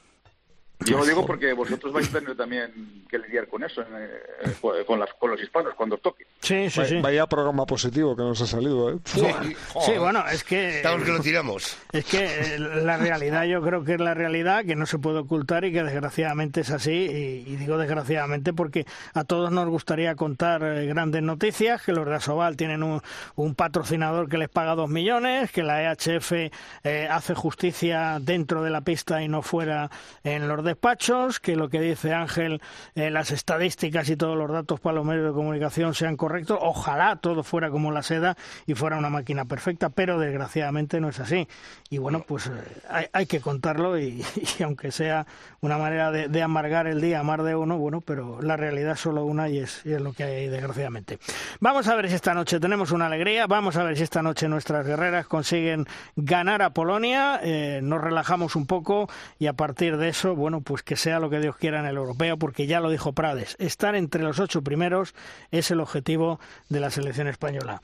Yo 0.86 0.97
lo 0.98 1.05
digo 1.05 1.27
porque 1.27 1.52
vosotros 1.52 1.93
vais 1.93 2.09
a 2.09 2.19
tener 2.19 2.36
también 2.36 3.05
que 3.09 3.19
lidiar 3.19 3.47
con 3.48 3.62
eso, 3.62 3.82
eh, 3.82 4.85
con, 4.86 4.98
las, 4.98 5.12
con 5.15 5.31
los 5.31 5.40
hispanos, 5.43 5.74
cuando 5.77 5.97
os 5.97 6.02
toque. 6.02 6.27
Sí, 6.40 6.70
sí, 6.70 6.85
sí. 6.86 7.01
Vaya 7.01 7.27
programa 7.27 7.66
positivo 7.66 8.16
que 8.16 8.23
nos 8.23 8.40
ha 8.40 8.47
salido, 8.47 8.90
¿eh? 8.90 8.98
Sí, 9.05 9.93
bueno, 9.98 10.24
es 10.32 10.43
que... 10.43 10.77
Estamos 10.77 11.02
que 11.05 11.12
lo 11.12 11.20
tiramos. 11.20 11.77
Es 11.93 12.05
que 12.07 12.24
eh, 12.24 12.59
la 12.59 12.97
realidad 12.97 13.44
yo 13.44 13.61
creo 13.62 13.85
que 13.85 13.94
es 13.94 14.01
la 14.01 14.15
realidad, 14.15 14.65
que 14.65 14.74
no 14.74 14.86
se 14.86 14.98
puede 14.98 15.19
ocultar 15.19 15.65
y 15.65 15.73
que 15.73 15.82
desgraciadamente 15.82 16.62
es 16.62 16.70
así. 16.70 16.93
Y, 16.93 17.52
y 17.52 17.57
digo 17.57 17.77
desgraciadamente 17.77 18.52
porque 18.52 18.86
a 19.12 19.24
todos 19.24 19.51
nos 19.52 19.69
gustaría 19.69 20.15
contar 20.15 20.62
eh, 20.62 20.86
grandes 20.86 21.23
noticias, 21.23 21.82
que 21.82 21.93
los 21.93 22.07
de 22.07 22.15
Asobal 22.15 22.57
tienen 22.57 22.82
un, 22.82 23.02
un 23.36 23.55
patrocinador 23.55 24.28
que 24.28 24.39
les 24.39 24.48
paga 24.48 24.74
dos 24.74 24.89
millones, 24.89 25.51
que 25.52 25.62
la 25.62 25.93
EHF 25.93 26.32
eh, 26.32 27.09
hace 27.11 27.35
justicia 27.35 28.19
dentro 28.20 28.62
de 28.62 28.70
la 28.70 28.81
pista 28.81 29.23
y 29.23 29.28
no 29.28 29.43
fuera 29.43 29.90
en 30.24 30.48
los 30.48 30.65
despachos, 30.70 31.40
que 31.40 31.56
lo 31.56 31.68
que 31.68 31.80
dice 31.80 32.14
Ángel, 32.14 32.60
eh, 32.94 33.10
las 33.10 33.30
estadísticas 33.32 34.09
y 34.09 34.16
todos 34.16 34.36
los 34.36 34.51
datos 34.51 34.80
para 34.80 34.97
los 34.97 35.05
medios 35.05 35.26
de 35.26 35.32
comunicación 35.32 35.94
sean 35.94 36.16
correctos. 36.16 36.59
Ojalá 36.60 37.16
todo 37.16 37.42
fuera 37.42 37.70
como 37.70 37.90
la 37.90 38.02
seda 38.02 38.36
y 38.66 38.74
fuera 38.74 38.97
una 38.97 39.10
máquina 39.10 39.44
perfecta, 39.44 39.90
pero 39.90 40.18
desgraciadamente 40.18 41.01
no 41.01 41.09
es 41.09 41.18
así. 41.18 41.48
Y 41.88 41.98
bueno, 41.98 42.24
pues 42.26 42.47
eh, 42.47 43.10
hay, 43.12 43.26
que 43.26 43.40
contarlo 43.40 43.98
y, 43.98 44.22
aunque 44.64 44.92
sea 44.92 45.26
una 45.60 45.76
manera 45.76 46.10
de, 46.10 46.42
amargar 46.42 46.86
el 46.86 47.01
día 47.01 47.20
a 47.20 47.22
más 47.22 47.42
de 47.44 47.55
uno, 47.55 47.78
bueno, 47.78 48.01
pero 48.01 48.40
la 48.40 48.56
realidad 48.56 48.92
es 48.92 49.01
solo 49.01 49.24
una 49.24 49.48
y 49.48 49.59
es, 49.59 49.84
y 49.84 49.92
es 49.92 50.01
lo 50.01 50.12
que 50.12 50.24
hay 50.24 50.48
desgraciadamente. 50.48 51.18
Vamos 51.60 51.88
a 51.88 51.94
ver 51.97 52.09
si 52.09 52.14
esta 52.14 52.34
noche 52.34 52.60
tenemos 52.60 52.92
una 52.92 53.06
alegría, 53.06 53.47
vamos 53.47 53.76
a 53.76 53.82
ver 53.82 53.97
si 53.97 54.05
esta 54.05 54.22
noche 54.22 54.48
nuestras 54.48 54.86
guerreras 54.86 55.26
consiguen 55.26 55.86
ganar 56.16 56.62
a 56.62 56.70
Polonia, 56.70 57.40
eh, 57.42 57.80
nos 57.82 58.01
relajamos 58.01 58.56
un 58.56 58.66
poco 58.66 59.09
y 59.38 59.47
a 59.47 59.52
partir 59.52 59.97
de 59.97 60.09
eso, 60.09 60.34
bueno, 60.34 60.59
bueno, 60.60 60.64
pues 60.64 60.82
que 60.82 60.96
sea 60.96 61.18
lo 61.18 61.30
que 61.30 61.40
Dios 61.40 61.56
quiera 61.56 61.80
en 61.80 61.86
el 61.86 61.96
europeo, 61.96 62.36
porque 62.36 62.66
ya 62.66 62.80
lo 62.80 62.90
dijo 62.90 63.12
Prades, 63.12 63.56
estar 63.58 63.94
entre 63.94 64.22
los 64.22 64.38
ocho 64.38 64.62
primeros 64.62 65.14
es 65.50 65.70
el 65.70 65.80
objetivo 65.80 66.40
de 66.68 66.80
la 66.80 66.90
selección 66.90 67.28
española. 67.28 67.80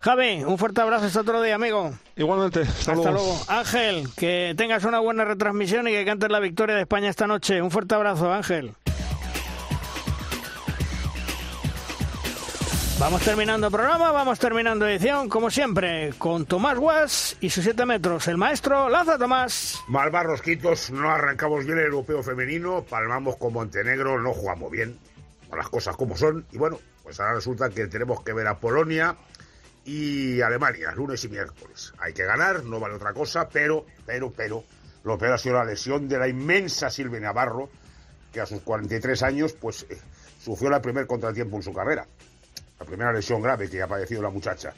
Javi, 0.00 0.44
un 0.44 0.58
fuerte 0.58 0.80
abrazo 0.80 1.06
hasta 1.06 1.20
otro 1.20 1.42
día, 1.42 1.54
amigo. 1.54 1.92
Igualmente, 2.16 2.62
hasta, 2.62 2.94
luego. 2.94 3.40
Ángel, 3.48 4.08
que 4.16 4.54
tengas 4.56 4.84
una 4.84 5.00
buena 5.00 5.24
retransmisión 5.24 5.88
y 5.88 5.92
que 5.92 6.04
cantes 6.04 6.30
la 6.30 6.40
victoria 6.40 6.74
de 6.74 6.82
España 6.82 7.08
esta 7.08 7.26
noche. 7.26 7.62
Un 7.62 7.70
fuerte 7.70 7.94
abrazo, 7.94 8.32
Ángel. 8.32 8.74
Vamos 12.98 13.22
terminando 13.22 13.70
programa, 13.70 14.10
vamos 14.10 14.40
terminando 14.40 14.84
edición, 14.88 15.28
como 15.28 15.50
siempre, 15.50 16.12
con 16.18 16.46
Tomás 16.46 16.76
Guas 16.76 17.36
y 17.40 17.48
sus 17.48 17.62
7 17.62 17.86
metros. 17.86 18.26
El 18.26 18.38
maestro 18.38 18.88
Laza 18.88 19.16
Tomás. 19.16 19.80
Malvar 19.86 20.26
Rosquitos, 20.26 20.90
no 20.90 21.08
arrancamos 21.08 21.64
bien 21.64 21.78
el 21.78 21.84
europeo 21.84 22.24
femenino, 22.24 22.82
palmamos 22.82 23.36
con 23.36 23.52
Montenegro, 23.52 24.20
no 24.20 24.32
jugamos 24.32 24.72
bien, 24.72 24.98
las 25.56 25.68
cosas 25.68 25.96
como 25.96 26.16
son. 26.16 26.44
Y 26.50 26.58
bueno, 26.58 26.80
pues 27.04 27.20
ahora 27.20 27.34
resulta 27.34 27.70
que 27.70 27.86
tenemos 27.86 28.24
que 28.24 28.32
ver 28.32 28.48
a 28.48 28.58
Polonia 28.58 29.16
y 29.84 30.40
Alemania, 30.40 30.90
lunes 30.90 31.22
y 31.22 31.28
miércoles. 31.28 31.92
Hay 32.00 32.12
que 32.12 32.24
ganar, 32.24 32.64
no 32.64 32.80
vale 32.80 32.96
otra 32.96 33.12
cosa, 33.12 33.48
pero, 33.48 33.86
pero, 34.06 34.32
pero, 34.32 34.64
lo 35.04 35.16
peor 35.16 35.34
ha 35.34 35.38
sido 35.38 35.54
la 35.54 35.64
lesión 35.64 36.08
de 36.08 36.18
la 36.18 36.26
inmensa 36.26 36.90
Silvia 36.90 37.20
Navarro, 37.20 37.70
que 38.32 38.40
a 38.40 38.46
sus 38.46 38.60
43 38.62 39.22
años, 39.22 39.52
pues, 39.52 39.86
eh, 39.88 39.96
sufrió 40.42 40.74
el 40.74 40.82
primer 40.82 41.06
contratiempo 41.06 41.56
en 41.58 41.62
su 41.62 41.72
carrera 41.72 42.04
la 42.78 42.86
primera 42.86 43.12
lesión 43.12 43.42
grave 43.42 43.68
que 43.68 43.82
ha 43.82 43.86
padecido 43.86 44.22
la 44.22 44.30
muchacha. 44.30 44.72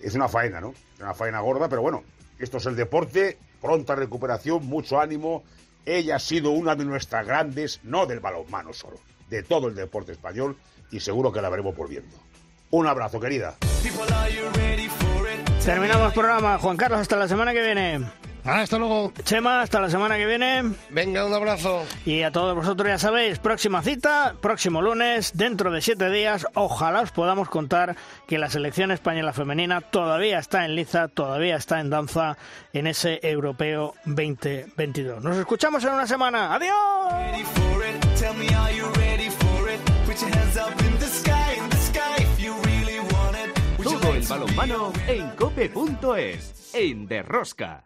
Es 0.00 0.14
una 0.14 0.28
faena, 0.28 0.60
¿no? 0.60 0.74
Una 1.00 1.14
faena 1.14 1.40
gorda, 1.40 1.68
pero 1.68 1.82
bueno, 1.82 2.02
esto 2.38 2.58
es 2.58 2.66
el 2.66 2.76
deporte, 2.76 3.38
pronta 3.60 3.94
recuperación, 3.94 4.66
mucho 4.66 5.00
ánimo. 5.00 5.44
Ella 5.84 6.16
ha 6.16 6.18
sido 6.18 6.50
una 6.50 6.74
de 6.74 6.84
nuestras 6.84 7.26
grandes, 7.26 7.80
no 7.84 8.06
del 8.06 8.20
balonmano 8.20 8.72
solo, 8.72 8.98
de 9.30 9.42
todo 9.42 9.68
el 9.68 9.74
deporte 9.74 10.12
español 10.12 10.56
y 10.90 11.00
seguro 11.00 11.32
que 11.32 11.40
la 11.40 11.48
veremos 11.48 11.76
volviendo. 11.76 12.16
Un 12.70 12.86
abrazo, 12.86 13.20
querida. 13.20 13.56
Terminamos 15.64 16.08
el 16.08 16.12
programa. 16.12 16.58
Juan 16.58 16.76
Carlos, 16.76 17.00
hasta 17.00 17.16
la 17.16 17.28
semana 17.28 17.52
que 17.52 17.62
viene. 17.62 18.25
Ah, 18.46 18.60
hasta 18.60 18.78
luego. 18.78 19.12
Chema, 19.24 19.60
hasta 19.60 19.80
la 19.80 19.90
semana 19.90 20.16
que 20.16 20.26
viene. 20.26 20.62
Venga, 20.90 21.26
un 21.26 21.34
abrazo. 21.34 21.84
Y 22.04 22.22
a 22.22 22.30
todos 22.30 22.54
vosotros 22.54 22.88
ya 22.88 22.98
sabéis, 22.98 23.40
próxima 23.40 23.82
cita, 23.82 24.36
próximo 24.40 24.80
lunes, 24.80 25.32
dentro 25.34 25.72
de 25.72 25.80
siete 25.80 26.10
días, 26.10 26.46
ojalá 26.54 27.00
os 27.00 27.10
podamos 27.10 27.48
contar 27.48 27.96
que 28.28 28.38
la 28.38 28.48
selección 28.48 28.92
española 28.92 29.32
femenina 29.32 29.80
todavía 29.80 30.38
está 30.38 30.64
en 30.64 30.76
liza, 30.76 31.08
todavía 31.08 31.56
está 31.56 31.80
en 31.80 31.90
danza 31.90 32.36
en 32.72 32.86
ese 32.86 33.18
europeo 33.22 33.94
2022. 34.04 35.24
Nos 35.24 35.36
escuchamos 35.36 35.82
en 35.84 35.94
una 35.94 36.06
semana. 36.06 36.54
¡Adiós! 36.54 36.76
Todo 43.82 44.14
el 44.14 44.22
balonmano 44.22 44.92
en 45.08 45.30
cope.es, 45.30 46.74
en 46.74 47.06
Derrosca. 47.06 47.82